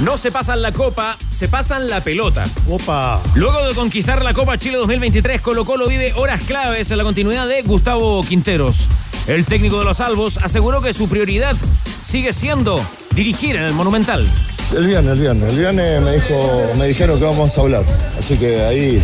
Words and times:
No 0.00 0.16
se 0.16 0.30
pasan 0.30 0.62
la 0.62 0.72
copa, 0.72 1.18
se 1.28 1.46
pasan 1.46 1.90
la 1.90 2.00
pelota. 2.00 2.44
Opa. 2.68 3.20
Luego 3.34 3.66
de 3.66 3.74
conquistar 3.74 4.24
la 4.24 4.32
Copa 4.32 4.56
Chile 4.56 4.78
2023, 4.78 5.42
Colo 5.42 5.66
Colo 5.66 5.88
vive 5.88 6.14
horas 6.14 6.42
claves 6.44 6.90
en 6.90 6.96
la 6.96 7.04
continuidad 7.04 7.46
de 7.46 7.60
Gustavo 7.62 8.22
Quinteros. 8.22 8.88
El 9.26 9.44
técnico 9.44 9.78
de 9.78 9.84
los 9.84 10.00
Albos 10.00 10.38
aseguró 10.38 10.80
que 10.80 10.94
su 10.94 11.06
prioridad 11.06 11.54
sigue 12.02 12.32
siendo 12.32 12.82
dirigir 13.14 13.56
en 13.56 13.64
el 13.64 13.74
Monumental. 13.74 14.26
El 14.74 14.86
viernes, 14.86 15.12
el 15.12 15.20
viernes. 15.20 15.50
El 15.50 15.58
viernes 15.58 16.02
me, 16.02 16.12
dijo, 16.12 16.62
me 16.78 16.86
dijeron 16.86 17.18
que 17.18 17.24
vamos 17.26 17.58
a 17.58 17.60
hablar. 17.60 17.84
Así 18.18 18.38
que 18.38 18.62
ahí 18.62 19.02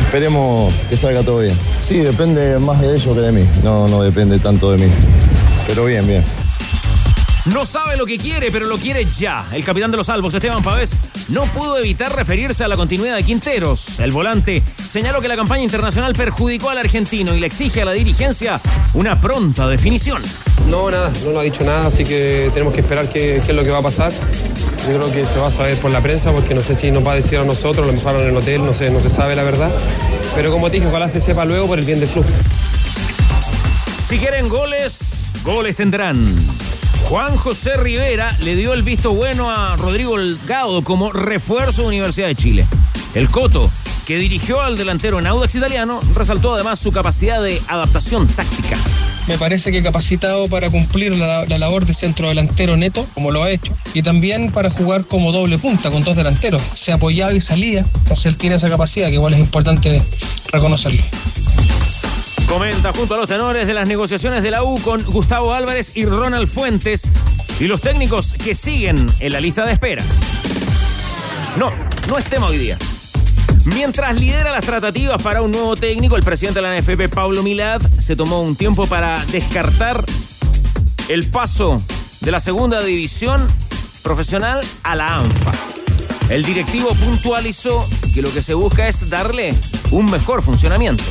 esperemos 0.00 0.74
que 0.90 0.98
salga 0.98 1.22
todo 1.22 1.38
bien. 1.38 1.56
Sí, 1.82 1.96
depende 1.96 2.58
más 2.58 2.78
de 2.82 2.94
ellos 2.94 3.16
que 3.16 3.22
de 3.22 3.32
mí. 3.32 3.48
No, 3.64 3.88
no 3.88 4.02
depende 4.02 4.38
tanto 4.38 4.70
de 4.72 4.84
mí. 4.86 4.92
Pero 5.66 5.86
bien, 5.86 6.06
bien. 6.06 6.22
No 7.46 7.64
sabe 7.64 7.96
lo 7.96 8.04
que 8.04 8.18
quiere, 8.18 8.50
pero 8.50 8.66
lo 8.66 8.76
quiere 8.76 9.06
ya. 9.06 9.46
El 9.52 9.64
capitán 9.64 9.90
de 9.90 9.96
los 9.96 10.08
Albos, 10.10 10.34
Esteban 10.34 10.62
Pavés, 10.62 10.94
no 11.28 11.46
pudo 11.46 11.78
evitar 11.78 12.14
referirse 12.14 12.64
a 12.64 12.68
la 12.68 12.76
continuidad 12.76 13.16
de 13.16 13.22
Quinteros. 13.22 13.98
El 13.98 14.10
volante 14.10 14.62
señaló 14.86 15.20
que 15.22 15.28
la 15.28 15.36
campaña 15.36 15.62
internacional 15.62 16.12
perjudicó 16.12 16.68
al 16.68 16.78
argentino 16.78 17.34
y 17.34 17.40
le 17.40 17.46
exige 17.46 17.80
a 17.80 17.86
la 17.86 17.92
dirigencia 17.92 18.60
una 18.92 19.20
pronta 19.20 19.66
definición. 19.68 20.22
No, 20.68 20.90
nada, 20.90 21.10
no 21.24 21.32
lo 21.32 21.40
ha 21.40 21.42
dicho 21.42 21.64
nada, 21.64 21.86
así 21.86 22.04
que 22.04 22.50
tenemos 22.52 22.74
que 22.74 22.80
esperar 22.80 23.08
qué, 23.08 23.40
qué 23.44 23.52
es 23.52 23.56
lo 23.56 23.64
que 23.64 23.70
va 23.70 23.78
a 23.78 23.82
pasar. 23.82 24.12
Yo 24.86 24.98
creo 24.98 25.12
que 25.12 25.24
se 25.24 25.38
va 25.38 25.48
a 25.48 25.50
saber 25.50 25.76
por 25.78 25.90
la 25.90 26.02
prensa, 26.02 26.32
porque 26.32 26.54
no 26.54 26.60
sé 26.60 26.74
si 26.74 26.90
nos 26.90 27.06
va 27.06 27.12
a 27.12 27.16
decir 27.16 27.38
a 27.38 27.44
nosotros, 27.44 27.86
lo 27.86 27.92
mejor 27.92 28.20
en 28.20 28.28
el 28.28 28.36
hotel, 28.36 28.64
no 28.64 28.74
sé, 28.74 28.90
no 28.90 29.00
se 29.00 29.08
sabe 29.08 29.34
la 29.34 29.44
verdad. 29.44 29.70
Pero 30.34 30.50
como 30.50 30.68
te 30.68 30.76
dije, 30.76 30.88
ojalá 30.88 31.08
se 31.08 31.20
sepa 31.20 31.46
luego 31.46 31.66
por 31.66 31.78
el 31.78 31.86
bien 31.86 32.00
del 32.00 32.08
club. 32.08 32.24
Si 34.08 34.18
quieren 34.18 34.48
goles, 34.48 35.26
goles 35.42 35.76
tendrán. 35.76 36.36
Juan 37.04 37.36
José 37.36 37.76
Rivera 37.76 38.36
le 38.40 38.54
dio 38.56 38.72
el 38.72 38.82
visto 38.82 39.12
bueno 39.12 39.50
a 39.50 39.76
Rodrigo 39.76 40.16
Delgado 40.16 40.84
como 40.84 41.12
refuerzo 41.12 41.82
de 41.82 41.88
Universidad 41.88 42.28
de 42.28 42.34
Chile. 42.34 42.66
El 43.14 43.28
Coto, 43.28 43.70
que 44.06 44.18
dirigió 44.18 44.60
al 44.60 44.76
delantero 44.76 45.18
en 45.18 45.26
Audax 45.26 45.56
Italiano, 45.56 46.00
resaltó 46.14 46.54
además 46.54 46.78
su 46.78 46.92
capacidad 46.92 47.42
de 47.42 47.60
adaptación 47.68 48.28
táctica. 48.28 48.76
Me 49.26 49.38
parece 49.38 49.72
que 49.72 49.82
capacitado 49.82 50.46
para 50.48 50.70
cumplir 50.70 51.16
la, 51.16 51.44
la 51.46 51.58
labor 51.58 51.84
de 51.84 51.94
centro 51.94 52.28
delantero 52.28 52.76
neto, 52.76 53.06
como 53.14 53.30
lo 53.30 53.42
ha 53.42 53.50
hecho, 53.50 53.72
y 53.94 54.02
también 54.02 54.50
para 54.50 54.70
jugar 54.70 55.04
como 55.04 55.32
doble 55.32 55.58
punta 55.58 55.90
con 55.90 56.02
dos 56.02 56.16
delanteros. 56.16 56.62
Se 56.74 56.92
apoyaba 56.92 57.32
y 57.32 57.40
salía, 57.40 57.84
entonces 57.94 58.26
él 58.26 58.36
tiene 58.36 58.56
esa 58.56 58.70
capacidad 58.70 59.08
que 59.08 59.14
igual 59.14 59.34
es 59.34 59.40
importante 59.40 60.02
reconocerlo. 60.52 61.02
Comenta 62.50 62.92
junto 62.92 63.14
a 63.14 63.16
los 63.16 63.28
tenores 63.28 63.64
de 63.68 63.74
las 63.74 63.86
negociaciones 63.86 64.42
de 64.42 64.50
la 64.50 64.64
U 64.64 64.80
con 64.82 65.00
Gustavo 65.04 65.54
Álvarez 65.54 65.92
y 65.94 66.04
Ronald 66.04 66.48
Fuentes 66.48 67.08
y 67.60 67.68
los 67.68 67.80
técnicos 67.80 68.34
que 68.34 68.56
siguen 68.56 69.06
en 69.20 69.32
la 69.32 69.40
lista 69.40 69.64
de 69.64 69.72
espera. 69.72 70.02
No, 71.56 71.70
no 72.08 72.18
es 72.18 72.24
tema 72.24 72.48
hoy 72.48 72.58
día. 72.58 72.76
Mientras 73.66 74.16
lidera 74.16 74.50
las 74.50 74.64
tratativas 74.64 75.22
para 75.22 75.42
un 75.42 75.52
nuevo 75.52 75.76
técnico, 75.76 76.16
el 76.16 76.24
presidente 76.24 76.60
de 76.60 76.68
la 76.68 76.80
NFP, 76.80 77.14
Pablo 77.14 77.44
Milad, 77.44 77.80
se 78.00 78.16
tomó 78.16 78.42
un 78.42 78.56
tiempo 78.56 78.84
para 78.88 79.24
descartar 79.26 80.04
el 81.06 81.30
paso 81.30 81.80
de 82.20 82.32
la 82.32 82.40
segunda 82.40 82.82
división 82.82 83.46
profesional 84.02 84.60
a 84.82 84.96
la 84.96 85.18
ANFA. 85.18 85.52
El 86.28 86.44
directivo 86.44 86.88
puntualizó 86.94 87.88
que 88.12 88.22
lo 88.22 88.32
que 88.32 88.42
se 88.42 88.54
busca 88.54 88.88
es 88.88 89.08
darle 89.08 89.54
un 89.92 90.10
mejor 90.10 90.42
funcionamiento. 90.42 91.04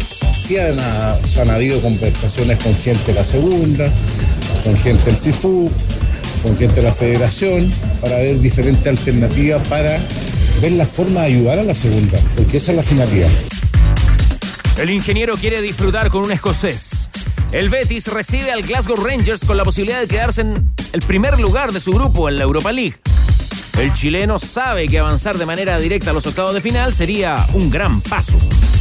Se 0.50 1.42
han 1.42 1.52
habido 1.52 1.80
conversaciones 1.80 2.58
con 2.58 2.76
gente 2.76 3.12
de 3.12 3.14
la 3.14 3.24
segunda, 3.24 3.88
con 4.64 4.76
gente 4.78 5.06
del 5.06 5.16
CIFU, 5.16 5.70
con 6.42 6.58
gente 6.58 6.78
de 6.78 6.82
la 6.82 6.94
federación, 6.94 7.72
para 8.02 8.18
ver 8.18 8.40
diferentes 8.40 8.88
alternativas 8.88 9.68
para 9.68 10.00
ver 10.60 10.72
la 10.72 10.88
forma 10.88 11.22
de 11.22 11.28
ayudar 11.28 11.60
a 11.60 11.64
la 11.64 11.76
segunda, 11.76 12.20
porque 12.36 12.58
esa 12.58 12.72
es 12.72 12.78
la 12.78 12.82
finalidad. 12.82 13.30
El 14.80 14.90
ingeniero 14.90 15.36
quiere 15.36 15.62
disfrutar 15.62 16.10
con 16.10 16.24
un 16.24 16.32
escocés. 16.32 17.12
El 17.52 17.70
Betis 17.70 18.08
recibe 18.08 18.52
al 18.52 18.64
Glasgow 18.64 18.96
Rangers 18.96 19.46
con 19.46 19.56
la 19.56 19.64
posibilidad 19.64 20.00
de 20.00 20.08
quedarse 20.08 20.42
en 20.42 20.74
el 20.94 21.02
primer 21.02 21.40
lugar 21.40 21.74
de 21.74 21.80
su 21.80 21.92
grupo 21.92 22.28
en 22.28 22.40
la 22.40 22.44
Europa 22.46 22.72
League. 22.72 22.96
El 23.78 23.94
chileno 23.94 24.40
sabe 24.40 24.88
que 24.88 24.98
avanzar 24.98 25.38
de 25.38 25.46
manera 25.46 25.78
directa 25.78 26.10
a 26.10 26.14
los 26.14 26.26
octavos 26.26 26.56
de 26.56 26.62
final 26.62 26.92
sería 26.92 27.46
un 27.54 27.70
gran 27.70 28.02
paso. 28.02 28.40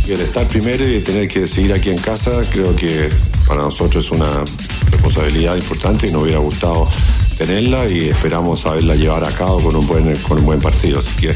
El 0.08 0.22
estar 0.22 0.48
primero 0.48 0.88
y 0.88 1.00
tener 1.02 1.28
que 1.28 1.46
seguir 1.46 1.70
aquí 1.74 1.90
en 1.90 1.98
casa, 1.98 2.40
creo 2.50 2.74
que 2.74 3.10
para 3.46 3.60
nosotros 3.60 4.06
es 4.06 4.10
una 4.10 4.42
responsabilidad 4.90 5.54
importante 5.54 6.06
y 6.06 6.10
nos 6.10 6.22
hubiera 6.22 6.38
gustado 6.38 6.88
tenerla 7.36 7.86
y 7.86 8.08
esperamos 8.08 8.60
saberla 8.60 8.94
llevar 8.94 9.22
a 9.24 9.30
cabo 9.30 9.60
con 9.60 9.76
un 9.76 9.86
buen, 9.86 10.16
con 10.16 10.38
un 10.38 10.46
buen 10.46 10.60
partido. 10.60 11.00
Así 11.00 11.14
que 11.20 11.34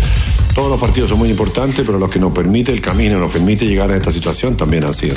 todos 0.54 0.70
los 0.70 0.80
partidos 0.80 1.10
son 1.10 1.18
muy 1.18 1.28
importantes, 1.28 1.84
pero 1.84 1.98
los 1.98 2.10
que 2.10 2.18
nos 2.18 2.32
permite 2.32 2.72
el 2.72 2.80
camino, 2.80 3.18
nos 3.18 3.30
permite 3.30 3.66
llegar 3.66 3.90
a 3.90 3.96
esta 3.98 4.10
situación 4.10 4.56
también 4.56 4.84
han 4.84 4.94
sido. 4.94 5.16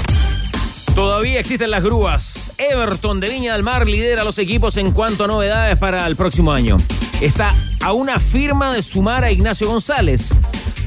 Todavía 0.94 1.40
existen 1.40 1.72
las 1.72 1.82
grúas. 1.82 2.52
Everton 2.58 3.22
de 3.22 3.30
Viña 3.30 3.54
del 3.54 3.64
Mar 3.64 3.88
lidera 3.88 4.26
los 4.26 4.38
equipos 4.38 4.76
en 4.76 4.92
cuanto 4.92 5.24
a 5.24 5.28
novedades 5.28 5.80
para 5.80 6.06
el 6.08 6.18
próximo 6.18 6.52
año. 6.52 6.78
Está 7.22 7.54
a 7.82 7.94
una 7.94 8.20
firma 8.20 8.74
de 8.74 8.82
sumar 8.82 9.24
a 9.24 9.32
Ignacio 9.32 9.68
González. 9.68 10.32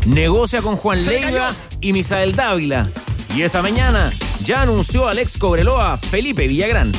Negocia 0.06 0.60
con 0.60 0.76
Juan 0.76 1.04
Leiva 1.06 1.54
y 1.80 1.92
Misael 1.92 2.36
Dávila. 2.36 2.86
Y 3.34 3.42
esta 3.42 3.62
mañana 3.62 4.12
ya 4.42 4.62
anunció 4.62 5.08
al 5.08 5.18
ex 5.18 5.38
Cobreloa 5.38 5.96
Felipe 5.96 6.46
Villagrán. 6.46 6.92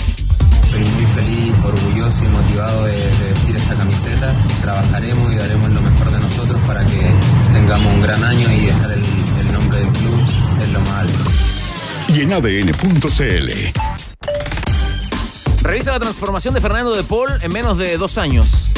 Estoy 0.63 0.79
muy 0.79 1.05
feliz, 1.15 1.53
orgulloso 1.63 2.23
y 2.23 2.27
motivado 2.27 2.85
de, 2.85 2.93
de, 2.93 3.29
vestir 3.33 3.55
esta 3.55 3.75
camiseta. 3.75 4.35
Trabajaremos 4.61 5.33
y 5.33 5.35
daremos 5.35 5.69
lo 5.69 5.81
mejor 5.81 6.11
de 6.11 6.19
nosotros 6.19 6.57
para 6.67 6.85
que 6.85 7.11
tengamos 7.51 7.93
un 7.93 8.01
gran 8.01 8.23
año 8.23 8.51
y 8.51 8.65
dejar 8.65 8.91
el, 8.91 9.03
el 9.39 9.51
nombre 9.51 9.79
del 9.79 9.91
club 9.93 10.19
en 10.61 10.73
lo 10.73 10.79
más 10.81 10.91
alto. 10.91 11.29
Y 12.09 12.21
en 12.21 12.33
ADN.cl. 12.33 13.51
Revisa 15.61 15.91
la 15.91 15.99
transformación 15.99 16.53
de 16.53 16.61
Fernando 16.61 16.95
de 16.95 17.03
Paul 17.03 17.29
en 17.41 17.51
menos 17.51 17.77
de 17.77 17.97
dos 17.97 18.17
años. 18.17 18.69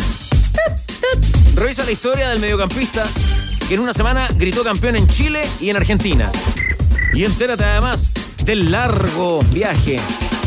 Revisa 1.55 1.83
la 1.85 1.91
historia 1.91 2.29
del 2.29 2.39
mediocampista 2.39 3.05
que 3.67 3.75
en 3.75 3.79
una 3.81 3.93
semana 3.93 4.27
gritó 4.35 4.63
campeón 4.63 4.95
en 4.95 5.07
Chile 5.07 5.41
y 5.59 5.69
en 5.69 5.77
Argentina. 5.77 6.31
Y 7.13 7.25
entérate 7.25 7.63
además 7.63 8.11
del 8.43 8.71
largo 8.71 9.41
viaje 9.51 9.99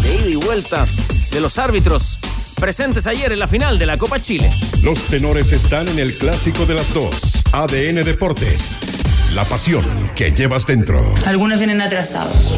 de 0.03 0.15
ida 0.15 0.29
y 0.29 0.37
vuelta 0.37 0.87
de 1.31 1.41
los 1.41 1.59
árbitros 1.59 2.19
presentes 2.61 3.07
ayer 3.07 3.33
en 3.33 3.39
la 3.39 3.49
final 3.49 3.79
de 3.79 3.87
la 3.87 3.99
Copa 3.99 4.21
Chile. 4.21 4.51
Los 4.83 5.01
tenores 5.05 5.53
están 5.53 5.89
en 5.89 5.99
el 5.99 6.17
clásico 6.17 6.67
de 6.67 6.75
las 6.75 6.93
dos. 6.95 7.43
ADN 7.53 8.05
Deportes. 8.05 8.79
La 9.35 9.45
pasión 9.45 9.85
que 10.15 10.31
llevas 10.31 10.67
dentro. 10.67 11.15
Algunos 11.27 11.59
vienen 11.59 11.81
atrasados. 11.81 12.55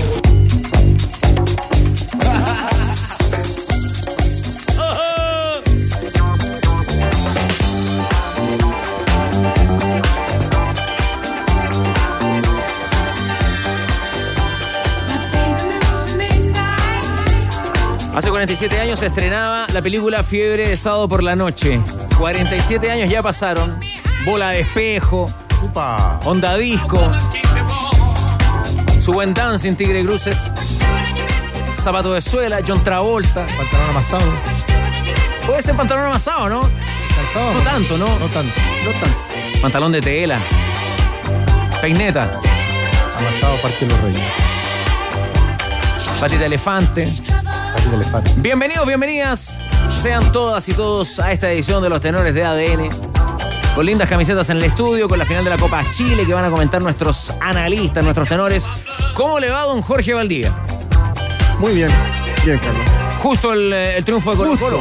Hace 18.16 18.30
47 18.30 18.80
años 18.80 18.98
se 19.01 19.07
estrenaba 19.07 19.66
la 19.74 19.83
película 19.83 20.22
Fiebre 20.22 20.71
de 20.71 20.78
sábado 20.78 21.07
por 21.07 21.22
la 21.22 21.36
noche. 21.36 21.83
47 22.16 22.91
años 22.91 23.10
ya 23.10 23.22
pasaron. 23.22 23.78
Bola 24.24 24.53
de 24.53 24.60
espejo. 24.60 25.30
Upa. 25.63 26.18
Onda 26.24 26.57
disco. 26.57 26.98
Su 29.01 29.13
buen 29.13 29.34
dancing, 29.34 29.74
Tigre 29.74 30.03
Cruces. 30.03 30.51
Zapato 31.74 32.15
de 32.15 32.22
suela, 32.22 32.60
John 32.66 32.83
Travolta. 32.83 33.47
Pantalón 33.54 33.91
amasado. 33.91 34.33
Puede 35.47 35.60
ser 35.60 35.77
pantalón 35.77 36.07
amasado, 36.07 36.48
¿no? 36.48 36.62
No 36.62 37.60
tanto, 37.65 37.98
¿no? 37.98 38.09
No 38.19 38.27
tanto. 38.28 38.54
No 38.83 38.91
tanto. 38.92 39.19
Pantalón 39.60 39.92
de 39.92 40.01
tela. 40.01 40.41
Peineta. 41.83 42.41
Amasado 43.19 43.57
parte 43.60 43.84
de 43.84 43.92
los 43.92 44.01
reyes. 44.01 44.22
Patita 46.19 46.41
de 46.41 46.47
elefante. 46.47 47.12
Bienvenidos, 48.36 48.86
bienvenidas. 48.86 49.59
Sean 49.91 50.33
todas 50.33 50.68
y 50.68 50.74
todos 50.74 51.18
a 51.21 51.33
esta 51.33 51.51
edición 51.51 51.83
de 51.83 51.89
los 51.89 52.01
tenores 52.01 52.34
de 52.34 52.45
ADN. 52.45 52.91
con 53.74 53.84
lindas 53.84 54.09
camisetas 54.09 54.48
en 54.51 54.57
el 54.59 54.65
estudio, 54.65 55.09
con 55.09 55.18
la 55.18 55.24
final 55.24 55.45
de 55.45 55.51
la 55.51 55.59
Copa 55.59 55.83
Chile 55.91 56.24
que 56.24 56.33
van 56.33 56.45
a 56.45 56.51
comentar 56.51 56.83
nuestros 56.83 57.33
analistas, 57.41 58.03
nuestros 58.03 58.28
tenores. 58.28 58.66
¿Cómo 59.15 59.39
le 59.39 59.51
va 59.51 59.63
don 59.63 59.83
Jorge 59.83 60.15
Valdía? 60.15 60.53
Muy 61.59 61.74
bien. 61.74 61.91
Bien, 62.45 62.59
Carlos. 62.59 62.83
Justo 63.18 63.53
el, 63.53 63.72
eh, 63.72 63.97
el 63.98 64.04
triunfo 64.04 64.30
de 64.30 64.36
Colo. 64.36 64.59
Colo. 64.59 64.80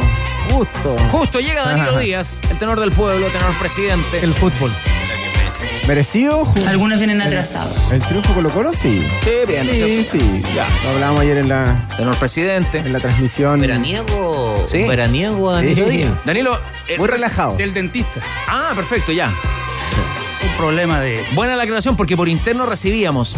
Justo. 0.50 0.96
Justo 1.10 1.40
llega 1.40 1.64
Danilo 1.64 1.98
Díaz, 1.98 2.40
el 2.50 2.58
tenor 2.58 2.78
del 2.80 2.92
pueblo, 2.92 3.26
tenor 3.28 3.52
presidente. 3.58 4.20
El 4.22 4.32
fútbol. 4.32 4.70
¿Merecido? 5.86 6.44
Algunos 6.66 6.98
vienen 6.98 7.20
atrasados. 7.22 7.92
¿El 7.92 8.00
triunfo 8.02 8.34
Colo 8.34 8.50
Colo? 8.50 8.72
Sí. 8.72 9.06
Sí, 9.22 9.30
bien. 9.46 9.68
Sí, 9.70 10.02
sí. 10.04 10.42
Ya. 10.54 10.66
Lo 10.82 10.90
hablábamos 10.90 11.20
ayer 11.20 11.38
en 11.38 11.48
la, 11.48 11.86
Tenor 11.96 12.16
presidente. 12.16 12.78
en 12.78 12.92
la 12.92 12.98
transmisión. 12.98 13.60
Veraniego. 13.60 14.64
Sí. 14.66 14.82
Veraniego 14.82 15.52
Danilo 15.52 15.84
Sí. 15.86 15.90
Díaz. 15.96 16.10
Danilo. 16.24 16.58
eh, 16.88 16.98
Muy 16.98 17.06
relajado. 17.06 17.56
Del 17.56 17.72
dentista. 17.72 18.20
Ah, 18.48 18.72
perfecto, 18.74 19.12
ya. 19.12 19.28
Un 19.28 20.56
problema 20.56 21.00
de. 21.00 21.22
Buena 21.34 21.54
la 21.54 21.62
aclaración 21.62 21.96
porque 21.96 22.16
por 22.16 22.28
interno 22.28 22.66
recibíamos 22.66 23.36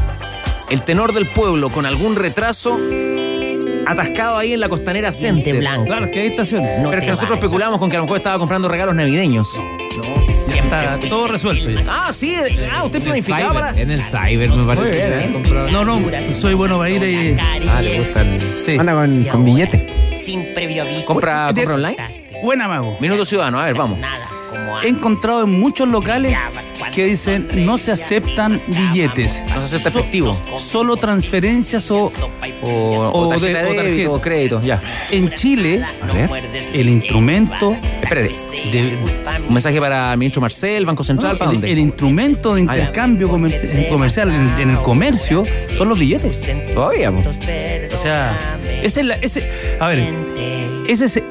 el 0.70 0.80
tenor 0.82 1.12
del 1.12 1.26
pueblo 1.26 1.68
con 1.68 1.84
algún 1.84 2.16
retraso 2.16 2.78
atascado 3.86 4.38
ahí 4.38 4.54
en 4.54 4.60
la 4.60 4.70
costanera 4.70 5.12
Center. 5.12 5.58
Claro, 5.84 6.10
que 6.10 6.20
hay 6.20 6.26
estaciones. 6.28 6.70
Pero 6.82 6.98
es 6.98 7.04
que 7.04 7.10
nosotros 7.10 7.36
especulamos 7.38 7.78
con 7.78 7.90
que 7.90 7.96
a 7.96 7.98
lo 8.00 8.04
mejor 8.06 8.16
estaba 8.18 8.38
comprando 8.38 8.68
regalos 8.68 8.94
navideños. 8.94 9.48
Está 10.68 10.98
todo 11.08 11.26
resuelto 11.28 11.70
ya. 11.70 11.82
Ah, 11.88 12.12
sí. 12.12 12.34
Ah, 12.70 12.84
usted 12.84 13.02
planificaba 13.02 13.72
en 13.74 13.90
el 13.90 14.02
cyber 14.02 14.50
me 14.50 14.64
parece. 14.64 15.24
¿eh? 15.24 15.42
No, 15.72 15.84
no, 15.84 16.00
soy 16.34 16.54
bueno 16.54 16.76
para 16.78 16.90
ir 16.90 17.02
y. 17.02 17.36
Ah, 17.40 17.80
le 17.80 17.98
gustan. 18.00 18.36
Sí. 18.62 18.76
Anda 18.78 18.92
con, 18.92 19.24
con 19.24 19.44
billete. 19.44 20.14
Sin 20.16 20.52
previo 20.54 20.82
aviso. 20.82 21.06
Compra, 21.06 21.52
compra 21.54 21.74
online. 21.74 21.96
Buena, 22.42 22.68
mago. 22.68 22.98
Minuto 23.00 23.24
Ciudadano, 23.24 23.60
a 23.60 23.64
ver, 23.64 23.74
vamos. 23.74 23.98
Nada, 23.98 24.26
He 24.82 24.88
encontrado 24.88 25.44
en 25.44 25.60
muchos 25.60 25.88
locales 25.88 26.36
que 26.94 27.04
dicen 27.06 27.48
no 27.66 27.76
se 27.78 27.92
aceptan 27.92 28.60
billetes. 28.66 29.42
No 29.48 29.58
se 29.58 29.76
acepta 29.76 29.88
efectivo. 29.90 30.40
Solo 30.58 30.96
transferencias 30.96 31.90
o. 31.90 32.12
O, 32.62 32.68
o 32.70 33.20
O 33.24 33.28
tarjeta 33.28 33.62
de- 33.62 33.82
débito 33.82 34.12
o 34.14 34.20
crédito, 34.20 34.60
ya. 34.60 34.80
En 35.10 35.30
Chile, 35.34 35.82
A 36.02 36.06
ver. 36.12 36.30
el 36.72 36.88
instrumento. 36.88 37.76
Espérate. 38.02 38.34
de- 38.72 38.98
Un 39.48 39.54
mensaje 39.54 39.78
para 39.80 40.12
el 40.12 40.18
ministro 40.18 40.40
Marcel, 40.40 40.84
Banco 40.86 41.04
Central, 41.04 41.32
no, 41.34 41.38
¿para 41.38 41.50
el, 41.50 41.56
dónde? 41.56 41.72
el 41.72 41.78
instrumento 41.78 42.54
de 42.54 42.62
intercambio 42.62 43.28
comer- 43.28 43.88
comercial 43.88 44.30
en, 44.30 44.60
en 44.60 44.70
el 44.70 44.78
comercio 44.82 45.42
son 45.76 45.88
los 45.88 45.98
billetes. 45.98 46.42
Todavía, 46.74 47.12
po. 47.12 47.20
O 47.28 47.96
sea, 48.00 48.36
ese 48.82 49.00
es 49.00 49.06
la, 49.06 49.14
ese, 49.16 49.50
a 49.80 49.88
ver, 49.88 50.12
ese 50.88 51.04
es, 51.06 51.22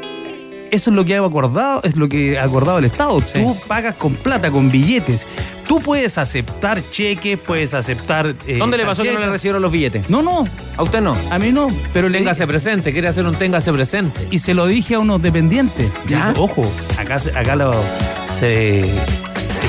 eso 0.71 0.89
es 0.89 0.95
lo 0.95 1.05
que 1.05 1.15
ha 1.15 1.23
acordado, 1.23 1.81
es 1.83 1.95
lo 1.97 2.07
que 2.09 2.37
ha 2.37 2.43
acordado 2.43 2.77
el 2.79 2.85
Estado. 2.85 3.21
Tú 3.21 3.55
pagas 3.67 3.95
con 3.95 4.13
plata, 4.15 4.51
con 4.51 4.71
billetes. 4.71 5.25
Tú 5.67 5.81
puedes 5.81 6.17
aceptar 6.17 6.81
cheques, 6.91 7.37
puedes 7.39 7.73
aceptar. 7.73 8.33
eh, 8.47 8.57
¿Dónde 8.57 8.77
le 8.77 8.85
pasó 8.85 9.03
que 9.03 9.11
no 9.11 9.19
le 9.19 9.27
recibieron 9.29 9.61
los 9.61 9.71
billetes? 9.71 10.09
No, 10.09 10.21
no, 10.21 10.47
A 10.77 10.83
usted 10.83 11.01
no. 11.01 11.15
a 11.29 11.37
mí 11.39 11.51
no. 11.51 11.67
Pero 11.93 12.07
le 12.09 12.19
Téngase 12.19 12.47
presente, 12.47 12.93
quiere 12.93 13.07
hacer 13.09 13.25
un 13.25 13.35
téngase 13.35 13.71
presente. 13.73 14.27
y 14.31 14.39
se 14.39 14.53
lo 14.53 14.65
dije 14.67 14.95
a 14.95 14.99
unos 14.99 15.21
dependientes. 15.21 15.91
¿Ya? 16.07 16.29
Digo, 16.31 16.45
Ojo, 16.45 16.65
acá, 16.97 17.19
acá 17.35 17.55
lo, 17.57 17.73
se, 18.39 18.81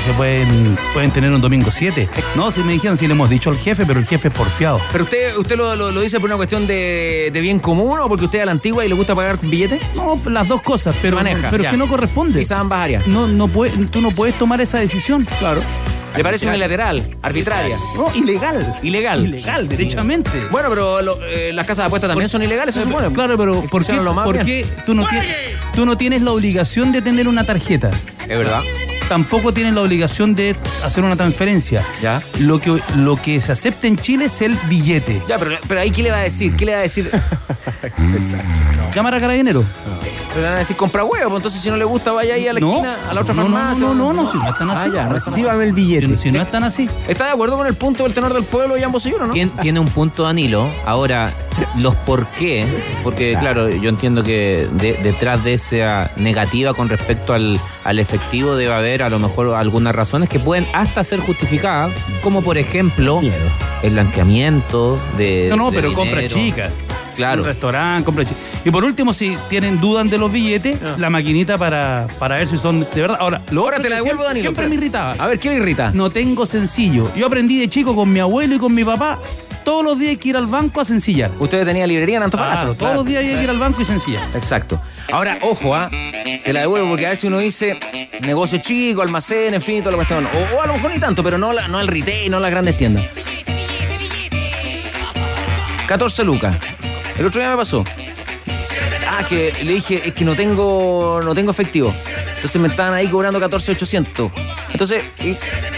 se 0.01 0.11
pueden, 0.13 0.77
pueden 0.93 1.11
tener 1.11 1.31
un 1.31 1.41
domingo 1.41 1.71
7. 1.71 2.07
No, 2.35 2.51
si 2.51 2.61
me 2.63 2.73
dijeron, 2.73 2.97
si 2.97 3.07
le 3.07 3.13
hemos 3.13 3.29
dicho 3.29 3.49
al 3.49 3.57
jefe, 3.57 3.85
pero 3.85 3.99
el 3.99 4.05
jefe 4.05 4.27
es 4.29 4.33
porfiado. 4.33 4.79
¿Pero 4.91 5.03
usted, 5.03 5.35
usted 5.37 5.55
lo, 5.57 5.75
lo- 5.75 5.91
lo 5.91 6.01
dice 6.01 6.19
por 6.19 6.29
una 6.29 6.37
cuestión 6.37 6.67
de, 6.67 7.29
de 7.33 7.41
bien 7.41 7.59
común 7.59 7.99
o 7.99 8.07
porque 8.07 8.25
usted 8.25 8.39
es 8.39 8.43
a 8.43 8.45
la 8.47 8.51
antigua 8.51 8.85
y 8.85 8.89
le 8.89 8.95
gusta 8.95 9.15
pagar 9.15 9.37
con 9.39 9.49
billetes? 9.49 9.81
No, 9.95 10.19
las 10.25 10.47
dos 10.47 10.61
cosas, 10.61 10.95
pero, 11.01 11.17
Maneja, 11.17 11.49
pero 11.49 11.63
ya. 11.63 11.69
es 11.69 11.73
que 11.73 11.77
no 11.77 11.87
corresponde. 11.87 12.39
Quizás 12.39 12.59
ambas 12.59 12.79
áreas. 12.79 13.07
No, 13.07 13.27
no 13.27 13.47
puede, 13.47 13.71
tú 13.87 14.01
no 14.01 14.11
puedes 14.11 14.37
tomar 14.37 14.61
esa 14.61 14.79
decisión. 14.79 15.25
Claro. 15.39 15.61
¿Le 16.17 16.23
parece 16.23 16.47
unilateral, 16.47 17.17
arbitraria? 17.21 17.77
No, 17.95 18.13
ilegal. 18.15 18.75
Ilegal. 18.81 19.25
Ilegal, 19.25 19.67
derechamente. 19.67 20.31
Bueno, 20.51 20.67
pero 20.69 21.01
lo- 21.03 21.19
eh, 21.23 21.51
las 21.53 21.67
casas 21.67 21.83
de 21.83 21.87
apuestas 21.87 22.09
también 22.09 22.27
son 22.27 22.41
ilegales, 22.41 22.73
se 22.73 22.83
supone. 22.83 23.11
Claro, 23.13 23.37
pero 23.37 23.53
¿por 23.53 23.61
qué, 23.63 23.67
funcionan 23.69 24.05
lo 24.05 24.13
más 24.15 24.25
por 24.25 24.41
qué 24.43 24.65
tú, 24.87 24.95
no 24.95 25.07
tienes, 25.07 25.27
tú 25.73 25.85
no 25.85 25.97
tienes 25.97 26.21
la 26.23 26.31
obligación 26.31 26.91
de 26.91 27.01
tener 27.03 27.27
una 27.27 27.43
tarjeta? 27.45 27.91
Es 28.23 28.27
verdad. 28.27 28.63
Tampoco 29.09 29.51
tienes 29.51 29.73
la 29.73 29.81
obligación 29.81 30.35
de 30.35 30.55
hacer 30.85 31.03
una 31.03 31.15
transferencia. 31.15 31.83
Ya. 32.01 32.21
Lo 32.39 32.59
que, 32.59 32.79
lo 32.95 33.15
que 33.15 33.41
se 33.41 33.51
acepta 33.51 33.87
en 33.87 33.97
Chile 33.97 34.25
es 34.25 34.41
el 34.43 34.55
billete. 34.69 35.23
Ya, 35.27 35.39
pero, 35.39 35.57
pero 35.67 35.81
ahí 35.81 35.89
¿qué 35.89 36.03
le 36.03 36.11
va 36.11 36.17
a 36.17 36.21
decir? 36.21 36.55
¿Qué 36.55 36.65
le 36.65 36.73
va 36.73 36.79
a 36.79 36.83
decir? 36.83 37.09
Cámara 38.93 39.19
carabinero. 39.19 39.65
Le 40.39 40.45
van 40.45 40.55
a 40.55 40.59
decir 40.59 40.75
compra 40.77 41.03
huevo, 41.03 41.35
entonces 41.37 41.61
si 41.61 41.69
no 41.69 41.77
le 41.77 41.85
gusta 41.85 42.11
vaya 42.11 42.35
ahí 42.35 42.47
a 42.47 42.53
la 42.53 42.59
No, 42.59 42.67
esquina, 42.69 42.97
a 43.09 43.13
la 43.13 43.21
otra 43.21 43.33
no, 43.33 43.43
no, 43.43 43.49
farmacia. 43.57 43.85
No, 43.87 43.93
no, 43.93 44.13
no, 44.13 44.23
no, 44.23 44.31
si 44.31 44.37
no 44.37 44.49
están 44.49 44.69
así. 44.71 44.87
Ah, 44.89 44.91
ya, 44.95 45.05
no 45.05 45.15
están 45.17 45.33
así. 45.33 45.41
Recíbame 45.43 45.63
el 45.65 45.73
billete. 45.73 46.07
Si, 46.07 46.17
si 46.17 46.31
no 46.31 46.41
están 46.41 46.63
así. 46.63 46.89
¿Está 47.07 47.25
de 47.25 47.31
acuerdo 47.31 47.57
con 47.57 47.67
el 47.67 47.73
punto 47.75 48.03
del 48.03 48.13
tenor 48.13 48.33
del 48.33 48.43
pueblo 48.43 48.77
y 48.77 48.83
ambos 48.83 49.03
señores, 49.03 49.27
no? 49.27 49.33
Tien- 49.33 49.51
Tiene 49.61 49.79
un 49.79 49.87
punto 49.89 50.23
Danilo. 50.23 50.69
Ahora, 50.85 51.33
los 51.77 51.95
por 51.95 52.27
qué, 52.27 52.65
porque 53.03 53.35
claro, 53.39 53.69
yo 53.69 53.89
entiendo 53.89 54.23
que 54.23 54.67
de- 54.71 54.93
detrás 55.03 55.43
de 55.43 55.53
esa 55.55 56.11
negativa 56.17 56.73
con 56.73 56.89
respecto 56.89 57.33
al, 57.33 57.59
al 57.83 57.99
efectivo 57.99 58.55
debe 58.55 58.73
haber 58.73 59.03
a 59.03 59.09
lo 59.09 59.19
mejor 59.19 59.53
algunas 59.55 59.93
razones 59.95 60.29
que 60.29 60.39
pueden 60.39 60.65
hasta 60.73 61.03
ser 61.03 61.19
justificadas, 61.19 61.91
como 62.23 62.41
por 62.41 62.57
ejemplo 62.57 63.19
Miedo. 63.21 63.35
el 63.83 63.91
blanqueamiento 63.93 64.99
de... 65.17 65.47
No, 65.49 65.55
no, 65.55 65.71
de 65.71 65.75
pero 65.81 65.93
compra 65.93 66.21
dinero. 66.21 66.35
chica. 66.35 66.69
Claro. 67.19 67.41
Un 67.41 67.47
restaurante, 67.47 68.05
compra. 68.05 68.23
Y 68.63 68.71
por 68.71 68.85
último, 68.85 69.11
si 69.11 69.35
tienen 69.49 69.81
dudas 69.81 70.09
de 70.09 70.17
los 70.17 70.31
billetes, 70.31 70.79
la 70.97 71.09
maquinita 71.09 71.57
para, 71.57 72.07
para 72.17 72.37
ver 72.37 72.47
si 72.47 72.57
son 72.57 72.79
de 72.79 73.01
verdad. 73.01 73.17
Ahora, 73.19 73.41
lo 73.51 73.63
Ahora 73.63 73.79
te 73.81 73.89
la 73.89 73.97
devuelvo, 73.97 74.21
siempre, 74.21 74.27
Danilo. 74.27 74.43
Siempre 74.43 74.67
me 74.69 74.75
irritaba. 74.75 75.15
A 75.19 75.27
ver, 75.27 75.37
¿qué 75.37 75.49
le 75.49 75.57
irrita? 75.57 75.91
No 75.93 76.09
tengo 76.09 76.45
sencillo. 76.45 77.11
Yo 77.17 77.27
aprendí 77.27 77.59
de 77.59 77.67
chico 77.67 77.93
con 77.93 78.11
mi 78.11 78.19
abuelo 78.21 78.55
y 78.55 78.57
con 78.59 78.73
mi 78.73 78.85
papá. 78.85 79.19
Todos 79.65 79.83
los 79.83 79.99
días 79.99 80.11
hay 80.11 80.17
que 80.17 80.29
ir 80.29 80.37
al 80.37 80.47
banco 80.47 80.79
a 80.79 80.85
sencillar. 80.85 81.31
Usted 81.39 81.65
tenía 81.65 81.85
librería 81.85 82.17
en 82.17 82.23
Antofagasta. 82.23 82.61
Claro, 82.61 82.75
todos 82.75 82.93
los 82.95 83.05
días 83.05 83.21
hay 83.21 83.35
que 83.35 83.43
ir 83.43 83.49
al 83.49 83.59
banco 83.59 83.81
y 83.81 83.85
sencillar. 83.85 84.23
Exacto. 84.33 84.81
Ahora, 85.11 85.37
ojo, 85.41 85.75
¿ah? 85.75 85.91
Te 86.45 86.53
la 86.53 86.61
devuelvo 86.61 86.87
porque 86.89 87.05
a 87.05 87.09
veces 87.09 87.25
uno 87.25 87.39
dice 87.39 87.77
negocio 88.21 88.59
chico, 88.59 89.01
almacén, 89.01 89.53
en 89.53 89.61
fin, 89.61 89.79
toda 89.83 89.91
la 89.91 89.97
cuestión. 89.97 90.25
O, 90.25 90.55
o 90.55 90.61
a 90.61 90.67
lo 90.67 90.73
mejor 90.73 90.91
ni 90.91 90.99
tanto, 90.99 91.21
pero 91.21 91.37
no, 91.37 91.51
la, 91.51 91.67
no 91.67 91.77
al 91.77 91.87
retail, 91.87 92.31
no 92.31 92.39
las 92.39 92.49
grandes 92.49 92.77
tiendas. 92.77 93.05
14 95.87 96.23
lucas. 96.23 96.55
El 97.19 97.25
otro 97.25 97.41
día 97.41 97.49
me 97.49 97.57
pasó. 97.57 97.83
Ah, 99.09 99.25
que 99.27 99.53
le 99.63 99.73
dije, 99.73 100.01
es 100.05 100.13
que 100.13 100.23
no 100.23 100.35
tengo, 100.35 101.19
no 101.21 101.35
tengo 101.35 101.51
efectivo. 101.51 101.93
Entonces 102.35 102.61
me 102.61 102.69
estaban 102.69 102.93
ahí 102.93 103.09
cobrando 103.09 103.41
14,800. 103.41 104.31
Entonces 104.71 105.03
y 105.21 105.35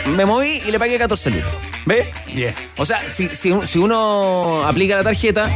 me 0.09 0.25
moví 0.25 0.61
y 0.63 0.69
le 0.71 0.77
pagué 0.77 0.99
14 0.99 1.31
lucas. 1.31 1.49
¿Ve? 1.87 2.07
Bien. 2.31 2.53
O 2.77 2.85
sea, 2.85 2.99
si, 3.09 3.27
si, 3.29 3.51
si 3.65 3.79
uno 3.79 4.61
aplica 4.67 4.95
la 4.97 5.03
tarjeta, 5.03 5.49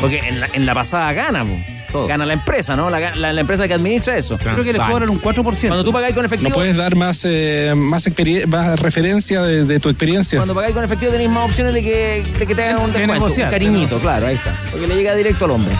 porque 0.00 0.20
en 0.20 0.38
la, 0.38 0.48
en 0.52 0.66
la 0.66 0.74
pasada 0.74 1.12
gana, 1.12 1.44
po. 1.44 1.58
Gana 2.06 2.26
la 2.26 2.32
empresa, 2.34 2.76
¿no? 2.76 2.90
La, 2.90 3.14
la- 3.14 3.32
la 3.32 3.40
empresa 3.40 3.66
que 3.68 3.74
administra 3.74 4.16
eso. 4.16 4.36
Creo 4.38 4.56
que 4.56 4.72
les 4.72 4.80
cobran 4.82 5.08
un 5.08 5.20
4%. 5.20 5.42
Cuando 5.68 5.84
tú 5.84 5.92
pagáis 5.92 6.14
con 6.14 6.22
¿No 6.22 6.26
efectivo, 6.26 6.54
puedes 6.54 6.76
dar 6.76 6.96
más, 6.96 7.22
eh, 7.24 7.72
más, 7.76 8.04
más 8.48 8.80
referencia 8.80 9.42
de, 9.42 9.64
de 9.64 9.80
tu 9.80 9.88
experiencia? 9.88 10.38
cuando 10.38 10.54
pagáis 10.54 10.74
con 10.74 10.84
efectivo 10.84 11.12
tenéis 11.12 11.30
más 11.30 11.44
opciones 11.44 11.74
de 11.74 11.82
que, 11.82 12.24
de 12.38 12.46
que 12.46 12.54
te 12.54 12.62
hagan 12.64 12.78
un 12.82 12.92
De 12.92 12.98
descuento, 13.00 13.26
un 13.26 13.50
cariñito, 13.50 13.98
claro, 14.00 14.26
ahí 14.26 14.34
está. 14.36 14.54
Porque 14.70 14.86
le 14.86 14.96
llega 14.96 15.14
directo 15.14 15.44
al 15.46 15.52
hombre. 15.52 15.74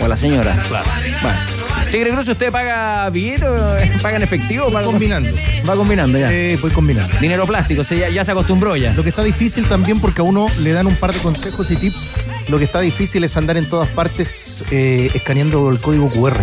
O 0.00 0.04
a 0.04 0.08
la 0.08 0.16
señora. 0.16 0.52
Claro. 0.68 0.88
Bueno. 1.22 1.59
Tigre 1.90 2.10
Cruz, 2.12 2.28
¿usted 2.28 2.52
paga 2.52 3.10
billete 3.10 3.46
o 3.48 3.56
paga 4.00 4.16
en 4.16 4.22
efectivo? 4.22 4.70
paga- 4.70 4.86
Combinando. 4.86 5.28
Va 5.68 5.74
combinando 5.74 6.18
ya. 6.18 6.32
Eh, 6.32 6.56
voy 6.62 6.70
combinando. 6.70 7.16
Dinero 7.20 7.46
plástico, 7.46 7.82
ya, 7.82 8.08
ya 8.08 8.24
se 8.24 8.30
acostumbró 8.30 8.76
ya. 8.76 8.92
Lo 8.94 9.02
que 9.02 9.08
está 9.08 9.24
difícil 9.24 9.66
también 9.66 10.00
porque 10.00 10.20
a 10.20 10.24
uno 10.24 10.46
le 10.60 10.72
dan 10.72 10.86
un 10.86 10.94
par 10.94 11.12
de 11.12 11.18
consejos 11.18 11.68
y 11.72 11.76
tips. 11.76 12.06
Lo 12.48 12.58
que 12.58 12.64
está 12.64 12.80
difícil 12.80 13.24
es 13.24 13.36
andar 13.36 13.56
en 13.56 13.68
todas 13.68 13.88
partes 13.88 14.64
eh, 14.70 15.10
escaneando 15.14 15.68
el 15.68 15.80
código 15.80 16.08
QR. 16.10 16.36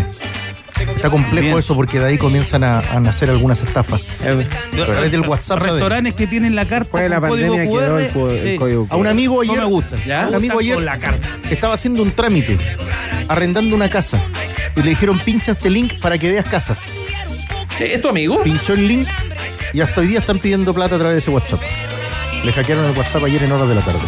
Está 0.96 1.10
complejo 1.10 1.46
Bien. 1.46 1.58
eso 1.58 1.76
porque 1.76 2.00
de 2.00 2.06
ahí 2.06 2.18
comienzan 2.18 2.64
a, 2.64 2.80
a 2.80 3.00
nacer 3.00 3.30
algunas 3.30 3.62
estafas. 3.62 4.22
Eh, 4.24 4.46
A 4.82 4.86
través 4.86 5.12
del 5.12 5.22
WhatsApp. 5.22 5.62
de. 5.62 5.70
Restaurantes 5.72 6.14
que 6.14 6.28
tienen 6.28 6.56
la 6.56 6.66
carta 6.66 6.84
Después 7.00 7.04
de 7.04 7.10
la 7.10 7.22
pandemia 7.22 7.66
QR. 7.66 8.12
quedó 8.14 8.30
el 8.32 8.56
código 8.58 8.88
A 8.90 8.96
un 8.98 9.08
amigo 9.08 9.36
No 9.44 9.52
ayer, 9.52 9.60
me 9.64 9.66
gusta. 9.70 9.96
¿Ya? 10.06 10.28
un 10.28 10.36
amigo 10.36 10.60
ayer 10.60 10.82
la 10.82 11.00
carta. 11.00 11.28
estaba 11.50 11.74
haciendo 11.74 12.02
un 12.04 12.12
trámite, 12.12 12.58
arrendando 13.28 13.76
una 13.76 13.90
casa. 13.90 14.20
Y 14.76 14.82
le 14.82 14.90
dijeron, 14.90 15.20
pincha 15.20 15.54
este 15.54 15.70
link 15.70 16.00
para 16.00 16.18
que 16.18 16.30
veas 16.30 16.46
casas. 16.46 16.94
¿Es 17.80 18.02
tu 18.02 18.10
amigo? 18.10 18.42
Pinchó 18.44 18.74
el 18.74 18.88
link 18.88 19.08
y 19.74 19.82
hasta 19.82 20.02
hoy 20.02 20.08
día 20.08 20.20
están 20.20 20.40
pidiendo 20.40 20.74
plata 20.74 20.96
a 20.96 20.98
través 21.00 21.16
de 21.16 21.20
ese 21.20 21.32
WhatsApp. 21.32 21.62
Le 22.44 22.52
hackearon 22.54 22.86
el 22.86 22.98
WhatsApp 22.98 23.24
ayer 23.24 23.44
en 23.44 23.52
horas 23.52 23.68
de 23.70 23.76
la 23.76 23.82
tarde. 23.82 24.00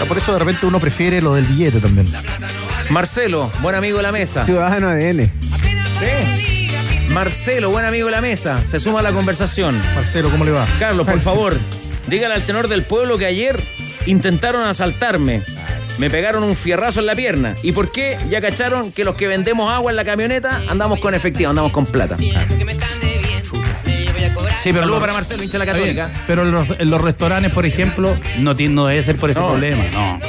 Ah, 0.00 0.04
Por 0.06 0.16
eso 0.18 0.32
de 0.32 0.38
repente 0.38 0.66
uno 0.66 0.80
prefiere 0.80 1.20
lo 1.20 1.34
del 1.34 1.44
billete 1.44 1.80
también. 1.80 2.06
Marcelo, 2.88 3.50
buen 3.60 3.74
amigo 3.76 3.98
de 3.98 4.02
la 4.02 4.12
mesa. 4.12 4.44
Ciudadano 4.44 4.88
ADN. 4.88 5.30
Marcelo, 7.12 7.70
buen 7.70 7.84
amigo 7.84 8.06
de 8.06 8.12
la 8.12 8.20
mesa. 8.20 8.60
Se 8.66 8.78
suma 8.80 9.00
a 9.00 9.02
la 9.02 9.12
conversación. 9.12 9.80
Marcelo, 9.94 10.30
¿cómo 10.30 10.44
le 10.44 10.52
va? 10.52 10.66
Carlos, 10.78 11.06
por 11.06 11.20
favor, 11.20 11.58
dígale 12.06 12.34
al 12.34 12.42
tenor 12.42 12.68
del 12.68 12.82
pueblo 12.82 13.18
que 13.18 13.26
ayer 13.26 13.60
intentaron 14.06 14.62
asaltarme. 14.62 15.42
Me 15.98 16.08
pegaron 16.08 16.42
un 16.44 16.56
fierrazo 16.56 17.00
en 17.00 17.06
la 17.06 17.14
pierna. 17.14 17.54
¿Y 17.62 17.72
por 17.72 17.92
qué? 17.92 18.16
Ya 18.30 18.40
cacharon 18.40 18.90
que 18.92 19.04
los 19.04 19.16
que 19.16 19.26
vendemos 19.28 19.70
agua 19.70 19.90
en 19.92 19.96
la 19.96 20.04
camioneta 20.04 20.60
andamos 20.68 21.00
con 21.00 21.14
efectivo, 21.14 21.50
andamos 21.50 21.72
con 21.72 21.84
plata. 21.84 22.16
Sí, 22.16 22.30
pero 24.72 24.82
Saludo 24.82 24.96
los- 24.96 25.00
para 25.00 25.12
Marcelo, 25.14 25.42
hincha 25.42 25.56
la 25.58 25.64
bien, 25.64 25.76
Católica. 25.96 26.10
Pero 26.26 26.42
en 26.42 26.52
los, 26.52 26.68
en 26.78 26.90
los 26.90 27.00
restaurantes, 27.00 27.50
por 27.52 27.64
ejemplo, 27.64 28.14
no, 28.38 28.54
tiene- 28.54 28.74
no 28.74 28.86
debe 28.86 29.02
ser 29.02 29.16
por 29.16 29.30
ese 29.30 29.40
No. 29.40 29.48
problema, 29.48 29.82
no. 29.92 30.20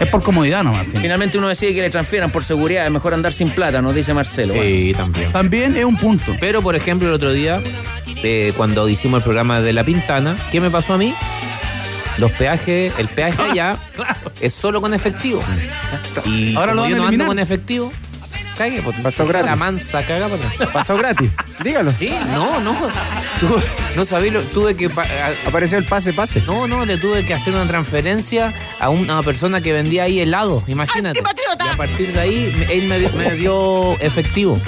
Es 0.00 0.08
por 0.08 0.22
comodidad 0.22 0.62
nomás. 0.62 0.86
fin. 0.86 1.00
Finalmente 1.00 1.38
uno 1.38 1.48
decide 1.48 1.74
que 1.74 1.80
le 1.82 1.90
transfieran 1.90 2.30
por 2.30 2.44
seguridad, 2.44 2.84
es 2.84 2.90
mejor 2.90 3.14
andar 3.14 3.32
sin 3.32 3.50
plata, 3.50 3.80
nos 3.80 3.94
dice 3.94 4.12
Marcelo. 4.14 4.54
Sí, 4.54 4.92
también. 4.96 5.30
También 5.32 5.76
es 5.76 5.84
un 5.84 5.96
punto. 5.96 6.36
Pero, 6.40 6.62
por 6.62 6.74
ejemplo, 6.76 7.08
el 7.08 7.14
otro 7.14 7.32
día, 7.32 7.60
eh, 8.22 8.52
cuando 8.56 8.88
hicimos 8.88 9.18
el 9.18 9.24
programa 9.24 9.60
de 9.60 9.72
La 9.72 9.84
Pintana, 9.84 10.36
¿qué 10.50 10.60
me 10.60 10.70
pasó 10.70 10.94
a 10.94 10.98
mí? 10.98 11.14
Los 12.18 12.30
peajes, 12.32 12.92
el 12.98 13.08
peaje 13.08 13.42
allá 13.50 13.78
es 14.40 14.52
solo 14.54 14.80
con 14.80 14.94
efectivo. 14.94 15.42
Y 16.24 16.54
Ahora 16.56 16.74
lo 16.74 16.82
como 16.82 16.82
van 16.82 16.90
yo 16.90 16.96
a 16.96 16.98
no 16.98 17.06
ando 17.08 17.26
con 17.26 17.38
efectivo, 17.38 17.92
cague, 18.58 18.82
pues, 18.82 18.96
Pasó 19.00 19.24
la 19.24 19.30
gratis. 19.40 19.58
mansa 19.58 20.04
caga 20.06 20.28
para. 20.28 20.70
Pasó 20.72 20.96
gratis. 20.96 21.30
Dígalo. 21.64 21.92
Sí, 21.92 22.12
no, 22.32 22.60
no. 22.60 22.74
No 23.96 24.04
sabí, 24.04 24.30
lo, 24.30 24.42
tuve 24.42 24.76
que. 24.76 24.90
Apareció 25.46 25.78
el 25.78 25.84
pase, 25.84 26.12
pase. 26.12 26.42
No, 26.42 26.66
no, 26.66 26.84
le 26.84 26.98
tuve 26.98 27.24
que 27.24 27.34
hacer 27.34 27.54
una 27.54 27.66
transferencia 27.66 28.52
a 28.80 28.90
una 28.90 29.22
persona 29.22 29.60
que 29.60 29.72
vendía 29.72 30.04
ahí 30.04 30.20
helado, 30.20 30.62
imagínate. 30.66 31.20
Y 31.64 31.68
a 31.68 31.76
partir 31.76 32.12
de 32.12 32.20
ahí, 32.20 32.66
él 32.70 32.88
me 32.88 32.98
dio, 32.98 33.12
me 33.12 33.30
dio 33.34 33.92
efectivo. 34.00 34.60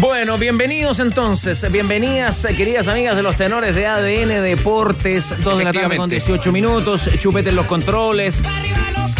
Bueno, 0.00 0.38
bienvenidos 0.38 1.00
entonces, 1.00 1.68
bienvenidas 1.72 2.46
queridas 2.56 2.86
amigas 2.86 3.16
de 3.16 3.22
los 3.24 3.36
tenores 3.36 3.74
de 3.74 3.88
ADN 3.88 4.44
Deportes, 4.44 5.42
2 5.42 5.58
de 5.58 5.64
la 5.64 5.72
tarde 5.72 5.96
con 5.96 6.08
Efectivamente. 6.08 6.14
18 6.14 6.52
minutos, 6.52 7.10
chupete 7.18 7.50
en 7.50 7.56
los 7.56 7.66
controles, 7.66 8.40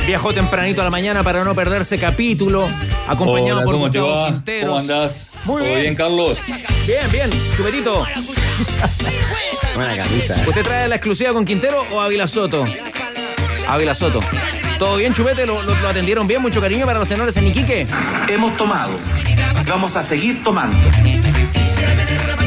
viajó 0.08 0.32
tempranito 0.32 0.80
a 0.80 0.84
la 0.84 0.90
mañana 0.90 1.22
para 1.22 1.44
no 1.44 1.54
perderse 1.54 1.98
capítulo, 1.98 2.66
acompañado 3.06 3.56
Hola, 3.58 3.64
por 3.66 3.74
¿cómo 3.74 3.90
te 3.90 4.00
Gustavo 4.00 4.20
va? 4.22 4.26
Quinteros. 4.28 4.64
¿Cómo 4.66 4.78
andás? 4.78 5.30
Muy 5.44 5.56
¿Todo 5.62 5.68
bien. 5.70 5.80
bien, 5.82 5.94
Carlos? 5.94 6.38
Bien, 6.86 7.12
bien, 7.12 7.30
chupetito. 7.54 8.06
Buena 9.74 9.96
camisa. 9.96 10.34
eh. 10.34 10.44
¿Usted 10.48 10.62
trae 10.64 10.88
la 10.88 10.94
exclusiva 10.96 11.34
con 11.34 11.44
Quintero 11.44 11.84
o 11.92 12.00
Ávila 12.00 12.26
Soto? 12.26 12.64
Ávila 13.68 13.94
Soto. 13.94 14.20
¿Todo 14.78 14.96
bien, 14.96 15.12
Chupete? 15.12 15.44
¿Lo, 15.44 15.60
lo- 15.60 15.74
lo 15.74 15.88
atendieron 15.88 16.26
bien? 16.26 16.40
¿Mucho 16.40 16.60
cariño 16.60 16.86
para 16.86 17.00
los 17.00 17.08
tenores 17.08 17.36
en 17.36 17.46
Iquique? 17.48 17.86
Hemos 18.28 18.56
tomado. 18.56 18.98
Vamos 19.68 19.94
a 19.94 20.02
seguir 20.02 20.42
tomando. 20.42 20.74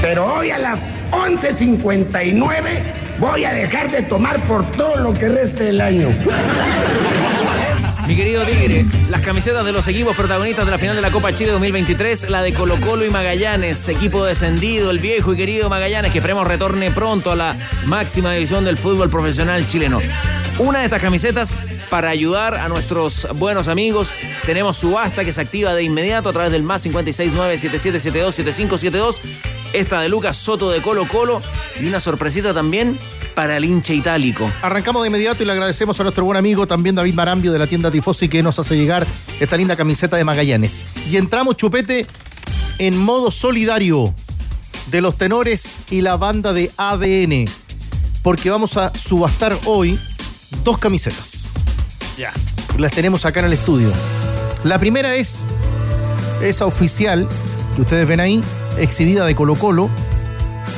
Pero 0.02 0.34
hoy 0.34 0.50
a 0.50 0.58
las 0.58 0.80
11.59 1.12 2.80
voy 3.20 3.46
a 3.46 3.54
dejar 3.54 3.92
de 3.92 4.02
tomar 4.02 4.40
por 4.48 4.66
todo 4.72 4.96
lo 4.96 5.14
que 5.14 5.30
reste 5.30 5.66
del 5.66 5.80
año. 5.82 6.08
Mi 8.12 8.18
querido 8.18 8.44
Tigre, 8.44 8.86
las 9.10 9.22
camisetas 9.22 9.64
de 9.64 9.72
los 9.72 9.88
equipos 9.88 10.18
protagonistas 10.18 10.66
de 10.66 10.72
la 10.72 10.78
final 10.78 10.98
de 10.98 11.02
la 11.02 11.12
Copa 11.12 11.34
Chile 11.34 11.54
2023, 11.54 12.30
la 12.30 12.42
de 12.42 12.54
Colo 12.54 12.78
Colo 12.82 13.06
y 13.06 13.10
Magallanes, 13.10 13.88
equipo 13.88 14.26
descendido, 14.26 14.92
el 14.92 15.00
viejo 15.00 15.34
y 15.34 15.38
querido 15.38 15.70
Magallanes, 15.70 16.12
que 16.12 16.18
esperemos 16.18 16.46
retorne 16.46 16.92
pronto 16.92 17.32
a 17.32 17.38
la 17.38 17.56
máxima 17.86 18.34
división 18.34 18.66
del 18.66 18.76
fútbol 18.76 19.10
profesional 19.10 19.66
chileno. 19.66 20.02
Una 20.60 20.80
de 20.80 20.86
estas 20.86 21.02
camisetas 21.02 21.56
para 21.90 22.10
ayudar 22.10 22.56
a 22.56 22.68
nuestros 22.68 23.30
buenos 23.36 23.70
amigos. 23.70 24.12
Tenemos 24.46 24.76
subasta 24.76 25.24
que 25.24 25.32
se 25.32 25.40
activa 25.40 25.74
de 25.74 25.84
inmediato 25.84 26.28
a 26.28 26.34
través 26.34 26.52
del 26.52 26.64
más 26.64 26.86
569-7772-7572. 26.88 29.22
Esta 29.72 30.02
de 30.02 30.10
Lucas 30.10 30.36
Soto 30.36 30.70
de 30.70 30.82
Colo 30.82 31.08
Colo 31.08 31.42
y 31.80 31.88
una 31.88 32.02
sorpresita 32.02 32.54
también 32.54 33.00
para 33.36 33.58
el 33.58 33.66
hincha 33.66 33.94
itálico. 33.94 34.52
Arrancamos 34.62 35.02
de 35.02 35.08
inmediato 35.08 35.44
y 35.44 35.46
le 35.46 35.54
agradecemos 35.54 36.00
a 36.00 36.04
nuestro 36.04 36.26
buen 36.26 36.38
amigo 36.38 36.68
también 36.68 36.96
David 36.96 37.14
Marambio 37.14 37.52
de 37.52 37.60
la 37.60 37.68
tienda 37.68 37.92
Tifosi 37.92 38.30
que 38.30 38.44
nos 38.44 38.60
hace 38.60 38.76
llegar 38.76 39.06
esta 39.40 39.58
linda 39.58 39.76
camiseta 39.76 40.18
de 40.18 40.24
Magallanes. 40.24 40.86
Y 41.10 41.18
entramos, 41.18 41.58
Chupete, 41.58 42.08
en 42.80 42.98
modo 42.98 43.32
solidario 43.32 44.14
de 44.88 45.02
los 45.02 45.18
tenores 45.18 45.78
y 45.90 46.02
la 46.02 46.18
banda 46.18 46.54
de 46.54 46.72
ADN. 46.78 47.46
Porque 48.24 48.50
vamos 48.50 48.78
a 48.78 48.96
subastar 48.96 49.58
hoy 49.66 50.00
dos 50.64 50.78
camisetas. 50.78 51.50
Ya. 52.18 52.32
Las 52.78 52.92
tenemos 52.92 53.26
acá 53.26 53.40
en 53.40 53.48
el 53.48 53.54
estudio. 53.54 53.92
La 54.64 54.78
primera 54.78 55.16
es 55.16 55.46
esa 56.42 56.66
oficial 56.66 57.28
que 57.76 57.82
ustedes 57.82 58.08
ven 58.08 58.20
ahí, 58.20 58.44
exhibida 58.78 59.26
de 59.26 59.36
Colo 59.36 59.56
Colo, 59.56 59.90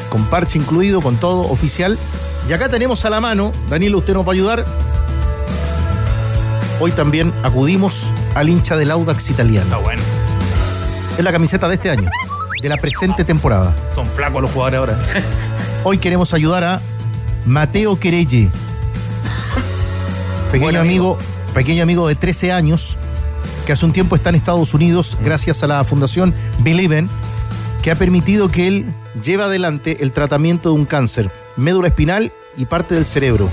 con 0.10 0.25
parche 0.25 0.60
incluido, 0.60 1.01
con 1.01 1.17
todo 1.17 1.41
oficial. 1.51 1.98
Y 2.47 2.51
acá 2.51 2.67
tenemos 2.67 3.05
a 3.05 3.09
la 3.09 3.21
mano, 3.21 3.51
Danilo, 3.69 4.00
usted 4.00 4.13
nos 4.13 4.25
va 4.25 4.31
a 4.31 4.33
ayudar. 4.33 4.65
Hoy 6.79 6.91
también 6.91 7.31
acudimos 7.43 8.12
al 8.35 8.50
hincha 8.50 8.75
del 8.75 8.91
Audax 8.91 9.29
italiano. 9.29 9.65
Está 9.65 9.77
bueno. 9.77 10.01
Es 11.17 11.23
la 11.23 11.31
camiseta 11.31 11.69
de 11.69 11.75
este 11.75 11.89
año, 11.89 12.09
de 12.62 12.69
la 12.69 12.77
presente 12.77 13.23
temporada. 13.23 13.73
Son 13.95 14.07
flacos 14.07 14.41
los 14.41 14.51
jugadores 14.51 14.79
ahora. 14.79 14.97
Hoy 15.85 16.00
queremos 16.00 16.33
ayudar 16.33 16.63
a 16.65 16.81
Mateo 17.45 17.97
Querelle, 17.97 18.50
pequeño 20.51 20.81
amigo, 20.81 21.17
pequeño 21.53 21.83
amigo 21.83 22.07
de 22.07 22.15
13 22.15 22.51
años, 22.51 22.97
que 23.65 23.71
hace 23.71 23.85
un 23.85 23.93
tiempo 23.93 24.15
está 24.15 24.29
en 24.29 24.35
Estados 24.35 24.73
Unidos 24.73 25.17
gracias 25.23 25.63
a 25.63 25.67
la 25.67 25.83
fundación 25.85 26.33
Believen, 26.59 27.09
que 27.81 27.91
ha 27.91 27.95
permitido 27.95 28.50
que 28.50 28.67
él 28.67 28.93
lleve 29.23 29.43
adelante 29.43 30.03
el 30.03 30.12
tratamiento 30.12 30.69
de 30.69 30.75
un 30.75 30.85
cáncer, 30.85 31.31
médula 31.55 31.88
espinal 31.88 32.31
y 32.57 32.65
parte 32.65 32.95
del 32.95 33.05
cerebro. 33.05 33.50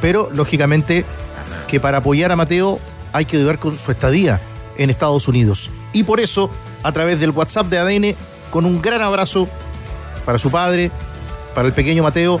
Pero, 0.00 0.30
lógicamente, 0.32 1.04
que 1.68 1.80
para 1.80 1.98
apoyar 1.98 2.32
a 2.32 2.36
Mateo 2.36 2.78
hay 3.12 3.24
que 3.24 3.36
ayudar 3.36 3.58
con 3.58 3.78
su 3.78 3.90
estadía 3.90 4.40
en 4.76 4.90
Estados 4.90 5.28
Unidos. 5.28 5.70
Y 5.92 6.04
por 6.04 6.20
eso, 6.20 6.50
a 6.82 6.92
través 6.92 7.20
del 7.20 7.30
WhatsApp 7.30 7.68
de 7.68 7.78
ADN, 7.78 8.16
con 8.50 8.64
un 8.64 8.82
gran 8.82 9.02
abrazo 9.02 9.48
para 10.24 10.38
su 10.38 10.50
padre, 10.50 10.90
para 11.54 11.68
el 11.68 11.74
pequeño 11.74 12.02
Mateo, 12.02 12.40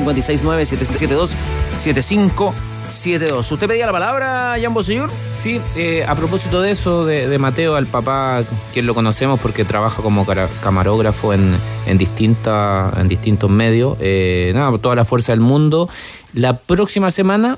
569-7772-7572. 2.92 3.52
¿Usted 3.52 3.68
pedía 3.68 3.86
la 3.86 3.92
palabra, 3.92 4.56
Jan 4.62 4.74
Bosellur? 4.74 5.10
Sí, 5.40 5.60
eh, 5.76 6.06
a 6.08 6.16
propósito 6.16 6.62
de 6.62 6.72
eso, 6.72 7.06
de, 7.06 7.28
de 7.28 7.40
Mateo, 7.40 7.76
al 7.76 7.88
papá, 7.88 8.44
quien 8.74 8.86
lo 8.86 8.94
conocemos 8.94 9.40
porque 9.40 9.66
trabaja 9.66 10.02
como 10.02 10.26
camarógrafo 10.62 11.34
en, 11.34 11.56
en, 11.88 11.98
distinta, 11.98 12.94
en 12.98 13.08
distintos 13.08 13.50
medios, 13.50 13.98
eh, 14.02 14.52
nada, 14.54 14.78
toda 14.78 14.96
la 14.96 15.06
fuerza 15.06 15.32
del 15.32 15.42
mundo. 15.42 15.90
La 16.34 16.58
próxima 16.58 17.12
semana 17.12 17.58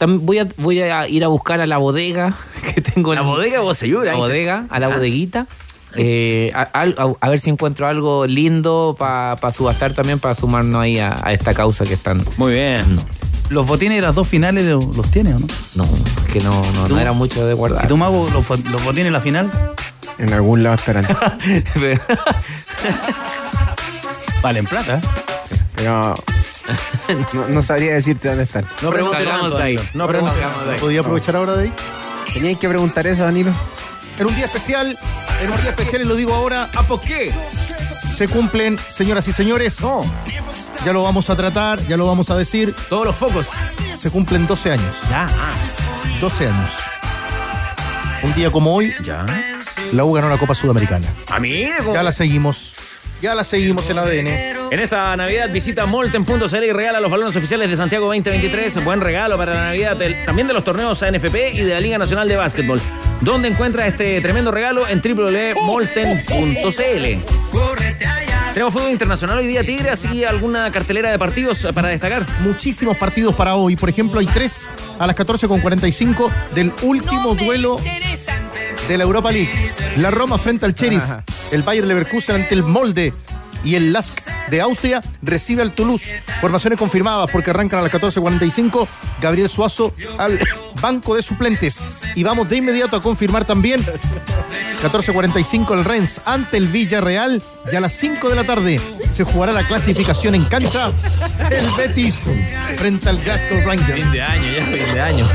voy 0.00 0.38
a, 0.38 0.46
voy 0.56 0.80
a 0.80 1.08
ir 1.08 1.24
a 1.24 1.28
buscar 1.28 1.60
a 1.60 1.66
la 1.66 1.78
bodega 1.78 2.34
que 2.74 2.80
tengo. 2.80 3.14
La 3.14 3.22
bodega 3.22 3.60
Bosellur, 3.60 4.04
La 4.06 4.14
bodega, 4.14 4.66
a 4.70 4.80
la 4.80 4.86
Ah. 4.86 4.96
bodeguita. 4.96 5.46
Eh, 5.96 6.52
a, 6.54 6.68
a- 6.72 7.14
a 7.20 7.28
ver 7.28 7.40
si 7.40 7.50
encuentro 7.50 7.86
algo 7.86 8.26
lindo 8.26 8.94
para 8.98 9.52
subastar 9.52 9.92
también, 9.94 10.18
para 10.18 10.34
sumarnos 10.34 10.82
ahí 10.82 10.98
a, 10.98 11.16
a 11.22 11.32
esta 11.32 11.54
causa 11.54 11.84
que 11.84 11.94
están. 11.94 12.22
Muy 12.36 12.52
bien. 12.52 12.84
¿Los 13.48 13.66
botines 13.66 13.96
de 13.96 14.02
las 14.02 14.14
dos 14.14 14.28
finales 14.28 14.64
de- 14.66 14.72
los 14.72 15.10
tienes 15.10 15.34
o 15.34 15.38
no? 15.38 15.46
No, 15.76 15.84
es 15.84 16.32
que 16.32 16.40
no, 16.40 16.60
no, 16.88 16.98
era 17.00 17.12
mucho 17.12 17.46
de 17.46 17.54
guardar. 17.54 17.84
¿Y 17.84 17.88
tú, 17.88 17.96
Mago, 17.96 18.28
los, 18.32 18.46
botines 18.84 19.06
en 19.06 19.12
la 19.12 19.20
final? 19.20 19.50
En 20.18 20.32
algún 20.34 20.62
lado 20.62 20.74
estarán. 20.76 21.06
Valen 24.42 24.64
plata. 24.66 24.96
¿eh? 24.96 25.00
Pero 25.76 26.14
no, 27.34 27.48
no 27.48 27.62
sabría 27.62 27.94
decirte 27.94 28.28
dónde 28.28 28.42
están. 28.44 28.64
No 28.82 28.90
pregunte 28.90 29.16
Salgamos 29.16 29.42
tanto, 29.42 29.56
de 29.58 29.62
ahí. 29.64 29.76
No 29.94 30.06
Pero, 30.06 30.20
pregunte. 30.20 30.80
¿Podía 30.80 31.00
aprovechar 31.00 31.36
ahora 31.36 31.56
de 31.56 31.64
ahí? 31.64 31.72
Teníais 32.34 32.58
que 32.58 32.68
preguntar 32.68 33.06
eso, 33.06 33.24
Danilo. 33.24 33.50
En 34.18 34.26
un 34.26 34.34
día 34.36 34.44
especial, 34.44 34.96
en 35.42 35.50
un 35.50 35.60
día 35.60 35.70
especial, 35.70 36.02
y 36.02 36.04
lo 36.04 36.14
digo 36.16 36.34
ahora, 36.34 36.68
¿A 36.76 36.82
por 36.82 37.00
qué? 37.00 37.32
se 38.14 38.26
cumplen, 38.28 38.76
señoras 38.78 39.28
y 39.28 39.32
señores. 39.32 39.80
No, 39.80 40.02
Ya 40.84 40.92
lo 40.92 41.02
vamos 41.02 41.30
a 41.30 41.36
tratar, 41.36 41.80
ya 41.86 41.96
lo 41.96 42.06
vamos 42.06 42.30
a 42.30 42.36
decir. 42.36 42.74
todos 42.88 43.06
los 43.06 43.14
focos. 43.16 43.52
Se 43.96 44.10
cumplen 44.10 44.46
12 44.46 44.72
años. 44.72 44.96
Ya, 45.10 45.26
ah, 45.26 45.54
12 46.20 46.46
años. 46.48 46.72
Un 48.22 48.34
día 48.34 48.50
como 48.50 48.74
hoy, 48.74 48.92
ya. 49.04 49.24
la 49.92 50.04
U 50.04 50.12
ganó 50.12 50.28
la 50.28 50.36
Copa 50.38 50.54
Sudamericana. 50.54 51.06
A 51.28 51.38
mí, 51.38 51.68
Ya 51.92 52.02
la 52.02 52.10
seguimos. 52.12 52.74
Ya 53.22 53.34
la 53.34 53.42
seguimos 53.42 53.88
en 53.90 53.98
ADN. 53.98 54.26
En 54.70 54.78
esta 54.78 55.16
Navidad 55.16 55.48
visita 55.52 55.86
Molten.cl 55.86 56.64
y 56.64 56.72
regala 56.72 57.00
los 57.00 57.10
balones 57.10 57.34
oficiales 57.34 57.68
de 57.68 57.76
Santiago 57.76 58.06
2023. 58.06 58.84
Buen 58.84 59.00
regalo 59.00 59.36
para 59.36 59.54
la 59.54 59.60
Navidad 59.66 59.96
también 60.24 60.46
de 60.46 60.54
los 60.54 60.62
torneos 60.64 61.02
ANFP 61.02 61.52
y 61.54 61.58
de 61.62 61.74
la 61.74 61.80
Liga 61.80 61.98
Nacional 61.98 62.28
de 62.28 62.36
Básquetbol. 62.36 62.80
¿Dónde 63.20 63.48
encuentra 63.48 63.86
este 63.86 64.20
tremendo 64.20 64.50
regalo? 64.50 64.86
En 64.86 65.00
www.molten.cl. 65.00 66.68
Tenemos 68.54 68.72
fútbol 68.74 68.90
internacional 68.90 69.38
hoy 69.38 69.46
día, 69.46 69.62
Tigre, 69.64 69.90
así 69.90 70.24
alguna 70.24 70.70
cartelera 70.70 71.10
de 71.10 71.18
partidos 71.18 71.66
para 71.74 71.88
destacar. 71.88 72.26
Muchísimos 72.40 72.96
partidos 72.96 73.34
para 73.34 73.54
hoy. 73.54 73.76
Por 73.76 73.88
ejemplo, 73.88 74.20
hay 74.20 74.26
tres 74.26 74.70
a 74.98 75.06
las 75.06 75.14
14.45 75.16 76.30
del 76.54 76.72
último 76.82 77.34
duelo 77.34 77.76
de 78.88 78.98
la 78.98 79.04
Europa 79.04 79.30
League. 79.30 79.50
La 79.98 80.10
Roma 80.10 80.38
frente 80.38 80.66
al 80.66 80.74
Sheriff. 80.74 81.04
El 81.52 81.62
Bayer 81.62 81.84
Leverkusen 81.86 82.36
ante 82.36 82.54
el 82.54 82.62
Molde. 82.62 83.12
Y 83.64 83.74
el 83.74 83.92
Lask 83.92 84.14
de 84.50 84.60
Austria 84.60 85.00
recibe 85.22 85.62
al 85.62 85.72
Toulouse. 85.72 86.20
Formaciones 86.40 86.78
confirmadas 86.78 87.30
porque 87.30 87.50
arrancan 87.50 87.80
a 87.80 87.82
las 87.82 87.92
14.45. 87.92 88.86
Gabriel 89.20 89.48
Suazo 89.48 89.92
al 90.18 90.38
banco 90.80 91.14
de 91.14 91.22
suplentes. 91.22 91.86
Y 92.14 92.22
vamos 92.22 92.48
de 92.48 92.56
inmediato 92.56 92.96
a 92.96 93.02
confirmar 93.02 93.44
también 93.44 93.80
14.45 94.82 95.78
el 95.78 95.84
Rennes 95.84 96.20
ante 96.24 96.56
el 96.56 96.68
Villarreal. 96.68 97.42
Y 97.70 97.76
a 97.76 97.80
las 97.80 97.92
5 97.94 98.28
de 98.30 98.36
la 98.36 98.44
tarde 98.44 98.80
se 99.10 99.24
jugará 99.24 99.52
la 99.52 99.66
clasificación 99.66 100.34
en 100.34 100.44
cancha. 100.44 100.92
El 101.50 101.70
Betis 101.76 102.34
frente 102.76 103.08
al 103.08 103.18
Glasgow 103.18 103.60
Rangers. 103.64 104.02
Fin 104.02 104.12
de 104.12 104.22
año, 104.22 104.52
ya 104.52 104.94
de 104.94 105.00
año. 105.00 105.28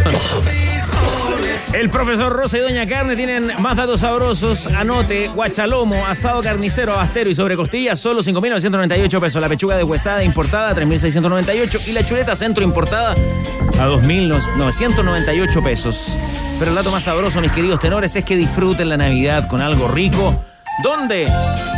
El 1.71 1.89
profesor 1.89 2.31
Rosa 2.33 2.57
y 2.57 2.61
Doña 2.61 2.85
Carne 2.85 3.15
tienen 3.15 3.51
más 3.59 3.77
datos 3.77 4.01
sabrosos. 4.01 4.67
Anote, 4.67 5.29
guachalomo, 5.29 6.05
asado 6.05 6.41
carnicero, 6.41 6.93
abastero 6.93 7.29
y 7.29 7.33
sobre 7.33 7.55
costillas, 7.55 7.99
solo 7.99 8.21
5.998 8.21 9.19
pesos. 9.19 9.41
La 9.41 9.49
pechuga 9.49 9.77
de 9.77 9.83
huesada 9.83 10.23
importada, 10.23 10.75
3.698. 10.75 11.87
Y 11.87 11.91
la 11.93 12.05
chuleta 12.05 12.35
centro 12.35 12.63
importada 12.63 13.13
a 13.13 13.87
2.998 13.87 15.63
pesos. 15.63 16.17
Pero 16.59 16.71
el 16.71 16.75
dato 16.75 16.91
más 16.91 17.05
sabroso, 17.05 17.41
mis 17.41 17.51
queridos 17.51 17.79
tenores, 17.79 18.15
es 18.15 18.23
que 18.23 18.35
disfruten 18.35 18.89
la 18.89 18.97
Navidad 18.97 19.47
con 19.47 19.61
algo 19.61 19.87
rico. 19.87 20.43
¿Dónde? 20.83 21.27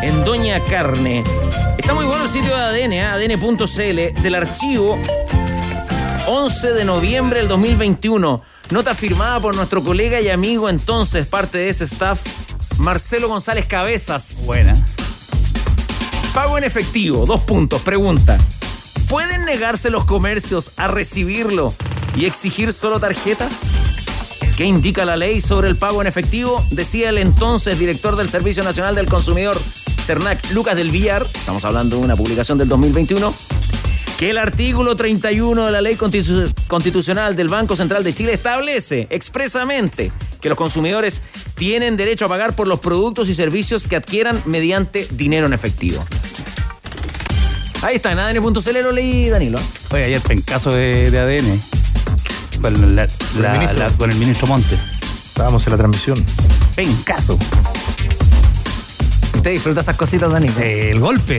En 0.01 0.25
Doña 0.25 0.59
Carne. 0.61 1.23
Está 1.77 1.93
muy 1.93 2.05
bueno 2.05 2.23
el 2.23 2.29
sitio 2.29 2.55
de 2.55 2.61
ADN, 2.61 2.93
¿eh? 2.93 3.03
adn.cl, 3.03 4.21
del 4.21 4.35
archivo 4.35 4.97
11 6.27 6.73
de 6.73 6.85
noviembre 6.85 7.39
del 7.39 7.47
2021. 7.47 8.41
Nota 8.71 8.95
firmada 8.95 9.39
por 9.39 9.55
nuestro 9.55 9.83
colega 9.83 10.19
y 10.21 10.29
amigo 10.29 10.69
entonces, 10.69 11.27
parte 11.27 11.59
de 11.59 11.69
ese 11.69 11.83
staff, 11.83 12.21
Marcelo 12.79 13.27
González 13.27 13.67
Cabezas. 13.67 14.43
Buena. 14.45 14.73
Pago 16.33 16.57
en 16.57 16.63
efectivo, 16.63 17.25
dos 17.25 17.41
puntos. 17.41 17.81
Pregunta. 17.83 18.37
¿Pueden 19.07 19.45
negarse 19.45 19.91
los 19.91 20.05
comercios 20.05 20.71
a 20.77 20.87
recibirlo 20.87 21.73
y 22.17 22.25
exigir 22.25 22.73
solo 22.73 22.99
tarjetas? 22.99 23.73
¿Qué 24.57 24.65
indica 24.65 25.05
la 25.05 25.15
ley 25.15 25.41
sobre 25.41 25.67
el 25.67 25.77
pago 25.77 26.01
en 26.01 26.07
efectivo? 26.07 26.63
Decía 26.71 27.09
el 27.09 27.19
entonces 27.19 27.77
director 27.77 28.15
del 28.15 28.29
Servicio 28.29 28.63
Nacional 28.63 28.95
del 28.95 29.05
Consumidor, 29.05 29.57
CERNAC, 30.03 30.51
Lucas 30.51 30.75
del 30.75 30.89
Villar, 30.89 31.27
estamos 31.33 31.63
hablando 31.65 31.97
de 31.97 32.03
una 32.03 32.15
publicación 32.15 32.57
del 32.57 32.67
2021, 32.67 33.33
que 34.17 34.29
el 34.29 34.37
artículo 34.37 34.95
31 34.95 35.65
de 35.65 35.71
la 35.71 35.81
ley 35.81 35.95
constitu- 35.95 36.51
constitucional 36.67 37.35
del 37.35 37.49
Banco 37.49 37.75
Central 37.75 38.03
de 38.03 38.13
Chile 38.13 38.33
establece 38.33 39.07
expresamente 39.09 40.11
que 40.41 40.47
los 40.49 40.57
consumidores 40.57 41.21
tienen 41.55 41.97
derecho 41.97 42.25
a 42.25 42.29
pagar 42.29 42.55
por 42.55 42.67
los 42.67 42.79
productos 42.79 43.27
y 43.29 43.35
servicios 43.35 43.87
que 43.87 43.95
adquieran 43.97 44.41
mediante 44.45 45.07
dinero 45.11 45.47
en 45.47 45.53
efectivo. 45.53 46.05
Ahí 47.81 47.97
está, 47.97 48.11
en 48.13 48.19
ADN.cl 48.19 48.81
lo 48.83 48.91
leí, 48.93 49.29
Danilo. 49.29 49.59
Oye, 49.91 50.05
ayer 50.05 50.21
pencaso 50.21 50.71
de, 50.71 51.11
de 51.11 51.19
ADN. 51.19 51.59
Con, 52.61 52.95
la- 52.95 53.05
la- 53.39 53.53
el 53.53 53.59
ministro. 53.59 53.77
la- 53.79 53.89
con 53.97 54.11
el 54.11 54.17
ministro 54.17 54.47
Monte. 54.47 54.75
Estábamos 55.27 55.67
en 55.67 55.71
la 55.71 55.77
transmisión. 55.77 56.25
Pencaso. 56.75 57.37
¿Usted 59.35 59.51
disfruta 59.51 59.81
esas 59.81 59.97
cositas, 59.97 60.31
Danilo? 60.31 60.53
Sí, 60.53 60.61
el 60.63 60.99
golpe. 60.99 61.37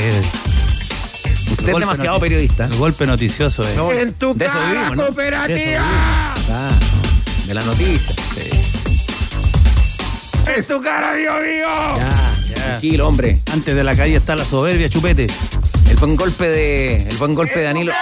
Usted 1.51 1.69
es 1.73 1.79
demasiado 1.79 2.19
periodista. 2.21 2.65
El 2.67 2.77
golpe 2.77 3.07
noticioso. 3.07 3.63
eh. 3.63 4.03
En 4.03 4.15
tu 4.15 4.35
De 4.35 4.47
eso 4.47 4.55
cara, 4.55 4.71
vivimos, 4.73 4.97
¿no? 4.97 5.07
cooperativa. 5.07 5.81
Ah, 6.51 6.71
de 7.47 7.55
la 7.55 7.63
noticia. 7.63 8.15
En 10.55 10.65
tu 10.67 10.81
cara, 10.81 11.15
Dios 11.15 11.35
mío. 11.43 11.67
Ya, 11.97 12.55
tranquilo, 12.55 13.09
hombre. 13.09 13.39
Antes 13.53 13.75
de 13.75 13.83
la 13.83 13.97
calle 13.97 14.17
está 14.17 14.37
la 14.37 14.45
soberbia, 14.45 14.89
chupete. 14.89 15.27
El 15.91 15.97
buen 15.97 16.17
golpe 16.17 16.49
de. 16.49 16.97
El 16.97 17.17
buen 17.17 17.33
golpe 17.35 17.59
de 17.61 17.65
Danilo. 17.65 17.93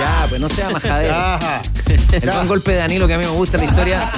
Ya, 0.00 0.26
pues 0.28 0.40
no 0.40 0.48
sea 0.48 0.70
majadero. 0.70 1.14
Ajá. 1.14 1.60
El 2.12 2.30
buen 2.30 2.48
golpe 2.48 2.72
de 2.72 2.78
Danilo 2.78 3.06
que 3.06 3.14
a 3.14 3.18
mí 3.18 3.24
me 3.24 3.30
gusta 3.30 3.56
la 3.58 3.64
historia. 3.64 4.08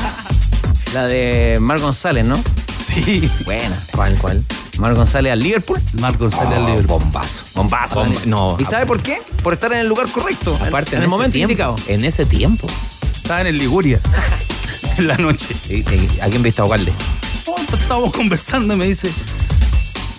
La 0.92 1.06
de 1.06 1.58
Mar 1.60 1.80
González, 1.80 2.24
¿no? 2.24 2.42
Sí. 2.84 3.28
Buena. 3.44 3.76
¿Cuál, 3.92 4.16
cuál? 4.18 4.44
Mar 4.78 4.94
González 4.94 5.32
al 5.32 5.38
Liverpool. 5.40 5.80
Mar 6.00 6.16
González 6.16 6.58
al 6.58 6.64
Oh, 6.64 6.68
Liverpool. 6.68 6.98
Bombazo. 7.00 7.42
Bombazo. 7.54 8.04
Bomba- 8.04 8.20
no, 8.26 8.56
¿Y 8.58 8.64
sabe 8.64 8.86
por 8.86 9.00
qué? 9.02 9.18
Por 9.42 9.52
estar 9.52 9.72
en 9.72 9.78
el 9.80 9.88
lugar 9.88 10.08
correcto. 10.08 10.56
en- 10.60 10.66
Aparte, 10.68 10.96
en, 10.96 11.02
el 11.02 11.08
momento 11.08 11.34
tiempo, 11.34 11.52
indicado. 11.52 11.76
En 11.88 12.04
ese 12.04 12.24
tiempo. 12.26 12.66
Estaba 13.16 13.40
en 13.42 13.46
el 13.48 13.58
Liguria. 13.58 14.00
en 14.98 15.06
la 15.08 15.16
noche. 15.16 15.54
¿Y- 15.68 15.80
y- 15.80 16.08
¿A 16.20 16.26
quién 16.28 16.42
viste 16.42 16.60
a 16.60 16.64
Ugalde? 16.64 16.92
Oh, 17.46 17.56
estábamos 17.74 18.12
conversando 18.12 18.74
y 18.74 18.76
me 18.76 18.86
dice. 18.86 19.10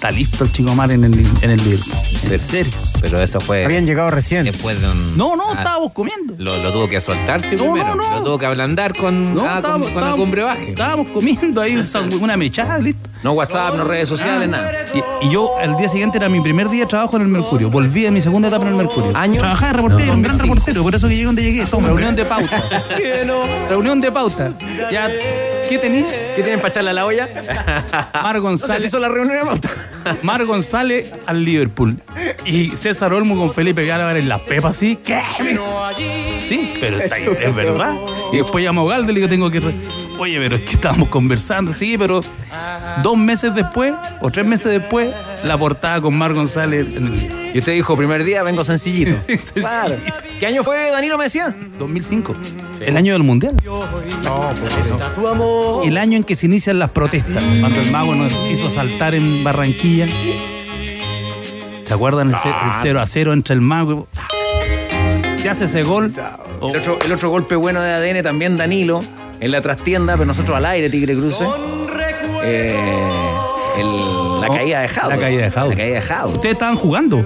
Está 0.06 0.16
listo 0.20 0.44
el 0.44 0.52
chico 0.52 0.76
Mar 0.76 0.94
en 0.94 1.04
el, 1.04 1.14
en 1.42 1.50
el 1.50 1.58
Liverpool. 1.64 1.96
¿En 2.30 2.38
serio? 2.40 2.72
Pero 3.02 3.20
eso 3.20 3.40
fue 3.42 3.66
Habían 3.66 3.88
llegado 3.88 4.12
recién. 4.12 4.44
después 4.46 4.80
de 4.80 4.88
un... 4.88 5.18
No, 5.18 5.36
no, 5.36 5.46
Ah, 5.50 5.56
estábamos 5.58 5.94
comiendo. 5.94 6.36
Lo, 6.38 6.56
lo 6.62 6.72
tuvo 6.72 6.88
que 6.88 7.02
soltarse 7.02 7.56
No, 7.56 7.64
primero. 7.74 7.96
no, 7.96 8.10
no. 8.12 8.18
Lo 8.20 8.24
tuvo 8.24 8.38
que 8.38 8.46
ablandar 8.46 8.94
con, 8.96 9.34
No, 9.34 9.42
ah, 9.42 9.48
con, 9.48 9.56
estábamos, 9.58 9.88
con 9.88 9.94
estábamos- 9.98 10.14
algún 10.14 10.30
brebaje. 10.32 10.70
Estábamos 10.70 11.08
comiendo 11.10 11.60
ahí 11.60 11.84
una 12.22 12.38
mechada, 12.38 12.78
listo. 12.78 13.10
No 13.24 13.32
WhatsApp, 13.34 13.74
no 13.78 13.84
redes 13.84 14.08
sociales, 14.08 14.48
nada. 14.48 14.72
Y, 14.94 15.26
y 15.26 15.32
yo, 15.32 15.56
el 15.60 15.76
día 15.76 15.90
siguiente 15.90 16.20
era 16.20 16.30
mi 16.30 16.40
primer 16.40 16.70
día 16.70 16.82
de 16.82 16.88
trabajo 16.88 17.16
en 17.16 17.24
el 17.24 17.28
Mercurio. 17.30 17.72
Volví 17.72 18.06
a 18.06 18.12
mi 18.12 18.22
segunda 18.22 18.50
etapa 18.50 18.66
en 18.66 18.70
el 18.74 18.76
Mercurio. 18.76 19.12
¿Año? 19.18 19.40
Trabajaba 19.40 19.72
de 19.72 19.78
reportero, 19.78 20.06
No, 20.06 20.14
un 20.14 20.22
gran 20.22 20.38
2005. 20.38 20.54
reportero, 20.56 20.84
por 20.84 20.94
eso 20.94 21.08
que 21.08 21.14
llegué 21.16 21.26
donde 21.26 21.42
llegué. 21.42 21.66
Toma, 21.66 21.88
reunión 21.88 22.16
de 22.16 22.26
pauta. 22.26 22.64
reunión 23.70 24.02
de 24.02 24.12
pauta. 24.12 24.54
Ya, 24.92 25.10
¿qué 25.70 25.78
tenía? 25.78 26.06
¿Qué 26.36 26.42
tienen 26.42 26.58
para 26.60 26.70
echarle 26.70 26.90
a 26.92 26.94
la 26.94 27.06
olla? 27.06 27.30
Mar 28.24 28.40
González. 28.40 28.86
hizo 28.86 29.00
la 29.00 29.10
reunión. 29.10 29.60
Mar 30.22 30.46
González 30.46 31.12
al 31.26 31.44
Liverpool. 31.44 31.98
Y 32.46 32.70
César 32.70 33.14
Olmo 33.14 33.36
con 33.38 33.54
Felipe 33.54 33.92
Álvarez 33.92 34.22
en 34.24 34.30
las 34.30 34.42
pepas, 34.42 34.76
¿sí? 34.76 35.00
¿Qué? 35.04 35.22
Sí, 36.46 36.74
pero 36.80 37.00
está 37.00 37.16
ahí, 37.16 37.26
es 37.42 37.56
verdad. 37.56 37.96
Y 38.32 38.38
después 38.38 38.64
llamo 38.64 38.90
a 38.90 38.94
Galde 38.96 39.12
y 39.12 39.16
le 39.16 39.22
digo, 39.22 39.30
tengo 39.30 39.50
que... 39.52 39.60
re- 39.60 39.76
Oye, 40.20 40.38
pero 40.40 40.56
es 40.56 40.62
que 40.64 40.72
estábamos 40.74 41.10
conversando. 41.10 41.74
Sí, 41.74 41.98
pero 41.98 42.22
dos 43.02 43.18
meses 43.18 43.54
después, 43.56 43.94
o 44.22 44.30
tres 44.32 44.46
meses 44.46 44.72
después, 44.72 45.10
la 45.44 45.58
portada 45.58 46.00
con 46.02 46.14
Mar 46.18 46.34
González 46.34 46.88
en 46.96 47.08
el 47.08 47.45
Y 47.56 47.60
usted 47.60 47.72
dijo, 47.72 47.96
primer 47.96 48.26
día 48.26 48.44
vengo 48.44 48.66
sencillito. 48.66 49.16
Claro. 49.54 49.96
¿Qué 50.42 50.46
año 50.46 50.62
fue, 50.62 50.92
Danilo, 50.92 51.18
me 51.18 51.24
decía? 51.24 51.56
2005. 51.80 52.36
El 52.82 52.98
año 52.98 53.14
del 53.14 53.24
Mundial. 53.24 53.56
El 55.86 55.98
año 55.98 56.18
en 56.18 56.26
que 56.26 56.36
se 56.36 56.48
inician 56.48 56.80
las 56.80 56.90
protestas. 56.90 57.42
Cuando 57.62 57.80
el 57.80 57.92
mago 57.92 58.14
nos 58.14 58.34
hizo 58.52 58.70
saltar 58.70 59.16
en 59.16 59.46
Barranquilla. 59.46 60.06
¿Se 61.86 61.94
acuerdan 61.94 62.32
el, 62.32 62.36
el 62.36 62.74
0 62.82 63.00
a 63.00 63.06
0 63.06 63.32
entre 63.32 63.56
el 63.56 63.62
mago. 63.62 64.10
¿Qué 65.42 65.48
hace 65.48 65.64
ese 65.64 65.84
gol? 65.84 66.12
Oh, 66.60 66.72
El 66.72 66.82
otro, 66.82 67.00
el 67.06 67.12
otro 67.14 67.30
golpe 67.30 67.56
bueno 67.56 67.80
de 67.80 67.90
ADN 67.94 68.22
también, 68.22 68.58
Danilo, 68.58 69.02
en 69.40 69.52
la 69.52 69.62
trastienda, 69.62 70.16
pero 70.16 70.26
nosotros 70.26 70.58
al 70.58 70.66
aire, 70.66 70.90
Tigre 70.90 71.16
Cruce. 71.16 71.48
Eh, 72.44 73.25
el- 73.78 74.42
la 74.42 74.48
caída 74.48 74.82
de 74.82 74.88
Jado. 74.88 75.10
La 75.10 75.18
caída 75.18 75.44
de 75.46 75.52
Jado. 75.52 75.70
La 75.70 75.76
caída 75.76 75.96
de 75.96 76.02
Jado. 76.02 76.30
Ustedes 76.30 76.54
estaban 76.54 76.76
jugando 76.76 77.24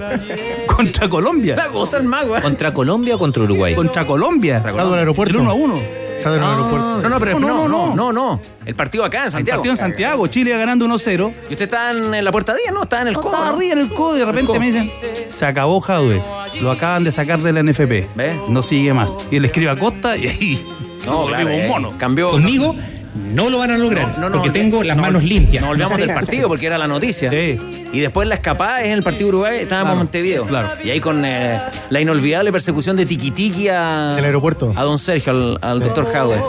contra 0.66 1.08
Colombia. 1.08 1.56
La 1.56 1.68
cosa 1.68 1.98
el 1.98 2.04
mago, 2.04 2.36
¿eh? 2.36 2.40
¿Contra 2.42 2.72
Colombia 2.72 3.14
o 3.16 3.18
contra 3.18 3.42
Uruguay? 3.42 3.74
Contra 3.74 4.06
Colombia. 4.06 4.62
En 4.64 4.74
el 4.80 4.94
aeropuerto. 4.98 5.34
El 5.34 5.40
1 5.42 5.50
a 5.50 5.54
1. 5.54 5.74
Está 6.20 6.34
en 6.36 6.42
el 6.42 6.48
aeropuerto. 6.50 7.00
No, 7.02 7.08
no, 7.08 7.18
pero 7.18 7.38
No, 7.40 7.48
no, 7.48 7.56
no, 7.56 7.68
no, 7.68 7.86
no. 7.88 7.96
no, 7.96 8.12
no. 8.12 8.40
El 8.66 8.74
partido 8.74 9.04
acá 9.04 9.20
en 9.20 9.24
El 9.24 9.30
Santiago. 9.30 9.58
partido 9.60 9.72
en 9.72 9.76
Santiago. 9.78 10.26
Chile 10.26 10.56
ganando 10.56 10.84
1-0. 10.86 11.32
Y 11.48 11.52
usted 11.52 11.64
está 11.64 11.90
en, 11.92 12.24
la 12.24 12.30
puerta 12.30 12.54
10, 12.54 12.72
¿no? 12.74 12.82
Está 12.82 13.00
en 13.02 13.08
el 13.08 13.14
No, 13.14 13.20
codo. 13.20 13.32
estaba 13.32 13.48
arriba 13.56 13.72
en 13.72 13.78
el 13.78 13.88
codo 13.92 14.16
y 14.16 14.18
de 14.20 14.24
repente 14.26 14.58
me 14.58 14.66
dicen, 14.70 14.90
se 15.28 15.46
acabó 15.46 15.80
Jadwe. 15.80 16.22
Lo 16.60 16.70
acaban 16.70 17.04
de 17.04 17.12
sacar 17.12 17.40
de 17.40 17.52
la 17.52 17.60
NFP. 17.62 18.08
¿Ve? 18.16 18.38
No 18.48 18.62
sigue 18.62 18.92
más. 18.92 19.16
Y 19.30 19.38
le 19.38 19.46
escribe 19.46 19.70
a 19.70 19.78
Costa 19.78 20.16
y 20.16 20.26
ahí 20.28 20.66
No, 21.06 21.26
claro, 21.28 21.48
eh, 21.48 21.66
mono. 21.68 21.94
Cambió. 21.96 22.32
Conmigo 22.32 22.74
no 23.14 23.50
lo 23.50 23.58
van 23.58 23.70
a 23.72 23.78
lograr, 23.78 24.18
No, 24.18 24.28
no, 24.28 24.36
porque 24.38 24.48
no, 24.48 24.52
tengo 24.52 24.82
las 24.82 24.96
no, 24.96 25.02
manos 25.02 25.24
limpias. 25.24 25.62
Nos 25.62 25.72
olvidamos 25.72 25.98
del 25.98 26.14
partido 26.14 26.48
porque 26.48 26.66
era 26.66 26.78
la 26.78 26.86
noticia. 26.86 27.30
Sí. 27.30 27.58
Y 27.92 28.00
después 28.00 28.28
la 28.28 28.36
escapada 28.36 28.80
es 28.80 28.86
en 28.86 28.92
el 28.92 29.02
partido 29.02 29.28
Uruguay, 29.28 29.58
estábamos 29.60 29.92
en 29.92 29.98
Montevideo. 29.98 30.46
claro. 30.46 30.70
Y 30.84 30.90
ahí 30.90 31.00
con 31.00 31.24
eh, 31.24 31.60
la 31.90 32.00
inolvidable 32.00 32.52
persecución 32.52 32.96
de 32.96 33.06
Tiki 33.06 33.30
Tiki 33.32 33.68
a, 33.68 34.14
Del 34.16 34.24
aeropuerto. 34.24 34.72
a 34.76 34.82
don 34.84 34.98
Sergio, 34.98 35.32
al, 35.32 35.58
al 35.60 35.80
doctor 35.80 36.12
Jaude. 36.12 36.40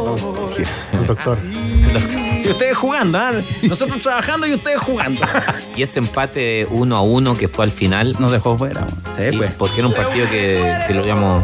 El 0.94 1.08
doctor. 1.08 1.38
Y 2.44 2.48
ustedes 2.48 2.78
jugando, 2.78 3.18
¿ah? 3.18 3.34
Nosotros 3.64 4.00
trabajando 4.00 4.48
y 4.48 4.54
ustedes 4.54 4.80
jugando. 4.80 5.22
Y 5.76 5.84
ese 5.84 6.00
empate 6.00 6.68
uno 6.70 6.96
a 6.96 7.02
uno 7.02 7.38
que 7.38 7.48
fue 7.48 7.66
al 7.66 7.72
final. 7.72 8.16
Nos 8.20 8.32
dejó 8.32 8.58
fuera. 8.58 8.86
Sí, 9.18 9.36
pues. 9.36 9.52
Porque 9.54 9.80
era 9.80 9.88
un 9.88 9.94
partido 9.94 10.30
que, 10.30 10.80
que 10.88 10.94
lo 10.94 11.00
habíamos 11.00 11.42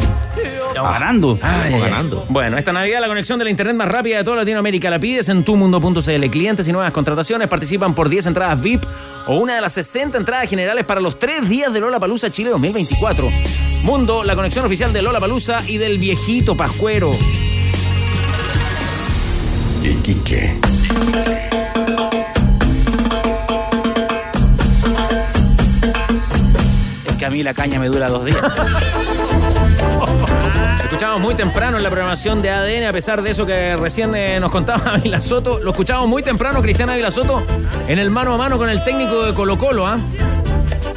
Estamos 0.78 1.00
ganando. 1.00 1.38
Ay, 1.42 1.58
Estamos 1.64 1.84
ay, 1.84 1.90
ganando. 1.90 2.18
ay. 2.20 2.26
Bueno, 2.32 2.56
esta 2.58 2.72
Navidad 2.72 3.00
la 3.00 3.08
conexión 3.08 3.38
de 3.38 3.44
la 3.46 3.50
internet 3.50 3.74
más 3.74 3.88
rápida 3.88 4.18
de 4.18 4.24
toda 4.24 4.36
Latinoamérica 4.36 4.90
la 4.90 5.00
pides 5.00 5.28
en 5.28 5.42
tumundo.cl. 5.44 6.30
Clientes 6.30 6.68
y 6.68 6.72
nuevas 6.72 6.92
contrataciones 6.92 7.48
participan 7.48 7.94
por 7.94 8.08
10 8.08 8.26
entradas 8.26 8.60
VIP 8.62 8.84
o 9.26 9.38
una 9.38 9.56
de 9.56 9.60
las 9.60 9.72
60 9.72 10.18
entradas 10.18 10.48
generales 10.48 10.84
para 10.84 11.00
los 11.00 11.18
tres 11.18 11.48
días 11.48 11.72
de 11.72 11.80
Lola 11.80 11.98
Palusa 11.98 12.30
Chile 12.30 12.50
2024. 12.50 13.28
Mundo, 13.82 14.22
la 14.22 14.36
conexión 14.36 14.64
oficial 14.66 14.92
de 14.92 15.02
Lola 15.02 15.18
Palusa 15.20 15.60
y 15.66 15.78
del 15.78 15.98
viejito 15.98 16.56
Pascuero. 16.56 17.10
Iquique. 19.82 20.54
Es 27.06 27.16
que 27.16 27.26
a 27.26 27.30
mí 27.30 27.42
la 27.42 27.54
caña 27.54 27.78
me 27.78 27.88
dura 27.88 28.08
dos 28.08 28.24
días. 28.24 28.38
Escuchamos 30.84 31.20
muy 31.20 31.34
temprano 31.34 31.76
en 31.76 31.82
la 31.82 31.90
programación 31.90 32.40
de 32.42 32.50
ADN, 32.50 32.84
a 32.84 32.92
pesar 32.92 33.22
de 33.22 33.30
eso 33.30 33.46
que 33.46 33.76
recién 33.76 34.14
eh, 34.14 34.40
nos 34.40 34.50
contaba 34.50 34.90
Ávila 34.94 35.20
Soto. 35.20 35.60
Lo 35.60 35.70
escuchamos 35.70 36.08
muy 36.08 36.22
temprano, 36.22 36.62
Cristian 36.62 36.90
Ávila 36.90 37.10
Soto, 37.10 37.42
en 37.86 37.98
el 37.98 38.10
mano 38.10 38.34
a 38.34 38.38
mano 38.38 38.58
con 38.58 38.68
el 38.68 38.82
técnico 38.82 39.24
de 39.24 39.34
Colo 39.34 39.58
Colo. 39.58 39.86
¿ah? 39.86 39.98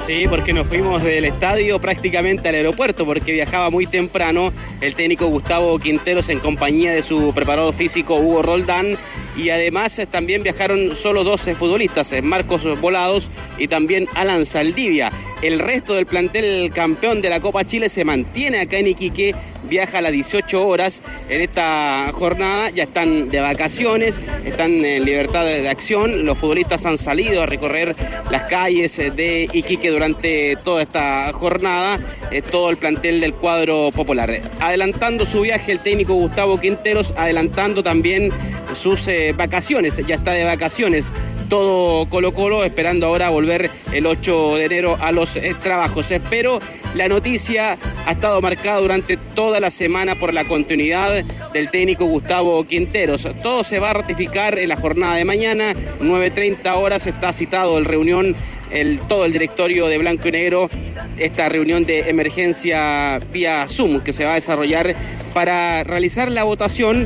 Sí, 0.06 0.26
porque 0.28 0.52
nos 0.52 0.66
fuimos 0.68 1.04
del 1.04 1.26
estadio 1.26 1.80
prácticamente 1.80 2.50
al 2.50 2.56
aeropuerto, 2.56 3.06
porque 3.06 3.34
viajaba 3.34 3.70
muy 3.70 3.86
temprano 3.86 4.52
el 4.82 4.96
técnico 4.96 5.28
Gustavo 5.28 5.78
Quinteros 5.78 6.30
en 6.30 6.40
compañía 6.40 6.92
de 6.92 7.04
su 7.04 7.32
preparador 7.34 7.74
físico 7.74 8.16
Hugo 8.16 8.42
Roldán. 8.42 8.98
Y 9.42 9.50
además 9.50 9.98
eh, 9.98 10.06
también 10.06 10.44
viajaron 10.44 10.96
solo 10.96 11.24
12 11.24 11.56
futbolistas, 11.56 12.14
eh, 12.14 12.22
Marcos 12.22 12.80
Volados 12.80 13.32
y 13.58 13.68
también 13.68 14.08
Alan 14.14 14.46
Saldivia. 14.46 15.12
El 15.42 15.58
resto 15.58 15.96
del 15.96 16.06
plantel 16.06 16.72
campeón 16.72 17.22
de 17.22 17.32
la 17.32 17.40
Copa 17.40 17.66
Chile 17.66 17.90
se 17.90 18.06
mantiene 18.06 18.60
acá 18.60 18.78
en 18.78 18.90
Iquique, 18.90 19.34
viaja 19.64 20.00
a 20.00 20.02
las 20.02 20.12
18 20.12 20.66
horas 20.66 21.02
en 21.30 21.42
esta 21.42 22.10
jornada, 22.14 22.70
ya 22.70 22.84
están 22.84 23.30
de 23.30 23.40
vacaciones, 23.40 24.22
están 24.46 24.84
en 24.86 25.06
libertad 25.06 25.46
de 25.46 25.68
acción, 25.70 26.26
los 26.26 26.38
futbolistas 26.38 26.86
han 26.86 26.98
salido 26.98 27.44
a 27.44 27.46
recorrer 27.46 27.96
las 28.30 28.44
calles 28.44 28.98
de 28.98 29.50
Iquique 29.52 29.90
durante 29.90 30.56
toda 30.64 30.82
esta 30.82 31.32
jornada, 31.34 32.00
eh, 32.32 32.42
todo 32.42 32.70
el 32.70 32.78
plantel 32.78 33.20
del 33.22 33.34
cuadro 33.34 33.92
popular. 33.92 34.32
Adelantando 34.60 35.26
su 35.26 35.42
viaje 35.42 35.72
el 35.72 35.80
técnico 35.80 36.14
Gustavo 36.14 36.60
Quinteros, 36.60 37.14
adelantando 37.18 37.84
también 37.84 38.30
sus 38.74 39.08
eh, 39.08 39.34
vacaciones, 39.36 39.98
ya 40.06 40.16
está 40.16 40.32
de 40.32 40.44
vacaciones 40.44 41.12
todo 41.52 42.06
Colo 42.06 42.34
Colo, 42.34 42.64
esperando 42.64 43.08
ahora 43.08 43.30
volver 43.30 43.70
el 43.92 44.06
8 44.06 44.56
de 44.56 44.66
enero 44.66 44.98
a 45.02 45.12
los 45.12 45.36
eh, 45.36 45.54
trabajos. 45.62 46.10
Espero 46.10 46.60
la 46.96 47.10
noticia 47.10 47.78
ha 48.06 48.12
estado 48.12 48.42
marcada 48.42 48.80
durante 48.80 49.18
toda 49.18 49.60
la 49.60 49.72
semana 49.72 50.16
por 50.16 50.34
la 50.34 50.46
continuidad 50.46 51.24
del 51.54 51.70
técnico 51.70 52.06
Gustavo 52.06 52.64
Quinteros. 52.64 53.28
Todo 53.42 53.64
se 53.64 53.80
va 53.80 53.92
a 53.92 53.94
ratificar 53.94 54.58
en 54.58 54.70
la 54.70 54.76
jornada 54.76 55.16
de 55.16 55.26
mañana, 55.26 55.74
9.30 56.02 56.76
horas 56.76 57.08
está 57.08 57.34
citado 57.34 57.78
el 57.78 57.86
reunión 57.86 58.36
todo 59.10 59.26
el 59.26 59.34
directorio 59.34 59.88
de 59.88 59.98
Blanco 59.98 60.30
y 60.30 60.32
Negro, 60.32 60.70
esta 61.18 61.50
reunión 61.50 61.84
de 61.84 62.10
emergencia 62.10 63.20
vía 63.32 63.68
Zoom 63.68 64.00
que 64.00 64.14
se 64.14 64.24
va 64.24 64.32
a 64.32 64.36
desarrollar 64.36 64.96
para 65.34 65.84
realizar 65.84 66.32
la 66.32 66.44
votación 66.44 67.06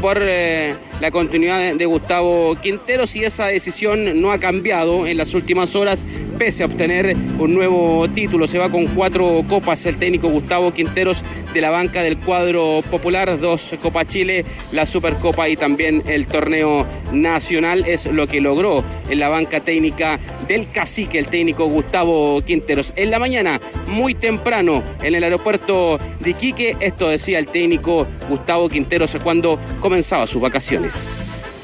por 0.00 0.18
eh, 0.20 0.74
la 1.00 1.10
continuidad 1.10 1.74
de, 1.74 1.86
Gustavo 1.86 2.56
Quinteros 2.60 3.16
y 3.16 3.24
esa 3.24 3.46
decisión 3.46 4.20
no 4.20 4.32
ha 4.32 4.38
cambiado 4.38 5.06
en 5.06 5.16
las 5.16 5.34
últimas 5.34 5.74
horas 5.74 6.04
pese 6.38 6.62
a 6.62 6.66
obtener 6.66 7.16
un 7.38 7.54
nuevo 7.54 8.08
título. 8.08 8.46
Se 8.46 8.58
va 8.58 8.68
con 8.68 8.86
cuatro 8.88 9.42
copas 9.48 9.86
el 9.86 9.96
técnico 9.96 10.28
Gustavo 10.28 10.72
Quinteros 10.72 11.24
de 11.54 11.60
la 11.60 11.70
banca 11.70 12.02
del 12.02 12.16
cuadro 12.18 12.82
popular, 12.90 13.38
dos 13.40 13.74
Copa 13.82 14.04
Chile, 14.04 14.44
la 14.72 14.86
Supercopa 14.86 15.48
y 15.48 15.56
también 15.56 16.02
el 16.06 16.26
torneo 16.26 16.86
nacional 17.12 17.84
es 17.86 18.06
lo 18.06 18.26
que 18.26 18.40
logró 18.40 18.84
en 19.08 19.18
la 19.18 19.28
banca 19.28 19.60
técnica 19.60 20.18
del 20.46 20.68
cacique, 20.70 21.18
el 21.18 21.26
técnico 21.26 21.66
Gustavo 21.66 22.40
Quinteros. 22.42 22.92
En 22.96 23.10
la 23.10 23.18
mañana, 23.18 23.60
muy 23.86 24.14
temprano, 24.14 24.82
en 25.02 25.14
el 25.14 25.24
aeropuerto 25.24 25.98
de 26.20 26.30
Iquique, 26.30 26.76
esto 26.80 27.08
decía 27.08 27.38
el 27.38 27.46
técnico 27.46 28.06
Gustavo 28.28 28.68
Quinteros 28.68 29.16
cuando 29.22 29.58
comenzaba 29.80 30.26
sus 30.26 30.40
vacaciones. 30.40 30.87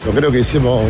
Yo 0.05 0.11
creo 0.11 0.31
que 0.31 0.41
hicimos 0.41 0.83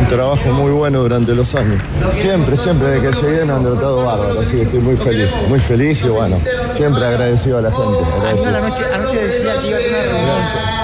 un 0.00 0.06
trabajo 0.06 0.50
muy 0.50 0.70
bueno 0.70 1.02
durante 1.02 1.34
los 1.34 1.54
años. 1.54 1.80
Siempre, 2.12 2.56
siempre, 2.56 2.90
desde 2.90 3.10
que 3.10 3.16
llegué 3.26 3.44
me 3.44 3.54
han 3.54 3.64
tratado 3.64 4.04
bárbaro, 4.04 4.40
así 4.40 4.52
que 4.52 4.62
estoy 4.62 4.78
muy 4.78 4.96
feliz, 4.96 5.30
muy 5.48 5.58
feliz 5.58 6.04
y 6.04 6.08
bueno, 6.08 6.38
siempre 6.70 7.04
agradecido 7.04 7.58
a 7.58 7.62
la 7.62 7.72
gente. 7.72 7.98
agradecido. 8.16 8.56
Anoche, 8.56 8.84
anoche 8.94 9.22
decía 9.22 9.60
que 9.60 9.68
iba 9.68 9.78
a 9.78 9.80
tener 9.80 9.90
una 9.90 10.02
reunión. 10.02 10.76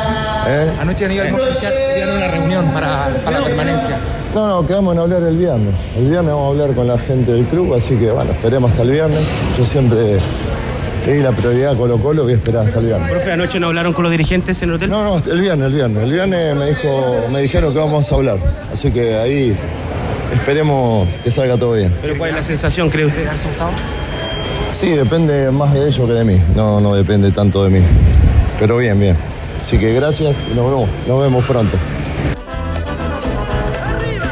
¿Eh? 0.49 0.73
Anoche 0.81 1.05
Aníbal 1.05 1.37
decía 1.37 1.71
que 1.71 1.77
iba 1.77 1.91
a 1.91 1.95
tener 1.95 2.17
una 2.17 2.29
reunión 2.29 2.73
para, 2.73 3.09
para 3.25 3.39
la 3.39 3.47
permanencia. 3.47 3.99
No, 4.35 4.49
no, 4.49 4.67
quedamos 4.67 4.95
en 4.95 5.01
hablar 5.01 5.23
el 5.23 5.37
viernes. 5.37 5.75
El 5.97 6.09
viernes 6.09 6.33
vamos 6.33 6.47
a 6.47 6.49
hablar 6.49 6.75
con 6.75 6.89
la 6.89 6.99
gente 6.99 7.33
del 7.33 7.45
club, 7.45 7.75
así 7.75 7.95
que 7.97 8.11
bueno, 8.11 8.33
esperemos 8.33 8.71
hasta 8.71 8.83
el 8.83 8.91
viernes. 8.91 9.21
Yo 9.57 9.65
siempre 9.65 10.19
di 11.11 11.21
la 11.21 11.33
prioridad 11.33 11.73
a 11.73 11.77
Colo 11.77 11.99
Colo, 11.99 12.23
voy 12.23 12.35
a 12.35 12.37
esperar 12.37 12.67
hasta 12.67 12.79
el 12.79 12.87
viernes. 12.87 13.11
Profe, 13.11 13.33
anoche 13.33 13.59
no 13.59 13.67
hablaron 13.67 13.93
con 13.93 14.05
los 14.05 14.13
dirigentes 14.13 14.63
en 14.63 14.69
el 14.69 14.77
hotel. 14.77 14.91
No, 14.91 15.03
no, 15.03 15.33
el 15.33 15.41
viernes, 15.41 15.67
el 15.67 15.73
viernes. 15.73 16.03
El 16.05 16.13
viernes 16.13 16.57
me 16.57 16.67
dijo, 16.67 17.27
me 17.31 17.41
dijeron 17.41 17.73
que 17.73 17.79
vamos 17.81 18.13
a 18.13 18.15
hablar. 18.15 18.39
Así 18.73 18.93
que 18.93 19.17
ahí 19.17 19.57
esperemos 20.33 21.09
que 21.25 21.31
salga 21.31 21.59
todo 21.59 21.73
bien. 21.73 21.93
Pero 22.01 22.17
¿cuál 22.17 22.31
es 22.31 22.37
la 22.37 22.43
sensación, 22.43 22.89
cree 22.89 23.07
usted? 23.07 23.27
Sí, 24.71 24.91
depende 24.91 25.51
más 25.51 25.75
de 25.75 25.89
ellos 25.89 26.07
que 26.07 26.15
de 26.15 26.25
mí. 26.25 26.39
No, 26.55 26.81
no 26.81 26.95
depende 26.95 27.31
tanto 27.33 27.65
de 27.65 27.71
mí. 27.71 27.85
Pero 28.61 28.77
bien, 28.77 28.99
bien. 29.01 29.17
Así 29.61 29.79
que 29.79 29.93
gracias 29.95 30.37
y 30.51 30.55
nos 30.55 30.71
vemos, 30.71 30.91
nos 31.07 31.21
vemos 31.21 31.45
pronto. 31.45 31.77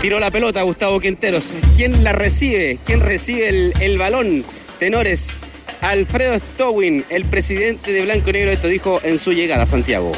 Tiró 0.01 0.19
la 0.19 0.31
pelota 0.31 0.63
Gustavo 0.63 0.99
Quinteros. 0.99 1.53
¿Quién 1.77 2.03
la 2.03 2.13
recibe? 2.13 2.79
¿Quién 2.87 3.01
recibe 3.01 3.49
el, 3.49 3.75
el 3.81 3.99
balón? 3.99 4.45
Tenores. 4.79 5.37
Alfredo 5.81 6.37
Stowin, 6.39 7.05
el 7.09 7.25
presidente 7.25 7.93
de 7.93 8.03
Blanco 8.03 8.31
y 8.31 8.33
Negro, 8.35 8.51
esto 8.51 8.69
dijo 8.69 9.01
en 9.03 9.19
su 9.19 9.33
llegada 9.33 9.63
a 9.63 9.67
Santiago. 9.67 10.13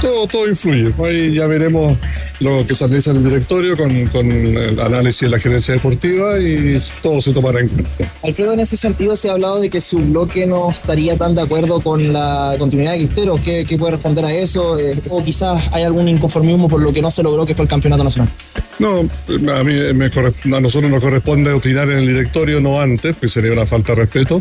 Todo, 0.00 0.26
todo 0.26 0.48
influye. 0.48 0.92
Ahí 1.04 1.34
ya 1.34 1.46
veremos 1.46 1.96
lo 2.42 2.66
que 2.66 2.74
se 2.74 2.84
analiza 2.84 3.10
en 3.12 3.18
el 3.18 3.24
directorio 3.24 3.76
con, 3.76 4.06
con 4.06 4.30
el 4.30 4.78
análisis 4.80 5.22
de 5.22 5.28
la 5.30 5.38
gerencia 5.38 5.74
deportiva 5.74 6.38
y 6.40 6.78
todo 7.02 7.20
se 7.20 7.32
tomará 7.32 7.60
en 7.60 7.68
cuenta. 7.68 7.90
Alfredo, 8.22 8.52
en 8.52 8.60
ese 8.60 8.76
sentido 8.76 9.16
se 9.16 9.28
ha 9.28 9.32
hablado 9.32 9.60
de 9.60 9.70
que 9.70 9.80
su 9.80 9.98
bloque 9.98 10.46
no 10.46 10.70
estaría 10.70 11.16
tan 11.16 11.34
de 11.34 11.42
acuerdo 11.42 11.80
con 11.80 12.12
la 12.12 12.54
continuidad 12.58 12.92
de 12.92 12.98
Quintero. 12.98 13.38
¿Qué, 13.44 13.64
qué 13.68 13.78
puede 13.78 13.92
responder 13.92 14.24
a 14.24 14.32
eso? 14.34 14.78
Eh, 14.78 14.98
o 15.08 15.22
quizás 15.24 15.62
hay 15.72 15.84
algún 15.84 16.08
inconformismo 16.08 16.68
por 16.68 16.80
lo 16.80 16.92
que 16.92 17.00
no 17.02 17.10
se 17.10 17.22
logró, 17.22 17.46
que 17.46 17.54
fue 17.54 17.64
el 17.64 17.68
campeonato 17.68 18.04
nacional. 18.04 18.28
No, 18.78 19.00
a 19.52 19.62
mí 19.62 19.74
me 19.94 20.06
a 20.06 20.60
nosotros 20.60 20.90
nos 20.90 21.00
corresponde 21.02 21.52
opinar 21.52 21.88
en 21.90 21.98
el 21.98 22.06
directorio, 22.06 22.60
no 22.60 22.80
antes, 22.80 23.14
porque 23.14 23.28
sería 23.28 23.52
una 23.52 23.66
falta 23.66 23.94
de 23.94 24.00
respeto. 24.02 24.40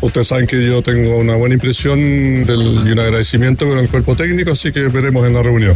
Ustedes 0.00 0.28
saben 0.28 0.46
que 0.46 0.64
yo 0.64 0.82
tengo 0.82 1.16
una 1.16 1.34
buena 1.34 1.54
impresión 1.54 1.98
del- 2.44 2.82
y 2.86 2.92
un 2.92 2.98
agradecimiento 2.98 3.66
con 3.66 3.78
el 3.78 3.88
cuerpo 3.88 4.14
técnico, 4.14 4.52
así 4.52 4.70
que 4.70 4.80
veremos 4.82 5.26
en 5.26 5.34
la 5.34 5.42
reunión. 5.42 5.74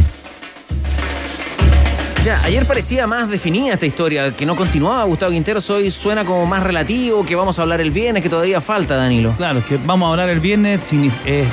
Ya, 2.25 2.41
ayer 2.43 2.65
parecía 2.65 3.05
más 3.05 3.29
definida 3.29 3.73
esta 3.73 3.85
historia, 3.85 4.31
que 4.35 4.47
no 4.47 4.55
continuaba 4.55 5.03
Gustavo 5.03 5.31
Quinteros, 5.31 5.69
hoy 5.69 5.91
suena 5.91 6.25
como 6.25 6.47
más 6.47 6.63
relativo, 6.63 7.23
que 7.23 7.35
vamos 7.35 7.59
a 7.59 7.61
hablar 7.61 7.81
el 7.81 7.91
viernes, 7.91 8.23
que 8.23 8.29
todavía 8.29 8.59
falta, 8.61 8.95
Danilo. 8.95 9.33
Claro, 9.37 9.63
que 9.63 9.77
vamos 9.85 10.07
a 10.07 10.11
hablar 10.11 10.29
el 10.29 10.39
viernes, 10.39 10.79
es 11.23 11.47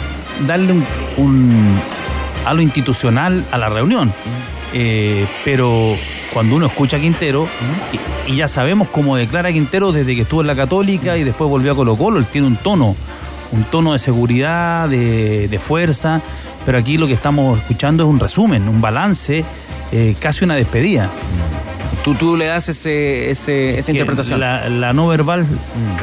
darle 0.46 0.72
un, 0.72 0.84
un- 1.18 1.78
a 2.46 2.54
lo 2.54 2.62
institucional 2.62 3.44
a 3.52 3.58
la 3.58 3.68
reunión. 3.68 4.10
Eh, 4.72 5.26
pero 5.44 5.94
cuando 6.32 6.56
uno 6.56 6.64
escucha 6.64 6.96
a 6.96 7.00
Quintero, 7.00 7.46
y, 8.26 8.32
y 8.32 8.36
ya 8.36 8.48
sabemos 8.48 8.88
cómo 8.88 9.14
declara 9.16 9.52
Quintero 9.52 9.92
desde 9.92 10.14
que 10.16 10.22
estuvo 10.22 10.40
en 10.40 10.46
la 10.46 10.56
Católica 10.56 11.18
y 11.18 11.24
después 11.24 11.50
volvió 11.50 11.72
a 11.72 11.74
Colo 11.76 11.96
Colo, 11.96 12.18
él 12.18 12.24
tiene 12.24 12.46
un 12.46 12.56
tono, 12.56 12.96
un 13.52 13.64
tono 13.64 13.92
de 13.92 13.98
seguridad, 13.98 14.88
de, 14.88 15.48
de 15.48 15.58
fuerza, 15.58 16.22
pero 16.64 16.78
aquí 16.78 16.96
lo 16.96 17.06
que 17.06 17.12
estamos 17.12 17.58
escuchando 17.58 18.04
es 18.04 18.08
un 18.08 18.18
resumen, 18.18 18.66
un 18.70 18.80
balance, 18.80 19.44
eh, 19.92 20.14
casi 20.18 20.44
una 20.44 20.54
despedida. 20.56 21.08
Tú, 22.04 22.14
tú 22.16 22.36
le 22.36 22.46
das 22.46 22.68
ese, 22.68 23.30
ese- 23.30 23.78
esa 23.78 23.92
interpretación. 23.92 24.40
La, 24.40 24.68
la 24.68 24.92
no 24.92 25.06
verbal 25.06 25.46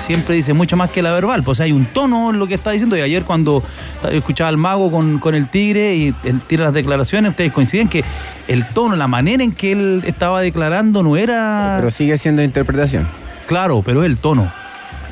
siempre 0.05 0.33
dice 0.35 0.53
mucho 0.53 0.77
más 0.77 0.89
que 0.91 1.01
la 1.01 1.11
verbal. 1.11 1.43
Pues 1.43 1.59
hay 1.59 1.73
un 1.73 1.85
tono 1.85 2.29
en 2.29 2.39
lo 2.39 2.47
que 2.47 2.53
está 2.53 2.71
diciendo. 2.71 2.95
Y 2.95 3.01
ayer 3.01 3.23
cuando 3.23 3.61
escuchaba 4.09 4.47
al 4.47 4.55
mago 4.55 4.89
con, 4.91 5.19
con 5.19 5.35
el 5.35 5.49
tigre 5.49 5.95
y 5.95 6.15
él 6.23 6.39
tira 6.47 6.63
las 6.63 6.73
declaraciones, 6.73 7.31
ustedes 7.31 7.51
coinciden 7.51 7.89
que 7.89 8.05
el 8.47 8.65
tono, 8.67 8.95
la 8.95 9.07
manera 9.09 9.43
en 9.43 9.51
que 9.51 9.73
él 9.73 10.03
estaba 10.05 10.39
declarando 10.41 11.03
no 11.03 11.17
era. 11.17 11.75
Pero 11.79 11.91
sigue 11.91 12.17
siendo 12.17 12.41
interpretación. 12.43 13.05
Claro, 13.45 13.81
pero 13.85 14.01
es 14.01 14.05
el 14.05 14.15
tono. 14.17 14.49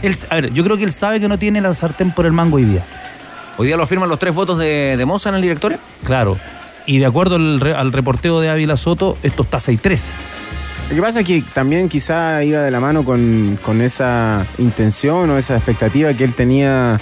Él, 0.04 0.16
a 0.30 0.36
ver, 0.36 0.54
yo 0.54 0.63
creo 0.63 0.78
que 0.78 0.84
él 0.86 0.94
sabe 0.94 1.20
que 1.20 1.28
no 1.28 1.38
tiene 1.38 1.60
la 1.60 1.74
sartén 1.74 2.12
por 2.12 2.26
el 2.26 2.32
mango 2.32 2.58
hoy 2.58 2.63
día. 2.66 2.84
¿Hoy 3.58 3.68
día 3.68 3.76
lo 3.76 3.86
firman 3.88 4.08
los 4.08 4.20
tres 4.20 4.34
votos 4.34 4.58
de, 4.58 4.96
de 4.96 5.06
Moza 5.06 5.30
en 5.30 5.36
el 5.36 5.42
directorio? 5.42 5.80
Claro. 6.06 6.38
Y 6.88 6.97
de 6.97 7.06
acuerdo 7.06 7.36
al, 7.36 7.60
re- 7.60 7.76
al 7.76 7.91
reporteo 7.93 8.39
de 8.41 8.50
Ávila 8.50 8.78
Soto, 8.78 9.17
esto 9.21 9.43
está 9.43 9.58
6-3. 9.60 10.00
Lo 10.89 10.95
que 10.95 11.02
pasa 11.02 11.19
es 11.19 11.26
que 11.28 11.43
también 11.54 11.89
quizá 11.89 12.43
iba 12.43 12.62
de 12.62 12.71
la 12.71 12.80
mano 12.80 13.04
con, 13.04 13.60
con 13.62 13.82
esa 13.82 14.45
intención 14.58 15.30
o 15.30 15.38
esa 15.38 15.56
expectativa 15.58 16.13
que 16.13 16.23
él 16.23 16.34
tenía 16.34 17.00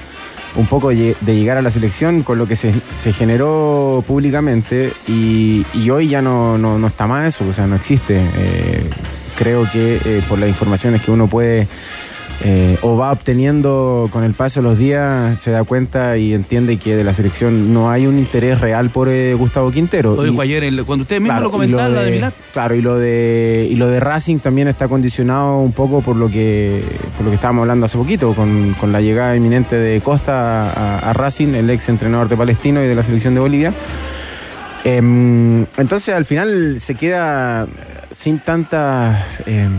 un 0.55 0.65
poco 0.67 0.89
de 0.89 1.15
de 1.21 1.35
llegar 1.35 1.57
a 1.57 1.61
la 1.61 1.69
selección 1.69 2.23
con 2.23 2.37
lo 2.39 2.47
que 2.47 2.55
se, 2.55 2.73
se 2.99 3.11
generó 3.13 4.03
públicamente 4.07 4.91
y, 5.07 5.65
y 5.73 5.89
hoy 5.91 6.07
ya 6.07 6.21
no, 6.21 6.57
no, 6.57 6.79
no 6.79 6.87
está 6.87 7.05
más 7.07 7.27
eso, 7.27 7.45
o 7.47 7.53
sea, 7.53 7.67
no 7.67 7.75
existe. 7.75 8.19
Eh, 8.37 8.89
creo 9.37 9.69
que 9.71 9.97
eh, 10.03 10.21
por 10.27 10.39
las 10.39 10.49
informaciones 10.49 11.01
que 11.03 11.11
uno 11.11 11.27
puede 11.27 11.67
eh, 12.43 12.77
o 12.81 12.97
va 12.97 13.11
obteniendo 13.11 14.09
con 14.11 14.23
el 14.23 14.33
paso 14.33 14.61
de 14.61 14.67
los 14.67 14.77
días, 14.77 15.39
se 15.39 15.51
da 15.51 15.63
cuenta 15.63 16.17
y 16.17 16.33
entiende 16.33 16.77
que 16.77 16.95
de 16.95 17.03
la 17.03 17.13
selección 17.13 17.73
no 17.73 17.89
hay 17.89 18.07
un 18.07 18.17
interés 18.17 18.59
real 18.59 18.89
por 18.89 19.09
eh, 19.09 19.33
Gustavo 19.33 19.71
Quintero. 19.71 20.15
Lo 20.15 20.23
dijo 20.23 20.41
ayer 20.41 20.63
cuando 20.85 21.03
ustedes 21.03 21.21
mismos 21.21 21.35
Claro, 21.35 21.45
lo 21.45 21.51
comentaban, 21.51 21.91
y 21.91 21.95
la 21.95 22.01
de 22.03 22.11
Milán. 22.11 22.33
Claro, 22.53 22.75
y 22.75 22.81
lo 22.81 22.97
de 22.97 23.67
y 23.69 23.75
lo 23.75 23.87
de 23.87 23.99
Racing 23.99 24.39
también 24.39 24.67
está 24.67 24.87
condicionado 24.87 25.59
un 25.59 25.71
poco 25.71 26.01
por 26.01 26.15
lo 26.15 26.29
que 26.29 26.83
por 27.15 27.25
lo 27.25 27.31
que 27.31 27.35
estábamos 27.35 27.61
hablando 27.61 27.85
hace 27.85 27.97
poquito, 27.97 28.33
con, 28.33 28.73
con 28.79 28.91
la 28.91 29.01
llegada 29.01 29.35
inminente 29.35 29.75
de 29.75 30.01
Costa 30.01 30.69
a, 30.69 31.09
a 31.09 31.13
Racing, 31.13 31.53
el 31.55 31.69
ex 31.69 31.89
entrenador 31.89 32.29
de 32.29 32.37
Palestino 32.37 32.83
y 32.83 32.87
de 32.87 32.95
la 32.95 33.03
selección 33.03 33.33
de 33.33 33.39
Bolivia. 33.39 33.73
Em, 34.85 35.65
entonces 35.77 36.13
al 36.13 36.25
final 36.25 36.79
se 36.79 36.93
queda 36.93 37.65
sin 38.11 38.37
tantas 38.37 39.19
em, 39.47 39.71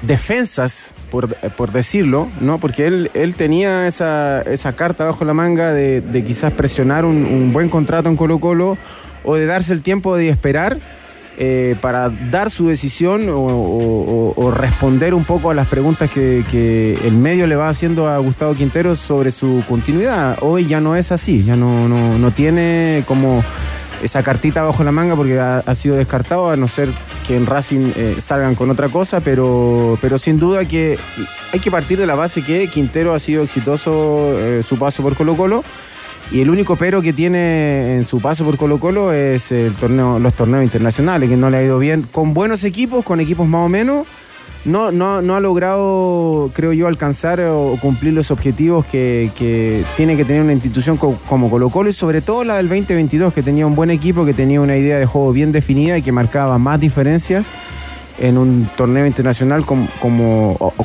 defensas, 0.00 0.94
por, 1.10 1.34
por 1.34 1.72
decirlo, 1.72 2.28
¿no? 2.40 2.58
Porque 2.58 2.86
él, 2.86 3.10
él 3.14 3.34
tenía 3.34 3.86
esa, 3.86 4.42
esa 4.42 4.72
carta 4.72 5.04
bajo 5.04 5.24
la 5.24 5.34
manga 5.34 5.72
de, 5.72 6.24
quizás 6.26 6.52
presionar 6.52 7.04
un, 7.04 7.52
buen 7.52 7.68
contrato 7.68 8.08
en 8.08 8.16
Colo 8.16 8.38
Colo 8.38 8.78
o 9.24 9.34
de 9.34 9.46
darse 9.46 9.72
el 9.72 9.82
tiempo 9.82 10.16
de 10.16 10.28
esperar 10.28 10.78
eh, 11.38 11.76
para 11.80 12.10
dar 12.30 12.50
su 12.50 12.68
decisión 12.68 13.26
o, 13.28 14.52
responder 14.56 15.14
un 15.14 15.24
poco 15.24 15.50
a 15.50 15.54
las 15.54 15.68
preguntas 15.68 16.10
que, 16.10 16.44
que 16.50 16.98
el 17.04 17.14
medio 17.14 17.46
le 17.46 17.56
va 17.56 17.68
haciendo 17.68 18.08
a 18.08 18.18
Gustavo 18.18 18.54
Quintero 18.54 18.96
sobre 18.96 19.30
su 19.30 19.62
continuidad. 19.68 20.38
Hoy 20.40 20.66
ya 20.66 20.80
no 20.80 20.96
es 20.96 21.12
así, 21.12 21.44
ya 21.44 21.56
no, 21.56 21.88
no, 21.88 22.18
no 22.18 22.30
tiene 22.32 23.04
como 23.06 23.42
esa 24.02 24.22
cartita 24.22 24.62
bajo 24.62 24.84
la 24.84 24.92
manga 24.92 25.16
porque 25.16 25.38
ha, 25.38 25.74
sido 25.74 25.96
descartado, 25.96 26.50
a 26.50 26.56
no 26.56 26.68
ser 26.68 26.88
que 27.26 27.36
en 27.36 27.46
Racing 27.46 27.92
eh, 27.96 28.16
salgan 28.18 28.54
con 28.54 28.70
otra 28.70 28.88
cosa, 28.88 29.20
pero, 29.20 29.98
pero 30.00 30.18
sin 30.18 30.38
duda 30.38 30.64
que 30.64 30.98
hay 31.52 31.60
que 31.60 31.70
partir 31.70 31.98
de 31.98 32.06
la 32.06 32.14
base 32.14 32.42
que 32.42 32.68
Quintero 32.68 33.14
ha 33.14 33.18
sido 33.18 33.42
exitoso 33.42 34.34
eh, 34.38 34.62
su 34.66 34.78
paso 34.78 35.02
por 35.02 35.16
Colo 35.16 35.36
Colo. 35.36 35.64
Y 36.32 36.40
el 36.40 36.50
único 36.50 36.76
pero 36.76 37.02
que 37.02 37.12
tiene 37.12 37.96
en 37.96 38.06
su 38.06 38.20
paso 38.20 38.44
por 38.44 38.56
Colo 38.56 38.78
Colo 38.78 39.12
es 39.12 39.50
el 39.50 39.74
torneo, 39.74 40.20
los 40.20 40.32
torneos 40.34 40.62
internacionales, 40.62 41.28
que 41.28 41.36
no 41.36 41.50
le 41.50 41.56
ha 41.56 41.62
ido 41.64 41.78
bien 41.80 42.02
con 42.02 42.34
buenos 42.34 42.62
equipos, 42.62 43.04
con 43.04 43.18
equipos 43.18 43.48
más 43.48 43.66
o 43.66 43.68
menos. 43.68 44.06
No, 44.66 44.92
no, 44.92 45.22
no 45.22 45.36
ha 45.36 45.40
logrado, 45.40 46.50
creo 46.54 46.74
yo, 46.74 46.86
alcanzar 46.86 47.40
o 47.40 47.78
cumplir 47.80 48.12
los 48.12 48.30
objetivos 48.30 48.84
que, 48.84 49.30
que 49.34 49.82
tiene 49.96 50.18
que 50.18 50.24
tener 50.26 50.42
una 50.42 50.52
institución 50.52 50.98
co- 50.98 51.16
como 51.28 51.48
Colo 51.48 51.70
Colo 51.70 51.88
y 51.88 51.94
sobre 51.94 52.20
todo 52.20 52.44
la 52.44 52.56
del 52.58 52.68
2022, 52.68 53.32
que 53.32 53.42
tenía 53.42 53.66
un 53.66 53.74
buen 53.74 53.90
equipo, 53.90 54.26
que 54.26 54.34
tenía 54.34 54.60
una 54.60 54.76
idea 54.76 54.98
de 54.98 55.06
juego 55.06 55.32
bien 55.32 55.50
definida 55.50 55.96
y 55.96 56.02
que 56.02 56.12
marcaba 56.12 56.58
más 56.58 56.78
diferencias 56.78 57.48
en 58.18 58.36
un 58.36 58.68
torneo 58.76 59.06
internacional 59.06 59.64
como, 59.64 59.88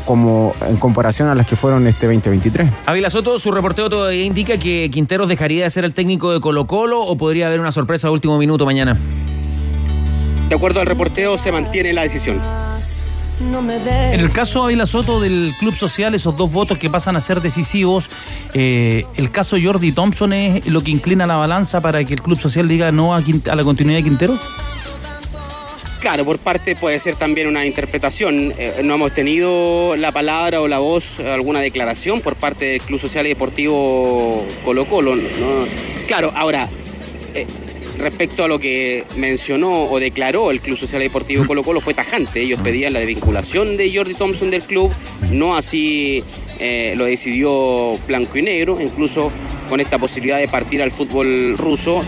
como 0.06 0.54
en 0.70 0.78
comparación 0.78 1.28
a 1.28 1.36
las 1.36 1.46
que 1.46 1.58
fueron 1.58 1.86
este 1.86 2.06
2023. 2.08 2.70
Ávila 2.86 3.10
Soto, 3.10 3.38
su 3.40 3.52
reporteo 3.52 3.90
todavía 3.90 4.24
indica 4.24 4.58
que 4.58 4.90
Quinteros 4.90 5.28
dejaría 5.28 5.66
de 5.66 5.70
ser 5.70 5.84
el 5.84 5.94
técnico 5.94 6.32
de 6.32 6.40
Colo 6.40 6.66
Colo 6.66 7.02
o 7.02 7.18
podría 7.18 7.48
haber 7.48 7.60
una 7.60 7.74
sorpresa 7.74 8.08
a 8.08 8.12
último 8.12 8.38
minuto 8.38 8.66
mañana. 8.66 8.98
De 10.48 10.56
acuerdo 10.56 10.80
al 10.80 10.86
reporteo, 10.86 11.38
se 11.38 11.52
mantiene 11.52 11.92
la 11.92 12.04
decisión. 12.04 12.40
En 13.40 14.20
el 14.22 14.30
caso 14.30 14.64
Ávila 14.64 14.86
Soto 14.88 15.20
del 15.20 15.54
Club 15.60 15.76
Social, 15.76 16.16
esos 16.16 16.36
dos 16.38 16.52
votos 16.52 16.78
que 16.78 16.90
pasan 16.90 17.16
a 17.18 17.22
ser 17.22 17.42
decisivos, 17.42 18.10
eh, 18.54 19.06
el 19.18 19.30
caso 19.30 19.58
Jordi 19.62 19.92
Thompson 19.92 20.32
es 20.34 20.66
lo 20.68 20.82
que 20.82 20.92
inclina 20.92 21.26
la 21.26 21.36
balanza 21.36 21.82
para 21.82 22.04
que 22.06 22.14
el 22.14 22.22
Club 22.22 22.40
Social 22.40 22.68
diga 22.68 22.92
no 22.94 23.14
a, 23.14 23.22
Quint- 23.22 23.50
a 23.50 23.56
la 23.56 23.64
continuidad 23.64 24.00
de 24.00 24.04
Quintero. 24.04 24.38
Claro, 26.00 26.24
por 26.24 26.38
parte 26.38 26.76
puede 26.76 27.00
ser 27.00 27.16
también 27.16 27.48
una 27.48 27.66
interpretación. 27.66 28.54
Eh, 28.58 28.82
no 28.84 28.94
hemos 28.96 29.12
tenido 29.12 29.96
la 29.98 30.12
palabra 30.12 30.62
o 30.62 30.68
la 30.68 30.80
voz, 30.80 31.20
alguna 31.20 31.60
declaración 31.60 32.22
por 32.22 32.36
parte 32.36 32.66
del 32.66 32.82
Club 32.82 33.00
Social 33.00 33.26
y 33.26 33.30
Deportivo 33.30 34.46
Colo 34.64 34.86
Colo. 34.86 35.16
¿no? 35.16 35.22
Claro, 36.08 36.32
ahora, 36.36 36.70
eh, 37.34 37.48
respecto 37.98 38.44
a 38.44 38.48
lo 38.48 38.60
que 38.60 39.04
mencionó 39.18 39.84
o 39.84 40.00
declaró 40.00 40.52
el 40.52 40.62
Club 40.62 40.78
Social 40.78 41.02
Deportivo 41.02 41.46
Colo 41.46 41.64
Colo, 41.64 41.82
fue 41.82 41.94
tajante. 41.94 42.42
Ellos 42.42 42.60
pedían 42.62 42.94
la 42.94 43.00
desvinculación 43.00 43.78
de 43.78 43.96
Jordi 43.96 44.14
Thompson 44.14 44.52
del 44.52 44.62
club, 44.64 44.92
no 45.32 45.56
así 45.56 46.24
eh, 46.60 46.94
lo 46.96 47.06
decidió 47.06 47.98
Blanco 48.08 48.38
y 48.38 48.42
Negro, 48.42 48.80
incluso 48.82 49.32
con 49.70 49.80
esta 49.80 49.98
posibilidad 49.98 50.38
de 50.38 50.48
partir 50.48 50.82
al 50.82 50.92
fútbol 50.92 51.58
ruso. 51.58 52.04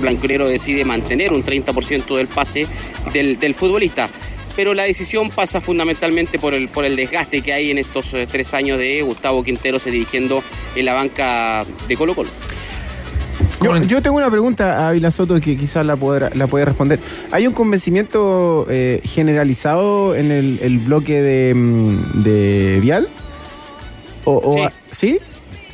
Blanco 0.00 0.26
y 0.26 0.28
Negro 0.28 0.48
decide 0.48 0.84
mantener 0.84 1.32
un 1.32 1.42
30% 1.42 2.16
del 2.16 2.28
pase 2.28 2.66
del, 3.12 3.38
del 3.38 3.54
futbolista. 3.54 4.08
Pero 4.58 4.74
la 4.74 4.82
decisión 4.82 5.30
pasa 5.30 5.60
fundamentalmente 5.60 6.40
por 6.40 6.52
el, 6.52 6.66
por 6.66 6.84
el 6.84 6.96
desgaste 6.96 7.42
que 7.42 7.52
hay 7.52 7.70
en 7.70 7.78
estos 7.78 8.12
eh, 8.14 8.26
tres 8.28 8.54
años 8.54 8.76
de 8.76 9.02
Gustavo 9.02 9.44
Quintero 9.44 9.78
se 9.78 9.92
dirigiendo 9.92 10.42
en 10.74 10.84
la 10.84 10.94
banca 10.94 11.64
de 11.86 11.96
Colo 11.96 12.16
Colo. 12.16 12.28
Yo, 13.62 13.76
yo 13.82 14.00
tengo 14.02 14.16
una 14.16 14.30
pregunta 14.30 14.78
a 14.78 14.88
Ávila 14.90 15.10
Soto 15.10 15.40
que 15.40 15.56
quizás 15.56 15.84
la, 15.84 15.96
podrá- 15.96 16.32
la 16.34 16.46
puede 16.46 16.64
responder. 16.64 17.00
¿Hay 17.32 17.46
un 17.46 17.52
convencimiento 17.52 18.66
eh, 18.70 19.00
generalizado 19.04 20.14
en 20.14 20.30
el, 20.30 20.60
el 20.62 20.78
bloque 20.78 21.20
de, 21.20 21.54
mm, 21.54 22.22
de 22.22 22.78
Vial? 22.80 23.08
O, 24.24 24.34
o- 24.36 24.54
Sí. 24.54 24.68
¿Sí? 24.90 25.18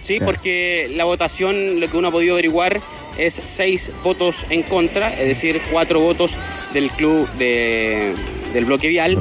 Sí, 0.03 0.18
Ya. 0.18 0.25
porque 0.27 0.90
la 0.97 1.05
votación, 1.05 1.81
lo 1.81 1.88
que 1.90 1.97
uno 1.97 2.09
ha 2.09 2.11
podido 2.11 2.35
averiguar, 2.35 2.81
es 3.18 3.35
seis 3.35 3.92
votos 4.03 4.47
en 4.51 4.62
contra, 4.62 5.09
es 5.12 5.29
decir, 5.29 5.61
cuatro 5.70 6.01
votos 6.01 6.37
del 6.73 6.90
club 6.90 7.29
de- 7.38 8.12
del 8.55 8.64
bloque 8.64 8.88
vial, 8.88 9.19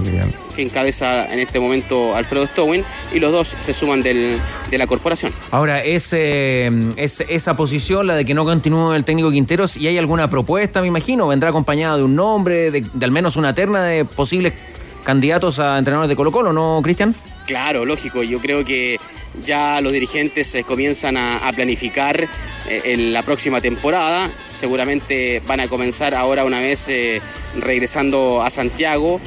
que 0.55 0.61
encabeza 0.61 1.33
en 1.33 1.39
este 1.39 1.59
momento 1.59 2.15
Alfredo 2.15 2.45
Stowen, 2.47 2.85
y 3.13 3.19
los 3.19 3.31
dos 3.33 3.57
se 3.59 3.73
suman 3.73 4.01
del- 4.01 4.37
de 4.71 4.77
la 4.77 4.87
corporación. 4.87 5.33
Ahora, 5.51 5.83
es, 5.83 6.13
eh, 6.13 6.71
es 6.95 7.21
esa 7.27 7.57
posición, 7.57 8.07
la 8.07 8.15
de 8.15 8.23
que 8.23 8.33
no 8.33 8.45
continúe 8.45 8.93
el 8.93 9.03
técnico 9.03 9.31
Quinteros, 9.31 9.75
y 9.75 9.87
hay 9.87 9.97
alguna 9.97 10.29
propuesta, 10.29 10.79
me 10.81 10.87
imagino, 10.87 11.27
vendrá 11.27 11.49
acompañada 11.49 11.97
de 11.97 12.03
un 12.03 12.15
nombre, 12.15 12.71
de, 12.71 12.85
de 12.93 13.05
al 13.05 13.11
menos 13.11 13.35
una 13.35 13.53
terna 13.53 13.83
de 13.83 14.05
posibles 14.05 14.53
candidatos 15.03 15.59
a 15.59 15.77
entrenadores 15.77 16.07
de 16.09 16.15
Colo 16.15 16.31
Colo, 16.31 16.53
¿no, 16.53 16.79
Cristian? 16.81 17.13
Claro, 17.45 17.83
lógico. 17.83 18.23
Yo 18.23 18.39
creo 18.39 18.63
que 18.63 18.97
ya 19.41 19.81
los 19.81 19.91
dirigentes 19.91 20.53
eh, 20.55 20.63
comienzan 20.63 21.17
a, 21.17 21.51
planificar 21.55 22.21
eh, 22.21 22.81
en 22.85 23.13
la 23.13 23.23
próxima 23.23 23.61
temporada. 23.61 24.29
Seguramente 24.49 25.41
van 25.47 25.59
a 25.59 25.67
comenzar 25.67 26.15
ahora 26.15 26.45
una 26.45 26.59
vez 26.59 26.87
eh, 26.89 27.21
regresando 27.59 28.41
a 28.41 28.49
Santiago, 28.49 29.19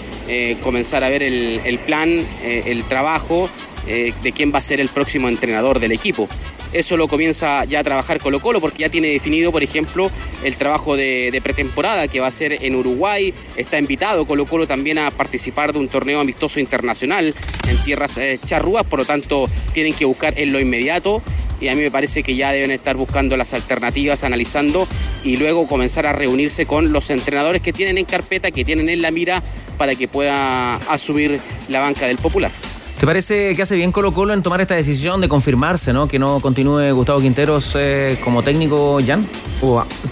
comenzar 0.62 1.04
a 1.04 1.08
ver 1.08 1.22
el, 1.22 1.78
plan, 1.86 2.10
el 2.42 2.82
trabajo 2.84 3.48
de 3.86 4.32
quién 4.34 4.52
va 4.52 4.58
a 4.58 4.62
ser 4.62 4.80
el 4.80 4.88
próximo 4.88 5.28
entrenador 5.28 5.78
del 5.78 5.92
equipo. 5.92 6.28
Eso 6.72 6.96
lo 6.96 7.08
comienza 7.08 7.64
ya 7.64 7.80
a 7.80 7.84
trabajar 7.84 8.18
Colo 8.20 8.40
Colo 8.40 8.60
porque 8.60 8.82
ya 8.82 8.88
tiene 8.88 9.08
definido, 9.08 9.52
por 9.52 9.62
ejemplo, 9.62 10.10
el 10.44 10.56
trabajo 10.56 10.96
de, 10.96 11.40
pretemporada 11.42 12.08
que 12.08 12.20
va 12.20 12.26
a 12.26 12.30
ser 12.30 12.64
en 12.64 12.74
Uruguay. 12.74 13.32
Está 13.56 13.78
invitado 13.78 14.26
Colo 14.26 14.46
Colo 14.46 14.66
también 14.66 14.98
a 14.98 15.10
participar 15.10 15.72
de 15.72 15.78
un 15.78 15.88
torneo 15.88 16.20
amistoso 16.20 16.60
internacional 16.60 17.34
en 17.68 17.76
tierras 17.84 18.18
eh, 18.18 18.38
charrúas, 18.44 18.84
por 18.84 19.00
lo 19.00 19.04
tanto 19.04 19.48
tienen 19.72 19.94
que 19.94 20.04
buscar 20.04 20.38
en 20.38 20.52
lo 20.52 20.60
inmediato 20.60 21.22
y 21.60 21.68
a 21.68 21.74
mí 21.74 21.82
me 21.82 21.90
parece 21.90 22.22
que 22.22 22.36
ya 22.36 22.52
deben 22.52 22.70
estar 22.70 22.96
buscando 22.96 23.36
las 23.36 23.54
alternativas, 23.54 24.24
analizando 24.24 24.86
y 25.24 25.36
luego 25.36 25.66
comenzar 25.66 26.06
a 26.06 26.12
reunirse 26.12 26.66
con 26.66 26.92
los 26.92 27.10
entrenadores 27.10 27.62
que 27.62 27.72
tienen 27.72 27.98
en 27.98 28.04
carpeta, 28.04 28.50
que 28.50 28.64
tienen 28.64 28.88
en 28.88 29.02
la 29.02 29.10
mira 29.10 29.42
para 29.78 29.94
que 29.94 30.08
pueda 30.08 30.76
asumir 30.90 31.40
la 31.68 31.80
banca 31.80 32.06
del 32.06 32.18
Popular. 32.18 32.50
¿Te 32.98 33.04
parece 33.04 33.54
que 33.54 33.60
hace 33.60 33.76
bien 33.76 33.92
Colo 33.92 34.12
Colo 34.12 34.32
en 34.32 34.42
tomar 34.42 34.62
esta 34.62 34.74
decisión 34.74 35.20
de 35.20 35.28
confirmarse, 35.28 35.92
¿no? 35.92 36.08
Que 36.08 36.18
no 36.18 36.40
continúe 36.40 36.92
Gustavo 36.94 37.20
Quinteros 37.20 37.74
eh, 37.78 38.16
como 38.24 38.42
técnico, 38.42 38.98
Jan? 39.06 39.20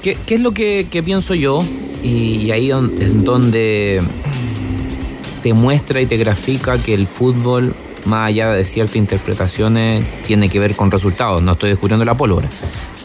¿Qué, 0.03 0.19
es 0.29 0.41
lo 0.41 0.53
que, 0.53 0.87
pienso 1.03 1.35
yo? 1.35 1.65
Y, 2.03 2.51
ahí 2.51 2.71
es 2.71 3.25
donde 3.25 4.03
te 5.43 5.55
muestra 5.55 6.03
y 6.03 6.07
te 6.07 6.19
grafica 6.19 6.77
que 6.77 6.93
el 6.93 7.07
fútbol, 7.07 7.75
más 8.05 8.29
allá 8.29 8.51
de 8.53 8.67
ciertas 8.67 8.97
interpretaciones, 8.97 10.05
tiene 10.27 10.51
que 10.51 10.59
ver 10.59 10.77
con 10.77 10.91
resultados. 10.91 11.43
No 11.43 11.53
estoy 11.53 11.71
descubriendo 11.71 12.05
la 12.05 12.19
pólvora 12.19 12.49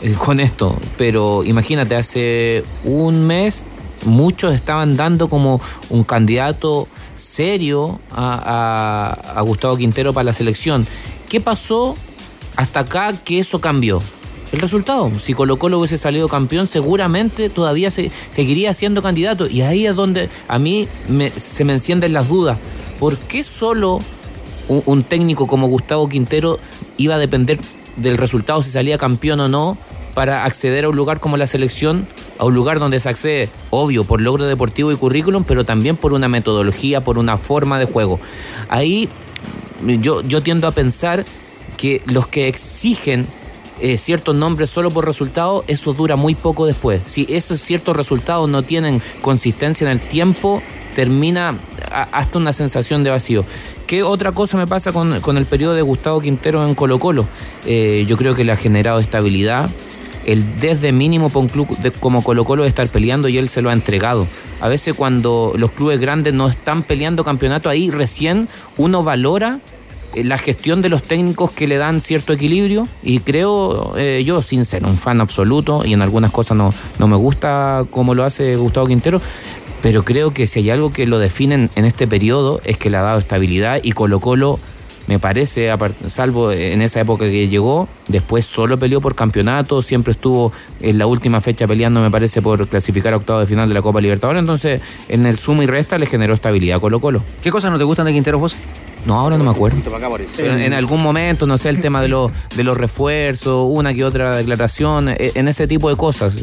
eh, 0.01 0.13
con 0.17 0.41
esto, 0.41 0.77
pero 0.97 1.45
imagínate, 1.45 1.95
hace 1.95 2.65
un 2.83 3.25
mes 3.25 3.63
muchos 4.05 4.53
estaban 4.53 4.97
dando 4.97 5.29
como 5.29 5.61
un 5.89 6.03
candidato 6.03 6.89
serio 7.19 7.99
a, 8.11 9.17
a- 9.35 9.41
Gustavo 9.41 9.77
Quintero 9.77 10.13
para 10.13 10.25
la 10.25 10.33
selección. 10.33 10.85
¿Qué 11.29 11.39
pasó 11.41 11.95
hasta 12.55 12.81
acá 12.81 13.13
que 13.23 13.39
eso 13.39 13.59
cambió? 13.61 14.01
El 14.51 14.61
resultado, 14.61 15.11
si 15.19 15.33
Colo 15.35 15.57
Colo 15.59 15.77
hubiese 15.77 15.97
salido 15.99 16.27
campeón, 16.27 16.65
seguramente 16.65 17.49
todavía 17.49 17.91
se, 17.91 18.11
seguiría 18.29 18.73
siendo 18.73 19.01
candidato. 19.03 19.45
Y 19.47 19.61
ahí 19.61 19.85
es 19.85 19.95
donde 19.95 20.29
a 20.47 20.57
mí 20.57 20.87
me- 21.07 21.29
se 21.29 21.63
me 21.63 21.73
encienden 21.73 22.13
las 22.13 22.29
dudas. 22.29 22.57
¿Por 22.99 23.17
qué 23.17 23.43
solo 23.43 23.99
un 24.67 25.03
técnico 25.03 25.47
como 25.47 25.67
Gustavo 25.67 26.07
Quintero 26.09 26.59
iba 26.97 27.15
a 27.15 27.17
depender 27.17 27.59
del 27.95 28.17
resultado 28.17 28.61
si 28.61 28.69
salía 28.71 28.97
campeón 28.97 29.39
o 29.39 29.47
no 29.47 29.77
para 30.19 30.43
acceder 30.43 30.83
a 30.83 30.89
un 30.89 30.97
lugar 30.97 31.21
como 31.21 31.37
la 31.37 31.47
selección, 31.47 32.05
a 32.39 32.43
un 32.43 32.53
lugar 32.53 32.79
donde 32.79 32.99
se 32.99 33.07
accede, 33.07 33.49
obvio, 33.69 34.03
por 34.03 34.19
logro 34.19 34.47
deportivo 34.47 34.91
y 34.91 34.97
currículum, 34.97 35.45
pero 35.45 35.63
también 35.63 35.95
por 35.95 36.11
una 36.11 36.27
metodología, 36.27 36.99
por 36.99 37.17
una 37.17 37.37
forma 37.37 37.79
de 37.79 37.85
juego. 37.85 38.19
Ahí 38.67 39.07
yo, 40.01 40.21
yo 40.23 40.43
tiendo 40.43 40.67
a 40.67 40.71
pensar 40.71 41.23
que 41.77 42.01
los 42.05 42.27
que 42.27 42.49
exigen 42.49 43.27
eh, 43.79 43.97
ciertos 43.97 44.35
nombres 44.35 44.69
solo 44.69 44.91
por 44.91 45.05
resultado, 45.05 45.63
eso 45.67 45.93
dura 45.93 46.17
muy 46.17 46.35
poco 46.35 46.65
después. 46.65 46.99
Si 47.07 47.25
esos 47.29 47.61
ciertos 47.61 47.95
resultados 47.95 48.49
no 48.49 48.61
tienen 48.61 49.01
consistencia 49.21 49.85
en 49.85 49.91
el 49.91 50.01
tiempo, 50.01 50.61
termina 50.95 51.55
hasta 52.11 52.39
una 52.39 52.51
sensación 52.51 53.05
de 53.05 53.11
vacío. 53.11 53.45
¿Qué 53.87 54.03
otra 54.03 54.33
cosa 54.33 54.57
me 54.57 54.67
pasa 54.67 54.91
con, 54.91 55.21
con 55.21 55.37
el 55.37 55.45
periodo 55.45 55.75
de 55.75 55.81
Gustavo 55.81 56.19
Quintero 56.19 56.67
en 56.67 56.75
Colo 56.75 56.99
Colo? 56.99 57.25
Eh, 57.65 58.03
yo 58.05 58.17
creo 58.17 58.35
que 58.35 58.43
le 58.43 58.51
ha 58.51 58.57
generado 58.57 58.99
estabilidad. 58.99 59.69
El 60.29 60.59
desde 60.59 60.91
mínimo 60.91 61.29
para 61.29 61.39
un 61.39 61.47
club 61.47 61.67
como 61.99 62.23
Colo 62.23 62.45
Colo 62.45 62.61
de 62.61 62.69
estar 62.69 62.87
peleando 62.87 63.29
y 63.29 63.39
él 63.39 63.49
se 63.49 63.63
lo 63.63 63.71
ha 63.71 63.73
entregado. 63.73 64.27
A 64.61 64.67
veces 64.67 64.93
cuando 64.93 65.53
los 65.57 65.71
clubes 65.71 65.99
grandes 65.99 66.35
no 66.35 66.47
están 66.47 66.83
peleando 66.83 67.23
campeonato, 67.23 67.67
ahí 67.67 67.89
recién 67.89 68.47
uno 68.77 69.03
valora 69.03 69.59
eh, 70.13 70.23
la 70.23 70.37
gestión 70.37 70.83
de 70.83 70.89
los 70.89 71.01
técnicos 71.01 71.49
que 71.49 71.67
le 71.67 71.77
dan 71.77 71.99
cierto 71.99 72.31
equilibrio 72.31 72.87
y 73.01 73.21
creo 73.21 73.95
eh, 73.97 74.21
yo, 74.23 74.43
sin 74.43 74.65
ser 74.65 74.85
un 74.85 74.97
fan 74.97 75.19
absoluto 75.19 75.83
y 75.83 75.93
en 75.93 76.03
algunas 76.03 76.31
cosas 76.31 76.55
no, 76.55 76.71
no 76.99 77.07
me 77.07 77.15
gusta 77.15 77.85
como 77.89 78.13
lo 78.13 78.23
hace 78.23 78.55
Gustavo 78.55 78.85
Quintero, 78.85 79.19
pero 79.81 80.03
creo 80.03 80.31
que 80.31 80.45
si 80.45 80.59
hay 80.59 80.69
algo 80.69 80.93
que 80.93 81.07
lo 81.07 81.17
definen 81.17 81.71
en 81.75 81.85
este 81.85 82.05
periodo 82.05 82.61
es 82.65 82.77
que 82.77 82.91
le 82.91 82.97
ha 82.97 83.01
dado 83.01 83.17
estabilidad 83.17 83.79
y 83.81 83.93
Colo 83.93 84.19
Colo 84.19 84.59
me 85.09 85.17
parece, 85.17 85.71
salvo 86.05 86.51
en 86.51 86.83
esa 86.83 87.01
época 87.01 87.25
que 87.25 87.47
llegó, 87.47 87.89
después 88.09 88.45
solo 88.45 88.77
peleó 88.77 89.01
por 89.01 89.15
campeonato, 89.15 89.81
siempre 89.81 90.11
estuvo 90.11 90.53
en 90.81 90.99
la 90.99 91.07
última 91.07 91.41
fecha 91.41 91.65
peleando, 91.65 91.99
me 91.99 92.11
parece, 92.11 92.43
por 92.43 92.67
clasificar 92.67 93.13
a 93.13 93.17
octavo 93.17 93.39
de 93.39 93.47
final 93.47 93.67
de 93.67 93.73
la 93.73 93.81
Copa 93.81 94.01
Libertadores, 94.01 94.39
entonces 94.39 94.83
en 95.07 95.25
el 95.25 95.35
suma 95.35 95.63
y 95.63 95.65
resta 95.65 95.97
le 95.97 96.05
generó 96.05 96.35
estabilidad 96.35 96.77
a 96.77 96.79
Colo 96.79 96.99
Colo. 96.99 97.23
¿Qué 97.41 97.49
cosas 97.49 97.71
no 97.71 97.79
te 97.79 97.85
gustan 97.85 98.05
de 98.05 98.13
Quintero 98.13 98.37
vos? 98.37 98.55
No, 99.05 99.17
ahora 99.19 99.37
no 99.37 99.43
me 99.45 99.49
acuerdo. 99.51 99.77
En, 100.37 100.61
en 100.61 100.73
algún 100.73 101.01
momento, 101.01 101.47
no 101.47 101.57
sé, 101.57 101.69
el 101.69 101.81
tema 101.81 102.01
de, 102.01 102.09
los 102.09 102.31
de 102.55 102.63
los 102.63 102.77
refuerzos, 102.77 103.67
una 103.69 103.93
que 103.93 104.03
otra 104.03 104.35
declaración, 104.35 105.09
eh, 105.09 105.31
en 105.35 105.47
ese 105.47 105.67
tipo 105.67 105.89
de 105.89 105.95
cosas. 105.95 106.33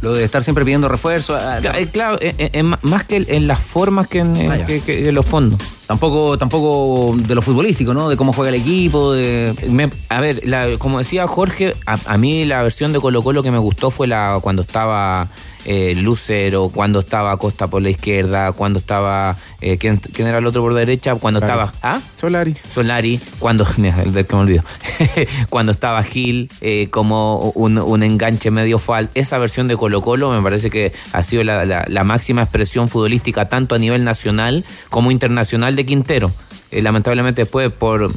Lo 0.00 0.14
de 0.14 0.24
estar 0.24 0.42
siempre 0.42 0.64
pidiendo 0.64 0.88
refuerzos. 0.88 1.40
ah, 1.40 1.58
Claro, 1.60 1.78
eh, 1.78 1.86
claro, 1.88 2.18
eh, 2.20 2.34
eh, 2.38 2.50
eh, 2.52 2.62
más 2.62 3.04
que 3.04 3.24
en 3.28 3.46
las 3.46 3.58
formas 3.58 4.08
que 4.08 4.20
en, 4.20 4.36
en- 4.36 4.50
Ah, 4.52 4.56
ya. 4.56 4.66
que- 4.66 4.80
que 4.80 5.08
en 5.08 5.14
los 5.14 5.26
fondos. 5.26 5.60
Tampoco, 5.86 6.36
tampoco 6.38 7.16
de 7.16 7.34
lo 7.34 7.42
futbolístico, 7.42 7.94
¿no? 7.94 8.08
De 8.08 8.16
cómo 8.16 8.32
juega 8.32 8.50
el 8.50 8.60
equipo, 8.60 9.12
de... 9.12 9.54
Me- 9.70 9.90
a 10.08 10.20
ver, 10.20 10.40
la- 10.46 10.76
como 10.78 10.98
decía 10.98 11.26
Jorge, 11.26 11.74
a, 11.86 11.96
a 12.06 12.18
mí 12.18 12.44
la 12.44 12.62
versión 12.62 12.92
de 12.92 13.00
Colo 13.00 13.22
Colo 13.22 13.42
que 13.42 13.50
me 13.50 13.58
gustó 13.58 13.90
fue 13.90 14.06
la 14.06 14.38
cuando 14.42 14.62
estaba 14.62 15.28
eh, 15.64 15.94
Lucero, 15.96 16.70
cuando 16.72 17.00
estaba 17.00 17.36
Costa 17.36 17.68
por 17.68 17.82
la 17.82 17.90
izquierda, 17.90 18.52
cuando 18.52 18.78
estaba... 18.78 19.36
eh, 19.60 19.78
¿quién, 19.78 19.96
quién 19.98 20.28
era 20.28 20.38
el 20.38 20.46
otro 20.46 20.62
por 20.62 20.72
la 20.72 20.80
derecha? 20.80 21.14
Cuando 21.16 21.40
estaba... 21.40 21.72
¿Ah? 21.82 22.00
Solari. 22.16 22.54
Solari, 22.68 23.20
cuando... 23.38 23.66
mira, 23.78 24.02
el 24.02 24.12
del 24.12 24.26
que 24.26 24.36
me 24.36 24.42
olvido. 24.42 24.64
cuando 25.50 25.72
estaba 25.72 26.02
Gil, 26.02 26.50
eh, 26.60 26.88
como 26.90 27.50
un, 27.50 27.78
un 27.78 28.02
enganche 28.02 28.50
medio 28.50 28.78
fal. 28.78 29.10
Esa 29.14 29.38
versión 29.38 29.68
de 29.68 29.76
Colo 29.76 30.00
Colo 30.02 30.30
me 30.32 30.42
parece 30.42 30.70
que 30.70 30.92
ha 31.12 31.22
sido 31.22 31.44
la, 31.44 31.64
la- 31.64 31.84
la 31.88 32.04
máxima 32.04 32.42
expresión 32.42 32.88
futbolística 32.88 33.48
tanto 33.48 33.74
a 33.74 33.78
nivel 33.78 34.04
nacional 34.04 34.64
como 34.90 35.10
internacional 35.10 35.76
de 35.76 35.84
Quintero. 35.86 36.30
Eh, 36.70 36.82
lamentablemente 36.82 37.42
después 37.42 37.70
por 37.72 38.10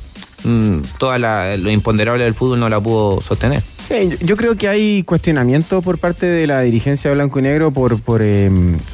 mm, 0.43 0.77
toda 0.97 1.17
la, 1.19 1.57
lo 1.57 1.69
imponderable 1.71 2.23
del 2.23 2.33
fútbol 2.33 2.59
no 2.59 2.69
la 2.69 2.79
pudo 2.79 3.21
sostener. 3.21 3.61
Sí, 3.83 4.09
yo- 4.21 4.37
creo 4.37 4.55
que 4.55 4.67
hay 4.67 5.03
cuestionamiento 5.03 5.81
por 5.81 5.97
parte 5.97 6.25
de 6.25 6.47
la 6.47 6.61
dirigencia 6.61 7.09
de 7.09 7.15
Blanco 7.15 7.39
y 7.39 7.41
Negro 7.43 7.71
por, 7.71 7.99
por 8.01 8.21
eh, 8.23 8.49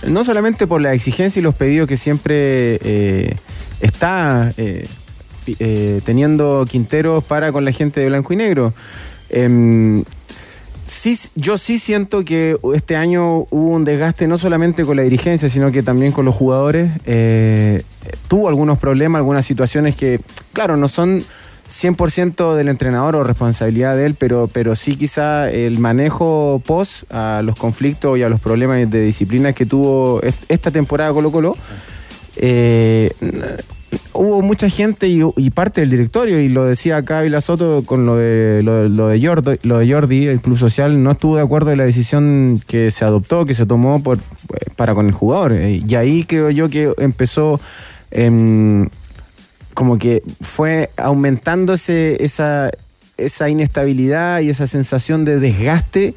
no 0.08 0.24
solamente 0.26 0.66
por 0.68 0.82
la 0.82 0.94
exigencia 0.94 1.40
y 1.40 1.44
los 1.44 1.56
pedidos 1.56 1.88
que 1.88 1.98
siempre 1.98 2.80
eh, 2.84 3.36
está 3.82 4.54
eh, 4.58 4.88
eh, 5.60 6.02
teniendo 6.04 6.66
Quinteros 6.68 7.24
para 7.24 7.52
con 7.52 7.64
la 7.66 7.72
gente 7.72 8.00
de 8.00 8.08
Blanco 8.08 8.34
y 8.34 8.38
Negro. 8.38 8.74
Em, 9.30 10.04
sí, 10.88 11.18
yo 11.36 11.58
sí 11.58 11.80
siento 11.80 12.24
que 12.26 12.58
este 12.76 12.96
año 12.96 13.40
hubo 13.50 13.70
un 13.70 13.86
desgaste 13.86 14.28
no 14.28 14.38
solamente 14.38 14.84
con 14.86 14.96
la 14.98 15.04
dirigencia, 15.04 15.50
sino 15.50 15.72
que 15.72 15.84
también 15.84 16.12
con 16.12 16.26
los 16.26 16.36
jugadores. 16.36 16.92
Tuvo 18.28 18.48
algunos 18.50 18.78
problemas, 18.78 19.20
algunas 19.20 19.46
situaciones 19.46 19.96
que, 19.96 20.20
claro, 20.54 20.76
no 20.78 20.88
son 20.88 21.24
100% 21.70 22.56
del 22.56 22.70
entrenador 22.70 23.16
o 23.16 23.24
responsabilidad 23.24 23.96
de 23.96 24.06
él, 24.06 24.16
pero, 24.16 24.50
pero 24.52 24.76
sí 24.76 24.96
quizá 24.96 25.50
el 25.52 25.80
manejo 25.80 26.62
post 26.66 27.04
a 27.12 27.42
los 27.44 27.56
conflictos 27.56 28.18
y 28.18 28.24
a 28.24 28.30
los 28.30 28.40
problemas 28.40 28.90
de 28.90 29.02
disciplina 29.02 29.54
que 29.54 29.66
tuvo 29.66 30.22
est- 30.24 30.44
esta 30.50 30.72
temporada 30.72 31.12
Colo 31.14 31.32
Colo. 31.32 31.56
Eh, 32.38 33.12
hubo 34.14 34.42
mucha 34.42 34.70
gente 34.70 35.08
y, 35.08 35.50
parte 35.52 35.82
del 35.82 35.90
directorio, 35.90 36.40
y 36.40 36.50
lo 36.50 36.66
decía 36.66 36.98
acá 36.98 37.22
Vila 37.22 37.42
Soto 37.42 37.84
con 37.86 38.06
lo 38.06 38.16
de, 38.16 38.62
lo, 38.64 39.08
de- 39.10 39.26
Jordi, 39.26 39.58
lo 39.64 39.78
de 39.80 39.92
Jordi, 39.92 40.28
el 40.28 40.40
Club 40.40 40.58
Social, 40.58 41.02
no 41.04 41.12
estuvo 41.12 41.36
de 41.38 41.44
acuerdo 41.44 41.72
en 41.72 41.78
la 41.80 41.84
decisión 41.86 42.62
que 42.68 42.92
se 42.92 43.06
adoptó, 43.06 43.46
que 43.46 43.54
se 43.54 43.66
tomó 43.66 44.02
por, 44.02 44.20
para 44.76 44.94
con 44.96 45.08
el 45.08 45.14
jugador. 45.14 45.52
Eh, 45.54 45.82
Y 45.88 45.96
ahí 45.96 46.24
creo 46.26 46.50
yo 46.50 46.70
que 46.70 46.92
empezó 46.98 47.60
em, 48.12 48.88
como 49.78 50.00
que 50.00 50.24
fue 50.42 50.90
aumentando 50.98 51.74
ese- 51.76 52.18
esa, 52.24 52.72
esa 53.18 53.48
inestabilidad 53.48 54.40
y 54.40 54.50
esa 54.50 54.66
sensación 54.66 55.24
de 55.24 55.40
desgaste, 55.40 56.16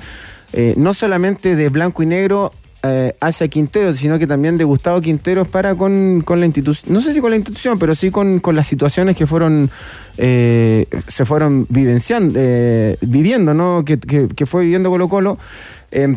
eh, 0.55 0.73
no 0.79 0.95
solamente 0.95 1.55
de 1.57 1.69
blanco 1.69 2.03
y 2.03 2.07
negro 2.07 2.53
eh, 2.83 3.13
hacia 3.21 3.47
Quintero, 3.49 3.93
sino 3.93 4.19
que 4.19 4.27
también 4.27 4.57
de 4.57 4.65
Gustavo 4.65 5.03
Quinteros 5.03 5.47
para 5.47 5.75
con, 5.75 6.23
con 6.25 6.41
la 6.41 6.47
institución, 6.47 6.95
no 6.95 7.03
sé 7.03 7.13
si 7.13 7.21
con 7.21 7.29
la 7.33 7.37
institución, 7.37 7.79
pero 7.79 7.95
sí 7.95 8.11
con, 8.11 8.41
con 8.41 8.57
las 8.57 8.67
situaciones 8.67 9.15
que 9.15 9.27
fueron, 9.27 9.69
eh, 10.17 10.87
se 11.07 11.27
fueron 11.27 11.67
vivenciando, 11.69 12.33
eh, 12.43 12.97
viviendo, 13.03 13.53
¿no? 13.53 13.85
Que, 13.85 13.99
que- 13.99 14.47
fue 14.47 14.63
viviendo 14.63 14.89
Colo 14.89 15.07
Colo. 15.11 15.37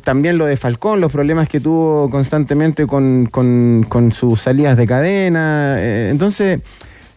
También 0.06 0.38
lo 0.38 0.45
de 0.45 0.56
Falcón, 0.56 1.01
los 1.01 1.12
problemas 1.12 1.49
que 1.49 1.60
tuvo 1.60 2.10
constantemente 2.10 2.88
con, 2.88 3.25
con- 3.25 4.12
sus 4.13 4.39
salidas 4.39 4.77
de 4.77 4.86
cadena. 4.88 5.75
entonces, 6.10 6.62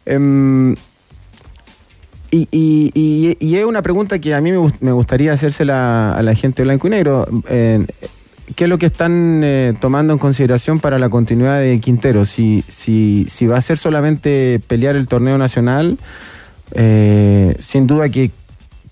em, 0.07 0.75
y, 2.31 2.49
y- 2.51 3.37
y- 3.39 3.57
es 3.57 3.65
una 3.65 3.83
pregunta 3.83 4.19
que 4.19 4.35
a 4.35 4.41
mí 4.41 4.51
me, 4.51 4.59
gust- 4.59 4.81
me 4.81 4.93
gustaría 4.93 5.33
hacérsela 5.33 6.13
a 6.15 6.23
la 6.23 6.35
gente 6.35 6.63
blanco 6.63 6.87
y 6.89 6.91
negro. 6.91 7.27
¿Qué 8.55 8.65
es 8.65 8.71
lo 8.71 8.79
que 8.79 8.87
están 8.87 9.41
eh, 9.43 9.75
tomando 9.81 10.13
en 10.13 10.21
consideración 10.21 10.79
para 10.79 10.99
la 11.01 11.09
continuidad 11.09 11.59
de 11.61 11.81
Quintero? 11.81 12.25
Si, 12.25 12.63
si, 12.69 13.27
si 13.29 13.47
va 13.49 13.59
a 13.59 13.61
ser 13.61 13.77
solamente 13.77 14.61
pelear 14.69 14.95
el 14.95 15.09
torneo 15.09 15.37
nacional, 15.37 15.99
eh, 16.73 17.57
sin 17.59 17.89
duda 17.89 18.09
que, 18.09 18.31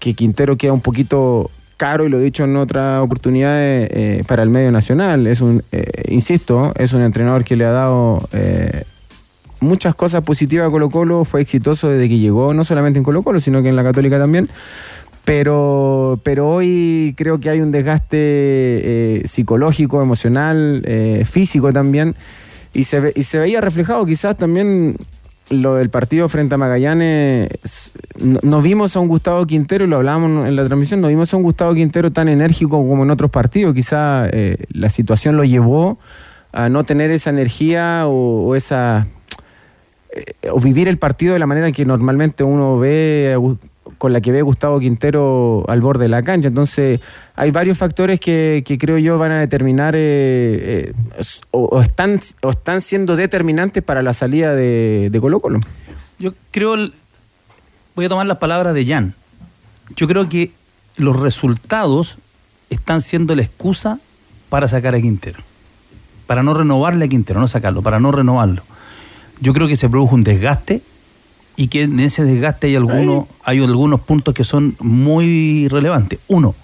que 0.01 0.15
Quintero 0.15 0.57
queda 0.57 0.73
un 0.73 0.81
poquito 0.81 1.51
caro, 1.77 2.05
y 2.05 2.09
lo 2.09 2.19
he 2.19 2.23
dicho 2.25 2.43
en 2.45 2.57
otras 2.57 3.01
oportunidades, 3.03 3.89
eh, 3.93 4.25
para 4.27 4.43
el 4.43 4.51
medio 4.51 4.73
nacional. 4.73 5.27
Es 5.29 5.41
un, 5.41 5.63
insisto, 6.09 6.73
es 6.77 6.93
un 6.93 7.03
entrenador 7.03 7.45
que 7.45 7.55
le 7.55 7.65
ha 7.65 7.71
dado 7.71 8.29
muchas 9.65 9.95
cosas 9.95 10.23
positivas 10.23 10.69
a 10.69 10.71
Colo 10.71 10.91
Colo, 10.91 11.25
fue 11.25 11.41
exitoso 11.41 11.89
desde 11.89 12.09
que 12.09 12.19
llegó, 12.19 12.55
no 12.55 12.63
solamente 12.65 12.99
en 12.99 13.05
Colo 13.05 13.23
Colo, 13.23 13.41
sino 13.41 13.63
que 13.63 13.69
en 13.71 13.77
la 13.77 13.83
Católica 13.85 14.19
también. 14.19 14.49
Pero, 15.25 16.21
pero 16.23 16.51
hoy 16.51 17.15
creo 17.17 17.41
que 17.41 17.49
hay 17.49 17.61
un 17.63 17.71
desgaste 17.73 18.17
eh, 18.19 19.23
psicológico, 19.25 20.03
emocional, 20.03 20.83
eh, 20.85 21.25
físico 21.25 21.73
también. 21.73 22.15
Y 22.75 22.85
se, 22.85 23.13
y 23.17 23.23
se 23.23 23.39
veía 23.39 23.61
reflejado 23.63 24.05
quizás 24.05 24.37
también 24.37 24.97
lo 25.49 25.77
del 25.77 25.89
partido 25.89 26.29
frente 26.29 26.55
a 26.57 26.59
Magallanes. 26.59 27.49
s- 27.63 27.91
No, 28.23 28.39
no 28.43 28.61
vimos 28.61 28.97
a 28.97 29.01
un 29.01 29.09
Gustavo 29.09 29.47
Quintero, 29.47 29.87
lo 29.87 29.97
hablábamos 29.97 30.47
en 30.47 30.57
la 30.57 30.67
transmisión, 30.67 31.01
no 31.01 31.09
vimos 31.09 31.33
a 31.33 31.37
un 31.39 31.43
Gustavo 31.43 31.73
Quintero 31.75 32.13
tan 32.13 32.29
enérgico 32.29 32.87
como 32.87 33.05
en 33.05 33.11
otros 33.11 33.31
partidos. 33.31 33.75
Quizás 33.75 34.29
eh, 34.33 34.59
la 34.71 34.91
situación 34.91 35.37
lo 35.39 35.45
llevó 35.45 35.99
a 36.53 36.69
no 36.69 36.85
tener 36.85 37.11
esa 37.11 37.31
energía 37.31 38.03
o 38.07 38.55
esa 38.55 39.07
eh, 40.15 40.51
o 40.51 40.61
vivir 40.61 40.89
el 40.89 40.97
partido 40.99 41.33
de 41.35 41.39
la 41.39 41.47
manera 41.47 41.71
que 41.73 41.85
normalmente 41.85 42.45
uno 42.45 42.79
ve 42.79 43.35
Gu- 43.37 43.59
con 43.99 44.13
la 44.13 44.21
que 44.21 44.33
ve 44.33 44.43
Gustavo 44.43 44.81
Quintero 44.81 45.65
al 45.69 45.81
borde 45.81 46.05
de 46.05 46.09
la 46.09 46.23
cancha. 46.23 46.49
Entonces, 46.49 47.01
hay 47.37 47.51
varios 47.51 47.79
factores 47.79 48.19
que, 48.19 48.63
creo 48.81 48.99
yo 48.99 49.19
van 49.19 49.33
a 49.33 49.41
determinar 49.41 49.95
eh, 49.97 50.01
eh, 50.89 50.93
o, 51.51 51.81
están, 51.81 52.21
o 52.43 52.51
están 52.51 52.81
siendo 52.81 53.15
determinantes 53.17 53.83
para 53.83 54.03
la 54.03 54.15
salida 54.15 54.55
de, 54.55 55.09
de 55.11 55.21
Colo 55.21 55.41
Colo. 55.41 55.61
Yo 56.19 56.33
creo, 56.51 56.77
voy 57.95 58.05
a 58.05 58.09
tomar 58.09 58.27
las 58.27 58.39
palabras 58.39 58.75
de 58.75 58.87
Jan. 58.87 59.15
Yo 59.97 60.09
creo 60.09 60.29
que 60.29 60.51
los 60.97 61.21
resultados 61.21 62.19
están 62.71 63.01
siendo 63.01 63.35
la 63.37 63.43
excusa 63.43 64.01
para 64.49 64.67
sacar 64.69 64.95
a 64.95 65.01
Quintero. 65.01 65.39
Para 66.27 66.43
no 66.43 66.55
renovarle 66.55 67.05
a 67.05 67.09
Quintero, 67.09 67.39
no 67.41 67.49
sacarlo, 67.49 67.83
para 67.83 68.01
no 68.01 68.13
renovarlo. 68.13 68.63
Yo 69.41 69.53
creo 69.53 69.67
que 69.69 69.77
se 69.77 69.89
produjo 69.89 70.15
un 70.15 70.25
desgaste 70.25 70.83
y 71.57 71.69
que 71.69 71.83
en 71.85 72.01
ese 72.01 72.25
desgaste 72.25 72.69
hay 72.69 72.77
algunos, 72.77 73.27
hay 73.45 73.63
algunos 73.63 74.01
puntos 74.01 74.35
que 74.35 74.45
son 74.45 74.77
muy 74.81 75.69
relevantes. 75.69 76.19
Uno, 76.29 76.55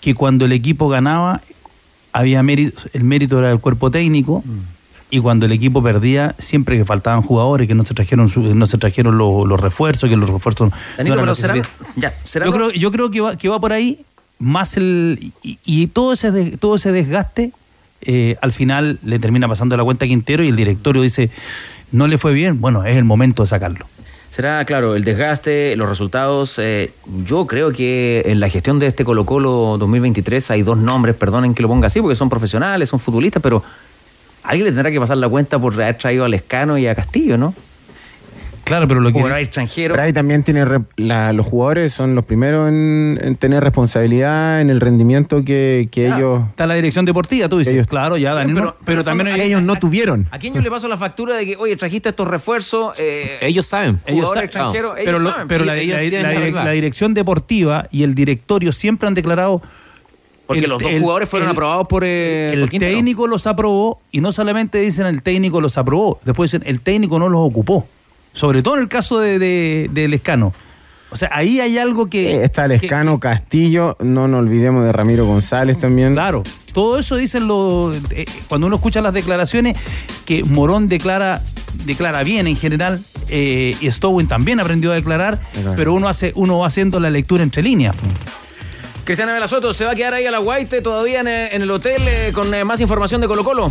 que 0.00 0.14
cuando 0.14 0.44
el 0.44 0.52
equipo 0.52 0.88
ganaba, 0.88 1.40
había 2.12 2.42
mérito, 2.42 2.82
el 2.92 3.04
mérito 3.04 3.38
era 3.38 3.48
del 3.48 3.58
cuerpo 3.60 3.90
técnico, 3.90 4.42
y 5.10 5.20
cuando 5.20 5.44
el 5.46 5.52
equipo 5.52 5.82
perdía, 5.82 6.34
siempre 6.38 6.78
que 6.78 6.84
faltaban 6.84 7.22
jugadores, 7.22 7.68
que 7.68 7.74
no 7.74 7.84
se 7.84 7.92
trajeron 7.94 8.28
su- 8.28 8.54
no 8.54 8.66
se 8.66 8.78
trajeron 8.78 9.18
los, 9.18 9.46
los 9.46 9.60
refuerzos, 9.60 10.08
que 10.08 10.16
los 10.16 10.28
refuerzos 10.30 10.70
no 10.70 10.76
Danico, 10.96 11.14
eran 11.14 11.24
pero 11.26 11.34
será- 11.34 11.54
se- 11.54 12.00
ya, 12.00 12.14
será 12.24 12.46
yo 12.46 12.52
creo, 12.52 12.70
yo 12.70 12.90
creo 12.90 13.10
que 13.10 13.20
va, 13.20 13.36
que 13.36 13.48
va 13.48 13.60
por 13.60 13.72
ahí, 13.72 14.04
más 14.38 14.76
el. 14.76 15.32
Y, 15.42 15.58
y 15.64 15.86
todo 15.88 16.14
ese 16.14 16.30
de- 16.32 16.56
todo 16.56 16.76
ese 16.76 16.92
desgaste, 16.92 17.52
eh, 18.02 18.36
al 18.40 18.52
final 18.52 18.98
le 19.04 19.18
termina 19.18 19.48
pasando 19.48 19.76
la 19.76 19.84
cuenta 19.84 20.06
Quintero 20.06 20.42
y 20.42 20.48
el 20.48 20.56
directorio 20.56 21.02
dice, 21.02 21.30
no 21.90 22.08
le 22.08 22.18
fue 22.18 22.32
bien, 22.32 22.60
bueno, 22.60 22.84
es 22.84 22.96
el 22.96 23.04
momento 23.04 23.42
de 23.42 23.46
sacarlo. 23.46 23.86
Será, 24.30 24.64
claro, 24.64 24.96
el 24.96 25.04
desgaste, 25.04 25.76
los 25.76 25.88
resultados. 25.88 26.58
eh, 26.58 26.90
yo 27.26 27.46
creo 27.46 27.70
que 27.70 28.22
en 28.24 28.40
la 28.40 28.48
gestión 28.48 28.78
de 28.78 28.86
este 28.86 29.04
Colo 29.04 29.26
Colo 29.26 29.76
2023 29.78 30.50
hay 30.52 30.62
dos 30.62 30.78
nombres, 30.78 31.14
perdonen 31.14 31.54
que 31.54 31.62
lo 31.62 31.68
ponga 31.68 31.88
así, 31.88 32.00
porque 32.00 32.16
son 32.16 32.30
profesionales, 32.30 32.88
son 32.88 32.98
futbolistas, 32.98 33.42
pero 33.42 33.62
alguien 34.42 34.64
le 34.64 34.72
tendrá 34.72 34.90
que 34.90 34.98
pasar 34.98 35.18
la 35.18 35.28
cuenta 35.28 35.58
por 35.58 35.74
haber 35.74 35.98
traído 35.98 36.24
a 36.24 36.28
Lescano 36.28 36.78
y 36.78 36.86
a 36.86 36.94
Castillo, 36.94 37.36
¿no? 37.36 37.54
Claro, 38.64 38.86
pero 38.88 39.00
lo 39.00 39.08
que. 39.12 39.18
Jugador 39.18 39.38
extranjero. 39.40 39.94
Pero 39.94 40.04
ahí 40.04 40.12
también 40.12 40.44
tiene 40.44 40.64
re- 40.64 40.82
la- 40.96 41.32
los 41.32 41.44
jugadores 41.46 41.92
son 41.92 42.14
los 42.14 42.24
primeros 42.24 42.68
en, 42.68 43.18
en 43.20 43.36
tener 43.36 43.62
responsabilidad 43.62 44.60
en 44.60 44.70
el 44.70 44.80
rendimiento 44.80 45.44
que, 45.44 45.88
que 45.90 46.06
ellos. 46.06 46.42
Está 46.50 46.66
la 46.66 46.74
dirección 46.74 47.04
deportiva, 47.04 47.48
tú 47.48 47.58
dices. 47.58 47.86
claro, 47.86 48.16
ya, 48.16 48.34
Daniel. 48.34 48.54
Pero- 48.54 48.66
no, 48.66 48.76
pero, 48.84 49.04
también 49.04 49.28
ellos 49.40 49.62
no 49.62 49.74
tuvieron. 49.76 50.26
¿A 50.30 50.38
quién 50.38 50.54
yo 50.54 50.60
le 50.60 50.70
paso 50.70 50.86
la 50.88 50.96
factura 50.96 51.36
de 51.36 51.44
que, 51.44 51.56
oye, 51.56 51.76
trajiste 51.76 52.10
estos 52.10 52.28
refuerzos? 52.28 52.98
eh, 53.00 53.38
Ellos 53.42 53.66
saben. 53.66 53.98
Jugadores 53.98 54.14
Ellos 54.16 54.30
saben. 54.30 54.44
extranjeros, 54.44 54.92
ellos 54.96 55.04
pero 55.06 55.18
lo- 55.18 55.30
saben. 55.30 55.48
pero 55.48 55.64
la, 55.64 55.76
ellos 55.76 55.96
la- 55.96 56.00
tienen 56.08 56.22
la 56.22 56.28
la 56.28 56.34
direc- 56.40 56.42
verdad. 56.44 56.64
la 56.64 56.70
dirección 56.70 57.14
deportiva 57.14 57.88
y 57.90 58.04
el 58.04 58.14
directorio 58.14 58.72
siempre 58.72 59.08
han 59.08 59.14
declarado. 59.14 59.60
Porque 60.46 60.62
el- 60.64 60.70
los 60.70 60.82
dos 60.82 60.92
el- 60.92 61.00
jugadores 61.00 61.28
fueron 61.28 61.48
el- 61.48 61.52
aprobados 61.52 61.88
por 61.88 62.04
eh, 62.04 62.52
El 62.52 62.60
por 62.60 62.70
técnico 62.78 63.26
los 63.26 63.46
aprobó 63.46 64.00
y 64.12 64.20
no 64.20 64.32
solamente 64.32 64.78
dicen 64.80 65.06
el 65.06 65.22
técnico 65.22 65.60
los 65.60 65.78
aprobó, 65.78 66.20
después 66.24 66.50
dicen 66.52 66.66
el 66.68 66.80
técnico 66.80 67.18
no 67.18 67.28
los 67.28 67.40
ocupó. 67.40 67.86
Sobre 68.32 68.62
todo 68.62 68.74
en 68.76 68.80
el 68.82 68.88
caso 68.88 69.18
de, 69.20 69.38
de, 69.38 69.88
de 69.92 70.08
Lescano. 70.08 70.52
O 71.10 71.16
sea, 71.16 71.28
ahí 71.32 71.60
hay 71.60 71.76
algo 71.76 72.06
que. 72.06 72.32
Eh, 72.36 72.44
Está 72.44 72.66
Lescano, 72.66 73.20
Castillo, 73.20 73.96
no 74.00 74.28
nos 74.28 74.40
olvidemos 74.40 74.84
de 74.84 74.92
Ramiro 74.92 75.26
González 75.26 75.78
también. 75.78 76.14
Claro, 76.14 76.42
todo 76.72 76.98
eso 76.98 77.16
dicen 77.16 77.46
los. 77.46 77.96
eh, 78.12 78.24
cuando 78.48 78.66
uno 78.66 78.76
escucha 78.76 79.02
las 79.02 79.12
declaraciones, 79.12 79.76
que 80.24 80.42
Morón 80.44 80.88
declara, 80.88 81.42
declara 81.84 82.22
bien 82.22 82.46
en 82.46 82.56
general, 82.56 83.02
eh, 83.28 83.76
y 83.78 83.90
Stowin 83.90 84.26
también 84.26 84.58
aprendió 84.60 84.90
a 84.90 84.94
declarar, 84.94 85.38
Exacto. 85.52 85.74
pero 85.76 85.92
uno 85.92 86.08
hace, 86.08 86.32
uno 86.34 86.60
va 86.60 86.68
haciendo 86.68 86.98
la 86.98 87.10
lectura 87.10 87.42
entre 87.42 87.62
líneas. 87.62 87.94
Cristiana 89.04 89.34
Velasoto 89.34 89.74
se 89.74 89.84
va 89.84 89.90
a 89.90 89.94
quedar 89.94 90.14
ahí 90.14 90.24
a 90.24 90.30
la 90.30 90.38
Guaite 90.38 90.80
todavía 90.80 91.20
en, 91.20 91.28
en 91.28 91.60
el 91.60 91.70
hotel 91.70 92.00
eh, 92.06 92.30
con 92.32 92.54
eh, 92.54 92.64
más 92.64 92.80
información 92.80 93.20
de 93.20 93.26
Colo 93.26 93.44
Colo. 93.44 93.70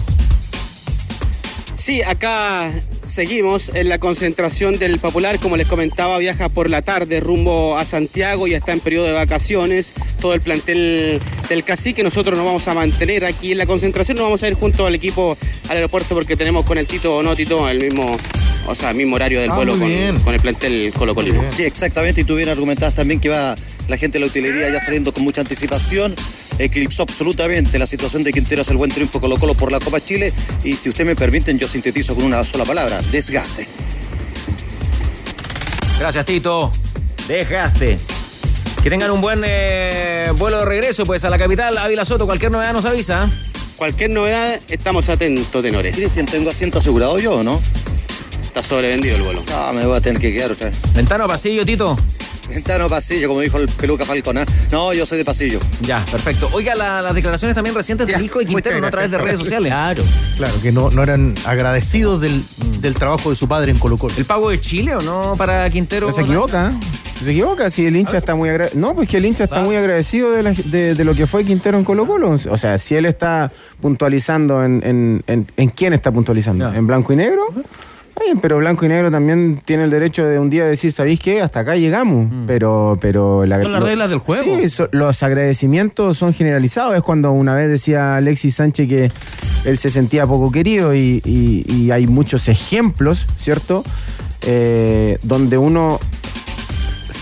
Sí, 1.76 2.01
acá 2.03 2.70
seguimos 3.12 3.72
en 3.76 3.89
la 3.89 3.99
concentración 3.99 4.80
del 4.80 4.97
Popular. 4.97 5.38
Como 5.39 5.57
les 5.57 5.68
comentaba, 5.68 6.18
viaja 6.18 6.49
por 6.49 6.70
la 6.70 6.82
tarde 6.82 7.20
rumbo 7.20 7.78
a 7.78 7.86
Santiago 7.86 8.47
y 8.47 8.53
está 8.53 8.72
en 8.72 8.80
periodo 8.80 9.07
de 9.07 9.12
vacaciones. 9.14 9.93
Todo 10.20 10.34
el 10.34 10.41
plantel 10.41 11.20
del 11.49 11.64
Cacique. 11.64 12.03
Nosotros 12.03 12.38
nos 12.38 12.45
vamos 12.45 12.68
a 12.68 12.74
mantener 12.74 13.26
aquí 13.26 13.51
en 13.51 13.57
la 13.57 13.66
concentración. 13.66 14.18
Nos 14.18 14.26
vamos 14.26 14.43
a 14.43 14.47
ir 14.47 14.53
junto 14.53 14.86
al 14.86 14.95
equipo 14.95 15.38
al 15.70 15.78
aeropuerto 15.78 16.16
porque 16.16 16.36
tenemos 16.38 16.66
con 16.66 16.78
el 16.78 16.88
Tito 16.88 17.18
o 17.18 17.24
no 17.24 17.36
Tito 17.36 17.68
el 17.70 17.82
mismo, 17.82 18.18
o 18.68 18.76
sea, 18.76 18.93
mismo 18.93 19.16
horario 19.18 19.41
del 19.41 19.51
Ah, 19.51 19.55
vuelo 19.55 19.76
con 19.78 20.34
el 20.34 20.39
plantel 20.39 20.93
Colo 20.97 21.14
Colino. 21.14 21.41
Sí, 21.51 21.64
exactamente. 21.64 22.22
Y 22.22 22.24
tú 22.24 22.36
bien 22.38 22.49
argumentabas 22.49 22.95
también 22.95 23.20
que 23.20 23.30
va 23.30 23.55
la 23.88 23.97
gente 23.97 24.18
de 24.18 24.22
la 24.22 24.28
utilería 24.28 24.70
ya 24.72 24.80
saliendo 24.80 25.14
con 25.14 25.24
mucha 25.24 25.41
anticipación. 25.41 26.16
Eclipsó 26.60 27.04
absolutamente 27.04 27.80
la 27.80 27.88
situación 27.88 28.24
de 28.24 28.34
Quintero 28.34 28.62
hace 28.62 28.72
el 28.72 28.78
buen 28.78 28.91
triunfo 28.91 29.20
Colo 29.20 29.38
Colo 29.38 29.54
por 29.54 29.72
la 29.72 29.80
Copa 29.80 29.99
Chile. 29.99 30.34
Y 30.64 30.76
si 30.76 30.89
ustedes 30.89 31.08
me 31.08 31.16
permiten, 31.16 31.58
yo 31.58 31.68
sintetizo 31.68 32.16
con 32.16 32.24
una 32.26 32.43
sola 32.43 32.66
palabra, 32.66 33.02
desgaste. 33.12 33.68
Gracias, 35.99 36.26
Tito. 36.26 36.72
Dejaste. 37.28 37.97
Que 38.84 38.89
tengan 38.89 39.12
un 39.12 39.22
buen 39.22 39.41
eh, 39.45 40.32
vuelo 40.38 40.60
de 40.60 40.66
regreso, 40.66 41.04
pues, 41.04 41.24
a 41.24 41.30
la 41.30 41.38
capital, 41.38 41.78
Ávila 41.78 42.04
Soto. 42.04 42.26
Cualquier 42.26 42.52
novedad 42.52 42.74
nos 42.74 42.86
avisa. 42.86 43.30
Cualquier 43.76 44.10
novedad, 44.10 44.60
estamos 44.70 45.10
atentos, 45.10 45.62
tenores. 45.62 45.95
Cristian, 45.95 46.26
¿tengo 46.26 46.49
asiento 46.49 46.80
asegurado 46.80 47.20
yo 47.20 47.36
o 47.36 47.43
no? 47.43 47.62
Está 48.52 48.64
sobrevendido 48.64 49.16
el 49.16 49.22
vuelo. 49.22 49.43
Ah, 49.54 49.72
me 49.74 49.86
voy 49.86 49.95
a 49.95 50.02
tener 50.02 50.20
que 50.22 50.34
quedar 50.34 50.52
otra 50.52 50.68
vez. 50.68 50.78
Ventana 50.93 51.24
o 51.24 51.28
pasillo, 51.30 51.66
Tito. 51.66 51.95
Ventana 52.49 52.86
o 52.86 52.89
pasillo, 52.89 53.30
como 53.30 53.39
dijo 53.39 53.58
el 53.60 53.70
peluca 53.70 54.04
Falcón. 54.04 54.39
¿ah? 54.39 54.45
No, 54.74 54.93
yo 54.93 55.06
soy 55.06 55.20
de 55.20 55.24
pasillo. 55.24 55.62
Ya, 55.84 56.04
perfecto. 56.12 56.49
Oiga, 56.52 56.76
la- 56.76 57.02
las 57.02 57.16
declaraciones 57.16 57.56
también 57.56 57.74
recientes 57.74 58.08
del 58.08 58.22
hijo 58.22 58.39
de 58.39 58.45
Quintero, 58.45 58.82
no 58.82 58.88
a 58.88 58.91
través 58.91 59.10
de 59.10 59.18
redes 59.18 59.39
sociales. 59.39 59.72
Claro. 59.72 60.04
Claro, 60.36 60.54
que 60.62 60.74
no, 60.74 60.89
no 60.91 61.02
eran 61.02 61.34
agradecidos 61.45 62.20
del, 62.20 62.43
del 62.82 62.93
trabajo 62.95 63.30
de 63.30 63.38
su 63.38 63.47
padre 63.47 63.72
en 63.72 63.80
Colo 63.80 63.95
Colo. 63.97 64.14
¿El 64.18 64.26
pago 64.26 64.49
de 64.49 64.60
Chile 64.60 64.97
o 64.97 65.02
no 65.02 65.36
para 65.38 65.70
Quintero? 65.70 66.08
Pero 66.08 66.16
se 66.18 66.24
equivoca. 66.24 66.74
Se 67.24 67.32
equivoca 67.32 67.70
si 67.70 67.86
el 67.86 67.95
hincha 67.95 68.18
está 68.18 68.36
muy 68.36 68.49
agradecido. 68.49 68.82
No, 68.86 68.95
pues 68.95 69.08
que 69.08 69.16
el 69.16 69.26
hincha 69.28 69.45
está 69.45 69.62
muy 69.62 69.78
agradecido 69.78 70.32
de, 70.32 70.43
la- 70.43 70.52
de- 70.52 70.93
de 70.93 71.04
lo 71.06 71.16
que 71.16 71.26
fue 71.26 71.45
Quintero 71.45 71.78
en 71.78 71.86
Colo 71.86 72.06
Colo. 72.06 72.32
O 72.49 72.58
sea, 72.58 72.78
si 72.78 72.95
él 72.95 73.06
está 73.06 73.49
puntualizando 73.80 74.62
en, 74.66 74.82
en, 74.86 75.24
en, 75.28 75.47
¿en 75.56 75.70
quién 75.70 75.93
está 75.93 76.12
puntualizando, 76.12 76.74
en 76.74 76.86
blanco 76.86 77.14
y 77.14 77.16
negro. 77.16 77.43
Bien, 78.20 78.39
pero 78.39 78.57
blanco 78.57 78.86
y 78.86 78.89
negro 78.89 79.09
también 79.12 79.59
tiene 79.66 79.84
el 79.86 79.89
derecho 79.89 80.26
de 80.26 80.39
un 80.39 80.49
día 80.49 80.66
decir, 80.66 80.91
¿sabéis 80.91 81.20
qué? 81.20 81.41
Hasta 81.41 81.62
acá 81.62 81.76
llegamos. 81.76 82.32
Pero, 82.47 82.97
pero 83.01 83.45
la- 83.45 83.62
Son 83.62 83.72
las 83.72 83.82
lo- 83.82 83.88
reglas 83.88 84.09
del 84.09 84.20
juego. 84.20 84.43
Sí, 84.43 84.70
so- 84.70 84.89
los 84.91 85.22
agradecimientos 85.24 86.18
son 86.18 86.34
generalizados. 86.34 86.95
Es 86.95 87.01
cuando 87.01 87.32
una 87.32 87.55
vez 87.55 87.70
decía 87.70 88.16
Alexis 88.18 88.55
Sánchez 88.55 88.88
que 88.88 89.12
él 89.66 89.78
se 89.78 89.89
sentía 89.89 90.26
poco 90.28 90.51
querido 90.51 90.93
y, 90.95 91.22
y- 91.26 91.66
y 91.68 91.91
hay 91.91 92.07
muchos 92.07 92.47
ejemplos, 92.49 93.28
¿cierto? 93.38 93.84
Eh, 94.43 95.18
donde 95.24 95.57
uno 95.57 95.99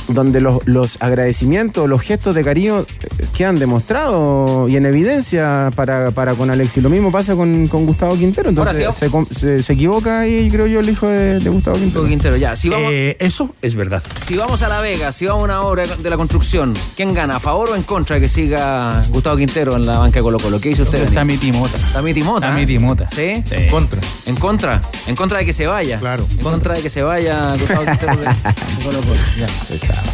donde 0.09 0.41
los, 0.41 0.65
los 0.67 0.97
agradecimientos, 0.99 1.87
los 1.87 2.01
gestos 2.01 2.35
de 2.35 2.43
cariño 2.43 2.79
eh, 2.81 3.25
quedan 3.35 3.55
demostrados 3.57 4.71
y 4.71 4.75
en 4.77 4.85
evidencia 4.85 5.71
para, 5.75 6.11
para 6.11 6.33
con 6.33 6.49
Alexis. 6.51 6.81
Lo 6.83 6.89
mismo 6.89 7.11
pasa 7.11 7.35
con, 7.35 7.67
con 7.67 7.85
Gustavo 7.85 8.15
Quintero. 8.17 8.49
Entonces 8.49 8.79
Ahora 8.85 8.91
sí, 8.91 9.05
se, 9.33 9.39
se- 9.39 9.63
se 9.63 9.73
equivoca 9.73 10.21
ahí, 10.21 10.49
creo 10.51 10.67
yo, 10.67 10.79
el 10.79 10.89
hijo 10.89 11.07
de, 11.07 11.39
de 11.39 11.49
Gustavo 11.49 11.77
Quintero. 11.77 12.07
Quintero, 12.07 12.35
ya. 12.37 12.55
Si 12.55 12.69
vamos, 12.69 12.89
Eh, 12.91 13.17
eso 13.19 13.53
es 13.61 13.75
verdad. 13.75 14.03
si 14.25 14.35
vamos 14.35 14.61
a 14.63 14.67
La 14.67 14.79
Vega, 14.81 15.11
si 15.11 15.25
vamos 15.25 15.43
a 15.43 15.45
una 15.45 15.61
obra 15.61 15.83
de 15.85 16.09
la 16.09 16.17
construcción, 16.17 16.73
¿quién 16.95 17.13
gana? 17.13 17.37
¿A 17.37 17.39
favor 17.39 17.69
o 17.69 17.75
en 17.75 17.83
contra 17.83 18.15
de 18.15 18.21
que 18.23 18.29
siga 18.29 19.01
Gustavo 19.09 19.37
Quintero 19.37 19.75
en 19.75 19.85
la 19.85 19.99
banca 19.99 20.19
de 20.19 20.23
Colo 20.23 20.39
Colo? 20.39 20.59
¿Qué 20.59 20.69
dice 20.69 20.83
usted? 20.83 21.03
Está 21.05 21.23
mi 21.23 21.37
timota. 21.37 21.77
Está 21.77 22.01
mi 22.01 22.13
timota. 22.13 22.47
Está 22.47 22.57
¿eh? 22.57 22.61
mi 22.61 22.65
timota. 22.65 23.07
¿Sí? 23.09 23.33
Contra. 23.69 23.99
En 24.25 24.35
contra. 24.35 24.81
En 25.07 25.15
contra 25.15 25.39
de 25.39 25.45
que 25.45 25.53
se 25.53 25.67
vaya. 25.67 25.99
Claro. 25.99 26.25
En 26.31 26.37
contra 26.43 26.73
de 26.75 26.81
que 26.81 26.89
se 26.89 27.03
vaya 27.03 27.53
Gustavo 27.57 27.85
Quintero 27.85 28.15
de, 28.17 28.23
de 28.25 28.83
Colo 28.83 28.99
Colo. 29.01 29.19
Ya. 29.39 29.47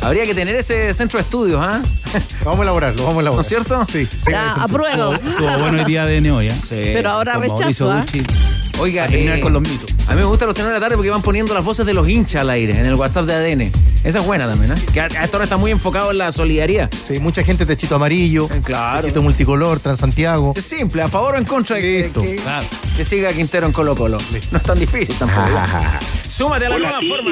Habría 0.01 0.25
que 0.25 0.36
tener 0.36 0.55
ese 0.55 0.93
centro 0.93 1.17
de 1.17 1.23
estudios, 1.23 1.59
¿ah? 1.63 1.81
Vamos 2.43 2.59
a 2.59 2.63
elaborar, 2.63 2.95
lo 2.95 3.03
vamos 3.03 3.17
a 3.17 3.21
elaborar. 3.21 3.36
¿No 3.36 3.41
es 3.41 3.47
cierto? 3.47 3.86
Sí. 3.86 4.07
Ya, 4.29 4.51
apruebo. 4.53 5.13
Estuvo 5.13 5.57
bueno 5.59 5.79
el 5.79 5.86
día 5.86 6.05
de 6.05 6.21
Neo, 6.21 6.41
¿ya? 6.41 6.55
Pero 6.69 7.09
ahora 7.09 7.33
Con 7.33 7.41
rechazo, 7.43 7.91
¿ah? 7.91 8.05
Oiga, 8.77 9.05
A 9.05 9.07
terminar 9.07 9.38
eh, 9.38 9.41
con 9.41 9.53
los 9.53 9.61
mitos. 9.61 9.89
A 10.07 10.11
mí 10.11 10.17
me 10.19 10.25
gustan 10.25 10.47
los 10.47 10.55
tenores 10.55 10.73
de 10.73 10.79
la 10.79 10.86
tarde 10.86 10.97
porque 10.97 11.09
van 11.09 11.21
poniendo 11.21 11.53
las 11.53 11.63
voces 11.63 11.86
de 11.86 11.93
los 11.93 12.09
hinchas 12.09 12.41
al 12.41 12.49
aire 12.49 12.77
en 12.77 12.86
el 12.86 12.95
WhatsApp 12.95 13.25
de 13.25 13.33
ADN. 13.33 13.71
Esa 14.03 14.19
es 14.19 14.25
buena 14.25 14.47
también, 14.47 14.73
¿eh? 14.73 14.75
Que 14.93 14.99
a, 14.99 15.05
a 15.05 15.23
esta 15.23 15.38
hora 15.38 15.45
está 15.45 15.55
muy 15.55 15.71
enfocado 15.71 16.11
en 16.11 16.17
la 16.17 16.31
solidaridad. 16.33 16.89
Sí, 17.07 17.19
mucha 17.21 17.41
gente 17.41 17.65
techito 17.65 17.95
amarillo, 17.95 18.49
claro. 18.65 18.99
techito 19.01 19.21
multicolor, 19.21 19.79
Transantiago. 19.79 20.53
Es 20.57 20.65
simple, 20.65 21.01
a 21.03 21.07
favor 21.07 21.36
o 21.36 21.38
en 21.38 21.45
contra 21.45 21.77
de 21.77 21.81
que, 21.81 22.03
Listo. 22.03 22.21
que- 22.21 22.39
que 22.97 23.05
siga 23.05 23.31
Quintero 23.31 23.65
en 23.65 23.71
Colo 23.71 23.95
Colo. 23.95 24.17
No 24.51 24.57
es 24.57 24.63
tan 24.63 24.77
difícil 24.77 25.15
tampoco. 25.15 25.47
Súmate 26.36 26.65
a 26.65 26.69
la 26.69 26.77
nueva 26.79 26.99
forma. 26.99 27.31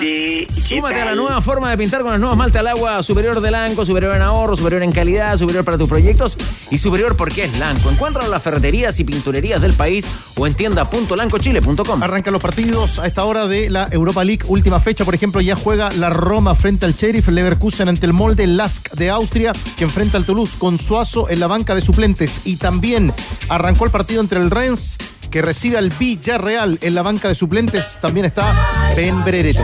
Súmate 0.66 1.02
a 1.02 1.06
la 1.06 1.16
nueva 1.16 1.42
forma 1.42 1.70
de 1.70 1.78
pintar 1.78 2.04
con 2.04 2.12
los 2.12 2.22
nuevos 2.22 2.38
malte 2.38 2.60
al 2.60 2.68
agua 2.68 3.04
superior 3.04 3.42
de 3.42 3.52
Lanco, 3.52 3.84
superior 3.84 4.16
en 4.16 4.22
ahorro, 4.22 4.56
superior 4.56 4.82
en 4.82 4.94
calidad, 4.94 5.36
superior 5.36 5.66
para 5.66 5.78
tus 5.78 5.90
proyectos 5.90 6.38
y 6.72 6.78
superior 6.78 7.18
porque 7.18 7.44
es 7.44 7.60
Lanco. 7.60 7.92
Encuéntralo 7.92 8.28
en 8.28 8.32
las 8.32 8.42
ferreterías 8.42 8.98
y 9.02 9.04
pinturerías 9.04 9.62
del 9.62 9.74
país 9.74 10.08
o 10.38 10.48
en 10.48 10.54
tienda.lancochile.com. 10.54 12.02
Arrancan 12.02 12.32
los 12.32 12.42
partidos 12.42 12.98
a 12.98 13.06
esta 13.06 13.26
hora 13.26 13.46
de 13.46 13.70
la 13.70 13.90
Europa 13.92 14.24
League. 14.24 14.46
Última 14.48 14.80
fecha, 14.80 15.04
por 15.04 15.16
ejemplo, 15.16 15.42
ya 15.42 15.58
juega 15.58 15.92
la 15.92 16.10
Roma 16.10 16.56
frente 16.56 16.86
al 16.86 16.94
Sheriff, 16.94 17.28
Leverkusen 17.28 17.90
ante 17.90 18.06
el 18.06 18.14
Molde, 18.14 18.48
Lask 18.48 18.90
de 18.94 19.10
Austria, 19.10 19.52
que 19.76 19.84
enfrenta 19.84 20.18
al 20.18 20.26
Toulouse 20.26 20.56
con 20.58 20.80
Suazo 20.80 21.30
en 21.30 21.42
la 21.42 21.48
banca 21.48 21.76
de 21.76 21.82
suplentes. 21.82 22.40
Y 22.46 22.56
también 22.56 23.12
arrancó 23.50 23.84
el 23.84 23.92
partido 23.92 24.22
entre 24.22 24.40
el 24.40 24.50
Rennes, 24.50 24.98
que 25.28 25.42
recibe 25.42 25.78
al 25.78 25.90
Villarreal 25.90 26.78
en 26.82 26.96
la 26.96 27.02
banca 27.02 27.28
de 27.28 27.36
suplentes. 27.36 27.98
También 28.02 28.26
está 28.26 28.94
Ben 28.96 29.24
Bererete. 29.24 29.64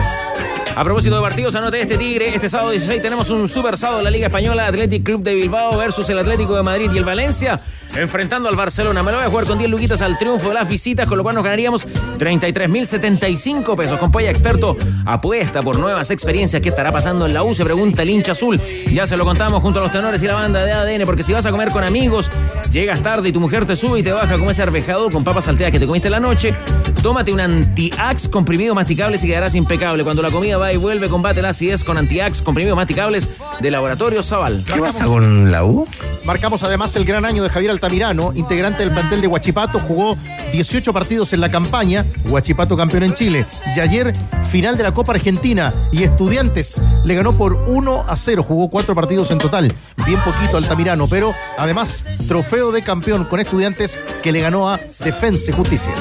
A 0.76 0.84
propósito 0.84 1.16
de 1.16 1.20
partidos, 1.20 1.54
anote 1.56 1.80
este 1.80 1.98
Tigre. 1.98 2.34
Este 2.34 2.48
sábado 2.48 2.70
16 2.70 3.02
tenemos 3.02 3.28
un 3.30 3.48
super 3.48 3.76
sábado 3.76 3.98
en 3.98 4.04
la 4.04 4.10
Liga 4.10 4.28
Española, 4.28 4.66
Athletic 4.66 5.02
Club 5.02 5.22
de 5.22 5.34
Bilbao 5.34 5.76
versus 5.76 6.08
el 6.08 6.18
Atlético 6.18 6.54
de 6.56 6.62
Madrid 6.62 6.90
y 6.94 6.96
el 6.96 7.04
Valencia, 7.04 7.60
enfrentando 7.94 8.48
al 8.48 8.56
Barcelona. 8.56 9.02
Me 9.02 9.10
lo 9.10 9.18
voy 9.18 9.26
a 9.26 9.30
jugar 9.30 9.46
con 9.46 9.58
10 9.58 9.68
luquitas 9.68 10.00
al 10.00 10.16
triunfo 10.16 10.48
de 10.48 10.54
las 10.54 10.68
visitas, 10.68 11.06
con 11.06 11.18
lo 11.18 11.24
cual 11.24 11.34
nos 11.34 11.44
ganaríamos 11.44 11.86
33.075 12.18 13.76
pesos. 13.76 13.98
Con 13.98 14.10
Polla 14.10 14.30
Experto, 14.30 14.76
apuesta 15.04 15.62
por 15.62 15.78
nuevas 15.78 16.10
experiencias. 16.12 16.62
¿Qué 16.62 16.68
estará 16.68 16.92
pasando 16.92 17.26
en 17.26 17.34
la 17.34 17.42
U? 17.42 17.52
Se 17.52 17.64
pregunta 17.64 18.02
el 18.02 18.10
hincha 18.10 18.32
azul. 18.32 18.60
Ya 18.90 19.06
se 19.06 19.16
lo 19.16 19.24
contamos 19.24 19.60
junto 19.60 19.80
a 19.80 19.82
los 19.82 19.92
tenores 19.92 20.22
y 20.22 20.26
la 20.26 20.34
banda 20.34 20.64
de 20.64 20.72
ADN, 20.72 21.04
porque 21.04 21.24
si 21.24 21.32
vas 21.32 21.44
a 21.46 21.50
comer 21.50 21.70
con 21.70 21.84
amigos, 21.84 22.30
llegas 22.70 23.02
tarde 23.02 23.28
y 23.28 23.32
tu 23.32 23.40
mujer 23.40 23.66
te 23.66 23.76
sube 23.76 23.98
y 23.98 24.02
te 24.02 24.12
baja 24.12 24.38
como 24.38 24.50
ese 24.50 24.62
arvejado 24.62 25.10
con 25.10 25.24
papas 25.24 25.44
salteadas 25.46 25.72
que 25.72 25.80
te 25.80 25.86
comiste 25.86 26.08
la 26.08 26.20
noche, 26.20 26.54
tómate 27.02 27.32
un 27.32 27.40
anti-ax 27.40 28.28
comprimido 28.28 28.74
masticable 28.74 29.18
y 29.20 29.26
quedarás 29.26 29.54
impecable. 29.56 30.04
Cuando 30.04 30.22
la 30.22 30.30
comida 30.30 30.59
va 30.60 30.72
y 30.72 30.76
vuelve, 30.76 31.08
combate 31.08 31.42
la 31.42 31.48
acidez 31.48 31.82
con 31.82 31.96
anti-ax 31.96 32.42
comprimidos 32.42 32.76
masticables 32.76 33.28
de 33.60 33.70
Laboratorio 33.70 34.22
Zaval. 34.22 34.64
¿Qué 34.64 34.78
pasa 34.78 35.04
con 35.06 35.50
la 35.50 35.64
U? 35.64 35.88
Marcamos 36.24 36.62
además 36.62 36.94
el 36.96 37.04
gran 37.04 37.24
año 37.24 37.42
de 37.42 37.48
Javier 37.48 37.70
Altamirano, 37.70 38.32
integrante 38.34 38.84
del 38.84 38.92
plantel 38.92 39.20
de 39.22 39.26
Huachipato, 39.26 39.80
jugó 39.80 40.16
18 40.52 40.92
partidos 40.92 41.32
en 41.32 41.40
la 41.40 41.50
campaña, 41.50 42.04
Huachipato 42.28 42.76
campeón 42.76 43.04
en 43.04 43.14
Chile, 43.14 43.46
y 43.74 43.80
ayer 43.80 44.12
final 44.44 44.76
de 44.76 44.82
la 44.82 44.92
Copa 44.92 45.12
Argentina 45.12 45.72
y 45.90 46.02
Estudiantes 46.02 46.80
le 47.04 47.14
ganó 47.14 47.32
por 47.32 47.54
1 47.54 48.04
a 48.06 48.16
0, 48.16 48.42
jugó 48.42 48.68
cuatro 48.68 48.94
partidos 48.94 49.30
en 49.30 49.38
total, 49.38 49.72
bien 50.04 50.20
poquito 50.20 50.58
Altamirano, 50.58 51.08
pero 51.08 51.34
además 51.58 52.04
trofeo 52.28 52.70
de 52.70 52.82
campeón 52.82 53.24
con 53.24 53.40
Estudiantes 53.40 53.98
que 54.22 54.32
le 54.32 54.40
ganó 54.40 54.68
a 54.70 54.78
Defensa 54.98 55.50
y 55.50 55.54
Justicia. 55.54 55.94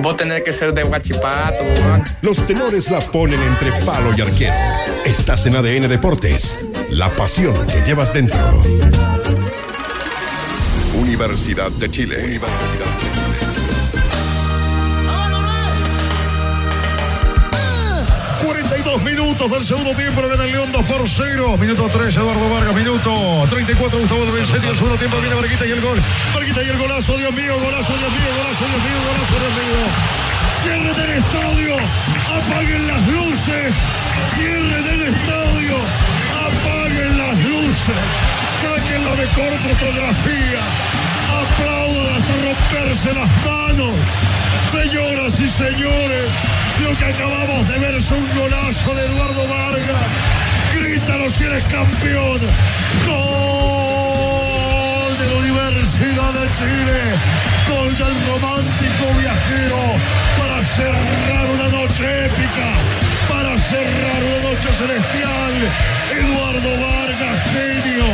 Vos 0.00 0.16
tenés 0.16 0.42
que 0.42 0.52
ser 0.52 0.72
de 0.72 0.84
Huachipato, 0.84 1.64
Los 2.22 2.44
tenores 2.46 2.90
la 2.90 3.00
ponen 3.00 3.40
entre 3.42 3.72
palo 3.84 4.14
y 4.16 4.20
arquero. 4.20 4.54
Estás 5.04 5.46
en 5.46 5.56
ADN 5.56 5.88
Deportes. 5.88 6.58
La 6.90 7.08
pasión 7.10 7.66
que 7.66 7.80
llevas 7.82 8.12
dentro. 8.12 8.62
Universidad 10.94 11.70
de 11.72 11.90
Chile. 11.90 12.40
42 18.44 19.02
minutos 19.02 19.50
del 19.50 19.64
segundo 19.64 19.94
tiempo, 19.94 20.20
gana 20.26 20.44
el 20.44 20.52
León 20.52 20.72
2 20.72 20.84
por 20.86 21.08
0. 21.08 21.56
Minuto 21.58 21.88
3, 21.92 22.16
Eduardo 22.16 22.50
Vargas. 22.50 22.74
Minuto 22.74 23.46
34, 23.48 24.00
Gustavo 24.00 24.24
Lorenzetti. 24.24 24.66
El 24.66 24.76
segundo 24.76 24.96
tiempo 24.96 25.20
viene 25.20 25.36
Marquita 25.36 25.64
y 25.66 25.70
el 25.70 25.80
gol. 25.80 26.00
Marquita 26.34 26.62
y 26.62 26.68
el 26.68 26.78
golazo, 26.78 27.16
Dios 27.16 27.32
mío, 27.32 27.54
golazo, 27.60 27.92
Dios 27.96 28.10
mío, 28.10 28.28
golazo, 28.36 28.64
Dios 28.66 28.82
mío, 28.82 28.98
golazo, 29.06 29.34
Dios 29.38 29.54
mío. 29.58 30.22
Cierre 30.62 30.92
del 30.94 31.10
estadio, 31.22 31.76
apaguen 32.30 32.86
las 32.88 33.06
luces. 33.08 33.74
Cierre 34.34 34.82
del 34.82 35.02
estadio, 35.02 35.76
apaguen 36.34 37.18
las 37.18 37.36
luces. 37.38 38.02
Sáquenlo 38.62 39.16
de 39.16 39.26
fotografía. 39.26 40.60
Aplaudan 41.30 42.14
hasta 42.16 42.34
romperse 42.42 43.12
las 43.14 43.30
manos. 43.44 43.94
Señoras 44.70 45.38
y 45.38 45.48
señores, 45.48 46.30
lo 46.82 46.96
que 46.96 47.04
acabamos 47.04 47.68
de 47.68 47.78
ver 47.78 47.94
es 47.94 48.10
un 48.10 48.26
golazo 48.36 48.94
de 48.94 49.06
Eduardo 49.06 49.48
Vargas. 49.48 50.06
Grítalo 50.74 51.30
si 51.30 51.44
eres 51.44 51.62
campeón. 51.68 52.40
Gol 53.06 53.18
de 55.18 55.26
la 55.30 55.36
Universidad 55.36 56.32
de 56.32 56.52
Chile. 56.52 57.14
Gol 57.68 57.96
del 57.96 58.14
romántico 58.26 59.14
viajero 59.18 59.80
para 60.38 60.62
cerrar 60.62 61.50
una 61.50 61.68
noche 61.68 62.26
épica. 62.26 62.91
Cerrar 63.72 64.22
una 64.22 64.50
noche 64.50 64.68
celestial. 64.76 65.54
Eduardo 66.14 66.70
Vargas, 66.78 67.42
genio. 67.52 68.04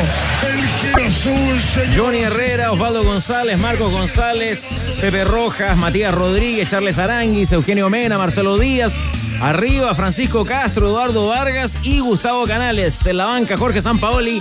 El 0.96 1.06
azul, 1.06 1.60
señor. 1.60 1.96
Johnny 1.96 2.20
Herrera, 2.20 2.70
Osvaldo 2.70 3.02
González, 3.02 3.60
Marcos 3.60 3.90
González, 3.90 4.80
Pepe 5.00 5.24
Rojas, 5.24 5.76
Matías 5.76 6.14
Rodríguez, 6.14 6.68
Charles 6.68 6.96
Aranguis, 6.98 7.50
Eugenio 7.50 7.90
Mena, 7.90 8.18
Marcelo 8.18 8.56
Díaz. 8.56 8.96
Arriba, 9.40 9.92
Francisco 9.96 10.44
Castro, 10.44 10.86
Eduardo 10.90 11.26
Vargas 11.26 11.80
y 11.82 11.98
Gustavo 11.98 12.44
Canales. 12.44 13.04
En 13.08 13.16
la 13.16 13.24
banca, 13.24 13.56
Jorge 13.56 13.82
Sampaoli, 13.82 14.40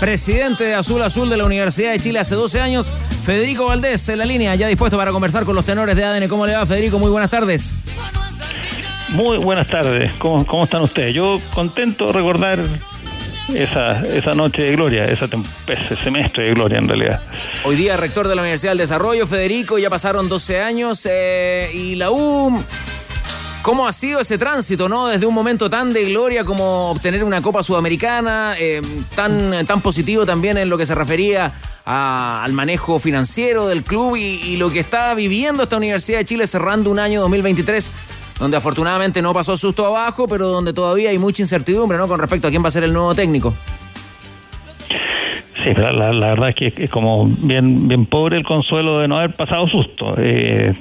presidente 0.00 0.64
de 0.64 0.74
Azul 0.74 1.00
Azul 1.02 1.30
de 1.30 1.36
la 1.36 1.44
Universidad 1.44 1.92
de 1.92 2.00
Chile 2.00 2.18
hace 2.18 2.34
12 2.34 2.60
años. 2.60 2.90
Federico 3.24 3.66
Valdés 3.66 4.08
en 4.08 4.18
la 4.18 4.24
línea, 4.24 4.52
ya 4.56 4.66
dispuesto 4.66 4.96
para 4.96 5.12
conversar 5.12 5.44
con 5.44 5.54
los 5.54 5.64
tenores 5.64 5.94
de 5.94 6.04
ADN. 6.04 6.26
¿Cómo 6.26 6.44
le 6.44 6.54
va, 6.54 6.66
Federico? 6.66 6.98
Muy 6.98 7.10
buenas 7.10 7.30
tardes. 7.30 7.72
Muy 9.10 9.38
buenas 9.38 9.68
tardes, 9.68 10.12
¿cómo, 10.18 10.44
cómo 10.44 10.64
están 10.64 10.82
ustedes? 10.82 11.14
Yo 11.14 11.40
contento 11.54 12.06
de 12.06 12.12
recordar 12.12 12.58
esa, 13.54 14.00
esa 14.00 14.32
noche 14.32 14.62
de 14.62 14.72
gloria, 14.72 15.04
esa 15.04 15.28
ese 15.68 15.96
semestre 16.02 16.46
de 16.46 16.54
gloria 16.54 16.78
en 16.78 16.88
realidad. 16.88 17.20
Hoy 17.64 17.76
día 17.76 17.96
rector 17.96 18.26
de 18.26 18.34
la 18.34 18.42
Universidad 18.42 18.72
del 18.72 18.78
Desarrollo, 18.78 19.26
Federico, 19.26 19.78
ya 19.78 19.90
pasaron 19.90 20.28
12 20.28 20.60
años 20.60 21.06
eh, 21.10 21.70
y 21.72 21.94
la 21.94 22.10
U... 22.10 22.62
¿Cómo 23.62 23.88
ha 23.88 23.92
sido 23.92 24.20
ese 24.20 24.38
tránsito, 24.38 24.88
no? 24.88 25.08
Desde 25.08 25.26
un 25.26 25.34
momento 25.34 25.68
tan 25.68 25.92
de 25.92 26.04
gloria 26.04 26.44
como 26.44 26.92
obtener 26.92 27.24
una 27.24 27.42
Copa 27.42 27.64
Sudamericana, 27.64 28.54
eh, 28.60 28.80
tan, 29.16 29.66
tan 29.66 29.80
positivo 29.80 30.24
también 30.24 30.56
en 30.56 30.68
lo 30.68 30.78
que 30.78 30.86
se 30.86 30.94
refería 30.94 31.52
al 31.84 32.52
manejo 32.52 33.00
financiero 33.00 33.66
del 33.66 33.82
club 33.82 34.14
y, 34.14 34.20
y 34.20 34.56
lo 34.56 34.70
que 34.70 34.78
está 34.78 35.12
viviendo 35.14 35.64
esta 35.64 35.78
Universidad 35.78 36.18
de 36.18 36.24
Chile 36.24 36.46
cerrando 36.46 36.92
un 36.92 37.00
año 37.00 37.20
2023 37.22 37.90
donde 38.38 38.56
afortunadamente 38.56 39.22
no 39.22 39.32
pasó 39.32 39.56
susto 39.56 39.86
abajo, 39.86 40.26
pero 40.28 40.48
donde 40.48 40.72
todavía 40.72 41.10
hay 41.10 41.18
mucha 41.18 41.42
incertidumbre, 41.42 41.96
¿no? 41.98 42.06
Con 42.08 42.18
respecto 42.20 42.48
a 42.48 42.50
quién 42.50 42.62
va 42.62 42.68
a 42.68 42.70
ser 42.70 42.84
el 42.84 42.92
nuevo 42.92 43.14
técnico. 43.14 43.54
Sí, 45.62 45.70
la, 45.74 45.90
verdad 46.10 46.50
es 46.50 46.54
que 46.54 46.72
es 46.84 46.90
como 46.90 47.26
bien, 47.26 47.88
bien 47.88 48.06
pobre 48.06 48.36
el 48.36 48.44
consuelo 48.44 48.98
de 48.98 49.08
no 49.08 49.18
haber 49.18 49.34
pasado 49.34 49.66
susto. 49.68 50.14
Eh, 50.18 50.74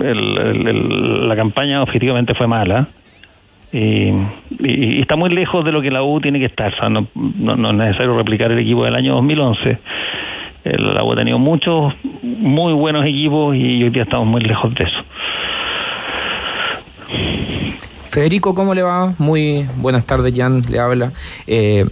el- 0.00 1.28
la 1.28 1.36
campaña 1.36 1.82
objetivamente 1.82 2.34
fue 2.34 2.46
mala. 2.46 2.88
Y, 3.72 3.78
y- 4.08 4.14
y 4.96 5.00
está 5.00 5.16
muy 5.16 5.28
lejos 5.30 5.64
de 5.64 5.70
lo 5.72 5.82
que 5.82 5.90
la 5.90 6.02
U 6.02 6.20
tiene 6.20 6.38
que 6.38 6.46
estar. 6.46 6.72
No, 6.90 7.06
no- 7.14 7.56
no 7.56 7.70
es 7.70 7.76
necesario 7.76 8.16
replicar 8.16 8.50
el 8.52 8.58
equipo 8.60 8.84
del 8.84 8.94
año 8.94 9.14
2011. 9.16 9.78
El- 10.64 10.94
La 10.94 11.04
U 11.04 11.12
ha 11.12 11.16
tenido 11.16 11.38
muchos 11.38 11.92
muy 12.22 12.72
buenos 12.72 13.04
equipos 13.04 13.54
y 13.54 13.84
hoy 13.84 13.90
día 13.90 14.04
estamos 14.04 14.26
muy 14.26 14.40
lejos 14.40 14.74
de 14.74 14.84
eso. 14.84 14.98
Federico, 18.16 18.54
¿cómo 18.54 18.72
le 18.74 18.82
va? 18.82 19.12
Muy 19.18 19.66
buenas 19.76 20.06
tardes, 20.06 20.32
Jan, 20.34 20.62
le 20.70 20.78
habla. 20.78 21.12
Eh, 21.46 21.84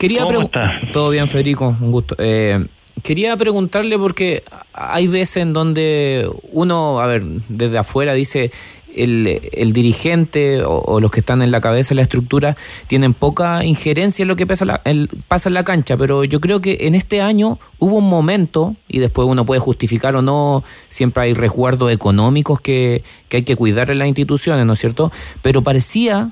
quería 0.00 0.24
¿Cómo 0.24 0.42
está? 0.42 0.80
Todo 0.92 1.10
bien, 1.10 1.28
Federico, 1.28 1.76
un 1.80 1.92
gusto. 1.92 2.16
Eh, 2.18 2.66
quería 3.04 3.36
preguntarle 3.36 3.96
porque 3.96 4.42
hay 4.72 5.06
veces 5.06 5.36
en 5.36 5.52
donde 5.52 6.28
uno, 6.50 6.98
a 6.98 7.06
ver, 7.06 7.22
desde 7.48 7.78
afuera 7.78 8.14
dice 8.14 8.50
el, 8.96 9.72
dirigente 9.72 10.62
o, 10.62 10.78
o 10.78 11.00
los 11.00 11.10
que 11.10 11.20
están 11.20 11.42
en 11.42 11.50
la 11.50 11.60
cabeza 11.60 11.90
de 11.90 11.96
la 11.96 12.02
estructura 12.02 12.56
tienen 12.86 13.14
poca 13.14 13.64
injerencia 13.64 14.22
en 14.22 14.28
lo 14.28 14.36
que 14.36 14.46
pasa, 14.46 14.64
la- 14.64 14.80
el- 14.84 15.08
pasa 15.28 15.48
en 15.48 15.54
la 15.54 15.64
cancha, 15.64 15.96
pero 15.96 16.24
yo 16.24 16.40
creo 16.40 16.60
que 16.60 16.78
en 16.86 16.94
este 16.94 17.20
año 17.20 17.58
hubo 17.78 17.96
un 17.96 18.08
momento, 18.08 18.76
y 18.88 18.98
después 18.98 19.26
uno 19.28 19.44
puede 19.44 19.60
justificar 19.60 20.16
o 20.16 20.22
no, 20.22 20.64
siempre 20.88 21.24
hay 21.24 21.32
resguardos 21.34 21.92
económicos 21.92 22.60
que, 22.60 23.02
que 23.28 23.38
hay 23.38 23.42
que 23.42 23.56
cuidar 23.56 23.90
en 23.90 23.98
las 23.98 24.08
instituciones, 24.08 24.64
¿no 24.66 24.72
es 24.74 24.78
cierto? 24.78 25.10
Pero 25.42 25.62
parecía, 25.62 26.30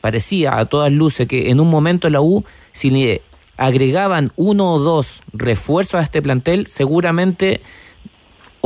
parecía 0.00 0.58
a 0.58 0.66
todas 0.66 0.92
luces 0.92 1.26
que 1.26 1.50
en 1.50 1.60
un 1.60 1.68
momento 1.70 2.08
la 2.10 2.20
U, 2.20 2.44
si 2.72 2.90
le 2.90 3.22
agregaban 3.56 4.32
uno 4.36 4.72
o 4.72 4.78
dos 4.80 5.20
refuerzos 5.32 5.94
a 6.00 6.02
este 6.02 6.20
plantel, 6.22 6.66
seguramente 6.66 7.60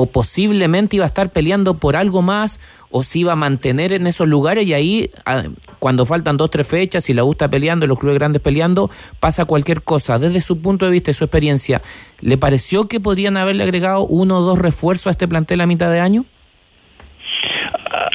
o 0.01 0.07
posiblemente 0.07 0.95
iba 0.95 1.05
a 1.05 1.09
estar 1.09 1.31
peleando 1.31 1.75
por 1.75 1.97
algo 1.97 2.23
más 2.23 2.61
o 2.91 3.03
se 3.03 3.19
iba 3.19 3.33
a 3.33 3.37
mantener 3.37 3.93
en 3.93 4.07
esos 4.07 4.29
lugares 4.29 4.65
y 4.65 4.73
ahí 4.73 5.11
ah, 5.27 5.43
cuando 5.81 6.07
faltan 6.07 6.37
dos 6.37 6.51
tres 6.51 6.69
fechas 6.69 7.11
y 7.11 7.15
la 7.15 7.23
está 7.29 7.49
peleando 7.51 7.85
los 7.89 7.99
clubes 7.99 8.17
grandes 8.17 8.41
peleando 8.41 8.91
pasa 9.19 9.45
cualquier 9.45 9.83
cosa 9.83 10.21
desde 10.21 10.41
su 10.41 10.63
punto 10.63 10.87
de 10.87 10.93
vista 10.93 11.11
y 11.11 11.15
su 11.15 11.25
experiencia 11.25 11.83
¿le 12.21 12.39
pareció 12.39 12.87
que 12.87 13.01
podrían 13.01 13.37
haberle 13.37 13.65
agregado 13.65 14.07
uno 14.07 14.39
o 14.39 14.43
dos 14.43 14.61
refuerzos 14.61 15.09
a 15.09 15.11
este 15.11 15.27
plantel 15.27 15.61
a 15.63 15.67
mitad 15.67 15.91
de 15.91 15.99
año? 15.99 16.25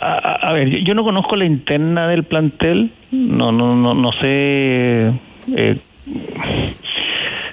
A, 0.01 0.51
ver, 0.53 0.69
yo- 0.69 0.77
yo 0.79 0.93
no 0.93 1.03
conozco 1.03 1.35
la 1.35 1.45
interna 1.45 2.07
del 2.07 2.23
plantel, 2.23 2.91
no 3.11 3.51
no 3.51 3.75
no, 3.75 3.93
no 3.93 4.11
sé 4.21 5.11
eh, 5.57 5.77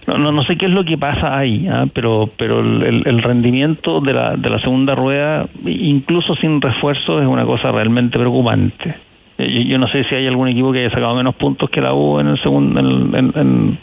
no, 0.07 0.15
no, 0.19 0.33
no 0.33 0.43
sé 0.45 0.57
qué 0.57 0.67
es 0.67 0.73
lo 0.73 0.85
que 0.85 0.97
pasa 0.99 1.37
ahí, 1.39 1.67
¿ah? 1.69 1.85
pero 1.93 2.29
pero 2.37 2.61
el, 2.61 3.03
el 3.07 3.23
rendimiento 3.23 4.01
de 4.01 4.13
la, 4.13 4.37
de 4.37 4.51
la 4.51 4.59
segunda 4.61 4.95
rueda, 4.95 5.47
incluso 5.65 6.35
sin 6.37 6.61
refuerzos, 6.61 7.23
es 7.23 7.29
una 7.29 7.45
cosa 7.45 7.71
realmente 7.73 8.19
preocupante. 8.19 8.95
Eh, 9.39 9.51
Yo, 9.53 9.61
yo 9.63 9.79
no 9.79 9.89
sé 9.89 10.05
si 10.05 10.15
hay 10.15 10.27
algún 10.27 10.49
equipo 10.49 10.73
que 10.73 10.81
haya 10.81 10.91
sacado 10.91 11.15
menos 11.15 11.35
puntos 11.35 11.71
que 11.71 11.81
la 11.81 11.95
U 11.95 12.19
en 12.21 12.29
el 12.29 12.43
segundo 12.43 12.81
en, 12.81 13.15
en- 13.15 13.33
en- 13.37 13.79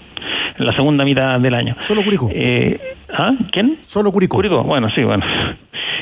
en 0.60 0.66
la 0.66 0.74
segunda 0.74 1.06
mitad 1.06 1.40
del 1.40 1.54
año. 1.54 1.76
Solo 1.80 2.02
Curicó. 2.04 2.30
Eh, 2.34 2.80
¿Ah? 3.14 3.32
¿Quién? 3.52 3.78
Solo 3.84 4.12
Curicó. 4.12 4.38
Curicó, 4.38 4.64
bueno, 4.64 4.90
sí, 4.96 5.04
bueno. 5.04 5.24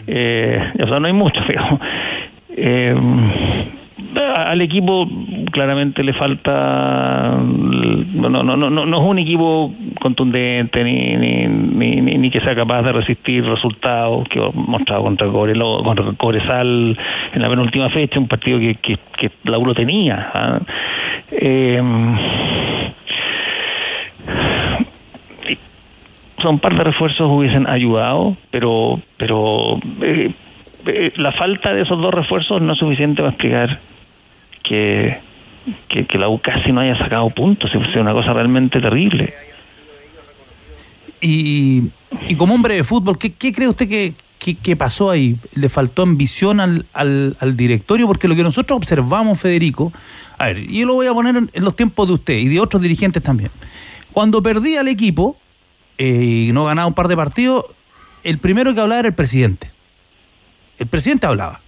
Eh, 0.08 0.60
o 0.84 0.88
sea, 0.88 1.00
no 1.00 1.08
hay 1.08 1.14
muchos, 1.14 1.48
digamos. 1.48 1.80
Eh, 2.56 2.96
al 4.18 4.62
equipo 4.62 5.08
claramente 5.52 6.04
le 6.04 6.14
falta 6.14 7.36
no 7.38 8.30
no 8.30 8.44
no 8.44 8.56
no, 8.58 8.70
no 8.70 8.98
es 8.98 9.04
un 9.10 9.20
equipo 9.20 9.74
contundente 10.00 10.84
ni 10.84 11.16
ni, 11.16 11.48
ni, 11.48 12.18
ni- 12.18 12.30
que 12.30 12.42
sea 12.42 12.56
capaz 12.56 12.82
de 12.84 12.92
resistir 12.92 13.46
resultados 13.46 14.28
que 14.30 14.40
ha 14.40 14.50
mostrado 14.54 15.04
contra 15.04 15.28
contra 15.28 16.04
Cobresal 16.18 16.98
en 17.34 17.42
la 17.42 17.50
penúltima 17.50 17.90
fecha 17.90 18.20
un 18.20 18.28
partido 18.28 18.60
que 18.60 18.76
que, 18.76 18.98
que 19.18 19.32
la 19.44 19.58
U 19.58 19.66
lo 19.66 19.74
tenía. 19.76 20.60
Eh, 21.32 21.82
son 26.42 26.56
un 26.56 26.60
par 26.60 26.76
de 26.76 26.84
refuerzos 26.84 27.30
hubiesen 27.32 27.68
ayudado, 27.70 28.36
pero 28.52 29.00
pero 29.18 29.80
eh, 30.02 30.32
eh, 30.88 31.12
la 31.18 31.32
falta 31.32 31.74
de 31.74 31.82
esos 31.84 32.00
dos 32.00 32.14
refuerzos 32.14 32.62
no 32.62 32.74
es 32.74 32.80
suficiente 32.80 33.22
para 33.22 33.30
explicar 33.30 33.80
que, 34.68 35.20
que, 35.90 36.06
que 36.06 36.18
la 36.18 36.30
U 36.30 36.40
casi 36.40 36.72
no 36.72 36.82
haya 36.82 36.98
sacado 36.98 37.30
puntos, 37.30 37.72
es 37.74 37.96
una 37.96 38.14
cosa 38.14 38.34
realmente 38.34 38.82
terrible. 38.82 39.34
Y, 41.22 41.84
y 42.28 42.36
como 42.36 42.54
hombre 42.54 42.76
de 42.76 42.84
fútbol, 42.84 43.18
¿qué, 43.18 43.32
qué 43.32 43.52
cree 43.54 43.68
usted 43.68 43.88
que, 43.88 44.14
que- 44.62 44.76
pasó 44.76 45.10
ahí? 45.10 45.38
¿Le 45.56 45.70
faltó 45.70 46.04
ambición 46.04 46.60
al, 46.60 46.86
al, 46.94 47.36
al 47.40 47.58
directorio? 47.58 48.06
Porque 48.06 48.28
lo 48.28 48.36
que 48.36 48.44
nosotros 48.44 48.78
observamos, 48.78 49.40
Federico, 49.40 49.92
a 50.38 50.46
ver, 50.46 50.62
yo 50.68 50.86
lo 50.86 50.94
voy 50.96 51.08
a 51.08 51.14
poner 51.14 51.36
en, 51.36 51.50
los 51.64 51.76
tiempos 51.76 52.08
de 52.08 52.14
usted 52.14 52.34
y 52.38 52.48
de 52.48 52.60
otros 52.60 52.82
dirigentes 52.82 53.24
también. 53.24 53.50
Cuando 54.12 54.44
perdía 54.44 54.82
el 54.82 54.88
equipo 54.88 55.38
eh, 55.98 56.48
y 56.50 56.52
no 56.52 56.66
ganaba 56.66 56.88
un 56.88 56.94
par 56.94 57.08
de 57.08 57.16
partidos, 57.16 57.66
el 58.24 58.38
primero 58.38 58.74
que 58.76 58.82
hablaba 58.82 59.00
era 59.00 59.08
el 59.08 59.16
presidente. 59.16 59.72
El 60.78 60.88
presidente 60.88 61.26
hablaba. 61.26 61.62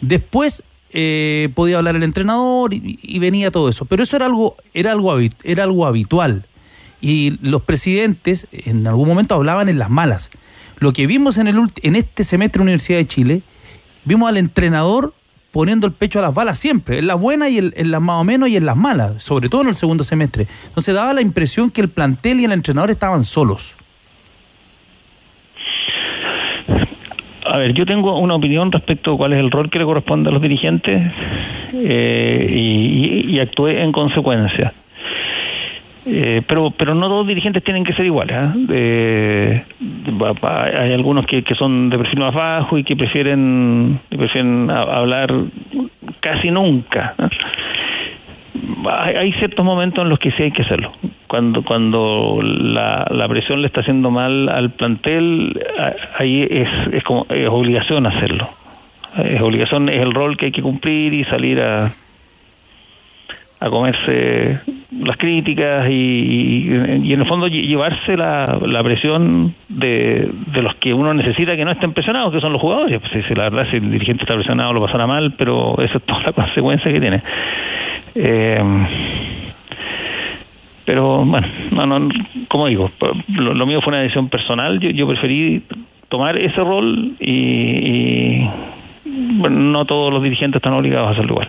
Después 0.00 0.64
eh, 0.92 1.48
podía 1.54 1.78
hablar 1.78 1.96
el 1.96 2.02
entrenador 2.02 2.74
y, 2.74 3.18
venía 3.18 3.50
todo 3.50 3.68
eso. 3.68 3.84
Pero 3.84 4.02
eso 4.02 4.16
era 4.16 4.26
algo, 4.26 4.56
era 4.74 4.92
algo, 4.92 5.18
era 5.42 5.64
algo 5.64 5.86
habitual. 5.86 6.44
Y 7.00 7.38
los 7.40 7.62
presidentes 7.62 8.46
en 8.52 8.86
algún 8.86 9.08
momento 9.08 9.34
hablaban 9.34 9.68
en 9.68 9.78
las 9.78 9.90
malas. 9.90 10.30
Lo 10.78 10.92
que 10.92 11.06
vimos 11.06 11.38
en, 11.38 11.46
el, 11.46 11.58
en 11.82 11.96
este 11.96 12.24
semestre 12.24 12.58
de 12.58 12.62
Universidad 12.64 12.98
de 12.98 13.06
Chile, 13.06 13.42
vimos 14.04 14.28
al 14.28 14.36
entrenador 14.36 15.14
poniendo 15.50 15.86
el 15.86 15.92
pecho 15.92 16.18
a 16.18 16.22
las 16.22 16.34
balas 16.34 16.58
siempre, 16.58 16.98
en 16.98 17.06
las 17.06 17.20
buenas 17.20 17.50
y 17.50 17.58
en 17.58 17.90
las 17.90 18.00
más 18.00 18.20
o 18.20 18.24
menos 18.24 18.48
y 18.48 18.56
en 18.56 18.64
las 18.64 18.76
malas, 18.76 19.22
sobre 19.22 19.48
todo 19.48 19.60
en 19.62 19.68
el 19.68 19.74
segundo 19.74 20.02
semestre. 20.02 20.46
Entonces 20.68 20.94
daba 20.94 21.12
la 21.12 21.20
impresión 21.20 21.70
que 21.70 21.82
el 21.82 21.88
plantel 21.88 22.40
y 22.40 22.46
el 22.46 22.52
entrenador 22.52 22.90
estaban 22.90 23.22
solos. 23.22 23.74
A 27.44 27.58
ver, 27.58 27.72
yo 27.74 27.84
tengo 27.84 28.18
una 28.18 28.34
opinión 28.36 28.70
respecto 28.70 29.14
a 29.14 29.16
cuál 29.16 29.32
es 29.32 29.40
el 29.40 29.50
rol 29.50 29.68
que 29.68 29.78
le 29.78 29.84
corresponde 29.84 30.30
a 30.30 30.32
los 30.32 30.40
dirigentes 30.42 31.10
eh, 31.74 32.46
y, 32.48 33.34
y- 33.34 33.40
actué 33.40 33.82
en 33.82 33.90
consecuencia. 33.92 34.72
Eh, 36.04 36.42
pero 36.48 36.70
pero 36.72 36.94
no 36.96 37.06
todos 37.06 37.20
los 37.20 37.28
dirigentes 37.28 37.62
tienen 37.62 37.84
que 37.84 37.92
ser 37.94 38.04
iguales. 38.06 38.36
¿ah? 38.36 38.54
Eh, 38.70 39.62
va- 40.20 40.64
hay 40.64 40.92
algunos 40.92 41.26
que, 41.26 41.42
que 41.42 41.54
son 41.54 41.90
de 41.90 41.98
perfil 41.98 42.20
más 42.20 42.34
bajo 42.34 42.76
y 42.78 42.84
que 42.84 42.96
prefieren 42.96 43.98
prefieren 44.08 44.68
hablar 44.70 45.32
casi 46.20 46.50
nunca. 46.50 47.14
Hay, 48.90 49.32
ciertos 49.34 49.64
momentos 49.64 50.02
en 50.02 50.10
los 50.10 50.18
que 50.18 50.30
sí 50.32 50.42
hay 50.42 50.50
que 50.50 50.62
hacerlo. 50.62 50.92
Cuando 51.26 51.62
cuando 51.62 52.40
la, 52.42 53.06
la 53.10 53.26
presión 53.28 53.62
le 53.62 53.66
está 53.66 53.80
haciendo 53.80 54.10
mal 54.10 54.48
al 54.48 54.70
plantel, 54.70 55.58
ahí 56.18 56.46
es, 56.50 56.68
es 56.92 57.02
como 57.04 57.26
es 57.30 57.48
obligación 57.48 58.06
hacerlo. 58.06 58.48
Es 59.24 59.40
obligación, 59.40 59.88
es 59.88 60.00
el 60.02 60.12
rol 60.12 60.36
que 60.36 60.46
hay 60.46 60.52
que 60.52 60.62
cumplir 60.62 61.14
y 61.14 61.24
salir 61.24 61.60
a 61.60 61.90
a 63.60 63.70
comerse 63.70 64.58
las 65.04 65.16
críticas 65.16 65.88
y, 65.88 65.92
y- 65.92 67.12
en 67.12 67.20
el 67.20 67.26
fondo 67.26 67.46
lle- 67.46 67.64
llevarse 67.64 68.16
la, 68.16 68.58
la 68.66 68.82
presión 68.82 69.54
de, 69.68 70.28
de 70.52 70.62
los 70.62 70.74
que 70.76 70.92
uno 70.92 71.14
necesita 71.14 71.54
que 71.56 71.64
no 71.64 71.70
estén 71.70 71.92
presionados, 71.92 72.32
que 72.32 72.40
son 72.40 72.52
los 72.52 72.60
jugadores. 72.60 73.00
Pues, 73.00 73.24
si 73.24 73.34
la 73.36 73.44
verdad, 73.44 73.64
si 73.70 73.76
el 73.76 73.88
dirigente 73.92 74.24
está 74.24 74.34
presionado, 74.34 74.72
lo 74.72 74.84
pasará 74.84 75.06
mal, 75.06 75.34
pero 75.38 75.76
esa 75.80 75.98
es 75.98 76.02
toda 76.04 76.22
la 76.22 76.32
consecuencia 76.32 76.92
que 76.92 76.98
tiene. 76.98 77.22
Eh, 78.14 78.62
pero 80.84 81.24
bueno, 81.24 81.46
no, 81.70 81.86
no, 81.86 82.08
como 82.48 82.66
digo, 82.66 82.90
lo, 83.28 83.54
lo 83.54 83.66
mío 83.66 83.80
fue 83.80 83.92
una 83.92 84.02
decisión 84.02 84.28
personal. 84.28 84.80
Yo, 84.80 84.90
yo 84.90 85.06
preferí 85.06 85.62
tomar 86.08 86.36
ese 86.36 86.56
rol 86.56 87.16
y, 87.20 88.46
bueno, 89.04 89.58
no 89.58 89.84
todos 89.86 90.12
los 90.12 90.22
dirigentes 90.22 90.58
están 90.58 90.74
obligados 90.74 91.08
a 91.08 91.10
hacerlo 91.12 91.32
igual. 91.32 91.48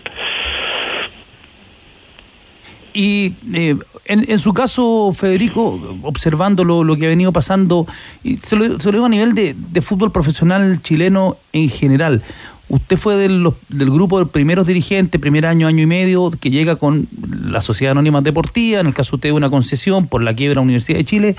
Y 2.93 3.33
eh, 3.55 3.75
en, 4.05 4.31
en 4.31 4.39
su 4.39 4.53
caso, 4.53 5.11
Federico, 5.13 5.97
observando 6.03 6.63
lo, 6.63 6.95
que 6.95 7.05
ha 7.05 7.09
venido 7.09 7.33
pasando, 7.33 7.87
y 8.23 8.37
se 8.37 8.55
lo, 8.55 8.79
se 8.79 8.85
lo 8.87 8.91
digo 8.91 9.05
a 9.05 9.09
nivel 9.09 9.33
de, 9.33 9.55
de 9.55 9.81
fútbol 9.81 10.11
profesional 10.11 10.79
chileno 10.81 11.37
en 11.53 11.69
general. 11.69 12.21
Usted 12.69 12.97
fue 12.97 13.17
de 13.17 13.29
los- 13.29 13.53
del 13.69 13.91
grupo 13.91 14.17
de 14.19 14.25
primeros 14.25 14.65
dirigentes, 14.65 15.19
primer 15.21 15.45
año, 15.45 15.67
año 15.67 15.83
y 15.83 15.85
medio, 15.85 16.31
que 16.31 16.49
llega 16.49 16.75
con 16.77 17.07
la 17.45 17.61
Sociedad 17.61 17.91
Anónima 17.91 18.21
Deportiva, 18.21 18.79
en 18.79 18.87
el 18.87 18.93
caso 18.93 19.11
de 19.11 19.15
usted 19.17 19.31
una 19.31 19.49
concesión 19.49 20.07
por 20.07 20.23
la 20.23 20.33
quiebra 20.33 20.51
de 20.51 20.55
la 20.55 20.61
Universidad 20.61 20.97
de 20.97 21.03
Chile, 21.05 21.35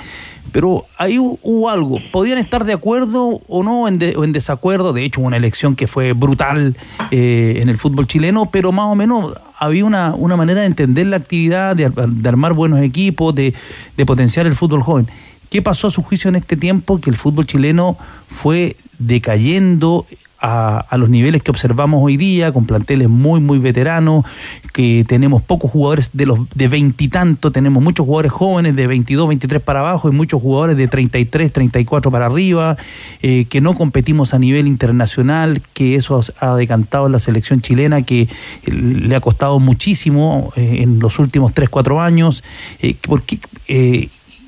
pero 0.52 0.84
ahí 0.96 1.16
hu- 1.16 1.38
hubo 1.42 1.70
algo. 1.70 1.98
¿Podían 2.12 2.38
estar 2.38 2.64
de 2.64 2.74
acuerdo 2.74 3.40
o 3.48 3.62
no 3.64 3.88
en, 3.88 3.98
de- 3.98 4.16
o 4.16 4.22
en 4.22 4.32
desacuerdo? 4.32 4.92
De 4.92 5.02
hecho, 5.04 5.22
una 5.22 5.36
elección 5.38 5.74
que 5.74 5.86
fue 5.88 6.12
brutal 6.12 6.76
eh, 7.10 7.58
en 7.60 7.68
el 7.68 7.78
fútbol 7.78 8.06
chileno, 8.06 8.48
pero 8.52 8.70
más 8.70 8.86
o 8.86 8.94
menos 8.94 9.32
había 9.58 9.84
una, 9.86 10.14
una 10.14 10.36
manera 10.36 10.60
de 10.60 10.66
entender 10.66 11.06
la 11.06 11.16
actividad, 11.16 11.74
de, 11.74 11.90
de 11.90 12.28
armar 12.28 12.52
buenos 12.52 12.80
equipos, 12.80 13.34
de, 13.34 13.54
de 13.96 14.06
potenciar 14.06 14.46
el 14.46 14.54
fútbol 14.54 14.82
joven. 14.82 15.08
¿Qué 15.50 15.62
pasó 15.62 15.86
a 15.86 15.90
su 15.90 16.02
juicio 16.02 16.28
en 16.28 16.36
este 16.36 16.56
tiempo 16.56 17.00
que 17.00 17.10
el 17.10 17.16
fútbol 17.16 17.46
chileno 17.46 17.96
fue 18.28 18.76
decayendo 18.98 20.06
a, 20.44 20.78
a 20.78 20.98
los 20.98 21.08
niveles 21.08 21.42
que 21.42 21.50
observamos 21.50 22.02
hoy 22.02 22.18
día, 22.18 22.52
con 22.52 22.66
planteles 22.66 23.08
muy, 23.08 23.40
muy 23.40 23.58
veteranos, 23.58 24.26
que 24.74 25.04
tenemos 25.08 25.40
pocos 25.40 25.70
jugadores 25.70 26.10
de 26.12 26.26
los 26.26 26.38
de 26.54 26.68
veintitantos, 26.68 27.50
tenemos 27.50 27.82
muchos 27.82 28.04
jugadores 28.04 28.30
jóvenes 28.30 28.76
de 28.76 28.86
22, 28.86 29.28
23 29.28 29.62
para 29.62 29.80
abajo 29.80 30.08
y 30.10 30.12
muchos 30.12 30.42
jugadores 30.42 30.76
de 30.76 30.86
33, 30.86 31.50
34 31.50 32.10
para 32.10 32.26
arriba, 32.26 32.76
eh, 33.22 33.46
que 33.46 33.62
no 33.62 33.74
competimos 33.74 34.34
a 34.34 34.38
nivel 34.38 34.66
internacional, 34.66 35.62
que 35.72 35.94
eso 35.94 36.20
ha 36.38 36.54
decantado 36.56 37.08
la 37.08 37.18
selección 37.18 37.62
chilena, 37.62 38.02
que 38.02 38.22
eh, 38.22 38.28
le 38.70 39.16
ha 39.16 39.20
costado 39.20 39.58
muchísimo 39.60 40.52
eh, 40.56 40.80
en 40.82 40.98
los 40.98 41.18
últimos 41.18 41.54
3, 41.54 41.70
4 41.70 42.02
años, 42.02 42.44
eh, 42.82 42.96
porque... 43.00 43.38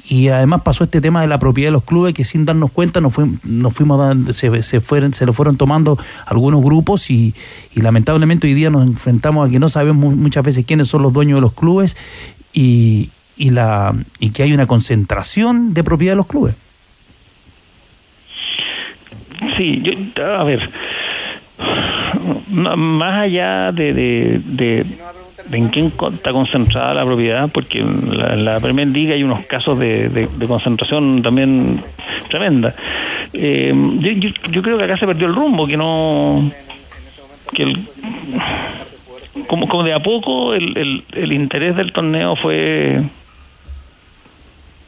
y 0.09 0.29
además 0.29 0.61
pasó 0.63 0.85
este 0.85 1.01
tema 1.01 1.21
de 1.23 1.27
la 1.27 1.39
propiedad 1.41 1.69
de 1.69 1.73
los 1.73 1.83
clubes 1.83 2.15
que 2.15 2.25
sin 2.25 2.45
darnos 2.45 2.71
cuenta 2.71 3.01
nos, 3.01 3.13
fuim- 3.15 3.43
nos 3.43 3.75
fuimos 3.75 4.17
se, 4.37 4.63
se 4.63 4.81
fueron 4.81 5.13
se 5.13 5.27
lo 5.27 5.33
fueron 5.33 5.57
tomando 5.57 5.99
algunos 6.27 6.63
grupos 6.63 7.11
y, 7.11 7.35
y 7.75 7.81
lamentablemente 7.81 8.47
hoy 8.47 8.55
día 8.55 8.71
nos 8.71 8.87
enfrentamos 8.87 9.49
a 9.49 9.51
que 9.51 9.59
no 9.59 9.69
sabemos 9.69 9.97
mu- 9.97 10.17
muchas 10.17 10.45
veces 10.45 10.65
quiénes 10.65 10.87
son 10.89 11.03
los 11.03 11.13
dueños 11.13 11.39
de 11.39 11.41
los 11.41 11.53
clubes 11.55 11.97
y, 12.53 13.11
y 13.37 13.51
la 13.51 13.95
y 14.21 14.31
que 14.31 14.45
hay 14.45 14.53
una 14.53 14.67
concentración 14.67 15.75
de 15.75 15.83
propiedad 15.83 16.13
de 16.13 16.17
los 16.19 16.27
clubes. 16.27 16.55
Sí, 19.57 19.83
yo, 19.83 20.25
a 20.25 20.45
ver, 20.45 20.71
más 22.51 23.25
allá 23.25 23.73
de, 23.73 23.93
de, 23.93 24.41
de 24.45 24.87
en 25.53 25.69
quién 25.69 25.93
está 26.13 26.33
concentrada 26.33 26.95
la 26.95 27.05
propiedad, 27.05 27.49
porque 27.53 27.81
en 27.81 28.19
la, 28.19 28.35
en 28.35 28.45
la 28.45 28.61
Premier 28.61 28.89
League 28.89 29.13
hay 29.13 29.23
unos 29.23 29.45
casos 29.47 29.79
de, 29.79 30.09
de- 30.09 30.47
concentración 30.47 31.23
también 31.23 31.83
tremenda. 32.29 32.75
Eh, 33.33 33.73
yo, 34.51 34.63
creo 34.63 34.79
que 34.79 34.85
acá 34.85 34.97
se 34.97 35.07
perdió 35.07 35.27
el 35.27 35.35
rumbo, 35.35 35.67
que 35.67 35.77
no. 35.77 36.51
que 37.55 37.63
el, 37.65 37.79
como, 39.47 39.69
como 39.69 39.83
de 39.85 39.93
a 39.95 40.01
poco 40.01 40.55
el, 40.55 40.77
el, 40.77 41.05
el 41.13 41.33
interés 41.33 41.77
del 41.77 41.93
torneo 41.93 42.35
fue 42.37 43.03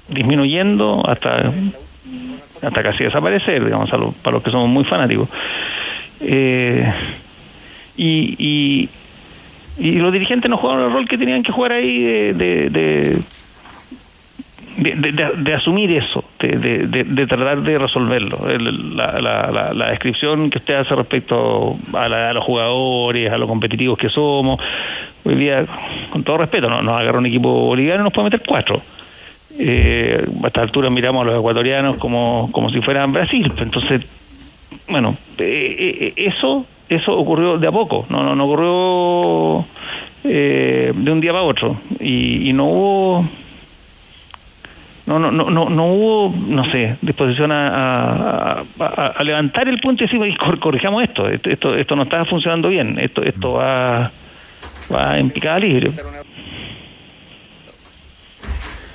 disminuyendo 0.08 1.02
hasta 1.08 1.52
hasta 2.62 2.82
casi 2.82 3.04
desaparecer, 3.04 3.64
digamos, 3.64 3.92
a 3.92 3.96
lo- 3.98 4.12
para 4.12 4.34
los 4.34 4.42
que 4.42 4.50
somos 4.50 4.68
muy 4.68 4.82
fanáticos. 4.84 5.28
Eh, 6.20 6.92
y, 7.96 8.88
y 9.78 9.92
los 9.92 10.12
dirigentes 10.12 10.50
no 10.50 10.56
jugaron 10.56 10.86
el 10.86 10.92
rol 10.92 11.08
que 11.08 11.16
tenían 11.18 11.42
que 11.42 11.52
jugar 11.52 11.72
ahí 11.72 12.02
de, 12.02 12.68
de, 15.36 15.54
asumir 15.54 15.90
eso, 15.92 16.24
de, 16.38 16.86
de- 16.86 17.26
tratar 17.26 17.62
de 17.62 17.78
resolverlo. 17.78 18.38
La, 18.94 19.20
la, 19.20 19.50
la, 19.50 19.72
la 19.74 19.90
descripción 19.90 20.50
que 20.50 20.58
usted 20.58 20.74
hace 20.74 20.94
respecto 20.94 21.76
a, 21.92 22.08
la- 22.08 22.30
a 22.30 22.32
los 22.32 22.44
jugadores, 22.44 23.32
a 23.32 23.38
lo 23.38 23.46
competitivos 23.48 23.98
que 23.98 24.08
somos, 24.08 24.60
hoy 25.24 25.34
día, 25.34 25.64
con 26.10 26.22
todo 26.22 26.38
respeto, 26.38 26.68
no, 26.70 26.80
nos 26.82 26.98
agarra 27.00 27.18
un 27.18 27.26
equipo 27.26 27.48
boliviano 27.50 28.02
y 28.02 28.04
nos 28.04 28.12
puede 28.12 28.30
meter 28.30 28.42
cuatro 28.46 28.80
eh, 29.58 30.24
a 30.44 30.46
esta 30.46 30.60
altura 30.62 30.88
miramos 30.90 31.22
a 31.22 31.30
los 31.30 31.38
ecuatorianos 31.40 31.96
como, 31.96 32.48
como 32.52 32.70
si 32.70 32.80
fueran 32.80 33.12
Brasil. 33.12 33.50
Entonces, 33.58 34.06
bueno, 34.88 35.16
eh, 35.38 36.12
eh, 36.16 36.28
eso 36.28 36.64
eso 36.88 37.12
ocurrió 37.16 37.58
de 37.58 37.66
a 37.68 37.72
poco, 37.72 38.06
no, 38.08 38.22
no, 38.22 38.34
no 38.36 38.44
ocurrió 38.46 39.66
eh, 40.24 40.92
de 40.94 41.10
un 41.12 41.20
día 41.20 41.32
para 41.32 41.44
otro. 41.44 41.80
Y, 42.00 42.48
y 42.48 42.52
no 42.52 42.64
hubo 42.66 43.24
no, 45.06 45.18
no, 45.18 45.30
no, 45.30 45.48
no, 45.48 45.70
no 45.70 45.86
hubo, 45.86 46.34
no 46.48 46.70
sé, 46.70 46.96
disposición 47.00 47.50
a, 47.50 47.68
a, 47.68 48.64
a- 48.78 49.06
a 49.16 49.22
levantar 49.24 49.66
el 49.68 49.80
punto 49.80 50.04
y 50.04 50.06
decir, 50.06 50.20
"Oye, 50.20 50.36
cor- 50.36 50.58
corrijamos 50.58 51.02
esto, 51.02 51.26
esto, 51.28 51.48
esto, 51.48 51.74
esto 51.74 51.96
no 51.96 52.02
está 52.02 52.24
funcionando 52.26 52.68
bien, 52.68 52.98
esto, 52.98 53.22
esto 53.22 53.54
va, 53.54 54.10
va 54.92 55.18
en 55.18 55.30
picada 55.30 55.60
libre. 55.60 55.92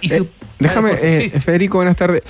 Eh, 0.04 0.24
déjame, 0.60 0.91
eh, 1.02 1.30
Federico, 1.39 1.78
buenas 1.80 1.96
tardes. 1.96 2.22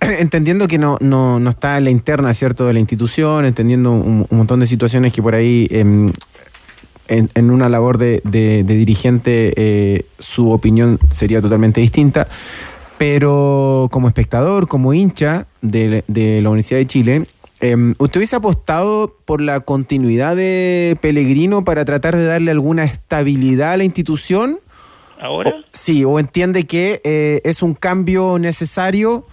Entendiendo 0.20 0.68
que 0.68 0.78
no, 0.78 0.98
no, 1.00 1.38
no 1.40 1.50
está 1.50 1.78
en 1.78 1.84
la 1.84 1.90
interna, 1.90 2.32
¿cierto?, 2.34 2.66
de 2.66 2.72
la 2.72 2.78
institución, 2.80 3.44
entendiendo 3.44 3.92
un, 3.92 4.26
un 4.28 4.38
montón 4.38 4.60
de 4.60 4.66
situaciones 4.66 5.12
que 5.12 5.22
por 5.22 5.34
ahí, 5.34 5.68
em, 5.70 6.12
en, 7.08 7.30
en 7.34 7.50
una 7.50 7.68
labor 7.68 7.98
de, 7.98 8.20
de- 8.24 8.62
de 8.64 8.74
dirigente, 8.74 9.52
eh, 9.56 10.04
su 10.18 10.50
opinión 10.50 10.98
sería 11.14 11.40
totalmente 11.40 11.80
distinta. 11.80 12.26
Pero 12.98 13.88
como 13.92 14.08
espectador, 14.08 14.68
como 14.68 14.94
hincha 14.94 15.46
de, 15.60 16.02
de 16.08 16.40
la 16.40 16.48
Universidad 16.50 16.78
de 16.80 16.86
Chile, 16.86 17.26
em, 17.60 17.94
¿usted 17.98 18.18
hubiese 18.20 18.36
apostado 18.36 19.14
por 19.24 19.40
la 19.42 19.60
continuidad 19.60 20.34
de 20.34 20.96
Pellegrino 21.00 21.62
para 21.64 21.84
tratar 21.84 22.16
de 22.16 22.24
darle 22.24 22.50
alguna 22.50 22.84
estabilidad 22.84 23.72
a 23.72 23.76
la 23.76 23.84
institución? 23.84 24.58
¿Ahora? 25.20 25.50
O- 25.50 25.64
sí, 25.72 26.04
o 26.04 26.18
entiende 26.18 26.64
que 26.64 27.00
eh, 27.04 27.40
es 27.44 27.62
un 27.62 27.74
cambio 27.74 28.38
necesario 28.38 29.26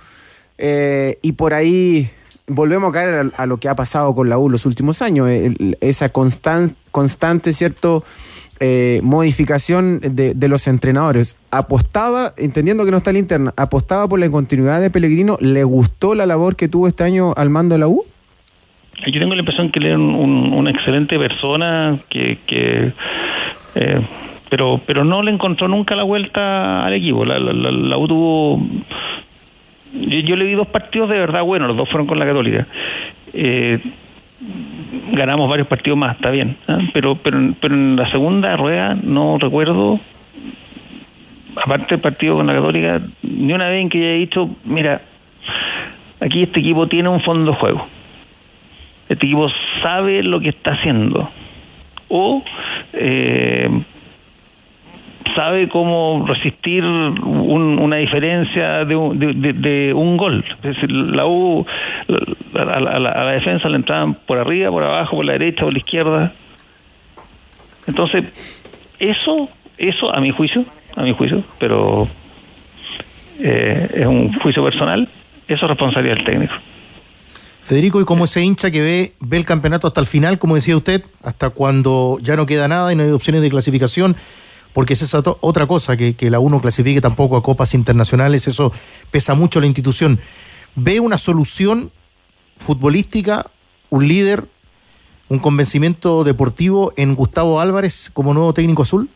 eh, 0.57 1.17
y 1.21 1.33
por 1.33 1.53
ahí 1.53 2.09
volvemos 2.47 2.89
a 2.89 2.93
caer 2.93 3.31
a, 3.37 3.45
lo 3.45 3.57
que 3.57 3.69
ha 3.69 3.75
pasado 3.75 4.13
con 4.15 4.29
la 4.29 4.37
U 4.37 4.49
los 4.49 4.65
últimos 4.65 5.01
años, 5.01 5.29
el- 5.29 5.77
esa 5.81 6.11
constan- 6.11 6.75
constante, 6.91 7.53
¿cierto? 7.53 8.03
eh, 8.59 9.01
modificación 9.03 9.99
de, 10.01 10.47
los 10.47 10.67
entrenadores. 10.67 11.35
Apostaba, 11.51 12.33
entendiendo 12.37 12.85
que 12.85 12.91
no 12.91 12.97
está 12.97 13.11
la 13.11 13.19
interna, 13.19 13.53
apostaba 13.57 14.07
por 14.07 14.19
la 14.19 14.29
continuidad 14.29 14.79
de 14.79 14.89
Pellegrino. 14.89 15.37
¿Le 15.41 15.63
gustó 15.65 16.15
la 16.15 16.25
labor 16.25 16.55
que 16.55 16.69
tuvo 16.69 16.87
este 16.87 17.03
año 17.03 17.33
al 17.35 17.49
mando 17.49 17.73
de 17.75 17.79
la 17.79 17.87
U? 17.87 18.05
Yo 19.05 19.19
tengo 19.19 19.33
la 19.33 19.41
impresión 19.41 19.69
que 19.69 19.79
él 19.79 19.97
un- 19.97 20.53
una 20.53 20.69
excelente 20.71 21.17
persona, 21.17 21.97
que, 22.09 22.37
que 22.47 22.93
eh, 23.75 24.01
pero 24.49 24.79
pero 24.85 25.03
no 25.03 25.23
le 25.23 25.31
encontró 25.31 25.67
nunca 25.67 25.95
la 25.95 26.03
vuelta 26.03 26.85
al 26.85 26.93
equipo. 26.93 27.25
La 27.25 27.97
U 27.97 28.07
tuvo... 28.07 28.61
Yo, 29.93 30.19
yo 30.19 30.35
le 30.35 30.45
vi 30.45 30.53
dos 30.53 30.67
partidos 30.67 31.09
de 31.09 31.17
verdad 31.17 31.43
buenos, 31.43 31.67
los 31.69 31.77
dos 31.77 31.89
fueron 31.89 32.07
con 32.07 32.19
la 32.19 32.25
Católica. 32.25 32.67
Eh, 33.33 33.79
ganamos 35.11 35.49
varios 35.49 35.67
partidos 35.67 35.97
más, 35.97 36.15
está 36.15 36.29
bien. 36.29 36.55
¿ah? 36.67 36.79
Pero, 36.93 37.15
pero, 37.15 37.39
pero 37.59 37.73
en 37.73 37.95
la 37.95 38.09
segunda 38.09 38.55
rueda 38.57 38.95
no 39.01 39.37
recuerdo, 39.37 39.99
aparte 41.55 41.95
del 41.95 41.99
partido 41.99 42.35
con 42.35 42.47
la 42.47 42.53
Católica, 42.53 43.01
ni 43.21 43.53
una 43.53 43.67
vez 43.69 43.81
en 43.81 43.89
que 43.89 43.99
haya 43.99 44.19
dicho, 44.19 44.49
mira, 44.65 45.01
aquí 46.19 46.43
este 46.43 46.59
equipo 46.59 46.87
tiene 46.87 47.09
un 47.09 47.21
fondo 47.21 47.51
de 47.51 47.57
juego. 47.57 47.87
Este 49.09 49.25
equipo 49.25 49.47
sabe 49.81 50.23
lo 50.23 50.39
que 50.39 50.49
está 50.49 50.71
haciendo. 50.71 51.29
O 52.07 52.43
eh, 52.93 53.69
sabe 55.35 55.67
cómo 55.69 56.25
resistir 56.27 56.83
un- 56.83 57.79
una 57.79 57.97
diferencia 57.97 58.85
de 58.85 58.95
un, 58.95 59.19
de, 59.19 59.93
un 59.93 60.17
gol. 60.17 60.43
Es 60.63 60.75
decir, 60.75 60.91
la 60.91 61.25
U, 61.25 61.65
la- 62.07 62.61
a 62.61 62.65
la, 62.79 62.91
a 62.91 62.99
la- 62.99 63.11
a 63.11 63.23
la 63.25 63.31
defensa 63.31 63.69
le 63.69 63.77
entraban 63.77 64.15
por 64.15 64.37
arriba, 64.37 64.69
por 64.71 64.83
abajo, 64.83 65.15
por 65.17 65.25
la 65.25 65.33
derecha, 65.33 65.63
por 65.63 65.73
la 65.73 65.79
izquierda. 65.79 66.33
Entonces, 67.87 68.61
eso, 68.99 69.49
eso 69.77 70.13
a 70.13 70.21
mi 70.21 70.31
juicio, 70.31 70.65
a 70.95 71.01
mi 71.03 71.13
juicio, 71.13 71.43
pero 71.59 72.07
eh, 73.39 73.89
es 73.95 74.05
un 74.05 74.33
juicio 74.33 74.63
personal, 74.63 75.07
eso 75.47 75.65
es 75.65 75.69
responsabilidad 75.69 76.15
del 76.17 76.25
técnico. 76.25 76.53
Federico, 77.63 78.01
y 78.01 78.05
como 78.05 78.25
ese 78.25 78.41
hincha 78.41 78.71
que 78.71 78.81
ve, 78.81 79.13
ve 79.21 79.37
el 79.37 79.45
campeonato 79.45 79.87
hasta 79.87 80.01
el 80.01 80.05
final, 80.07 80.37
como 80.37 80.55
decía 80.55 80.75
usted, 80.75 81.03
hasta 81.23 81.49
cuando 81.49 82.17
ya 82.21 82.35
no 82.35 82.45
queda 82.45 82.67
nada 82.67 82.91
y 82.91 82.95
no 82.95 83.03
hay 83.03 83.11
opciones 83.11 83.41
de 83.41 83.49
clasificación, 83.49 84.15
porque 84.73 84.93
esa 84.93 85.05
es 85.05 85.13
otra- 85.13 85.67
cosa, 85.67 85.95
que, 85.97 86.15
que 86.15 86.29
la 86.29 86.39
uno 86.39 86.59
clasifique 86.61 86.99
tampoco 87.01 87.37
a 87.37 87.43
copas 87.43 87.73
internacionales, 87.73 88.47
eso 88.47 88.71
pesa 89.11 89.33
mucho 89.35 89.59
la 89.59 89.67
institución. 89.67 90.19
¿Ve 90.75 90.99
una 90.99 91.17
solución 91.17 91.91
futbolística, 92.57 93.45
un 93.89 94.07
líder, 94.07 94.45
un 95.29 95.39
convencimiento 95.39 96.23
deportivo 96.23 96.91
en 96.97 97.15
Gustavo 97.15 97.59
Álvarez 97.59 98.09
como 98.13 98.33
nuevo 98.33 98.53
técnico 98.53 98.83
azul? 98.83 99.09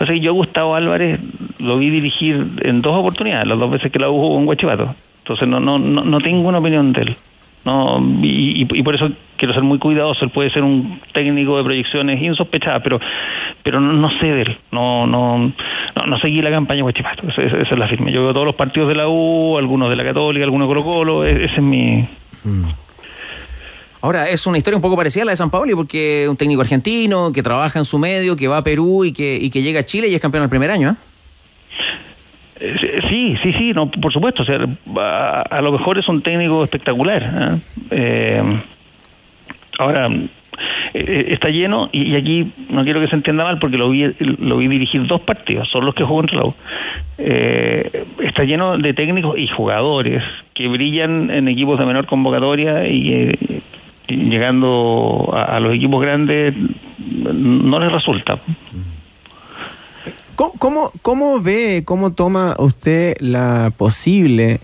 O 0.00 0.06
sea, 0.06 0.16
yo 0.16 0.32
Gustavo 0.32 0.74
Álvarez 0.76 1.18
lo 1.58 1.78
vi 1.78 1.90
dirigir 1.90 2.46
en 2.62 2.82
dos 2.82 2.94
oportunidades, 2.96 3.48
las 3.48 3.58
dos 3.58 3.70
veces 3.70 3.90
que 3.90 3.98
la 3.98 4.08
jugó 4.08 4.38
en 4.38 4.46
Huachipato. 4.46 4.94
Entonces 5.24 5.48
no, 5.48 5.58
no, 5.60 5.78
no, 5.78 6.04
no 6.04 6.20
tengo 6.20 6.48
una 6.48 6.58
opinión 6.58 6.92
de 6.92 7.02
él. 7.02 7.16
No, 7.64 7.98
y, 8.22 8.62
y- 8.62 8.68
y 8.78 8.82
por 8.82 8.94
eso 8.94 9.10
quiero 9.38 9.54
ser 9.54 9.62
muy 9.62 9.78
cuidadoso. 9.78 10.24
Él 10.24 10.30
puede 10.30 10.50
ser 10.50 10.62
un 10.62 11.00
técnico 11.14 11.56
de 11.56 11.64
proyecciones 11.64 12.20
insospechadas, 12.22 12.82
pero 12.82 13.00
pero 13.62 13.80
no, 13.80 13.92
no 13.94 14.10
sé 14.18 14.26
de 14.26 14.42
él. 14.42 14.56
No, 14.72 15.06
no, 15.06 15.38
no, 15.38 16.06
no 16.06 16.18
seguí 16.18 16.42
la 16.42 16.50
campaña 16.50 16.84
Huachipato. 16.84 17.26
Esa, 17.28 17.42
esa- 17.42 17.56
esa 17.58 17.72
es 17.74 17.78
la 17.78 17.88
firme. 17.88 18.12
Yo 18.12 18.22
veo 18.24 18.32
todos 18.34 18.44
los 18.46 18.54
partidos 18.56 18.88
de 18.88 18.94
la 18.96 19.08
U, 19.08 19.56
algunos 19.56 19.88
de 19.88 19.96
la 19.96 20.04
Católica, 20.04 20.44
algunos 20.44 20.68
de 20.68 20.74
Colo 20.74 20.84
Colo. 20.90 21.24
e- 21.24 21.44
Ese 21.46 21.54
es 21.56 21.62
mi... 21.62 22.04
Ahora, 24.00 24.28
es 24.28 24.46
una 24.46 24.58
historia 24.58 24.76
un 24.76 24.82
poco 24.82 24.96
parecida 24.96 25.22
a 25.22 25.26
la 25.26 25.32
de 25.32 25.36
San 25.36 25.50
Paoli, 25.50 25.74
porque 25.74 26.26
un 26.30 26.36
técnico 26.36 26.60
argentino 26.60 27.32
que 27.32 27.42
trabaja 27.42 27.80
en 27.80 27.84
su 27.84 27.98
medio, 27.98 28.36
que 28.36 28.46
va 28.46 28.58
a 28.58 28.62
Perú 28.62 29.04
y 29.04 29.12
que, 29.12 29.36
y 29.36 29.50
que 29.50 29.60
llega 29.60 29.80
a 29.80 29.84
Chile 29.84 30.06
y 30.08 30.14
es 30.14 30.20
campeón 30.20 30.44
el 30.44 30.48
primer 30.50 30.70
año. 30.70 30.90
¿eh? 30.90 30.94
Eh, 32.60 33.00
Sí, 33.08 33.34
sí, 33.42 33.52
sí, 33.54 33.72
no, 33.72 33.90
por 33.90 34.12
supuesto. 34.12 34.42
O 34.42 34.46
sea, 34.46 34.58
a, 34.98 35.42
a 35.42 35.60
lo 35.62 35.72
mejor 35.72 35.98
es 35.98 36.06
un 36.08 36.20
técnico 36.22 36.62
espectacular. 36.62 37.22
¿eh? 37.24 37.58
Eh, 37.90 38.42
ahora, 39.78 40.10
eh, 40.94 41.26
está 41.30 41.48
lleno, 41.48 41.88
y, 41.92 42.16
aquí 42.16 42.52
no 42.70 42.84
quiero 42.84 43.00
que 43.00 43.08
se 43.08 43.16
entienda 43.16 43.44
mal 43.44 43.58
porque 43.58 43.76
lo 43.76 43.90
vi, 43.90 44.12
lo 44.18 44.58
vi 44.58 44.68
dirigir 44.68 45.06
dos 45.06 45.20
partidos, 45.20 45.68
son 45.70 45.86
los 45.86 45.94
que 45.94 46.04
jugó 46.04 46.20
contra 46.20 46.38
la. 46.38 46.54
Eh, 47.18 48.04
está 48.22 48.44
lleno 48.44 48.78
de 48.78 48.94
técnicos 48.94 49.38
y 49.38 49.48
jugadores 49.48 50.22
que 50.54 50.68
brillan 50.68 51.30
en 51.30 51.48
equipos 51.48 51.78
de 51.78 51.86
menor 51.86 52.06
convocatoria 52.06 52.86
y, 52.86 53.12
eh, 53.12 53.62
y 54.08 54.16
llegando 54.30 55.30
a, 55.32 55.60
los 55.60 55.74
equipos 55.74 56.00
grandes 56.02 56.54
no 57.34 57.78
les 57.78 57.92
resulta. 57.92 58.38
¿Cómo, 60.34 60.52
cómo, 60.58 60.92
cómo 61.02 61.40
ve, 61.40 61.82
cómo 61.84 62.12
toma 62.12 62.54
usted 62.58 63.16
la 63.20 63.72
posible 63.76 64.60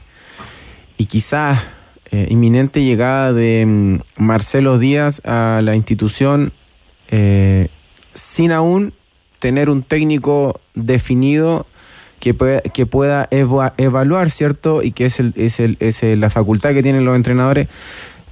y 0.96 1.06
quizás 1.06 1.73
eh, 2.14 2.28
inminente 2.30 2.84
llegada 2.84 3.32
de 3.32 3.64
mm, 3.66 3.98
Marcelo 4.22 4.78
Díaz 4.78 5.20
a 5.24 5.60
la 5.64 5.74
institución 5.74 6.52
eh, 7.10 7.68
sin 8.14 8.52
aún 8.52 8.92
tener 9.40 9.68
un 9.68 9.82
técnico 9.82 10.60
definido 10.74 11.66
que, 12.20 12.32
pueda- 12.34 12.60
que 12.60 12.86
pueda 12.86 13.26
eva- 13.30 13.74
evaluar, 13.76 14.30
¿cierto? 14.30 14.82
Y 14.82 14.92
que 14.92 15.06
es, 15.06 15.18
el, 15.20 15.32
es, 15.36 15.58
el, 15.60 15.76
es 15.80 16.02
el- 16.02 16.20
la 16.20 16.30
facultad 16.30 16.72
que 16.72 16.82
tienen 16.82 17.04
los 17.04 17.16
entrenadores, 17.16 17.66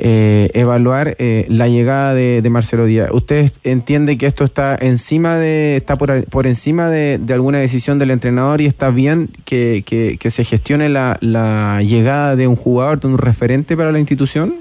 eh, 0.05 0.51
evaluar 0.55 1.15
eh, 1.21 1.47
la 1.49 1.69
llegada 1.69 2.13
de, 2.13 2.43
Marcelo 2.51 2.87
Díaz. 2.87 3.11
¿Usted 3.13 3.53
entiende 3.63 4.19
que 4.19 4.27
esto 4.27 4.43
está 4.43 4.77
encima 4.81 5.37
de, 5.37 5.77
está 5.77 5.97
por, 5.97 6.25
por 6.29 6.49
encima 6.49 6.89
de, 6.89 7.21
alguna 7.33 7.59
decisión 7.59 8.01
del 8.01 8.11
entrenador 8.11 8.61
y 8.61 8.67
está 8.67 8.91
bien 8.91 9.29
que, 9.45 9.85
que- 9.87 10.31
se 10.31 10.45
gestione 10.45 10.89
la, 10.89 11.19
la 11.21 11.83
llegada 11.83 12.35
de 12.35 12.49
un 12.49 12.57
jugador, 12.57 12.99
de 12.99 13.07
un 13.07 13.19
referente 13.19 13.77
para 13.77 13.93
la 13.93 14.01
institución? 14.01 14.55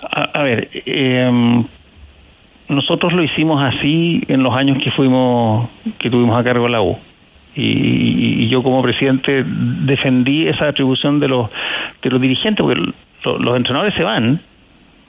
A, 0.00 0.42
ver, 0.42 0.70
eh, 0.72 1.64
nosotros 2.70 3.12
lo 3.12 3.22
hicimos 3.22 3.62
así 3.62 4.22
en 4.28 4.42
los 4.42 4.54
años 4.54 4.78
que 4.82 4.92
fuimos, 4.92 5.68
que 5.98 6.08
tuvimos 6.08 6.40
a 6.40 6.42
cargo 6.42 6.68
la 6.68 6.80
U. 6.80 6.96
Y, 7.56 7.62
y- 8.44 8.48
yo 8.48 8.62
como 8.62 8.82
presidente 8.82 9.44
defendí 9.46 10.46
esa 10.46 10.68
atribución 10.68 11.20
de 11.20 11.28
los, 11.28 11.50
de 12.02 12.10
los 12.10 12.20
dirigentes, 12.20 12.62
porque 12.62 12.80
lo- 13.24 13.38
los 13.38 13.56
entrenadores 13.56 13.94
se 13.94 14.02
van 14.02 14.40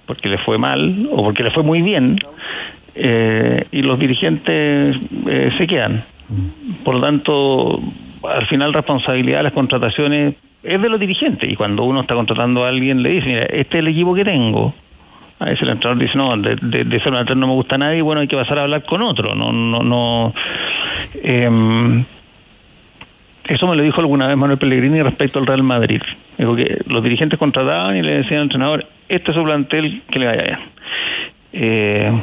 porque 0.06 0.30
les 0.30 0.40
fue 0.42 0.58
mal 0.58 1.08
o 1.12 1.22
porque 1.24 1.44
les 1.44 1.54
fue 1.54 1.64
muy 1.64 1.82
bien, 1.82 2.18
eh, 2.96 3.66
y 3.74 3.82
los 3.82 4.00
dirigentes 4.00 4.96
eh, 5.28 5.52
se 5.58 5.68
quedan. 5.68 6.04
Por 6.86 6.96
lo 6.96 7.02
tanto, 7.02 7.80
al 8.24 8.46
final 8.48 8.74
responsabilidad 8.74 9.40
de 9.40 9.44
las 9.44 9.54
contrataciones 9.54 10.36
es 10.64 10.82
de 10.82 10.90
los 10.90 11.00
dirigentes, 11.00 11.50
y 11.52 11.56
cuando 11.56 11.84
uno 11.84 12.00
está 12.02 12.16
contratando 12.16 12.64
a 12.64 12.70
alguien 12.70 13.04
le 13.04 13.10
dice, 13.10 13.28
mira, 13.28 13.44
este 13.44 13.78
es 13.80 13.80
el 13.84 13.88
equipo 13.90 14.16
que 14.16 14.24
tengo, 14.24 14.74
a 15.40 15.46
veces 15.46 15.64
el 15.64 15.70
entrenador 15.70 16.02
dice, 16.02 16.18
no, 16.18 16.38
de, 16.38 16.56
de, 16.56 16.84
de 16.86 17.36
no 17.36 17.48
me 17.48 17.54
gusta 17.54 17.78
nadie, 17.78 18.02
bueno, 18.02 18.22
hay 18.22 18.28
que 18.30 18.38
pasar 18.38 18.60
a 18.60 18.64
hablar 18.64 18.84
con 18.86 19.02
otro. 19.02 19.36
No, 19.36 19.52
no, 19.52 19.84
no. 19.84 20.34
em, 21.22 22.04
eso 23.48 23.68
me 23.68 23.76
lo 23.76 23.84
dijo 23.84 24.02
alguna 24.02 24.28
vez 24.28 24.38
Manuel 24.38 24.58
Pellegrini 24.60 25.02
respecto 25.02 25.40
al 25.40 25.46
Real 25.46 25.64
Madrid. 25.64 26.02
Dijo 26.38 26.56
que 26.56 26.78
los 26.88 27.04
dirigentes 27.04 27.40
contrataban 27.40 27.96
y 27.98 28.02
le 28.02 28.18
decían 28.18 28.40
al 28.40 28.44
entrenador, 28.44 28.86
este 29.10 29.32
es 29.32 29.38
su 29.38 29.44
plantel, 29.44 30.02
que 30.12 30.20
le 30.20 30.26
vaya 30.28 30.44
bien. 30.44 30.60
Eh, 31.54 32.22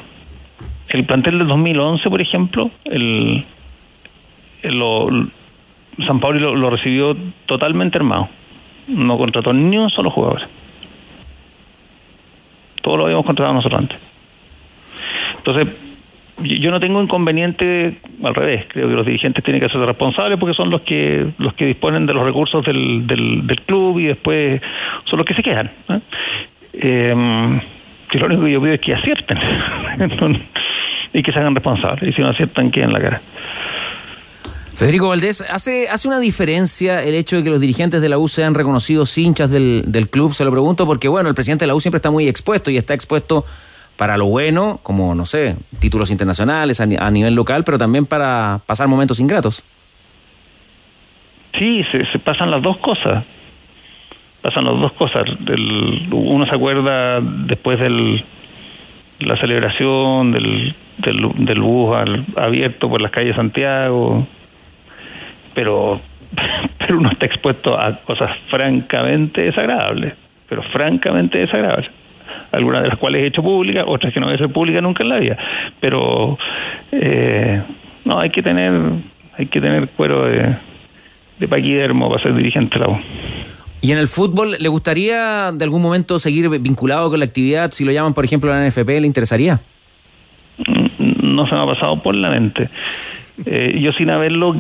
el 0.90 1.04
plantel 1.04 1.38
del 1.38 1.48
2011, 1.48 2.10
por 2.10 2.20
ejemplo, 2.20 2.70
el, 2.84 3.44
el- 4.62 4.78
lo- 4.78 5.08
San 6.06 6.20
Pauli 6.20 6.40
lo, 6.40 6.54
lo 6.54 6.70
recibió 6.70 7.16
totalmente 7.46 7.98
armado. 7.98 8.28
No 8.88 9.16
contrató 9.16 9.52
ni 9.52 9.78
un 9.78 9.88
solo 9.90 10.10
jugador. 10.10 10.42
Todo 12.82 12.96
lo 12.98 13.04
habíamos 13.04 13.24
contratado 13.24 13.54
nosotros 13.54 13.80
antes. 13.80 13.98
Entonces, 15.38 15.68
yo 16.42 16.70
no 16.70 16.80
tengo 16.80 17.02
inconveniente 17.02 17.96
al 18.22 18.34
revés. 18.34 18.66
Creo 18.68 18.88
que 18.88 18.94
los 18.94 19.06
dirigentes 19.06 19.42
tienen 19.44 19.62
que 19.62 19.68
ser 19.68 19.80
responsables 19.80 20.38
porque 20.38 20.54
son 20.54 20.70
los 20.70 20.82
que 20.82 21.26
los 21.38 21.54
que 21.54 21.66
disponen 21.66 22.06
de 22.06 22.14
los 22.14 22.24
recursos 22.24 22.64
del, 22.64 23.06
del, 23.06 23.46
del 23.46 23.60
club 23.62 24.00
y 24.00 24.06
después 24.06 24.60
son 25.04 25.18
los 25.18 25.26
que 25.26 25.34
se 25.34 25.42
quedan. 25.42 25.70
¿eh? 25.88 26.00
Eh, 26.74 27.60
que 28.10 28.18
lo 28.18 28.26
único 28.26 28.44
que 28.44 28.52
yo 28.52 28.60
pido 28.60 28.74
es 28.74 28.80
que 28.80 28.94
acierten 28.94 29.38
y 31.12 31.22
que 31.22 31.32
se 31.32 31.38
hagan 31.38 31.54
responsables. 31.54 32.10
Y 32.10 32.12
si 32.12 32.22
no 32.22 32.28
aciertan, 32.28 32.70
queden 32.70 32.92
la 32.92 33.00
cara. 33.00 33.20
Federico 34.74 35.08
Valdés, 35.08 35.40
¿hace, 35.52 35.88
¿hace 35.88 36.08
una 36.08 36.18
diferencia 36.18 37.02
el 37.04 37.14
hecho 37.14 37.36
de 37.36 37.44
que 37.44 37.50
los 37.50 37.60
dirigentes 37.60 38.02
de 38.02 38.08
la 38.08 38.18
U 38.18 38.26
sean 38.26 38.54
reconocidos 38.54 39.16
hinchas 39.16 39.50
del, 39.50 39.84
del 39.86 40.08
club? 40.08 40.34
Se 40.34 40.44
lo 40.44 40.50
pregunto 40.50 40.84
porque, 40.84 41.06
bueno, 41.06 41.28
el 41.28 41.34
presidente 41.36 41.62
de 41.62 41.68
la 41.68 41.76
U 41.76 41.80
siempre 41.80 41.98
está 41.98 42.10
muy 42.10 42.26
expuesto 42.26 42.72
y 42.72 42.76
está 42.76 42.92
expuesto 42.92 43.44
para 43.96 44.16
lo 44.16 44.26
bueno, 44.26 44.80
como, 44.82 45.14
no 45.14 45.24
sé, 45.24 45.56
títulos 45.80 46.10
internacionales 46.10 46.80
a, 46.80 46.86
ni- 46.86 46.96
a 46.96 47.10
nivel 47.10 47.34
local, 47.34 47.62
pero 47.64 47.78
también 47.78 48.06
para 48.06 48.60
pasar 48.66 48.88
momentos 48.88 49.20
ingratos. 49.20 49.62
Sí, 51.58 51.84
se, 51.92 52.04
se 52.06 52.18
pasan 52.18 52.50
las 52.50 52.62
dos 52.62 52.76
cosas. 52.78 53.24
Pasan 54.42 54.64
las 54.64 54.78
dos 54.80 54.92
cosas. 54.92 55.24
Uno 56.10 56.44
se 56.46 56.54
acuerda 56.54 57.20
después 57.20 57.78
del 57.78 58.24
la 59.20 59.36
celebración 59.36 60.32
del, 60.32 60.74
del, 60.98 61.60
bus 61.60 61.96
al- 61.96 62.24
abierto 62.36 62.88
por 62.90 63.00
las 63.00 63.12
calles 63.12 63.30
de 63.30 63.36
Santiago, 63.36 64.26
pero, 65.54 66.00
pero 66.78 66.98
uno 66.98 67.10
está 67.10 67.24
expuesto 67.26 67.78
a 67.80 67.92
cosas 67.98 68.36
francamente 68.48 69.42
desagradables, 69.42 70.14
pero 70.48 70.62
francamente 70.64 71.38
desagradables. 71.38 71.90
Algunas 72.52 72.82
de 72.82 72.88
las 72.88 72.98
cuales 72.98 73.22
he 73.22 73.26
hecho 73.26 73.42
públicas, 73.42 73.84
otras 73.86 74.12
que 74.12 74.20
no 74.20 74.26
voy 74.26 74.34
a 74.34 74.36
hacer 74.36 74.52
públicas 74.52 74.82
nunca 74.82 75.02
en 75.02 75.08
la 75.08 75.18
vida. 75.18 75.38
Pero 75.80 76.38
eh, 76.92 77.62
no, 78.04 78.18
hay 78.18 78.30
que 78.30 78.42
tener, 78.42 78.72
hay 79.36 79.46
que 79.46 79.60
tener 79.60 79.88
cuero 79.88 80.26
de, 80.26 80.54
de 81.38 81.48
paquidermo 81.48 82.08
para 82.08 82.22
ser 82.22 82.34
dirigente 82.34 82.78
de 82.78 82.84
la 82.84 82.92
U. 82.92 82.98
¿Y 83.80 83.92
en 83.92 83.98
el 83.98 84.08
fútbol 84.08 84.56
le 84.58 84.68
gustaría 84.68 85.52
de 85.52 85.64
algún 85.64 85.82
momento 85.82 86.18
seguir 86.18 86.48
vinculado 86.48 87.10
con 87.10 87.18
la 87.18 87.26
actividad? 87.26 87.70
Si 87.70 87.84
lo 87.84 87.92
llaman, 87.92 88.14
por 88.14 88.24
ejemplo, 88.24 88.52
a 88.52 88.56
la 88.56 88.66
NFP, 88.66 88.88
¿le 88.88 89.06
interesaría? 89.06 89.60
no 91.34 91.46
se 91.46 91.54
me 91.54 91.62
ha 91.62 91.66
pasado 91.66 91.96
por 91.96 92.14
la 92.14 92.30
mente. 92.30 92.68
Eh, 93.44 93.78
yo 93.80 93.92
sin 93.92 94.10
haberlo 94.10 94.54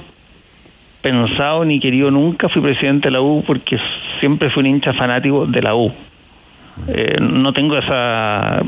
pensado 1.00 1.64
ni 1.64 1.80
querido 1.80 2.10
nunca 2.10 2.48
fui 2.48 2.62
presidente 2.62 3.08
de 3.08 3.12
la 3.12 3.20
U 3.20 3.44
porque 3.46 3.78
siempre 4.20 4.50
fui 4.50 4.62
un 4.62 4.66
hincha 4.66 4.92
fanático 4.92 5.46
de 5.46 5.62
la 5.62 5.74
U. 5.74 5.92
Eh, 6.88 7.16
no 7.20 7.52
tengo 7.52 7.78
esa, 7.78 8.60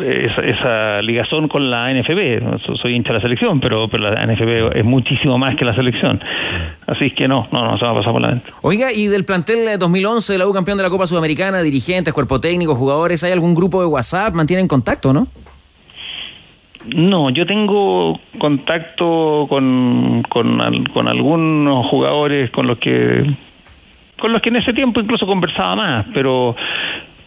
esa 0.00 0.40
esa 0.42 1.02
ligazón 1.02 1.48
con 1.48 1.70
la 1.70 1.92
NFB. 1.92 2.60
So- 2.64 2.76
Soy 2.76 2.94
hincha 2.94 3.10
de 3.10 3.14
la 3.18 3.20
selección, 3.20 3.60
pero, 3.60 3.88
pero 3.88 4.10
la 4.10 4.24
NFB 4.26 4.76
es 4.76 4.84
muchísimo 4.84 5.36
más 5.38 5.54
que 5.56 5.64
la 5.64 5.74
selección. 5.74 6.20
Así 6.86 7.06
es 7.06 7.14
que 7.14 7.28
no, 7.28 7.46
no, 7.52 7.64
no 7.70 7.78
se 7.78 7.84
me 7.84 7.90
ha 7.90 7.94
pasado 7.94 8.12
por 8.14 8.22
la 8.22 8.28
mente. 8.28 8.50
Oiga, 8.62 8.92
y 8.92 9.06
del 9.06 9.24
plantel 9.24 9.64
de 9.66 9.76
2011 9.78 10.32
de 10.32 10.38
la 10.38 10.46
U 10.46 10.52
campeón 10.52 10.78
de 10.78 10.84
la 10.84 10.90
Copa 10.90 11.06
Sudamericana, 11.06 11.60
dirigentes, 11.62 12.12
cuerpo 12.14 12.40
técnico, 12.40 12.74
jugadores, 12.74 13.22
¿hay 13.24 13.32
algún 13.32 13.54
grupo 13.54 13.80
de 13.80 13.86
WhatsApp? 13.86 14.34
¿Mantienen 14.34 14.66
contacto, 14.66 15.12
no? 15.12 15.26
No, 16.94 17.30
yo 17.30 17.46
tengo 17.46 18.20
contacto 18.38 19.46
con, 19.48 20.22
con, 20.28 20.84
con 20.92 21.08
algunos 21.08 21.86
jugadores 21.86 22.50
con 22.50 22.66
los 22.66 22.78
que 22.78 23.24
con 24.18 24.32
los 24.32 24.40
que 24.42 24.48
en 24.50 24.56
ese 24.56 24.72
tiempo 24.72 25.00
incluso 25.00 25.26
conversaba 25.26 25.74
más, 25.76 26.06
pero 26.14 26.54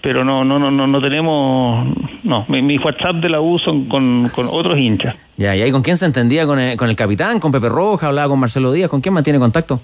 pero 0.02 0.24
no 0.24 0.44
no 0.44 0.60
no 0.60 0.70
no, 0.72 0.88
no 0.88 1.02
tenemos 1.02 1.88
no, 2.24 2.46
mi, 2.48 2.62
mi 2.62 2.78
WhatsApp 2.78 3.16
de 3.18 3.30
la 3.30 3.40
U 3.42 3.58
son 3.60 3.86
con, 3.86 4.30
con 4.34 4.48
otros 4.50 4.78
hinchas. 4.78 5.16
Ya, 5.38 5.56
¿y 5.56 5.62
ahí 5.62 5.72
con 5.72 5.82
quién 5.84 5.98
se 5.98 6.06
entendía? 6.06 6.46
¿Con 6.46 6.60
el, 6.60 6.78
con 6.78 6.90
el 6.90 6.96
capitán? 6.96 7.40
¿Con 7.40 7.52
Pepe 7.52 7.70
Roja? 7.70 8.08
¿Hablaba 8.08 8.30
con 8.30 8.40
Marcelo 8.40 8.72
Díaz? 8.72 8.90
¿Con 8.90 9.02
quién 9.02 9.14
mantiene 9.14 9.40
contacto? 9.40 9.80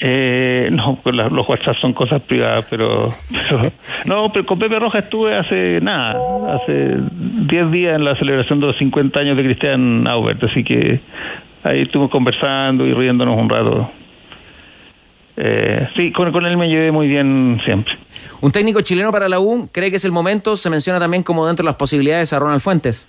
Eh, 0.00 0.68
no, 0.72 0.98
pues 1.02 1.14
la- 1.14 1.28
los 1.28 1.48
WhatsApp 1.48 1.76
son 1.80 1.92
cosas 1.92 2.20
privadas, 2.22 2.66
pero, 2.68 3.14
pero- 3.48 3.70
no, 4.06 4.28
pero 4.32 4.44
con 4.44 4.58
Pepe 4.58 4.78
Roja 4.78 4.98
estuve 4.98 5.36
hace 5.36 5.80
nada, 5.80 6.16
hace 6.56 6.96
10 7.12 7.70
días 7.70 7.94
en 7.96 8.04
la 8.04 8.16
celebración 8.16 8.60
de 8.60 8.66
los 8.66 8.76
50 8.76 9.20
años 9.20 9.36
de 9.36 9.44
Cristian 9.44 10.06
Aubert, 10.08 10.42
así 10.44 10.64
que 10.64 10.98
ahí 11.62 11.82
estuvimos 11.82 12.10
conversando 12.10 12.84
y 12.86 12.92
riéndonos 12.92 13.38
un 13.38 13.48
rato. 13.48 13.90
Eh, 15.36 15.88
sí, 15.96 16.12
con, 16.12 16.30
con 16.32 16.46
él 16.46 16.56
me 16.56 16.68
llevé 16.68 16.92
muy 16.92 17.08
bien 17.08 17.60
siempre. 17.64 17.94
Un 18.40 18.52
técnico 18.52 18.80
chileno 18.82 19.10
para 19.10 19.28
la 19.28 19.40
U, 19.40 19.68
¿cree 19.72 19.90
que 19.90 19.96
es 19.96 20.04
el 20.04 20.12
momento? 20.12 20.56
Se 20.56 20.70
menciona 20.70 20.98
también 21.00 21.22
como 21.22 21.46
dentro 21.46 21.62
de 21.64 21.68
las 21.68 21.76
posibilidades 21.76 22.32
a 22.32 22.38
Ronald 22.38 22.60
Fuentes. 22.60 23.08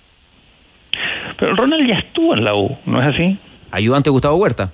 Pero 1.38 1.54
Ronald 1.54 1.86
ya 1.88 1.96
estuvo 1.98 2.34
en 2.34 2.44
la 2.44 2.54
U, 2.54 2.76
¿no 2.86 3.00
es 3.02 3.14
así? 3.14 3.36
Ayudante 3.70 4.10
Gustavo 4.10 4.36
Huerta. 4.36 4.70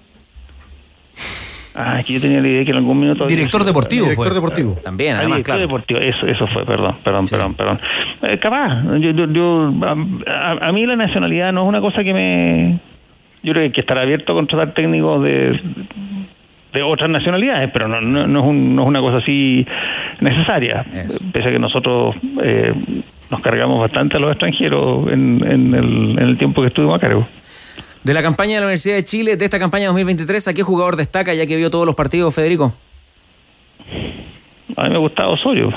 Ah, 1.75 1.99
es 2.01 2.07
que 2.07 2.13
yo 2.13 2.21
tenía 2.21 2.41
la 2.41 2.49
idea 2.49 2.59
de 2.61 2.65
que 2.67 2.71
en 2.71 2.77
algún 2.77 3.01
minuto... 3.01 3.27
Director 3.27 3.65
deportivo 3.65 4.03
Director 4.05 4.27
fue. 4.27 4.35
deportivo. 4.35 4.79
También, 4.85 5.15
Ah, 5.17 5.21
además, 5.21 5.37
director 5.39 5.55
claro. 5.57 5.67
deportivo, 5.67 6.01
eso, 6.01 6.27
eso 6.27 6.47
fue, 6.49 6.67
perdón, 6.67 6.97
perdón, 7.03 7.27
perdón, 7.27 7.55
perdón, 7.55 7.79
perdón. 7.79 8.31
Eh, 8.35 8.39
capaz, 8.39 8.83
yo, 9.01 9.11
yo, 9.13 9.27
yo- 9.33 9.73
a, 9.87 9.93
a- 10.31 10.69
a 10.69 10.73
mí 10.73 10.85
la 10.85 10.97
nacionalidad 10.97 11.51
no 11.53 11.63
es 11.63 11.69
una 11.69 11.81
cosa 11.81 12.05
que 12.05 12.13
me... 12.13 12.79
Yo 13.43 13.53
creo 13.53 13.55
que 13.55 13.61
hay 13.65 13.73
que 13.73 13.81
estar 13.81 13.97
abierto 13.99 14.33
a 14.33 14.35
contratar 14.37 14.75
técnicos 14.75 15.25
de, 15.25 15.61
de 16.73 16.83
otras 16.83 17.11
nacionalidades, 17.11 17.71
pero 17.73 17.87
no, 17.89 18.01
no, 18.01 18.27
no 18.27 18.41
es, 18.41 18.47
un- 18.47 18.75
no 18.77 18.83
es 18.83 18.89
una 18.89 19.01
cosa 19.01 19.19
así 19.19 19.67
necesaria. 20.21 20.85
Pese 21.33 21.49
a 21.49 21.53
que 21.53 21.59
nosotros 21.59 22.15
eh, 22.43 22.73
nos 23.31 23.41
cargamos 23.41 23.81
bastante 23.81 24.17
a 24.17 24.21
los 24.21 24.31
extranjeros 24.31 25.09
en, 25.13 25.43
en 25.47 25.75
el, 25.75 26.11
en 26.13 26.29
el 26.29 26.39
tiempo 26.39 26.63
que 26.63 26.69
estuvimos 26.69 26.97
a 26.97 27.01
cargo. 27.01 27.27
De 28.05 28.15
la 28.15 28.23
campaña 28.23 28.55
de 28.55 28.61
la 28.61 28.67
Universidad 28.67 28.97
de 28.97 29.05
Chile, 29.05 29.37
de 29.37 29.45
esta 29.45 29.59
campaña 29.59 29.87
2023, 29.87 30.49
¿a 30.49 30.55
qué 30.55 30.63
jugador 30.63 30.97
destaca 30.97 31.35
ya 31.35 31.47
que 31.47 31.57
vio 31.57 31.71
todos 31.71 31.87
los 31.87 31.95
partidos, 31.95 32.35
Federico? 32.35 32.73
A 34.77 34.85
mí 34.85 34.91
me 34.91 34.99
gustaba 34.99 35.29
Osorio. 35.31 35.73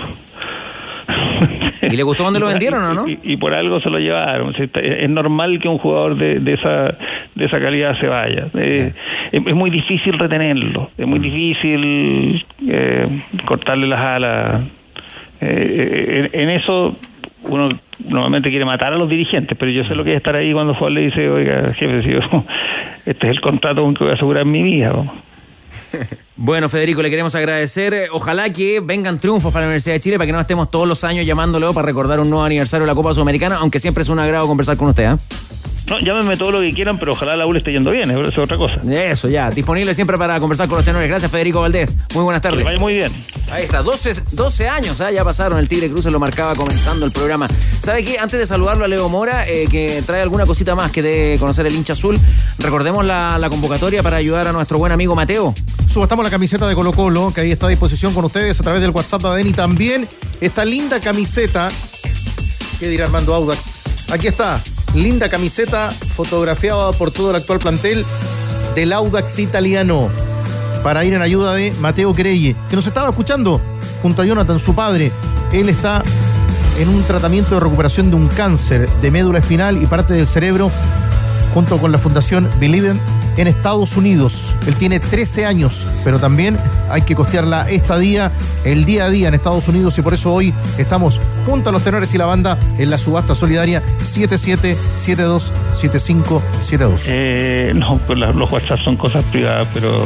¿Y 1.81 1.95
le 1.95 2.03
gustó 2.03 2.23
dónde 2.23 2.39
lo 2.39 2.47
vendieron 2.47 2.83
o 2.83 2.93
no? 2.93 3.07
Y, 3.07 3.19
y 3.23 3.37
por 3.37 3.53
algo 3.53 3.79
se 3.79 3.89
lo 3.89 3.99
llevaron. 3.99 4.53
Es 4.57 5.09
normal 5.09 5.59
que 5.59 5.67
un 5.67 5.77
jugador 5.77 6.15
de, 6.17 6.39
de 6.39 6.53
esa 6.53 6.95
de 7.35 7.45
esa 7.45 7.59
calidad 7.59 7.99
se 7.99 8.07
vaya. 8.07 8.47
Eh, 8.57 8.91
es, 9.31 9.45
es 9.47 9.53
muy 9.55 9.69
difícil 9.69 10.17
retenerlo. 10.17 10.89
Es 10.97 11.05
Mm. 11.05 11.09
muy 11.09 11.19
difícil 11.19 12.45
eh, 12.67 13.07
cortarle 13.45 13.87
las 13.87 13.99
alas. 13.99 14.61
Eh, 15.41 16.29
en, 16.33 16.41
en 16.41 16.49
eso 16.49 16.95
uno 17.43 17.69
normalmente 18.09 18.49
quiere 18.49 18.65
matar 18.65 18.93
a 18.93 18.97
los 18.97 19.07
dirigentes, 19.09 19.55
pero 19.57 19.69
yo 19.71 19.83
sé 19.83 19.93
lo 19.95 20.03
que 20.03 20.11
es 20.11 20.17
estar 20.17 20.35
ahí 20.35 20.51
cuando 20.53 20.73
Juan 20.73 20.93
le 20.95 21.01
dice, 21.01 21.29
oiga, 21.29 21.71
jefe, 21.73 22.01
si 22.01 22.09
yo- 22.13 22.19
este 23.05 23.27
es 23.27 23.31
el 23.31 23.41
contrato 23.41 23.83
con 23.83 23.93
que 23.93 24.03
voy 24.03 24.11
a 24.11 24.15
asegurar 24.15 24.45
mi 24.45 24.63
vida. 24.63 24.91
vamos". 24.93 25.13
Bueno, 26.37 26.67
Federico, 26.67 27.01
le 27.01 27.09
queremos 27.09 27.33
agradecer. 27.33 28.09
Ojalá 28.11 28.51
que 28.51 28.81
vengan 28.81 29.19
triunfos 29.19 29.53
para 29.53 29.65
la 29.65 29.69
Universidad 29.69 29.95
de 29.95 29.99
Chile 30.01 30.17
para 30.17 30.25
que 30.25 30.33
no 30.33 30.41
estemos 30.41 30.69
todos 30.69 30.87
los 30.87 31.03
años 31.05 31.25
llamándolo 31.25 31.73
para 31.73 31.85
recordar 31.85 32.19
un 32.19 32.29
nuevo 32.29 32.43
aniversario 32.43 32.85
de 32.85 32.91
la 32.91 32.95
Copa 32.95 33.13
Sudamericana, 33.13 33.55
aunque 33.55 33.79
siempre 33.79 34.03
es 34.03 34.09
un 34.09 34.19
agrado 34.19 34.45
conversar 34.45 34.75
con 34.75 34.89
usted. 34.89 35.13
¿eh? 35.13 35.17
No, 35.87 35.99
llámenme 35.99 36.35
todo 36.35 36.51
lo 36.51 36.61
que 36.61 36.73
quieran, 36.73 36.97
pero 36.97 37.11
ojalá 37.11 37.35
la 37.35 37.45
U 37.45 37.53
le 37.53 37.59
esté 37.59 37.71
yendo 37.71 37.91
bien, 37.91 38.09
eso 38.09 38.23
es 38.23 38.37
otra 38.37 38.57
cosa. 38.57 38.81
Eso, 38.91 39.29
ya. 39.29 39.51
Disponible 39.51 39.93
siempre 39.93 40.17
para 40.17 40.39
conversar 40.39 40.67
con 40.67 40.77
los 40.77 40.85
tenores. 40.85 41.07
Gracias, 41.07 41.31
Federico 41.31 41.61
Valdés. 41.61 41.95
Muy 42.13 42.23
buenas 42.23 42.41
tardes. 42.41 42.63
vaya 42.63 42.79
muy 42.79 42.95
bien. 42.95 43.11
Ahí 43.51 43.63
está, 43.63 43.83
12, 43.83 44.23
12 44.31 44.67
años, 44.67 44.99
¿ah? 45.01 45.11
ya 45.11 45.23
pasaron. 45.23 45.59
El 45.59 45.67
Tigre 45.67 45.89
Cruces 45.89 46.11
lo 46.11 46.19
marcaba 46.19 46.55
comenzando 46.55 47.05
el 47.05 47.11
programa. 47.11 47.47
¿Sabe 47.81 48.03
qué? 48.03 48.17
Antes 48.17 48.39
de 48.39 48.47
saludarlo 48.47 48.83
a 48.83 48.87
Leo 48.87 49.07
Mora, 49.09 49.47
eh, 49.47 49.67
que 49.69 50.01
trae 50.05 50.21
alguna 50.21 50.47
cosita 50.47 50.73
más 50.73 50.89
que 50.91 51.03
de 51.03 51.37
conocer 51.39 51.67
el 51.67 51.75
hincha 51.75 51.93
azul, 51.93 52.19
recordemos 52.57 53.05
la, 53.05 53.37
la 53.37 53.49
convocatoria 53.49 54.01
para 54.01 54.17
ayudar 54.17 54.47
a 54.47 54.51
nuestro 54.51 54.79
buen 54.79 54.91
amigo 54.91 55.13
Mateo. 55.15 55.53
Subastamos 55.87 56.25
la 56.25 56.31
camiseta 56.31 56.67
de 56.67 56.73
Colo 56.73 56.93
Colo, 56.93 57.31
que 57.31 57.41
ahí 57.41 57.51
está 57.51 57.67
a 57.67 57.69
disposición 57.69 58.13
con 58.15 58.25
ustedes 58.25 58.59
a 58.59 58.63
través 58.63 58.81
del 58.81 58.89
WhatsApp 58.89 59.21
de 59.21 59.27
Adeni. 59.27 59.53
También 59.53 60.07
esta 60.41 60.65
linda 60.65 60.99
camiseta, 60.99 61.69
¿qué 62.79 62.89
dirá 62.89 63.05
Armando 63.05 63.35
Audax? 63.35 63.71
Aquí 64.11 64.27
está, 64.27 64.61
linda 64.95 65.29
camiseta 65.29 65.91
fotografiada 65.91 66.91
por 66.93 67.11
todo 67.11 67.29
el 67.29 67.35
actual 67.35 67.59
plantel 67.59 68.05
del 68.73 68.93
Audax 68.93 69.39
italiano. 69.39 70.09
Para 70.83 71.03
ir 71.03 71.13
en 71.13 71.21
ayuda 71.21 71.53
de 71.53 71.73
Mateo 71.79 72.13
Creye, 72.13 72.55
que 72.69 72.75
nos 72.75 72.87
estaba 72.87 73.09
escuchando 73.09 73.59
junto 74.01 74.21
a 74.21 74.25
Jonathan, 74.25 74.59
su 74.59 74.73
padre. 74.73 75.11
Él 75.51 75.69
está 75.69 76.03
en 76.79 76.89
un 76.89 77.03
tratamiento 77.03 77.55
de 77.55 77.61
recuperación 77.61 78.09
de 78.09 78.15
un 78.15 78.27
cáncer 78.27 78.89
de 79.01 79.11
médula 79.11 79.39
espinal 79.39 79.81
y 79.81 79.85
parte 79.85 80.13
del 80.13 80.27
cerebro 80.27 80.71
junto 81.53 81.77
con 81.77 81.91
la 81.91 81.97
Fundación 81.97 82.49
Believe 82.59 82.93
en 83.37 83.47
Estados 83.47 83.95
Unidos. 83.97 84.53
Él 84.67 84.75
tiene 84.75 84.99
13 84.99 85.45
años, 85.45 85.85
pero 86.03 86.19
también 86.19 86.57
hay 86.89 87.01
que 87.03 87.15
costear 87.15 87.45
la 87.45 87.69
estadía, 87.69 88.31
el 88.63 88.85
día 88.85 89.05
a 89.05 89.09
día 89.09 89.27
en 89.27 89.33
Estados 89.33 89.67
Unidos 89.67 89.97
y 89.97 90.01
por 90.01 90.13
eso 90.13 90.33
hoy 90.33 90.53
estamos 90.77 91.19
junto 91.45 91.69
a 91.69 91.71
los 91.71 91.83
tenores 91.83 92.13
y 92.13 92.17
la 92.17 92.25
banda 92.25 92.57
en 92.77 92.89
la 92.89 92.97
subasta 92.97 93.35
solidaria 93.35 93.81
77727572. 94.03 97.01
Eh, 97.07 97.71
no, 97.75 97.97
pues 98.05 98.19
la- 98.19 98.31
los 98.31 98.51
WhatsApp 98.51 98.79
son 98.79 98.97
cosas 98.97 99.23
privadas, 99.31 99.67
pero... 99.73 99.91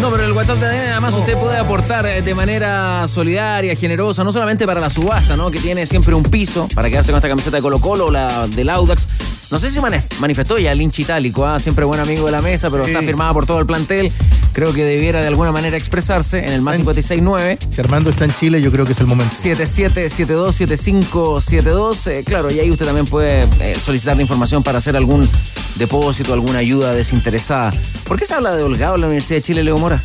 No, 0.00 0.10
pero 0.10 0.24
el 0.24 0.32
WhatsApp 0.32 0.58
ADN 0.58 0.90
además 0.92 1.14
usted 1.14 1.36
puede 1.38 1.56
aportar 1.56 2.04
eh, 2.06 2.20
de 2.20 2.34
manera 2.34 3.06
solidaria, 3.08 3.74
generosa, 3.76 4.24
no 4.24 4.32
solamente 4.32 4.66
para 4.66 4.80
la 4.80 4.90
subasta, 4.90 5.36
¿no? 5.36 5.50
Que 5.50 5.60
tiene 5.60 5.86
siempre 5.86 6.14
un 6.14 6.24
piso 6.24 6.68
para 6.74 6.90
quedarse 6.90 7.12
con 7.12 7.18
esta 7.18 7.28
camiseta 7.28 7.56
de 7.56 7.62
Colo 7.62 7.78
Colo 7.78 8.06
o 8.06 8.10
la 8.10 8.46
del 8.48 8.68
Audax. 8.70 9.06
No 9.54 9.60
sé 9.60 9.70
si 9.70 9.78
manifestó 10.18 10.58
ya 10.58 10.72
el 10.72 10.82
hincha 10.82 11.02
itálico, 11.02 11.46
¿ah? 11.46 11.60
siempre 11.60 11.84
buen 11.84 12.00
amigo 12.00 12.26
de 12.26 12.32
la 12.32 12.42
mesa, 12.42 12.70
pero 12.70 12.84
está 12.84 13.02
firmada 13.02 13.32
por 13.32 13.46
todo 13.46 13.60
el 13.60 13.66
plantel. 13.66 14.10
Creo 14.52 14.72
que 14.72 14.84
debiera 14.84 15.20
de 15.20 15.28
alguna 15.28 15.52
manera 15.52 15.76
expresarse 15.76 16.44
en 16.44 16.54
el 16.54 16.60
más 16.60 16.78
569. 16.78 17.58
Si 17.68 17.80
Armando 17.80 18.10
está 18.10 18.24
en 18.24 18.34
Chile, 18.34 18.60
yo 18.60 18.72
creo 18.72 18.84
que 18.84 18.90
es 18.90 18.98
el 18.98 19.06
momento. 19.06 19.32
77727572. 19.32 22.10
Eh, 22.10 22.24
claro, 22.24 22.50
y 22.50 22.58
ahí 22.58 22.68
usted 22.68 22.84
también 22.84 23.06
puede 23.06 23.44
eh, 23.60 23.76
solicitar 23.80 24.16
la 24.16 24.22
información 24.22 24.64
para 24.64 24.78
hacer 24.78 24.96
algún 24.96 25.30
depósito, 25.76 26.32
alguna 26.32 26.58
ayuda 26.58 26.92
desinteresada. 26.92 27.72
¿Por 28.08 28.18
qué 28.18 28.26
se 28.26 28.34
habla 28.34 28.56
de 28.56 28.64
Holgado 28.64 28.96
en 28.96 29.02
la 29.02 29.06
Universidad 29.06 29.36
de 29.36 29.42
Chile, 29.42 29.62
Leo 29.62 29.78
Mora? 29.78 30.02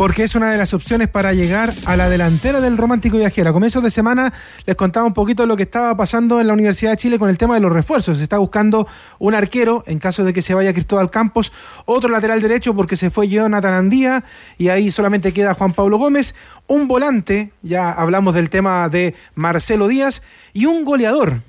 Porque 0.00 0.24
es 0.24 0.34
una 0.34 0.50
de 0.50 0.56
las 0.56 0.72
opciones 0.72 1.08
para 1.08 1.34
llegar 1.34 1.74
a 1.84 1.94
la 1.94 2.08
delantera 2.08 2.62
del 2.62 2.78
Romántico 2.78 3.18
Viajero. 3.18 3.50
A 3.50 3.52
comienzos 3.52 3.82
de 3.82 3.90
semana 3.90 4.32
les 4.64 4.74
contaba 4.74 5.04
un 5.04 5.12
poquito 5.12 5.44
lo 5.44 5.58
que 5.58 5.64
estaba 5.64 5.94
pasando 5.94 6.40
en 6.40 6.46
la 6.46 6.54
Universidad 6.54 6.92
de 6.92 6.96
Chile 6.96 7.18
con 7.18 7.28
el 7.28 7.36
tema 7.36 7.52
de 7.52 7.60
los 7.60 7.70
refuerzos. 7.70 8.16
Se 8.16 8.22
está 8.22 8.38
buscando 8.38 8.88
un 9.18 9.34
arquero 9.34 9.84
en 9.86 9.98
caso 9.98 10.24
de 10.24 10.32
que 10.32 10.40
se 10.40 10.54
vaya 10.54 10.72
Cristóbal 10.72 11.10
Campos, 11.10 11.52
otro 11.84 12.08
lateral 12.08 12.40
derecho 12.40 12.74
porque 12.74 12.96
se 12.96 13.10
fue 13.10 13.28
Jonathan 13.28 13.74
Andía 13.74 14.24
y 14.56 14.68
ahí 14.70 14.90
solamente 14.90 15.34
queda 15.34 15.52
Juan 15.52 15.74
Pablo 15.74 15.98
Gómez, 15.98 16.34
un 16.66 16.88
volante, 16.88 17.52
ya 17.60 17.92
hablamos 17.92 18.34
del 18.34 18.48
tema 18.48 18.88
de 18.88 19.14
Marcelo 19.34 19.86
Díaz, 19.86 20.22
y 20.54 20.64
un 20.64 20.86
goleador. 20.86 21.42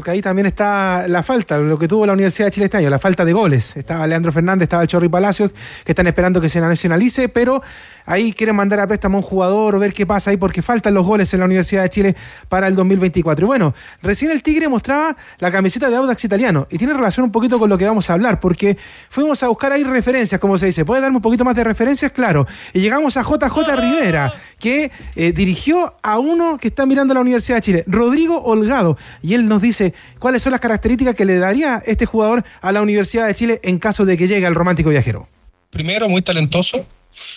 Porque 0.00 0.12
ahí 0.12 0.22
también 0.22 0.46
está 0.46 1.06
la 1.08 1.22
falta, 1.22 1.58
lo 1.58 1.78
que 1.78 1.86
tuvo 1.86 2.06
la 2.06 2.14
Universidad 2.14 2.46
de 2.46 2.52
Chile 2.52 2.64
este 2.64 2.78
año, 2.78 2.88
la 2.88 2.98
falta 2.98 3.22
de 3.22 3.34
goles. 3.34 3.76
Estaba 3.76 4.06
Leandro 4.06 4.32
Fernández, 4.32 4.62
estaba 4.62 4.80
el 4.80 4.88
Chorri 4.88 5.10
Palacios, 5.10 5.52
que 5.84 5.92
están 5.92 6.06
esperando 6.06 6.40
que 6.40 6.48
se 6.48 6.58
nacionalice, 6.58 7.28
pero 7.28 7.62
ahí 8.06 8.32
quieren 8.32 8.56
mandar 8.56 8.80
a 8.80 8.86
préstamo 8.86 9.18
a 9.18 9.20
un 9.20 9.22
jugador 9.22 9.74
o 9.74 9.78
ver 9.78 9.92
qué 9.92 10.06
pasa 10.06 10.30
ahí, 10.30 10.38
porque 10.38 10.62
faltan 10.62 10.94
los 10.94 11.04
goles 11.04 11.34
en 11.34 11.40
la 11.40 11.44
Universidad 11.44 11.82
de 11.82 11.90
Chile 11.90 12.16
para 12.48 12.66
el 12.66 12.74
2024. 12.76 13.44
Y 13.44 13.46
bueno, 13.46 13.74
recién 14.00 14.30
el 14.30 14.42
Tigre 14.42 14.70
mostraba 14.70 15.14
la 15.38 15.50
camiseta 15.50 15.90
de 15.90 15.96
Audax 15.96 16.24
italiano, 16.24 16.66
y 16.70 16.78
tiene 16.78 16.94
relación 16.94 17.24
un 17.24 17.30
poquito 17.30 17.58
con 17.58 17.68
lo 17.68 17.76
que 17.76 17.84
vamos 17.84 18.08
a 18.08 18.14
hablar, 18.14 18.40
porque 18.40 18.78
fuimos 19.10 19.42
a 19.42 19.48
buscar 19.48 19.72
ahí 19.72 19.84
referencias, 19.84 20.40
como 20.40 20.56
se 20.56 20.64
dice. 20.64 20.86
¿Puede 20.86 21.02
darme 21.02 21.16
un 21.16 21.22
poquito 21.22 21.44
más 21.44 21.54
de 21.54 21.62
referencias? 21.62 22.10
Claro. 22.12 22.46
Y 22.72 22.80
llegamos 22.80 23.18
a 23.18 23.22
JJ 23.22 23.76
Rivera, 23.76 24.32
que 24.58 24.90
eh, 25.14 25.32
dirigió 25.32 25.94
a 26.02 26.18
uno 26.18 26.56
que 26.56 26.68
está 26.68 26.86
mirando 26.86 27.12
la 27.12 27.20
Universidad 27.20 27.58
de 27.58 27.60
Chile, 27.60 27.84
Rodrigo 27.86 28.42
Holgado, 28.42 28.96
y 29.20 29.34
él 29.34 29.46
nos 29.46 29.60
dice 29.60 29.89
cuáles 30.18 30.42
son 30.42 30.52
las 30.52 30.60
características 30.60 31.14
que 31.14 31.24
le 31.24 31.38
daría 31.38 31.82
este 31.86 32.06
jugador 32.06 32.44
a 32.60 32.72
la 32.72 32.82
Universidad 32.82 33.26
de 33.26 33.34
Chile 33.34 33.60
en 33.62 33.78
caso 33.78 34.04
de 34.04 34.16
que 34.16 34.26
llegue 34.26 34.46
al 34.46 34.54
romántico 34.54 34.90
viajero. 34.90 35.28
Primero, 35.70 36.08
muy 36.08 36.22
talentoso. 36.22 36.86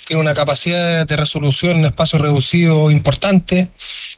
Tiene 0.05 0.21
una 0.21 0.33
capacidad 0.33 1.05
de 1.05 1.15
resolución 1.15 1.77
en 1.77 1.85
espacio 1.85 2.19
reducido 2.19 2.91
importante. 2.91 3.69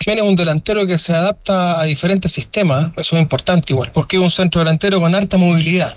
Es 0.05 0.21
un 0.21 0.35
delantero 0.35 0.85
que 0.85 0.99
se 0.99 1.13
adapta 1.13 1.79
a 1.79 1.85
diferentes 1.85 2.31
sistemas. 2.31 2.91
Eso 2.97 3.15
es 3.15 3.21
importante 3.21 3.73
igual. 3.73 3.91
Porque 3.93 4.17
es 4.17 4.21
un 4.21 4.31
centro 4.31 4.59
delantero 4.59 4.99
con 4.99 5.15
alta 5.15 5.37
movilidad. 5.37 5.95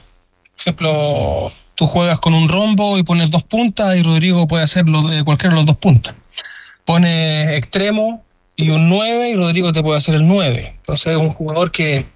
Por 0.57 0.61
ejemplo, 0.61 1.53
tú 1.74 1.86
juegas 1.86 2.18
con 2.18 2.34
un 2.34 2.49
rombo 2.49 2.99
y 2.99 3.03
pones 3.03 3.30
dos 3.30 3.45
puntas 3.45 3.97
y 3.97 4.03
Rodrigo 4.03 4.49
puede 4.49 4.64
hacerlo 4.64 5.07
de 5.09 5.22
cualquiera 5.24 5.55
de 5.55 5.61
los 5.61 5.66
dos 5.66 5.76
puntas. 5.76 6.14
Pones 6.84 7.57
extremo 7.57 8.24
y 8.57 8.70
un 8.70 8.89
9 8.89 9.30
y 9.30 9.34
Rodrigo 9.36 9.72
te 9.72 9.82
puede 9.82 9.99
hacer 9.99 10.16
el 10.16 10.26
9. 10.26 10.74
Entonces 10.78 11.12
es 11.12 11.16
un 11.16 11.30
jugador 11.30 11.70
que 11.70 12.07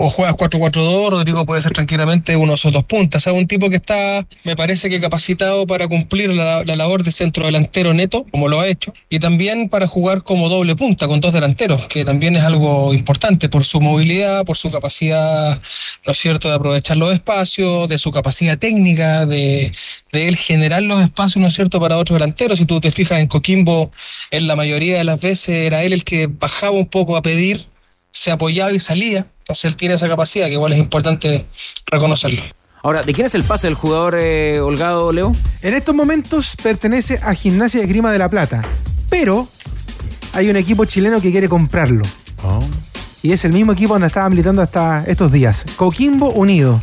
o 0.00 0.10
juegas 0.10 0.36
4-4-2, 0.36 1.10
Rodrigo 1.10 1.44
puede 1.44 1.60
ser 1.60 1.72
tranquilamente 1.72 2.36
uno 2.36 2.52
de 2.52 2.54
esos 2.54 2.72
dos 2.72 2.84
puntas. 2.84 3.26
Es 3.26 3.32
un 3.32 3.48
tipo 3.48 3.68
que 3.68 3.76
está, 3.76 4.24
me 4.44 4.54
parece 4.54 4.88
que 4.88 5.00
capacitado 5.00 5.66
para 5.66 5.88
cumplir 5.88 6.32
la, 6.32 6.62
la 6.64 6.76
labor 6.76 7.02
de 7.02 7.10
centro 7.10 7.46
delantero 7.46 7.92
neto, 7.92 8.24
como 8.30 8.46
lo 8.46 8.60
ha 8.60 8.68
hecho, 8.68 8.94
y 9.10 9.18
también 9.18 9.68
para 9.68 9.88
jugar 9.88 10.22
como 10.22 10.48
doble 10.48 10.76
punta 10.76 11.08
con 11.08 11.20
dos 11.20 11.32
delanteros, 11.32 11.88
que 11.88 12.04
también 12.04 12.36
es 12.36 12.44
algo 12.44 12.94
importante 12.94 13.48
por 13.48 13.64
su 13.64 13.80
movilidad, 13.80 14.44
por 14.44 14.56
su 14.56 14.70
capacidad, 14.70 15.60
¿no 16.06 16.12
es 16.12 16.18
cierto?, 16.18 16.48
de 16.48 16.54
aprovechar 16.54 16.96
los 16.96 17.12
espacios, 17.12 17.88
de 17.88 17.98
su 17.98 18.12
capacidad 18.12 18.56
técnica, 18.56 19.26
de, 19.26 19.72
de 20.12 20.28
él 20.28 20.36
generar 20.36 20.84
los 20.84 21.02
espacios, 21.02 21.42
¿no 21.42 21.48
es 21.48 21.54
cierto?, 21.54 21.80
para 21.80 21.98
otros 21.98 22.14
delanteros. 22.14 22.60
Si 22.60 22.66
tú 22.66 22.80
te 22.80 22.92
fijas 22.92 23.18
en 23.18 23.26
Coquimbo, 23.26 23.90
en 24.30 24.46
la 24.46 24.54
mayoría 24.54 24.98
de 24.98 25.02
las 25.02 25.20
veces 25.20 25.48
era 25.48 25.82
él 25.82 25.92
el 25.92 26.04
que 26.04 26.28
bajaba 26.28 26.70
un 26.70 26.86
poco 26.86 27.16
a 27.16 27.22
pedir, 27.22 27.66
se 28.12 28.30
apoyaba 28.30 28.72
y 28.72 28.80
salía. 28.80 29.26
Entonces 29.40 29.64
él 29.64 29.76
tiene 29.76 29.94
esa 29.94 30.08
capacidad, 30.08 30.46
que 30.46 30.52
igual 30.52 30.72
es 30.72 30.78
importante 30.78 31.46
reconocerlo. 31.86 32.42
Ahora, 32.82 33.02
¿de 33.02 33.12
quién 33.12 33.26
es 33.26 33.34
el 33.34 33.42
pase 33.42 33.66
del 33.66 33.74
jugador 33.74 34.14
eh, 34.16 34.60
Holgado, 34.60 35.10
Leo? 35.10 35.32
En 35.62 35.74
estos 35.74 35.94
momentos 35.94 36.54
pertenece 36.62 37.18
a 37.22 37.34
Gimnasia 37.34 37.80
de 37.80 37.86
Grima 37.86 38.12
de 38.12 38.18
la 38.18 38.28
Plata, 38.28 38.62
pero 39.10 39.48
hay 40.32 40.48
un 40.48 40.56
equipo 40.56 40.84
chileno 40.84 41.20
que 41.20 41.30
quiere 41.30 41.48
comprarlo. 41.48 42.02
Y 43.22 43.32
es 43.32 43.44
el 43.44 43.52
mismo 43.52 43.72
equipo 43.72 43.94
donde 43.94 44.06
estaba 44.06 44.28
militando 44.30 44.62
hasta 44.62 45.04
estos 45.06 45.32
días. 45.32 45.64
Coquimbo 45.76 46.30
Unido. 46.30 46.80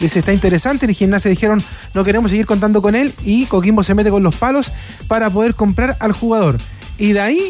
Dice, 0.00 0.18
está 0.18 0.32
interesante. 0.32 0.86
En 0.86 0.94
Gimnasia 0.94 1.30
dijeron, 1.30 1.62
no 1.94 2.04
queremos 2.04 2.30
seguir 2.32 2.46
contando 2.46 2.82
con 2.82 2.96
él. 2.96 3.14
Y 3.24 3.46
Coquimbo 3.46 3.82
se 3.82 3.94
mete 3.94 4.10
con 4.10 4.22
los 4.22 4.34
palos 4.34 4.72
para 5.06 5.30
poder 5.30 5.54
comprar 5.54 5.96
al 6.00 6.12
jugador. 6.12 6.58
Y 6.98 7.12
de 7.12 7.20
ahí, 7.20 7.40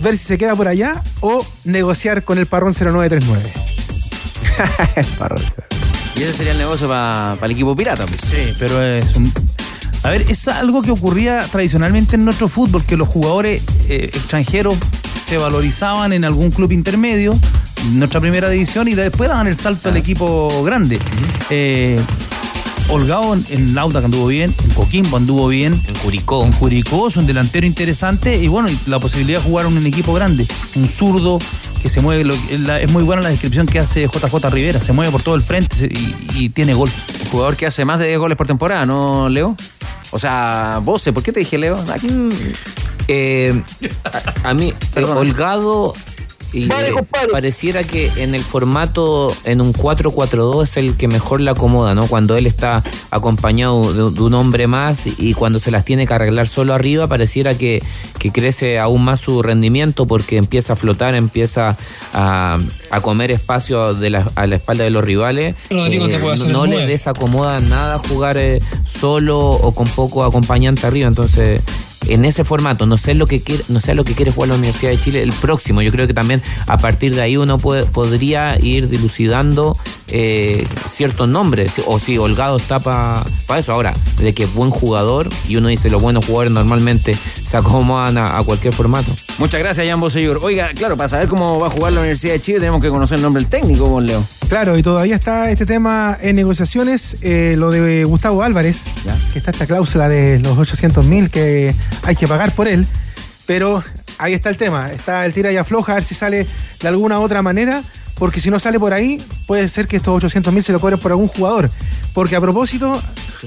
ver 0.00 0.16
si 0.16 0.24
se 0.24 0.38
queda 0.38 0.54
por 0.54 0.68
allá 0.68 1.02
o 1.20 1.44
negociar 1.64 2.24
con 2.24 2.38
el 2.38 2.46
Parrón 2.46 2.72
0939. 2.74 3.52
el 4.96 5.06
Parrón. 5.18 5.42
Y 6.16 6.22
ese 6.22 6.32
sería 6.32 6.52
el 6.52 6.58
negocio 6.58 6.88
para 6.88 7.38
el 7.40 7.50
equipo 7.50 7.76
pirata. 7.76 8.06
Pues. 8.06 8.20
Sí, 8.20 8.54
pero 8.58 8.82
es 8.82 9.14
un... 9.14 9.32
A 10.02 10.10
ver, 10.10 10.24
es 10.28 10.46
algo 10.48 10.82
que 10.82 10.90
ocurría 10.90 11.44
tradicionalmente 11.50 12.16
en 12.16 12.24
nuestro 12.24 12.48
fútbol, 12.48 12.84
que 12.84 12.96
los 12.96 13.08
jugadores 13.08 13.62
eh, 13.88 14.10
extranjeros 14.12 14.76
se 15.24 15.38
valorizaban 15.38 16.12
en 16.12 16.24
algún 16.24 16.50
club 16.50 16.72
intermedio, 16.72 17.36
en 17.84 17.98
nuestra 17.98 18.20
primera 18.20 18.48
división, 18.48 18.88
y 18.88 18.94
después 18.94 19.28
daban 19.28 19.48
el 19.48 19.56
salto 19.56 19.88
al 19.88 19.96
equipo 19.96 20.62
grande. 20.62 20.98
Eh, 21.50 22.00
Holgado 22.88 23.36
en, 23.50 23.74
Lauda 23.74 24.00
que 24.00 24.06
anduvo 24.06 24.26
bien, 24.28 24.54
en 24.64 24.70
Coquimbo 24.70 25.16
anduvo 25.16 25.48
bien. 25.48 25.74
En 25.86 25.94
Curicó. 25.96 26.44
En 26.44 26.52
Curicó 26.52 27.08
es 27.08 27.16
un 27.16 27.26
delantero 27.26 27.66
interesante 27.66 28.36
y 28.36 28.48
bueno, 28.48 28.68
la 28.86 28.98
posibilidad 28.98 29.40
de 29.40 29.44
jugar 29.48 29.66
en 29.66 29.76
un 29.76 29.86
equipo 29.86 30.12
grande. 30.14 30.46
Un 30.74 30.88
zurdo 30.88 31.38
que 31.82 31.90
se 31.90 32.00
mueve, 32.00 32.28
es 32.80 32.90
muy 32.90 33.02
buena 33.04 33.22
la 33.22 33.28
descripción 33.28 33.66
que 33.66 33.78
hace 33.78 34.06
JJ 34.08 34.50
Rivera, 34.50 34.80
se 34.80 34.92
mueve 34.92 35.12
por 35.12 35.22
todo 35.22 35.34
el 35.36 35.42
frente 35.42 35.86
y, 35.86 36.16
y 36.44 36.48
tiene 36.48 36.74
gol. 36.74 36.90
Un 37.24 37.28
jugador 37.30 37.56
que 37.56 37.66
hace 37.66 37.84
más 37.84 37.98
de 38.00 38.06
10 38.08 38.18
goles 38.18 38.36
por 38.36 38.46
temporada, 38.46 38.84
¿no, 38.86 39.28
Leo? 39.28 39.54
O 40.10 40.18
sea, 40.18 40.80
vos, 40.82 41.02
¿por 41.14 41.22
qué 41.22 41.32
te 41.32 41.40
dije 41.40 41.58
Leo? 41.58 41.76
Aquí- 41.92 42.08
Eh, 43.10 43.62
a, 44.44 44.50
a 44.50 44.54
mí, 44.54 44.72
eh. 44.96 45.02
Holgado, 45.04 45.94
y, 46.52 46.66
Vale, 46.66 46.88
eh, 46.88 46.92
pareciera 47.30 47.84
que 47.84 48.10
en 48.16 48.34
el 48.34 48.40
formato, 48.42 49.34
en 49.44 49.60
un 49.60 49.72
4-4-2 49.74 50.62
es 50.62 50.76
el 50.78 50.96
que 50.96 51.06
mejor 51.08 51.40
le 51.40 51.50
acomoda, 51.50 51.94
¿no? 51.94 52.06
Cuando 52.06 52.36
él 52.36 52.46
está 52.46 52.82
acompañado 53.10 53.92
de, 53.92 54.14
de 54.16 54.22
un 54.22 54.34
hombre 54.34 54.66
más 54.66 55.06
y 55.06 55.34
cuando 55.34 55.60
se 55.60 55.70
las 55.70 55.84
tiene 55.84 56.06
que 56.06 56.14
arreglar 56.14 56.48
solo 56.48 56.72
arriba, 56.74 57.06
pareciera 57.06 57.56
que, 57.56 57.82
que 58.18 58.32
crece 58.32 58.78
aún 58.78 59.04
más 59.04 59.20
su 59.20 59.42
rendimiento 59.42 60.06
porque 60.06 60.36
empieza 60.38 60.72
a 60.72 60.76
flotar, 60.76 61.14
empieza 61.14 61.76
a, 62.14 62.58
a 62.90 63.00
comer 63.00 63.30
espacio 63.30 63.94
de 63.94 64.10
la- 64.10 64.30
a 64.34 64.46
la 64.46 64.56
espalda 64.56 64.84
de 64.84 64.90
los 64.90 65.04
rivales. 65.04 65.54
Rodrigo 65.70 66.08
te 66.08 66.18
puede 66.18 66.34
hacer 66.34 66.48
no 66.48 66.64
le 66.66 66.86
desacomoda 66.86 67.60
nada 67.60 67.98
jugar 68.08 68.38
eh, 68.38 68.60
solo 68.86 69.38
o 69.50 69.72
con 69.74 69.86
poco 69.88 70.24
acompañante 70.24 70.86
arriba, 70.86 71.08
entonces 71.08 71.60
en 72.06 72.24
ese 72.24 72.44
formato, 72.44 72.86
no 72.86 72.96
sé 72.96 73.14
lo 73.14 73.26
que 73.26 73.40
quiere, 73.40 73.64
no 73.68 73.80
sé 73.80 73.94
lo 73.94 74.04
que 74.04 74.14
quiere 74.14 74.30
jugar 74.30 74.50
la 74.50 74.54
Universidad 74.54 74.92
de 74.92 75.00
Chile 75.00 75.22
el 75.22 75.32
próximo. 75.32 75.82
Yo 75.82 75.90
creo 75.90 76.06
que 76.06 76.14
también 76.14 76.42
a 76.66 76.78
partir 76.78 77.14
de 77.14 77.22
ahí 77.22 77.36
uno 77.36 77.58
puede, 77.58 77.84
podría 77.84 78.58
ir 78.60 78.88
dilucidando 78.88 79.76
eh, 80.12 80.66
ciertos 80.88 81.28
nombres. 81.28 81.80
O 81.86 81.98
si 81.98 82.18
Holgado 82.18 82.56
está 82.56 82.80
para 82.80 83.24
eso. 83.58 83.72
Ahora, 83.72 83.94
de 84.18 84.34
que 84.34 84.44
es 84.44 84.54
buen 84.54 84.70
jugador, 84.70 85.28
y 85.48 85.56
uno 85.56 85.68
dice 85.68 85.90
los 85.90 86.02
buenos 86.02 86.26
jugadores 86.26 86.52
normalmente 86.52 87.16
se 87.44 87.56
acomodan 87.56 88.18
a, 88.18 88.38
a 88.38 88.42
cualquier 88.42 88.74
formato. 88.74 89.10
Muchas 89.38 89.60
gracias, 89.60 89.86
Jan 89.86 90.00
Bosellur. 90.00 90.40
Oiga, 90.42 90.70
claro, 90.74 90.96
para 90.96 91.08
saber 91.08 91.28
cómo 91.28 91.58
va 91.58 91.68
a 91.68 91.70
jugar 91.70 91.92
la 91.92 92.00
Universidad 92.00 92.34
de 92.34 92.40
Chile 92.40 92.58
tenemos 92.58 92.82
que 92.82 92.88
conocer 92.88 93.18
el 93.18 93.22
nombre 93.22 93.42
del 93.42 93.50
técnico, 93.50 93.86
vos, 93.86 94.02
Leo. 94.02 94.24
Claro, 94.48 94.78
y 94.78 94.82
todavía 94.82 95.14
está 95.14 95.50
este 95.50 95.66
tema 95.66 96.16
en 96.20 96.36
negociaciones, 96.36 97.16
eh, 97.20 97.54
lo 97.58 97.70
de 97.70 98.04
Gustavo 98.04 98.42
Álvarez, 98.42 98.84
que 99.32 99.38
está 99.38 99.50
esta 99.50 99.66
cláusula 99.66 100.08
de 100.08 100.38
los 100.40 100.56
800 100.56 101.04
mil 101.04 101.30
que 101.30 101.74
hay 102.02 102.16
que 102.16 102.26
pagar 102.26 102.54
por 102.54 102.66
él, 102.66 102.86
pero 103.46 103.82
ahí 104.18 104.34
está 104.34 104.48
el 104.50 104.56
tema. 104.56 104.90
Está 104.92 105.24
el 105.26 105.32
tira 105.32 105.50
y 105.52 105.56
afloja, 105.56 105.92
a 105.92 105.94
ver 105.96 106.04
si 106.04 106.14
sale 106.14 106.46
de 106.80 106.88
alguna 106.88 107.20
otra 107.20 107.42
manera. 107.42 107.82
Porque 108.16 108.40
si 108.40 108.50
no 108.50 108.58
sale 108.58 108.80
por 108.80 108.92
ahí, 108.92 109.22
puede 109.46 109.68
ser 109.68 109.86
que 109.86 109.96
estos 109.98 110.12
800 110.16 110.52
mil 110.52 110.64
se 110.64 110.72
lo 110.72 110.80
cobren 110.80 110.98
por 110.98 111.12
algún 111.12 111.28
jugador. 111.28 111.70
Porque 112.12 112.34
a 112.34 112.40
propósito, 112.40 113.00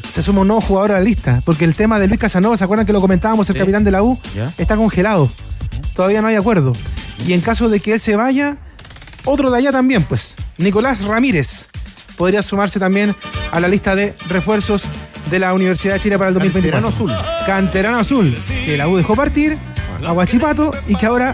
se 0.09 0.23
suma 0.23 0.41
un 0.41 0.47
nuevo 0.47 0.61
jugador 0.61 0.91
a 0.91 0.95
la 0.95 1.01
lista. 1.01 1.41
Porque 1.43 1.65
el 1.65 1.75
tema 1.75 1.99
de 1.99 2.07
Luis 2.07 2.19
Casanova, 2.19 2.55
¿se 2.55 2.63
acuerdan 2.63 2.85
que 2.85 2.93
lo 2.93 3.01
comentábamos, 3.01 3.49
el 3.49 3.55
Sí. 3.55 3.59
capitán 3.59 3.83
de 3.83 3.91
la 3.91 4.01
U? 4.01 4.17
Ya. 4.33 4.53
Está 4.57 4.77
congelado. 4.77 5.29
Todavía 5.93 6.21
no 6.21 6.29
hay 6.29 6.35
acuerdo. 6.35 6.73
Y 7.27 7.33
en 7.33 7.41
caso 7.41 7.67
de 7.67 7.81
que 7.81 7.93
él 7.93 7.99
se 7.99 8.15
vaya, 8.15 8.57
otro 9.25 9.51
de 9.51 9.57
allá 9.57 9.73
también, 9.73 10.05
pues. 10.05 10.35
Nicolás 10.57 11.01
Ramírez 11.03 11.67
podría 12.15 12.41
sumarse 12.41 12.79
también 12.79 13.13
a 13.51 13.59
la 13.59 13.67
lista 13.67 13.93
de 13.93 14.15
refuerzos 14.29 14.83
de 15.29 15.39
la 15.39 15.53
Universidad 15.53 15.95
de 15.95 15.99
Chile 15.99 16.17
para 16.17 16.29
el 16.29 16.33
2024. 16.35 16.81
Canterano 16.81 17.17
azul. 17.17 17.45
Canterano 17.45 17.97
azul, 17.99 18.37
que 18.65 18.77
la 18.77 18.87
U 18.87 18.95
dejó 18.95 19.15
partir 19.15 19.57
a 20.05 20.13
Huachipato 20.13 20.71
y 20.87 20.95
que 20.95 21.05
ahora 21.05 21.33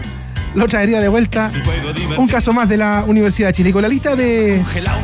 lo 0.54 0.66
traería 0.66 0.98
de 0.98 1.08
vuelta 1.08 1.48
un 2.16 2.26
caso 2.26 2.52
más 2.54 2.68
de 2.68 2.78
la 2.78 3.04
Universidad 3.06 3.48
de 3.48 3.52
Chile. 3.52 3.68
Y 3.68 3.72
con 3.72 3.82
la 3.82 3.88
lista 3.88 4.16
de 4.16 4.60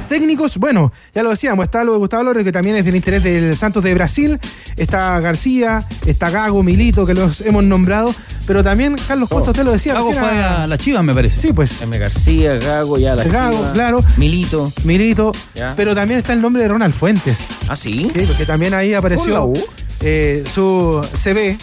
técnicos, 0.08 0.56
bueno, 0.56 0.90
ya 1.14 1.22
lo 1.22 1.30
decíamos, 1.30 1.64
está 1.64 1.84
lo 1.84 1.92
de 1.92 1.98
Gustavo 1.98 2.24
López, 2.24 2.44
que 2.44 2.50
también 2.52 2.76
es 2.76 2.84
del 2.84 2.96
interés 2.96 3.22
del 3.22 3.54
Santos 3.56 3.84
de 3.84 3.92
Brasil, 3.94 4.38
está 4.76 5.20
García, 5.20 5.84
está 6.06 6.30
Gago, 6.30 6.62
Milito, 6.62 7.04
que 7.04 7.12
los 7.14 7.42
hemos 7.42 7.62
nombrado, 7.62 8.12
pero 8.46 8.64
también 8.64 8.96
Carlos 9.06 9.28
Costa, 9.28 9.50
usted 9.50 9.64
lo 9.64 9.72
decía. 9.72 9.92
Gago 9.94 10.12
fue 10.12 10.20
a- 10.22 10.64
a 10.64 10.66
la 10.66 10.78
Chivas, 10.78 11.04
me 11.04 11.14
parece. 11.14 11.38
Sí, 11.38 11.52
pues. 11.52 11.80
M. 11.82 11.98
García, 11.98 12.54
Gago, 12.56 12.98
ya 12.98 13.14
la 13.14 13.24
Gago, 13.24 13.58
Chiva, 13.58 13.72
claro. 13.74 14.00
Milito. 14.16 14.72
Milito, 14.84 15.32
Ya. 15.54 15.74
pero 15.76 15.94
también 15.94 16.20
está 16.20 16.32
el 16.32 16.40
nombre 16.40 16.62
de 16.62 16.68
Ronald 16.68 16.94
Fuentes. 16.94 17.46
¿Ah, 17.68 17.76
sí? 17.76 18.10
Sí, 18.14 18.24
porque 18.26 18.46
también 18.46 18.72
ahí 18.72 18.88
¿Con 18.88 18.92
la 18.92 18.98
apareció 18.98 19.52
eh, 20.00 20.42
su 20.50 21.06
CV 21.14 21.56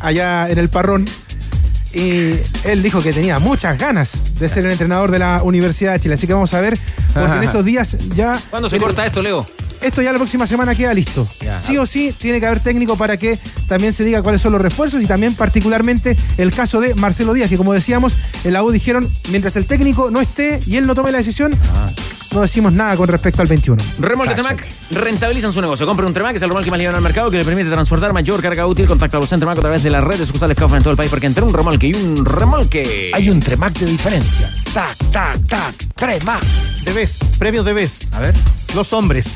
allá 0.00 0.50
en 0.50 0.58
el 0.58 0.68
Parrón. 0.68 1.06
Y 1.94 2.38
él 2.64 2.82
dijo 2.82 3.02
que 3.02 3.12
tenía 3.12 3.38
muchas 3.38 3.78
ganas 3.78 4.38
de 4.38 4.48
ser 4.48 4.64
el 4.64 4.72
entrenador 4.72 5.10
de 5.10 5.18
la 5.18 5.42
Universidad 5.42 5.92
de 5.92 6.00
Chile. 6.00 6.14
Así 6.14 6.26
que 6.26 6.32
vamos 6.32 6.54
a 6.54 6.60
ver, 6.60 6.78
porque 7.12 7.36
en 7.36 7.42
estos 7.44 7.64
días 7.64 7.98
ya. 8.14 8.38
¿Cuándo 8.50 8.68
se 8.68 8.78
corta 8.78 9.04
esto, 9.04 9.22
Leo? 9.22 9.46
Esto 9.82 10.02
ya 10.02 10.12
la 10.12 10.18
próxima 10.18 10.46
semana 10.46 10.74
queda 10.74 10.94
listo. 10.94 11.26
Ya. 11.40 11.58
Sí 11.58 11.76
o 11.78 11.86
sí, 11.86 12.14
tiene 12.16 12.40
que 12.40 12.46
haber 12.46 12.60
técnico 12.60 12.96
para 12.96 13.16
que 13.16 13.38
también 13.68 13.92
se 13.92 14.04
diga 14.04 14.22
cuáles 14.22 14.40
son 14.42 14.52
los 14.52 14.60
refuerzos 14.60 15.02
y 15.02 15.06
también 15.06 15.34
particularmente 15.34 16.16
el 16.38 16.52
caso 16.52 16.80
de 16.80 16.94
Marcelo 16.94 17.32
Díaz, 17.34 17.48
que 17.50 17.56
como 17.56 17.72
decíamos, 17.72 18.16
en 18.44 18.52
la 18.52 18.62
U 18.62 18.70
dijeron, 18.70 19.08
mientras 19.30 19.56
el 19.56 19.66
técnico 19.66 20.10
no 20.10 20.20
esté 20.20 20.60
y 20.66 20.76
él 20.76 20.86
no 20.86 20.94
tome 20.94 21.10
la 21.12 21.18
decisión, 21.18 21.52
Ah. 21.74 21.90
no 22.32 22.40
decimos 22.42 22.72
nada 22.72 22.96
con 22.96 23.08
respecto 23.08 23.42
al 23.42 23.48
21. 23.48 23.82
Remolque 23.98 24.34
Temac 24.34 24.64
rentabilizan 24.90 25.52
su 25.52 25.60
negocio. 25.60 25.84
Compre 25.86 26.06
un 26.06 26.12
Temac, 26.12 26.32
que 26.32 26.36
es 26.38 26.42
el 26.42 26.48
remolque 26.48 26.70
más 26.70 26.78
liviano 26.78 26.96
al 26.96 27.02
mercado 27.02 27.30
que 27.30 27.38
le 27.38 27.44
permite 27.44 27.68
transportar 27.68 28.12
mayor 28.12 28.40
carga 28.40 28.66
útil. 28.66 28.86
Contacta 28.86 29.16
a 29.16 29.20
los 29.20 29.28
Temac 29.28 29.58
a 29.58 29.60
través 29.60 29.82
de 29.82 29.90
las 29.90 30.02
redes 30.04 30.28
sucursales 30.28 30.56
que 30.56 30.64
en 30.64 30.78
todo 30.82 30.90
el 30.90 30.96
país 30.96 31.10
porque 31.10 31.26
entre 31.26 31.42
un 31.44 31.52
remolque 31.52 31.88
y 31.88 31.94
un 31.94 32.24
remolque. 32.24 33.10
Hay 33.12 33.28
un 33.28 33.40
Tremac 33.40 33.72
de 33.74 33.86
diferencia. 33.86 34.50
Tac, 34.72 34.96
tac, 35.10 35.46
tac. 35.46 35.74
Tremac. 35.96 36.42
De 36.84 36.92
Best, 36.92 37.22
premios 37.38 37.64
de 37.64 37.72
Best. 37.74 38.04
A 38.14 38.20
ver. 38.20 38.34
Los 38.74 38.92
hombres. 38.92 39.34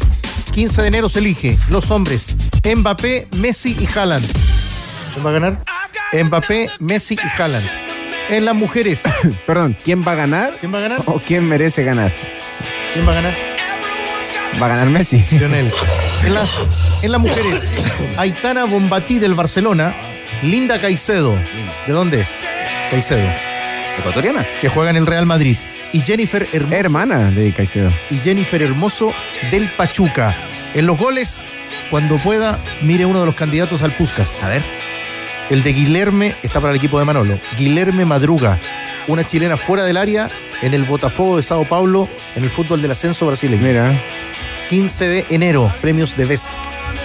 15 0.53 0.83
de 0.83 0.89
enero 0.89 1.09
se 1.09 1.19
elige. 1.19 1.57
Los 1.71 1.91
hombres. 1.91 2.37
Mbappé, 2.65 3.29
Messi 3.37 3.77
y 3.79 3.87
Haaland. 3.99 4.27
¿Quién 5.13 5.25
va 5.27 5.31
a 5.31 5.33
ganar? 5.33 5.65
Mbappé, 6.13 6.67
Messi 6.81 7.15
y 7.15 7.41
Haaland. 7.41 7.67
En 8.29 8.45
las 8.45 8.55
mujeres. 8.55 9.03
Perdón, 9.47 9.77
¿quién 9.85 10.03
va 10.03 10.13
a 10.13 10.15
ganar? 10.17 10.57
¿Quién 10.59 10.75
va 10.75 10.79
a 10.79 10.83
ganar? 10.83 11.03
¿O 11.07 11.21
quién 11.21 11.49
merece 11.49 11.85
ganar? 11.85 12.13
¿Quién 12.93 13.07
va 13.07 13.13
a 13.13 13.15
ganar? 13.17 13.37
Va 14.61 14.67
a 14.67 14.69
ganar 14.71 14.89
Messi. 14.89 15.23
Lionel. 15.39 15.73
En 16.25 16.35
las, 16.35 16.51
en 17.03 17.13
las 17.13 17.21
mujeres. 17.21 17.71
Aitana 18.17 18.65
Bombatí 18.65 19.19
del 19.19 19.35
Barcelona. 19.35 19.95
Linda 20.43 20.81
Caicedo. 20.81 21.35
¿De 21.87 21.93
dónde 21.93 22.21
es? 22.23 22.41
Caicedo. 22.91 23.29
¿Ecuatoriana? 23.99 24.47
Que 24.61 24.69
juega 24.69 24.91
en 24.91 24.97
el 24.97 25.07
Real 25.07 25.27
Madrid. 25.27 25.57
Y 25.93 26.01
Jennifer 26.01 26.47
Hermoso. 26.53 26.75
Hermana 26.75 27.31
de 27.31 27.53
Caicedo. 27.53 27.91
y 28.11 28.19
Jennifer 28.19 28.63
Hermoso 28.63 29.13
del 29.51 29.69
Pachuca. 29.71 30.37
En 30.75 30.87
los 30.87 30.99
goles, 30.99 31.45
cuando 31.91 32.19
pueda, 32.19 32.61
mire 32.83 33.07
uno 33.07 33.21
de 33.21 33.27
los 33.27 33.35
candidatos 33.35 33.83
al 33.83 33.93
Puscas. 33.93 34.43
A 34.43 34.49
ver. 34.49 34.63
El 35.49 35.63
de 35.63 35.73
Guilherme 35.73 36.35
está 36.43 36.61
para 36.61 36.73
el 36.73 36.77
equipo 36.77 36.99
de 36.99 37.05
Manolo. 37.05 37.39
Guilherme 37.57 38.05
Madruga, 38.05 38.59
una 39.07 39.25
chilena 39.25 39.57
fuera 39.57 39.85
del 39.85 39.97
área 39.97 40.29
en 40.61 40.75
el 40.75 40.83
Botafogo 40.83 41.37
de 41.37 41.43
Sao 41.43 41.65
Paulo 41.65 42.09
en 42.35 42.43
el 42.43 42.51
fútbol 42.51 42.83
del 42.83 42.91
ascenso 42.91 43.27
brasileño. 43.27 43.63
Mira. 43.63 43.99
15 44.69 45.09
de 45.09 45.27
enero, 45.31 45.73
premios 45.81 46.17
de 46.17 46.25
Best. 46.25 46.51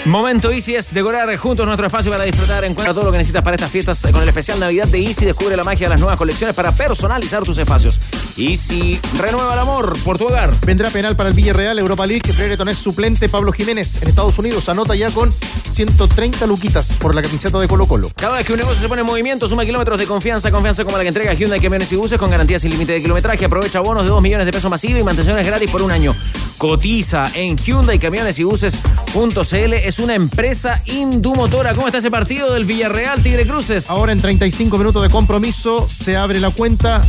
Momento 0.05 0.51
Easy 0.51 0.75
es 0.75 0.93
decorar 0.93 1.35
juntos 1.37 1.65
nuestro 1.65 1.87
espacio 1.87 2.11
para 2.11 2.23
disfrutar. 2.25 2.65
Encuentra 2.65 2.93
todo 2.93 3.05
lo 3.05 3.11
que 3.11 3.19
necesitas 3.19 3.43
para 3.43 3.55
estas 3.55 3.69
fiestas 3.69 4.01
con 4.11 4.21
el 4.21 4.27
especial 4.29 4.59
Navidad 4.59 4.87
de 4.87 4.99
Easy. 4.99 5.25
Descubre 5.25 5.55
la 5.55 5.63
magia 5.63 5.87
de 5.87 5.91
las 5.91 5.99
nuevas 5.99 6.17
colecciones 6.17 6.55
para 6.55 6.71
personalizar 6.71 7.43
tus 7.43 7.57
espacios. 7.57 7.99
Easy 8.37 8.99
renueva 9.17 9.53
el 9.53 9.59
amor 9.59 9.97
por 10.03 10.17
tu 10.17 10.25
hogar. 10.25 10.53
Vendrá 10.65 10.89
penal 10.89 11.15
para 11.15 11.29
el 11.29 11.35
Villarreal, 11.35 11.77
Europa 11.77 12.07
League. 12.07 12.31
Brereton 12.35 12.69
es 12.69 12.77
suplente. 12.77 13.29
Pablo 13.29 13.51
Jiménez 13.51 14.01
en 14.01 14.09
Estados 14.09 14.37
Unidos 14.39 14.67
anota 14.69 14.95
ya 14.95 15.11
con 15.11 15.31
130 15.31 16.47
luquitas 16.47 16.95
por 16.95 17.13
la 17.13 17.21
camiseta 17.21 17.59
de 17.59 17.67
Colo 17.67 17.87
Colo. 17.87 18.09
Cada 18.15 18.37
vez 18.37 18.45
que 18.45 18.53
un 18.53 18.59
negocio 18.59 18.81
se 18.81 18.89
pone 18.89 19.01
en 19.01 19.07
movimiento, 19.07 19.47
suma 19.47 19.65
kilómetros 19.65 19.99
de 19.99 20.07
confianza, 20.07 20.51
confianza 20.51 20.83
como 20.83 20.97
la 20.97 21.03
que 21.03 21.09
entrega 21.09 21.33
Hyundai 21.33 21.59
Camiones 21.59 21.91
y 21.91 21.95
Buses 21.95 22.19
con 22.19 22.29
garantías 22.29 22.61
sin 22.61 22.71
límite 22.71 22.93
de 22.93 23.01
kilometraje. 23.01 23.45
Aprovecha 23.45 23.79
bonos 23.79 24.03
de 24.03 24.09
2 24.09 24.21
millones 24.21 24.45
de 24.45 24.51
pesos 24.51 24.69
masivo 24.69 24.99
y 24.99 25.03
mantenciones 25.03 25.45
gratis 25.45 25.69
por 25.69 25.81
un 25.81 25.91
año. 25.91 26.15
Cotiza 26.57 27.25
en 27.33 27.57
Hyundai 27.57 27.97
Camiones 27.97 28.37
y 28.39 28.43
Buses.cl. 28.43 29.73
Es 29.83 29.97
una 29.97 30.13
empresa 30.13 30.79
indumotora. 30.85 31.73
¿Cómo 31.73 31.87
está 31.87 31.97
ese 31.97 32.11
partido 32.11 32.53
del 32.53 32.65
Villarreal 32.65 33.21
Tigre 33.23 33.47
Cruces? 33.47 33.89
Ahora 33.89 34.11
en 34.11 34.21
35 34.21 34.77
minutos 34.77 35.01
de 35.01 35.09
compromiso 35.09 35.89
se 35.89 36.15
abre 36.15 36.39
la 36.39 36.51
cuenta. 36.51 37.01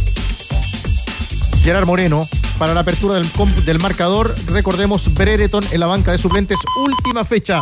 Gerard 1.62 1.86
Moreno 1.86 2.28
para 2.58 2.74
la 2.74 2.80
apertura 2.80 3.14
del, 3.16 3.26
del 3.64 3.78
marcador. 3.78 4.34
Recordemos 4.46 5.12
Brereton 5.14 5.64
en 5.72 5.80
la 5.80 5.86
banca 5.86 6.12
de 6.12 6.18
suplentes. 6.18 6.58
Última 6.76 7.24
fecha. 7.24 7.60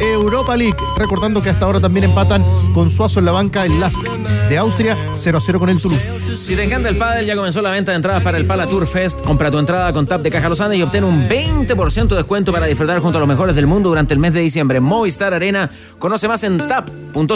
Europa 0.00 0.56
League. 0.56 0.76
Recordando 0.96 1.42
que 1.42 1.50
hasta 1.50 1.66
ahora 1.66 1.80
también 1.80 2.04
empatan 2.04 2.44
con 2.72 2.90
Suazo 2.90 3.18
en 3.18 3.26
la 3.26 3.32
banca 3.32 3.64
el 3.64 3.78
Lask 3.80 4.00
de 4.48 4.58
Austria 4.58 4.96
0 5.12 5.38
a 5.38 5.40
0 5.40 5.58
con 5.58 5.68
el 5.68 5.78
Toulouse. 5.78 6.36
Si 6.36 6.56
te 6.56 6.62
encanta 6.62 6.88
el 6.88 6.96
pádel, 6.96 7.26
ya 7.26 7.36
comenzó 7.36 7.60
la 7.60 7.70
venta 7.70 7.92
de 7.92 7.96
entradas 7.96 8.22
para 8.22 8.38
el 8.38 8.46
Pala 8.46 8.66
Tour 8.66 8.86
Fest. 8.86 9.20
Compra 9.20 9.50
tu 9.50 9.58
entrada 9.58 9.92
con 9.92 10.06
Tap 10.06 10.22
de 10.22 10.30
Caja 10.30 10.48
Los 10.48 10.60
Andes 10.60 10.78
y 10.78 10.82
obtén 10.82 11.04
un 11.04 11.28
20% 11.28 12.08
de 12.08 12.16
descuento 12.16 12.52
para 12.52 12.66
disfrutar 12.66 13.00
junto 13.00 13.18
a 13.18 13.20
los 13.20 13.28
mejores 13.28 13.54
del 13.54 13.66
mundo 13.66 13.88
durante 13.90 14.14
el 14.14 14.20
mes 14.20 14.32
de 14.32 14.40
diciembre. 14.40 14.80
Movistar 14.80 15.34
Arena. 15.34 15.70
Conoce 15.98 16.28
más 16.28 16.44
en 16.44 16.58
tap.cl. 16.58 17.28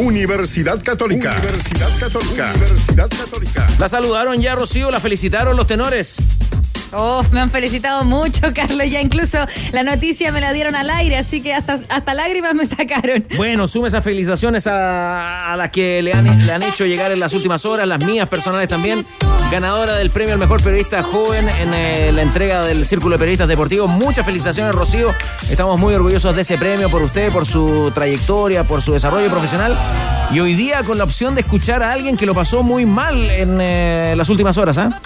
Universidad 0.00 0.82
Católica. 0.82 1.32
Universidad 1.32 1.98
Católica. 1.98 2.52
Universidad 2.54 3.10
Católica. 3.10 3.66
La 3.78 3.86
saludaron 3.86 4.40
ya, 4.40 4.54
Rocío, 4.54 4.90
la 4.90 4.98
felicitaron 4.98 5.58
los 5.58 5.66
tenores. 5.66 6.16
Oh, 6.92 7.22
me 7.32 7.40
han 7.40 7.50
felicitado 7.50 8.04
mucho, 8.04 8.48
Carlos. 8.54 8.90
Ya 8.90 9.00
incluso 9.00 9.38
la 9.72 9.82
noticia 9.82 10.32
me 10.32 10.40
la 10.40 10.52
dieron 10.52 10.74
al 10.74 10.90
aire, 10.90 11.16
así 11.16 11.40
que 11.40 11.54
hasta, 11.54 11.78
hasta 11.88 12.14
lágrimas 12.14 12.54
me 12.54 12.66
sacaron. 12.66 13.24
Bueno, 13.36 13.68
sume 13.68 13.88
esas 13.88 14.04
felicitaciones 14.04 14.66
a, 14.66 15.54
las 15.56 15.70
que 15.70 16.02
le 16.02 16.12
han, 16.12 16.46
le 16.46 16.52
han 16.52 16.62
hecho 16.62 16.86
llegar 16.86 17.12
en 17.12 17.20
las 17.20 17.32
últimas 17.32 17.64
horas, 17.64 17.86
las 17.86 18.04
mías 18.04 18.28
personales 18.28 18.68
también. 18.68 19.06
Ganadora 19.50 19.96
del 19.96 20.10
premio 20.10 20.34
al 20.34 20.38
mejor 20.38 20.62
periodista 20.62 21.02
joven 21.02 21.48
en 21.48 21.74
eh, 21.74 22.12
la 22.12 22.22
entrega 22.22 22.64
del 22.64 22.86
Círculo 22.86 23.16
de 23.16 23.18
Periodistas 23.18 23.48
Deportivos. 23.48 23.90
Muchas 23.90 24.24
felicitaciones, 24.24 24.72
Rocío. 24.72 25.08
Estamos 25.50 25.80
muy 25.80 25.92
orgullosos 25.92 26.36
de 26.36 26.42
ese 26.42 26.56
premio 26.56 26.88
por 26.88 27.02
usted, 27.02 27.32
por 27.32 27.44
su 27.44 27.90
trayectoria, 27.92 28.62
por 28.62 28.80
su 28.80 28.92
desarrollo 28.92 29.28
profesional. 29.28 29.76
Y 30.32 30.38
hoy 30.38 30.54
día 30.54 30.84
con 30.84 30.98
la 30.98 31.04
opción 31.04 31.34
de 31.34 31.40
escuchar 31.40 31.82
a 31.82 31.92
alguien 31.92 32.16
que 32.16 32.26
lo 32.26 32.34
pasó 32.34 32.62
muy 32.62 32.86
mal 32.86 33.28
en 33.28 33.60
eh, 33.60 34.14
las 34.16 34.28
últimas 34.28 34.56
horas, 34.56 34.78
¿ah? 34.78 35.00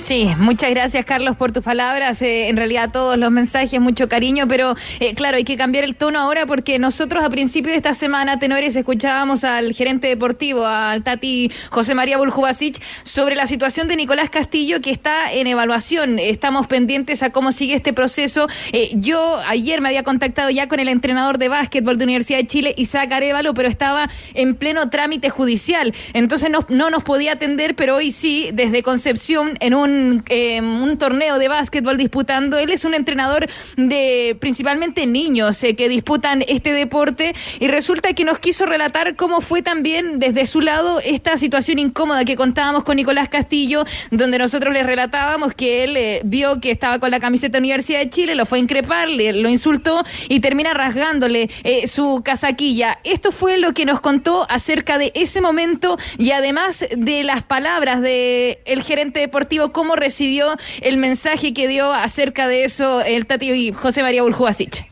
Sí, 0.00 0.28
muchas 0.38 0.70
gracias 0.70 1.04
Carlos 1.04 1.36
por 1.36 1.52
tus 1.52 1.62
palabras. 1.62 2.22
Eh, 2.22 2.48
en 2.48 2.56
realidad 2.56 2.90
todos 2.90 3.18
los 3.18 3.30
mensajes, 3.30 3.78
mucho 3.80 4.08
cariño, 4.08 4.48
pero 4.48 4.74
eh, 4.98 5.14
claro, 5.14 5.36
hay 5.36 5.44
que 5.44 5.58
cambiar 5.58 5.84
el 5.84 5.94
tono 5.94 6.18
ahora 6.18 6.46
porque 6.46 6.78
nosotros 6.78 7.22
a 7.22 7.28
principio 7.28 7.70
de 7.70 7.76
esta 7.76 7.92
semana, 7.92 8.38
Tenores, 8.38 8.74
escuchábamos 8.76 9.44
al 9.44 9.74
gerente 9.74 10.08
deportivo, 10.08 10.64
al 10.66 11.04
Tati 11.04 11.52
José 11.68 11.94
María 11.94 12.16
Buljubasic, 12.16 12.82
sobre 13.02 13.36
la 13.36 13.44
situación 13.44 13.88
de 13.88 13.96
Nicolás 13.96 14.30
Castillo 14.30 14.80
que 14.80 14.90
está 14.90 15.32
en 15.32 15.46
evaluación. 15.46 16.18
Estamos 16.18 16.66
pendientes 16.66 17.22
a 17.22 17.30
cómo 17.30 17.52
sigue 17.52 17.74
este 17.74 17.92
proceso. 17.92 18.48
Eh, 18.72 18.90
yo 18.94 19.38
ayer 19.48 19.82
me 19.82 19.90
había 19.90 20.02
contactado 20.02 20.48
ya 20.48 20.66
con 20.66 20.80
el 20.80 20.88
entrenador 20.88 21.36
de 21.36 21.48
básquetbol 21.48 21.98
de 21.98 22.04
Universidad 22.04 22.38
de 22.38 22.46
Chile, 22.46 22.74
Isaac 22.78 23.12
Arevalo, 23.12 23.52
pero 23.52 23.68
estaba 23.68 24.08
en 24.32 24.54
pleno 24.54 24.88
trámite 24.88 25.28
judicial. 25.28 25.94
Entonces 26.14 26.50
no, 26.50 26.60
no 26.70 26.88
nos 26.88 27.04
podía 27.04 27.32
atender, 27.32 27.76
pero 27.76 27.96
hoy 27.96 28.10
sí, 28.10 28.48
desde 28.54 28.82
Concepción, 28.82 29.58
en 29.60 29.74
un 29.74 29.89
un, 29.90 30.22
eh, 30.28 30.60
un 30.60 30.96
torneo 30.98 31.38
de 31.38 31.48
básquetbol 31.48 31.96
disputando. 31.96 32.58
Él 32.58 32.70
es 32.70 32.84
un 32.84 32.94
entrenador 32.94 33.46
de 33.76 34.36
principalmente 34.40 35.06
niños 35.06 35.62
eh, 35.64 35.74
que 35.76 35.88
disputan 35.88 36.42
este 36.48 36.72
deporte 36.72 37.34
y 37.58 37.68
resulta 37.68 38.12
que 38.12 38.24
nos 38.24 38.38
quiso 38.38 38.66
relatar 38.66 39.16
cómo 39.16 39.40
fue 39.40 39.62
también 39.62 40.18
desde 40.18 40.46
su 40.46 40.60
lado 40.60 41.00
esta 41.04 41.36
situación 41.38 41.78
incómoda 41.78 42.24
que 42.24 42.36
contábamos 42.36 42.84
con 42.84 42.96
Nicolás 42.96 43.28
Castillo, 43.28 43.84
donde 44.10 44.38
nosotros 44.38 44.72
le 44.72 44.82
relatábamos 44.82 45.54
que 45.54 45.84
él 45.84 45.96
eh, 45.96 46.20
vio 46.24 46.60
que 46.60 46.70
estaba 46.70 46.98
con 46.98 47.10
la 47.10 47.20
camiseta 47.20 47.58
Universidad 47.58 47.98
de 48.00 48.10
Chile, 48.10 48.34
lo 48.34 48.46
fue 48.46 48.58
a 48.58 48.60
increpar, 48.60 49.08
le- 49.08 49.32
lo 49.32 49.48
insultó 49.48 50.02
y 50.28 50.40
termina 50.40 50.74
rasgándole 50.74 51.50
eh, 51.64 51.86
su 51.86 52.22
casaquilla. 52.24 52.98
Esto 53.04 53.32
fue 53.32 53.58
lo 53.58 53.72
que 53.74 53.84
nos 53.84 54.00
contó 54.00 54.46
acerca 54.48 54.98
de 54.98 55.12
ese 55.14 55.40
momento 55.40 55.96
y 56.18 56.30
además 56.32 56.84
de 56.96 57.24
las 57.24 57.42
palabras 57.42 58.00
de 58.02 58.60
el 58.64 58.82
gerente 58.82 59.20
deportivo, 59.20 59.72
cómo 59.80 59.96
recibió 59.96 60.58
el 60.82 60.98
mensaje 60.98 61.54
que 61.54 61.66
dio 61.66 61.90
acerca 61.90 62.48
de 62.48 62.64
eso 62.64 63.00
el 63.00 63.24
Tati 63.24 63.50
y 63.50 63.72
José 63.72 64.02
María 64.02 64.22
Buljubasic. 64.22 64.84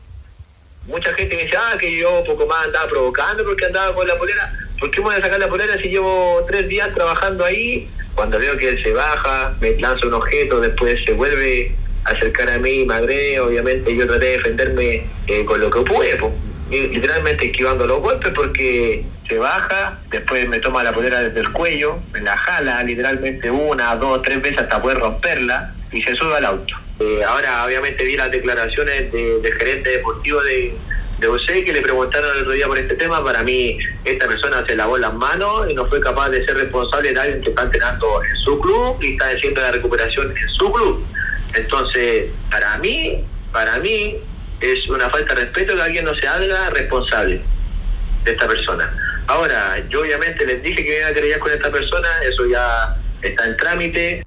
Mucha 0.87 1.13
gente 1.13 1.35
me 1.35 1.43
dice, 1.43 1.55
ah, 1.55 1.77
que 1.79 1.95
yo 1.95 2.23
poco 2.25 2.47
más 2.47 2.65
andaba 2.65 2.87
provocando 2.87 3.43
porque 3.43 3.67
andaba 3.67 3.93
con 3.93 4.07
la 4.07 4.17
polera. 4.17 4.51
¿Por 4.79 4.89
qué 4.89 4.97
me 4.97 5.05
voy 5.05 5.15
a 5.15 5.21
sacar 5.21 5.39
la 5.39 5.47
polera 5.47 5.77
si 5.77 5.89
llevo 5.89 6.43
tres 6.47 6.67
días 6.67 6.91
trabajando 6.95 7.45
ahí? 7.45 7.87
Cuando 8.15 8.39
veo 8.39 8.57
que 8.57 8.69
él 8.69 8.81
se 8.81 8.91
baja, 8.91 9.55
me 9.61 9.77
lanza 9.77 10.07
un 10.07 10.15
objeto, 10.15 10.59
después 10.59 10.99
se 11.05 11.13
vuelve 11.13 11.71
a 12.05 12.09
acercar 12.09 12.49
a 12.49 12.57
mí, 12.57 12.83
me 12.83 12.95
agrede, 12.95 13.39
obviamente 13.39 13.95
yo 13.95 14.07
traté 14.07 14.25
de 14.25 14.31
defenderme 14.31 15.03
eh, 15.27 15.45
con 15.45 15.61
lo 15.61 15.69
que 15.69 15.81
pude. 15.81 16.17
Y 16.71 16.87
literalmente 16.87 17.45
esquivando 17.45 17.85
los 17.85 17.99
golpes 17.99 18.31
porque 18.33 19.05
se 19.29 19.37
baja, 19.37 19.99
después 20.09 20.49
me 20.49 20.59
toma 20.59 20.83
la 20.83 20.91
polera 20.91 21.19
desde 21.21 21.39
el 21.39 21.51
cuello, 21.51 21.99
me 22.11 22.19
la 22.21 22.35
jala 22.35 22.81
literalmente 22.83 23.51
una, 23.51 23.95
dos, 23.95 24.21
tres 24.23 24.41
veces 24.41 24.59
hasta 24.59 24.81
poder 24.81 24.97
romperla 24.97 25.73
y 25.91 26.01
se 26.01 26.15
sube 26.15 26.35
al 26.35 26.45
auto. 26.45 26.73
Eh, 26.99 27.23
ahora 27.23 27.63
obviamente 27.65 28.03
vi 28.03 28.17
las 28.17 28.31
declaraciones 28.31 29.11
de- 29.11 29.39
del 29.39 29.53
gerente 29.53 29.89
deportivo 29.91 30.41
de, 30.41 30.75
de 31.19 31.63
que 31.63 31.73
le 31.73 31.81
preguntaron 31.81 32.29
el 32.35 32.41
otro 32.41 32.51
día 32.53 32.67
por 32.67 32.77
este 32.79 32.95
tema. 32.95 33.23
Para 33.23 33.43
mí 33.43 33.77
esta 34.03 34.27
persona 34.27 34.65
se 34.65 34.75
lavó 34.75 34.97
las 34.97 35.13
manos 35.13 35.69
y 35.69 35.73
no 35.75 35.85
fue 35.85 36.01
capaz 36.01 36.29
de 36.29 36.43
ser 36.45 36.55
responsable 36.57 37.13
de 37.13 37.19
alguien 37.19 37.41
que 37.41 37.49
está 37.49 37.63
entrenando 37.63 38.23
en 38.23 38.35
su 38.37 38.59
club 38.59 38.97
y 39.01 39.11
está 39.13 39.29
haciendo 39.29 39.61
la 39.61 39.71
recuperación 39.71 40.31
en 40.35 40.49
su 40.49 40.71
club. 40.71 41.05
Entonces, 41.53 42.29
para 42.49 42.77
mí, 42.77 43.23
para 43.51 43.77
mí 43.77 44.17
es 44.59 44.87
una 44.89 45.09
falta 45.09 45.35
de 45.35 45.41
respeto 45.41 45.75
que 45.75 45.81
alguien 45.81 46.03
no 46.05 46.15
se 46.15 46.27
haga 46.27 46.69
responsable 46.71 47.41
de 48.23 48.31
esta 48.31 48.47
persona. 48.47 48.91
Ahora, 49.29 49.77
yo 49.89 50.01
obviamente 50.01 50.43
les 50.43 50.63
dije 50.63 50.83
que 50.83 50.89
me 50.89 50.97
iba 50.97 51.07
a 51.07 51.13
querellar 51.13 51.39
con 51.39 51.51
esta 51.51 51.69
persona, 51.69 52.07
eso 52.23 52.47
ya 52.47 52.95
está 53.21 53.45
en 53.45 53.57
trámite. 53.57 54.23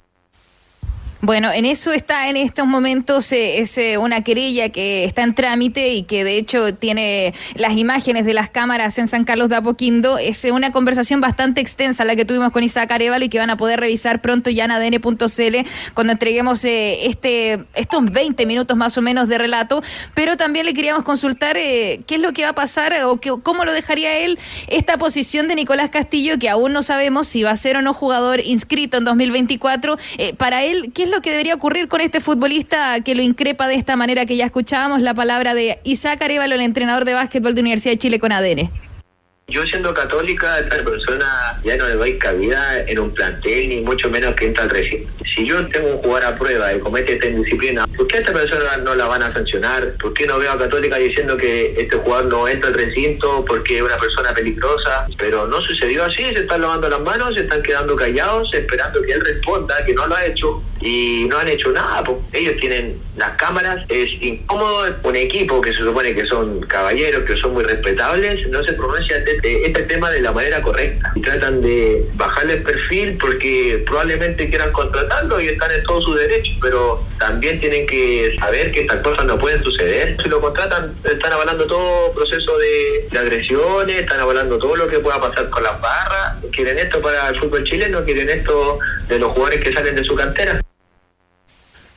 Bueno, 1.25 1.53
en 1.53 1.65
eso 1.67 1.93
está 1.93 2.29
en 2.29 2.37
estos 2.37 2.67
momentos 2.67 3.31
eh, 3.31 3.61
es 3.61 3.79
eh, 3.79 3.97
una 3.97 4.25
querella 4.25 4.71
que 4.71 5.05
está 5.05 5.23
en 5.23 5.37
trámite 5.37 5.95
y 5.95 6.03
que 6.03 6.25
de 6.25 6.37
hecho 6.37 6.75
tiene 6.75 7.33
las 7.55 7.77
imágenes 7.77 8.25
de 8.25 8.35
las 8.35 8.51
cámaras 8.51 8.99
en 8.99 9.07
San 9.07 9.23
Carlos 9.23 9.49
de 9.49 9.55
Apoquindo. 9.55 10.19
Es 10.19 10.45
eh, 10.45 10.51
una 10.51 10.73
conversación 10.73 11.21
bastante 11.21 11.61
extensa 11.61 12.05
la 12.05 12.17
que 12.17 12.25
tuvimos 12.25 12.51
con 12.51 12.65
Isaac 12.65 12.91
Arevalo 12.91 13.25
y 13.25 13.29
que 13.29 13.39
van 13.39 13.51
a 13.51 13.57
poder 13.57 13.79
revisar 13.79 14.21
pronto 14.21 14.51
ya 14.51 14.65
en 14.65 14.73
adn.cl 14.73 15.69
cuando 15.95 16.13
entreguemos 16.13 16.65
este 16.65 17.67
estos 17.75 18.05
20 18.11 18.45
minutos 18.45 18.77
más 18.77 18.99
o 18.99 19.03
menos 19.03 19.29
de 19.29 19.39
relato. 19.39 19.81
Pero 20.15 20.37
también 20.37 20.67
le 20.67 20.75
queríamos 20.75 21.05
consultar 21.05 21.55
qué 21.55 22.05
es 22.09 22.21
lo 22.21 22.33
que 22.33 22.43
va 22.43 22.49
a 22.49 22.55
pasar 22.57 22.95
o 23.05 23.21
cómo 23.45 23.65
lo 23.65 23.73
dejaría 23.73 24.19
él 24.19 24.41
esta 24.67 24.99
posición 24.99 25.47
de 25.47 25.55
Nicolás 25.55 25.91
Castillo, 25.91 26.41
que 26.41 26.49
aún 26.49 26.73
no 26.73 26.83
sabemos 26.83 27.29
si 27.29 27.45
va 27.45 27.51
a 27.51 27.57
ser 27.57 27.77
o 27.77 27.83
no 27.83 27.95
jugador 27.95 28.41
inscrito 28.41 28.97
en 28.97 29.05
2024. 29.05 29.97
Eh, 30.19 30.35
para 30.35 30.65
él, 30.65 30.91
¿qué 30.93 31.05
es 31.05 31.12
lo 31.13 31.21
que 31.21 31.31
debería 31.31 31.55
ocurrir 31.55 31.89
con 31.89 32.01
este 32.01 32.21
futbolista 32.21 33.01
que 33.03 33.15
lo 33.15 33.23
increpa 33.23 33.69
de 33.69 33.75
esta 33.75 33.97
manera 33.97 34.27
que 34.27 34.37
ya 34.37 34.47
escuchábamos 34.47 35.03
la 35.03 35.15
palabra 35.15 35.55
de 35.55 35.79
Isaac 35.85 36.23
Arevalo, 36.23 36.55
el 36.55 36.63
entrenador 36.63 37.05
de 37.05 37.15
básquetbol 37.15 37.55
de 37.55 37.61
Universidad 37.61 37.93
de 37.93 37.99
Chile 37.99 38.19
con 38.19 38.33
ADN? 38.33 38.71
Yo 39.53 39.67
siendo 39.67 39.93
católica, 39.93 40.61
esta 40.61 40.83
persona 40.83 41.61
ya 41.63 41.77
no 41.77 41.87
le 41.87 41.95
doy 41.97 42.17
cabida 42.17 42.81
en 42.87 42.99
un 42.99 43.13
plantel, 43.13 43.69
ni 43.69 43.83
mucho 43.83 44.09
menos 44.09 44.35
que 44.35 44.47
entra 44.47 44.65
al 44.65 44.71
recinto. 44.71 45.13
Si 45.27 45.45
yo 45.45 45.67
tengo 45.67 45.89
un 45.89 45.99
jugador 45.99 46.25
a 46.25 46.39
prueba 46.39 46.73
y 46.73 46.79
comete 46.79 47.13
esta 47.13 47.27
indisciplina, 47.27 47.87
¿por 47.87 48.07
qué 48.07 48.17
a 48.17 48.21
esta 48.21 48.33
persona 48.33 48.79
no 48.79 48.95
la 48.95 49.05
van 49.05 49.23
a 49.23 49.31
sancionar? 49.31 49.93
¿Por 50.01 50.15
qué 50.15 50.27
no 50.27 50.39
veo 50.39 50.53
a 50.53 50.59
Católica 50.59 50.97
diciendo 50.97 51.37
que 51.37 51.75
este 51.79 51.99
jugador 51.99 52.33
no 52.33 52.49
entra 52.49 52.69
al 52.69 52.75
recinto 52.75 53.45
porque 53.47 53.77
es 53.77 53.83
una 53.83 53.99
persona 53.99 54.33
peligrosa? 54.33 55.07
Pero 55.19 55.47
no 55.47 55.61
sucedió 55.61 56.03
así, 56.05 56.23
se 56.33 56.41
están 56.41 56.63
lavando 56.63 56.89
las 56.89 57.03
manos, 57.03 57.35
se 57.35 57.43
están 57.43 57.63
quedando 57.63 57.95
callados, 57.95 58.49
esperando 58.55 59.03
que 59.03 59.13
él 59.13 59.21
responda, 59.21 59.85
que 59.85 59.93
no 59.93 60.07
lo 60.07 60.17
ha 60.17 60.25
hecho, 60.25 60.63
y 60.81 61.27
no 61.29 61.39
han 61.39 61.49
hecho 61.49 61.71
nada. 61.73 62.03
po. 62.03 62.23
Ellos 62.33 62.57
tienen 62.59 62.99
las 63.17 63.31
cámaras, 63.37 63.85
es 63.89 64.11
incómodo 64.23 64.87
un 65.03 65.17
equipo 65.17 65.61
que 65.61 65.73
se 65.73 65.79
supone 65.79 66.15
que 66.15 66.25
son 66.27 66.61
caballeros, 66.63 67.25
que 67.25 67.37
son 67.37 67.53
muy 67.53 67.65
respetables, 67.65 68.49
no 68.49 68.63
se 68.65 68.73
pronuncia 68.73 69.19
de, 69.19 69.41
de 69.41 69.65
este 69.67 69.83
tema 69.83 70.11
de 70.11 70.21
la 70.21 70.33
manera 70.33 70.63
correcta. 70.63 71.13
Y 71.15 71.21
tratan 71.21 71.61
de 71.61 72.07
bajarle 72.15 72.55
el 72.55 72.63
perfil 72.63 73.19
porque 73.21 73.83
probablemente 73.87 74.49
quieran 74.49 74.73
contratarlo 74.73 75.41
y 75.41 75.49
están 75.49 75.71
en 75.73 75.83
todo 75.85 76.01
su 76.01 76.15
derecho, 76.15 76.53
pero 76.61 77.05
también 77.19 77.61
tienen 77.61 77.87
que 77.87 78.35
saber 78.39 78.73
que 78.73 78.83
estas 78.83 79.01
cosas 79.01 79.27
no 79.27 79.39
pueden 79.39 79.63
suceder. 79.63 80.17
Si 80.23 80.29
lo 80.29 80.41
contratan, 80.41 80.95
están 81.05 81.33
avalando 81.33 81.67
todo 81.67 82.13
proceso 82.15 82.57
de, 82.59 83.09
de 83.11 83.19
agresiones, 83.19 83.97
están 83.97 84.21
avalando 84.21 84.59
todo 84.59 84.77
lo 84.77 84.89
que 84.89 84.99
pueda 85.01 85.21
pasar 85.21 85.51
con 85.51 85.63
las 85.63 85.79
barras. 85.81 86.37
Quieren 86.53 86.79
esto 86.79 87.01
para 87.03 87.29
el 87.29 87.39
fútbol 87.39 87.65
chileno, 87.65 88.05
quieren 88.05 88.31
esto 88.31 88.79
de 89.09 89.19
los 89.19 89.33
jugadores 89.33 89.63
que 89.63 89.73
salen 89.73 89.97
de 89.97 90.05
su 90.05 90.15
cantera. 90.15 90.61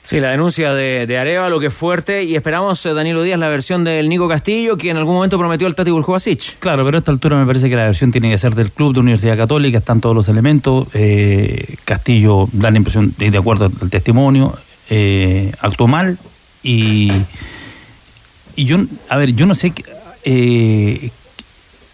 Sí, 0.05 0.19
la 0.19 0.29
denuncia 0.29 0.73
de, 0.73 1.07
de 1.07 1.17
Arevalo 1.17 1.59
que 1.59 1.67
es 1.67 1.73
fuerte 1.73 2.23
y 2.23 2.35
esperamos, 2.35 2.85
eh, 2.85 2.93
Danilo 2.93 3.23
Díaz, 3.23 3.39
la 3.39 3.49
versión 3.49 3.83
del 3.83 4.07
Nico 4.07 4.27
Castillo 4.27 4.77
que 4.77 4.91
en 4.91 4.97
algún 4.97 5.15
momento 5.15 5.39
prometió 5.39 5.67
el 5.67 5.73
Tati 5.73 5.89
Buljubasic. 5.89 6.59
Claro, 6.59 6.85
pero 6.85 6.97
a 6.97 6.99
esta 6.99 7.11
altura 7.11 7.37
me 7.37 7.45
parece 7.45 7.69
que 7.69 7.75
la 7.75 7.85
versión 7.85 8.11
tiene 8.11 8.29
que 8.29 8.37
ser 8.37 8.53
del 8.53 8.71
club 8.71 8.93
de 8.93 8.99
Universidad 8.99 9.35
Católica, 9.35 9.79
están 9.79 10.01
todos 10.01 10.15
los 10.15 10.27
elementos. 10.29 10.87
eh, 10.93 11.75
Castillo 11.85 12.47
da 12.51 12.69
la 12.69 12.77
impresión, 12.77 13.13
de, 13.17 13.31
de 13.31 13.37
acuerdo 13.37 13.65
al 13.81 13.89
testimonio, 13.89 14.55
eh, 14.91 15.51
actuó 15.59 15.87
mal 15.87 16.19
y, 16.61 17.11
y 18.55 18.65
yo, 18.65 18.77
a 19.09 19.17
ver, 19.17 19.33
yo 19.33 19.47
no 19.47 19.55
sé 19.55 19.71
qué, 19.71 19.83
eh, 20.23 21.09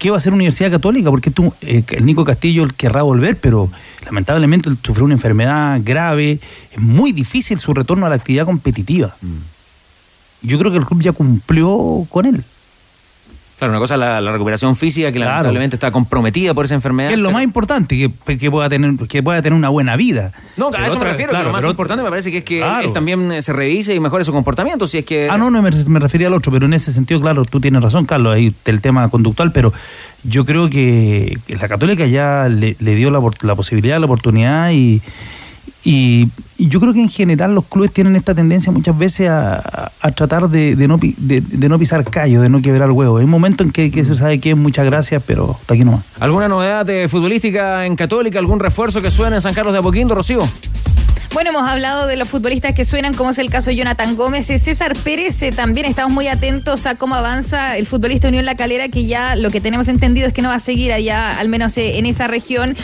qué 0.02 0.10
va 0.10 0.16
a 0.16 0.18
hacer 0.18 0.32
Universidad 0.32 0.68
Católica, 0.68 1.10
porque 1.10 1.30
tú, 1.30 1.54
eh, 1.60 1.84
el 1.90 2.04
Nico 2.04 2.24
Castillo 2.24 2.66
querrá 2.76 3.02
volver, 3.02 3.36
pero 3.36 3.70
lamentablemente 4.04 4.68
él 4.68 4.76
sufrió 4.82 5.04
una 5.04 5.14
enfermedad 5.14 5.80
grave, 5.84 6.40
es 6.72 6.80
muy 6.80 7.12
difícil 7.12 7.60
su 7.60 7.72
retorno 7.72 8.04
a 8.04 8.08
la 8.08 8.16
actividad 8.16 8.44
competitiva. 8.44 9.14
Yo 10.42 10.58
creo 10.58 10.72
que 10.72 10.78
el 10.78 10.86
club 10.86 11.02
ya 11.02 11.12
cumplió 11.12 12.04
con 12.10 12.26
él. 12.26 12.42
Claro, 13.62 13.74
una 13.74 13.78
cosa 13.78 13.94
es 13.94 14.00
la, 14.00 14.20
la 14.20 14.32
recuperación 14.32 14.74
física 14.74 15.12
que 15.12 15.18
Claro. 15.18 15.30
lamentablemente 15.30 15.76
está 15.76 15.92
comprometida 15.92 16.52
por 16.52 16.64
esa 16.64 16.74
enfermedad. 16.74 17.10
Que 17.10 17.14
es 17.14 17.20
lo 17.20 17.28
pero- 17.28 17.34
más 17.34 17.44
importante, 17.44 17.96
que, 18.26 18.36
que 18.36 18.50
pueda 18.50 18.68
tener, 18.68 18.96
que 19.06 19.22
pueda 19.22 19.40
tener 19.40 19.56
una 19.56 19.68
buena 19.68 19.94
vida. 19.94 20.32
No, 20.56 20.66
a 20.74 20.84
eso 20.86 20.96
otra- 20.96 20.98
me 21.04 21.10
refiero, 21.10 21.30
claro, 21.30 21.44
que 21.44 21.48
lo 21.48 21.52
más 21.52 21.60
pero- 21.62 21.70
importante 21.70 22.02
me 22.02 22.10
parece 22.10 22.32
que 22.32 22.38
es 22.38 22.44
que 22.44 22.58
Claro. 22.58 22.84
él 22.88 22.92
también 22.92 23.30
eh, 23.30 23.40
se 23.40 23.52
revise 23.52 23.94
y 23.94 24.00
mejore 24.00 24.24
su 24.24 24.32
comportamiento, 24.32 24.88
si 24.88 24.98
es 24.98 25.04
que... 25.04 25.28
Ah, 25.30 25.38
no, 25.38 25.48
no, 25.48 25.62
me, 25.62 25.70
me 25.70 26.00
refería 26.00 26.26
al 26.26 26.34
otro, 26.34 26.50
pero 26.50 26.66
en 26.66 26.72
ese 26.74 26.92
sentido, 26.92 27.20
claro, 27.20 27.44
tú 27.44 27.60
tienes 27.60 27.80
razón, 27.80 28.04
Carlos, 28.04 28.34
ahí 28.34 28.52
el 28.64 28.80
tema 28.80 29.08
conductual, 29.10 29.52
pero 29.52 29.72
yo 30.24 30.44
creo 30.44 30.68
que, 30.68 31.38
la 31.48 31.68
Católica 31.68 32.04
ya 32.06 32.48
le, 32.48 32.74
le 32.80 32.94
dio 32.96 33.12
la, 33.12 33.20
la 33.42 33.54
posibilidad, 33.54 34.00
la 34.00 34.06
oportunidad 34.06 34.72
y, 34.72 35.00
y, 35.84 36.28
yo 36.58 36.78
creo 36.78 36.92
que 36.92 37.00
en 37.02 37.08
general 37.08 37.54
los 37.56 37.64
clubes 37.64 37.92
tienen 37.92 38.14
esta 38.14 38.34
tendencia 38.36 38.70
muchas 38.70 38.96
veces 38.96 39.28
a, 39.28 39.90
a- 40.00 40.10
tratar 40.12 40.48
de, 40.48 40.76
de 40.76 40.86
no, 40.86 40.96
de, 40.98 41.40
de 41.40 41.68
no 41.68 41.76
pisar 41.78 42.04
callo, 42.04 42.40
de 42.40 42.48
no 42.48 42.62
quebrar 42.62 42.92
huevo. 42.92 43.16
Hay 43.18 43.26
momentos 43.26 43.66
en 43.66 43.72
que, 43.72 44.04
se 44.04 44.14
sabe 44.14 44.38
que 44.38 44.50
es 44.52 44.56
muchas 44.56 44.86
gracias, 44.86 45.22
pero 45.26 45.56
hasta 45.60 45.74
aquí 45.74 45.84
nomás. 45.84 46.02
¿Alguna 46.20 46.46
novedad 46.46 46.88
eh, 46.88 47.08
futbolística 47.08 47.84
en 47.84 47.96
Católica? 47.96 48.38
¿Algún 48.38 48.60
refuerzo 48.60 49.00
que 49.00 49.10
suene 49.10 49.36
en 49.36 49.42
San 49.42 49.54
Carlos 49.54 49.72
de 49.72 49.80
Apoquindo, 49.80 50.14
Rocío? 50.14 50.38
Bueno, 51.34 51.48
hemos 51.48 51.66
hablado 51.66 52.06
de 52.06 52.16
los 52.16 52.28
futbolistas 52.28 52.74
que 52.74 52.84
suenan, 52.84 53.14
como 53.14 53.30
es 53.30 53.38
el 53.38 53.48
caso 53.48 53.70
de 53.70 53.76
Jonathan 53.76 54.16
Gómez. 54.16 54.50
Eh, 54.50 54.58
César 54.58 54.92
Pérez, 55.02 55.42
eh, 55.42 55.50
también 55.50 55.86
estamos 55.86 56.12
muy 56.12 56.28
atentos 56.28 56.84
a 56.86 56.94
cómo 56.94 57.14
avanza 57.14 57.78
el 57.78 57.86
futbolista 57.86 58.28
Unión 58.28 58.44
La 58.44 58.54
Calera, 58.54 58.90
que 58.90 59.06
ya 59.06 59.34
lo 59.34 59.50
que 59.50 59.62
tenemos 59.62 59.88
entendido 59.88 60.28
es 60.28 60.34
que 60.34 60.42
no 60.42 60.50
va 60.50 60.56
a 60.56 60.60
seguir 60.60 60.92
allá, 60.92 61.38
al 61.38 61.48
menos 61.48 61.78
eh, 61.78 61.96
en 61.98 62.04
esa 62.04 62.26
región. 62.26 62.76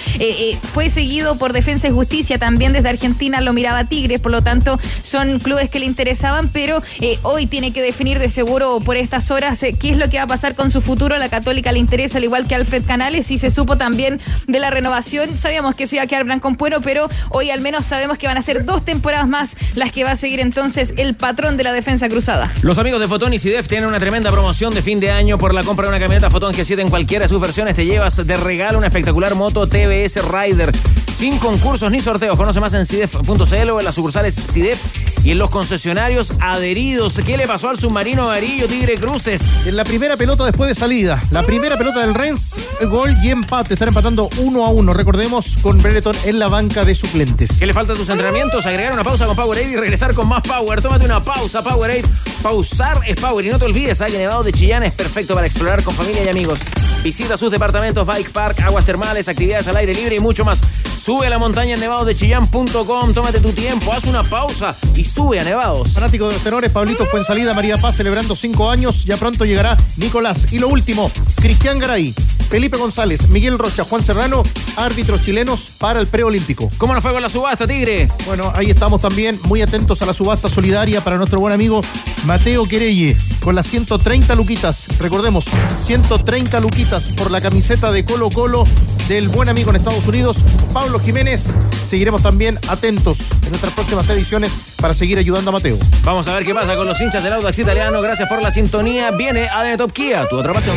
Fue 0.72 0.88
seguido 0.88 1.36
por 1.36 1.52
Defensa 1.52 1.88
y 1.88 1.90
Justicia, 1.90 2.38
también 2.38 2.72
desde 2.72 2.88
Argentina 2.88 3.42
lo 3.42 3.52
miraba 3.52 3.84
Tigres, 3.84 4.18
por 4.18 4.32
lo 4.32 4.40
tanto 4.40 4.80
son 5.02 5.40
clubes 5.40 5.68
que 5.68 5.78
le 5.78 5.86
interesaban, 5.86 6.48
pero 6.48 6.82
hoy 7.22 7.46
tiene 7.46 7.72
que 7.72 7.82
definir 7.82 8.18
de 8.18 8.30
seguro 8.30 8.80
por 8.80 8.96
estas 8.96 9.30
horas 9.30 9.60
qué 9.60 9.90
es 9.90 9.98
lo 9.98 10.08
que 10.08 10.16
va 10.16 10.24
a 10.24 10.26
pasar 10.26 10.54
con 10.54 10.70
su 10.70 10.80
futuro. 10.80 11.18
La 11.18 11.28
Católica 11.28 11.70
le 11.70 11.80
interesa, 11.80 12.16
al 12.16 12.24
igual 12.24 12.46
que 12.46 12.54
Alfred 12.54 12.84
Canales, 12.86 13.30
y 13.30 13.36
se 13.36 13.50
supo 13.50 13.76
también 13.76 14.20
de 14.46 14.58
la 14.58 14.70
renovación. 14.70 15.36
Sabíamos 15.36 15.74
que 15.74 15.86
se 15.86 15.96
iba 15.96 16.04
a 16.04 16.06
quedar 16.06 16.24
Blanco 16.24 16.52
Puero, 16.54 16.80
pero 16.80 17.08
hoy 17.30 17.50
al 17.50 17.60
menos 17.60 17.84
sabemos 17.84 18.16
que 18.16 18.26
van 18.26 18.37
a 18.37 18.37
ser 18.42 18.64
dos 18.64 18.84
temporadas 18.84 19.28
más 19.28 19.56
las 19.74 19.92
que 19.92 20.04
va 20.04 20.12
a 20.12 20.16
seguir 20.16 20.40
entonces 20.40 20.94
el 20.96 21.14
patrón 21.14 21.56
de 21.56 21.64
la 21.64 21.72
defensa 21.72 22.08
cruzada. 22.08 22.52
Los 22.62 22.78
amigos 22.78 23.00
de 23.00 23.08
Fotón 23.08 23.34
y 23.34 23.38
Sidef 23.38 23.68
tienen 23.68 23.88
una 23.88 23.98
tremenda 24.00 24.30
promoción 24.30 24.72
de 24.74 24.82
fin 24.82 25.00
de 25.00 25.10
año 25.10 25.38
por 25.38 25.54
la 25.54 25.62
compra 25.62 25.84
de 25.84 25.90
una 25.90 25.98
camioneta 25.98 26.30
Fotón 26.30 26.52
G7 26.54 26.80
en 26.80 26.90
cualquiera 26.90 27.24
de 27.24 27.28
sus 27.28 27.40
versiones. 27.40 27.74
Te 27.74 27.84
llevas 27.84 28.16
de 28.16 28.36
regalo 28.36 28.78
una 28.78 28.88
espectacular 28.88 29.34
moto 29.34 29.66
TBS 29.66 30.20
Rider. 30.30 30.72
sin 31.18 31.36
concursos 31.38 31.90
ni 31.90 32.00
sorteos. 32.00 32.36
Conoce 32.36 32.60
más 32.60 32.74
en 32.74 32.86
CIDEF.cl 32.86 33.70
o 33.70 33.78
en 33.80 33.84
las 33.84 33.94
sucursales 33.94 34.36
CIDEF 34.36 34.80
y 35.24 35.32
en 35.32 35.38
los 35.38 35.50
concesionarios 35.50 36.34
adheridos. 36.40 37.18
¿Qué 37.26 37.36
le 37.36 37.48
pasó 37.48 37.70
al 37.70 37.76
submarino 37.76 38.22
amarillo 38.22 38.68
Tigre 38.68 38.98
Cruces? 38.98 39.66
En 39.66 39.76
la 39.76 39.82
primera 39.82 40.16
pelota 40.16 40.44
después 40.44 40.68
de 40.68 40.76
salida, 40.76 41.20
la 41.32 41.42
primera 41.42 41.76
pelota 41.76 42.00
del 42.00 42.14
Rennes, 42.14 42.60
gol 42.88 43.16
y 43.20 43.30
empate. 43.30 43.74
Están 43.74 43.88
empatando 43.88 44.28
uno 44.38 44.64
a 44.64 44.68
uno. 44.70 44.94
Recordemos 44.94 45.58
con 45.60 45.82
Brereton 45.82 46.14
en 46.24 46.38
la 46.38 46.46
banca 46.46 46.84
de 46.84 46.94
suplentes. 46.94 47.58
¿Qué 47.58 47.66
le 47.66 47.74
falta 47.74 47.94
a 47.94 47.96
tus 47.96 48.10
Agregar 48.28 48.92
una 48.92 49.04
pausa 49.04 49.24
con 49.24 49.34
Powerade 49.34 49.70
y 49.70 49.76
regresar 49.76 50.12
con 50.12 50.28
más 50.28 50.42
Power. 50.42 50.82
Tómate 50.82 51.06
una 51.06 51.22
pausa, 51.22 51.62
Powerade. 51.62 52.02
Pausar 52.42 53.00
es 53.06 53.16
Power. 53.16 53.44
Y 53.46 53.48
no 53.48 53.58
te 53.58 53.64
olvides, 53.64 54.02
hay 54.02 54.12
Nevado 54.12 54.42
de 54.42 54.52
Chillán 54.52 54.82
es 54.82 54.92
perfecto 54.92 55.34
para 55.34 55.46
explorar 55.46 55.82
con 55.82 55.94
familia 55.94 56.24
y 56.24 56.28
amigos. 56.28 56.58
Visita 57.02 57.38
sus 57.38 57.50
departamentos, 57.50 58.06
bike 58.06 58.30
park, 58.30 58.60
aguas 58.60 58.84
termales, 58.84 59.28
actividades 59.28 59.66
al 59.68 59.76
aire 59.76 59.94
libre 59.94 60.16
y 60.16 60.18
mucho 60.18 60.44
más. 60.44 60.60
Sube 61.08 61.26
a 61.26 61.30
la 61.30 61.38
montaña 61.38 61.72
en 61.72 61.80
nevadodechillán.com, 61.80 63.14
tómate 63.14 63.40
tu 63.40 63.50
tiempo, 63.54 63.90
haz 63.94 64.04
una 64.04 64.22
pausa 64.22 64.76
y 64.94 65.06
sube 65.06 65.40
a 65.40 65.44
Nevados. 65.44 65.94
Fanático 65.94 66.26
de 66.26 66.34
los 66.34 66.42
tenores, 66.42 66.70
Pablito 66.70 67.06
fue 67.06 67.20
en 67.20 67.24
salida, 67.24 67.54
María 67.54 67.78
Paz 67.78 67.96
celebrando 67.96 68.36
cinco 68.36 68.70
años. 68.70 69.06
Ya 69.06 69.16
pronto 69.16 69.46
llegará 69.46 69.74
Nicolás. 69.96 70.52
Y 70.52 70.58
lo 70.58 70.68
último, 70.68 71.10
Cristian 71.36 71.78
Garay, 71.78 72.12
Felipe 72.50 72.76
González, 72.76 73.26
Miguel 73.30 73.58
Rocha, 73.58 73.84
Juan 73.84 74.02
Serrano, 74.02 74.42
árbitros 74.76 75.22
chilenos 75.22 75.70
para 75.78 75.98
el 75.98 76.08
preolímpico. 76.08 76.70
¿Cómo 76.76 76.92
nos 76.92 77.02
fue 77.02 77.14
con 77.14 77.22
la 77.22 77.30
subasta, 77.30 77.66
Tigre? 77.66 78.06
Bueno, 78.26 78.52
ahí 78.54 78.68
estamos 78.68 79.00
también 79.00 79.40
muy 79.44 79.62
atentos 79.62 80.02
a 80.02 80.04
la 80.04 80.12
subasta 80.12 80.50
solidaria 80.50 81.02
para 81.02 81.16
nuestro 81.16 81.40
buen 81.40 81.54
amigo 81.54 81.80
Mateo 82.26 82.68
Querelle 82.68 83.16
con 83.42 83.54
las 83.54 83.66
130 83.66 84.34
luquitas. 84.34 84.88
Recordemos, 84.98 85.46
130 85.74 86.60
luquitas 86.60 87.08
por 87.08 87.30
la 87.30 87.40
camiseta 87.40 87.90
de 87.92 88.04
Colo 88.04 88.28
Colo 88.28 88.64
del 89.08 89.28
buen 89.28 89.48
amigo 89.48 89.70
en 89.70 89.76
Estados 89.76 90.06
Unidos, 90.06 90.44
Pablo 90.74 90.97
Jiménez. 90.98 91.52
Seguiremos 91.86 92.22
también 92.22 92.58
atentos 92.68 93.32
en 93.42 93.50
nuestras 93.50 93.72
próximas 93.72 94.08
ediciones 94.10 94.74
para 94.80 94.94
seguir 94.94 95.18
ayudando 95.18 95.50
a 95.50 95.52
Mateo. 95.52 95.78
Vamos 96.04 96.28
a 96.28 96.34
ver 96.34 96.44
qué 96.44 96.54
pasa 96.54 96.76
con 96.76 96.86
los 96.86 97.00
hinchas 97.00 97.22
del 97.22 97.32
Audax 97.34 97.58
italiano. 97.58 98.00
Gracias 98.00 98.28
por 98.28 98.42
la 98.42 98.50
sintonía. 98.50 99.10
Viene 99.10 99.48
ADN 99.48 99.76
Top 99.76 99.92
Kia, 99.92 100.28
tu 100.28 100.36
otra 100.36 100.52
pasión. 100.52 100.76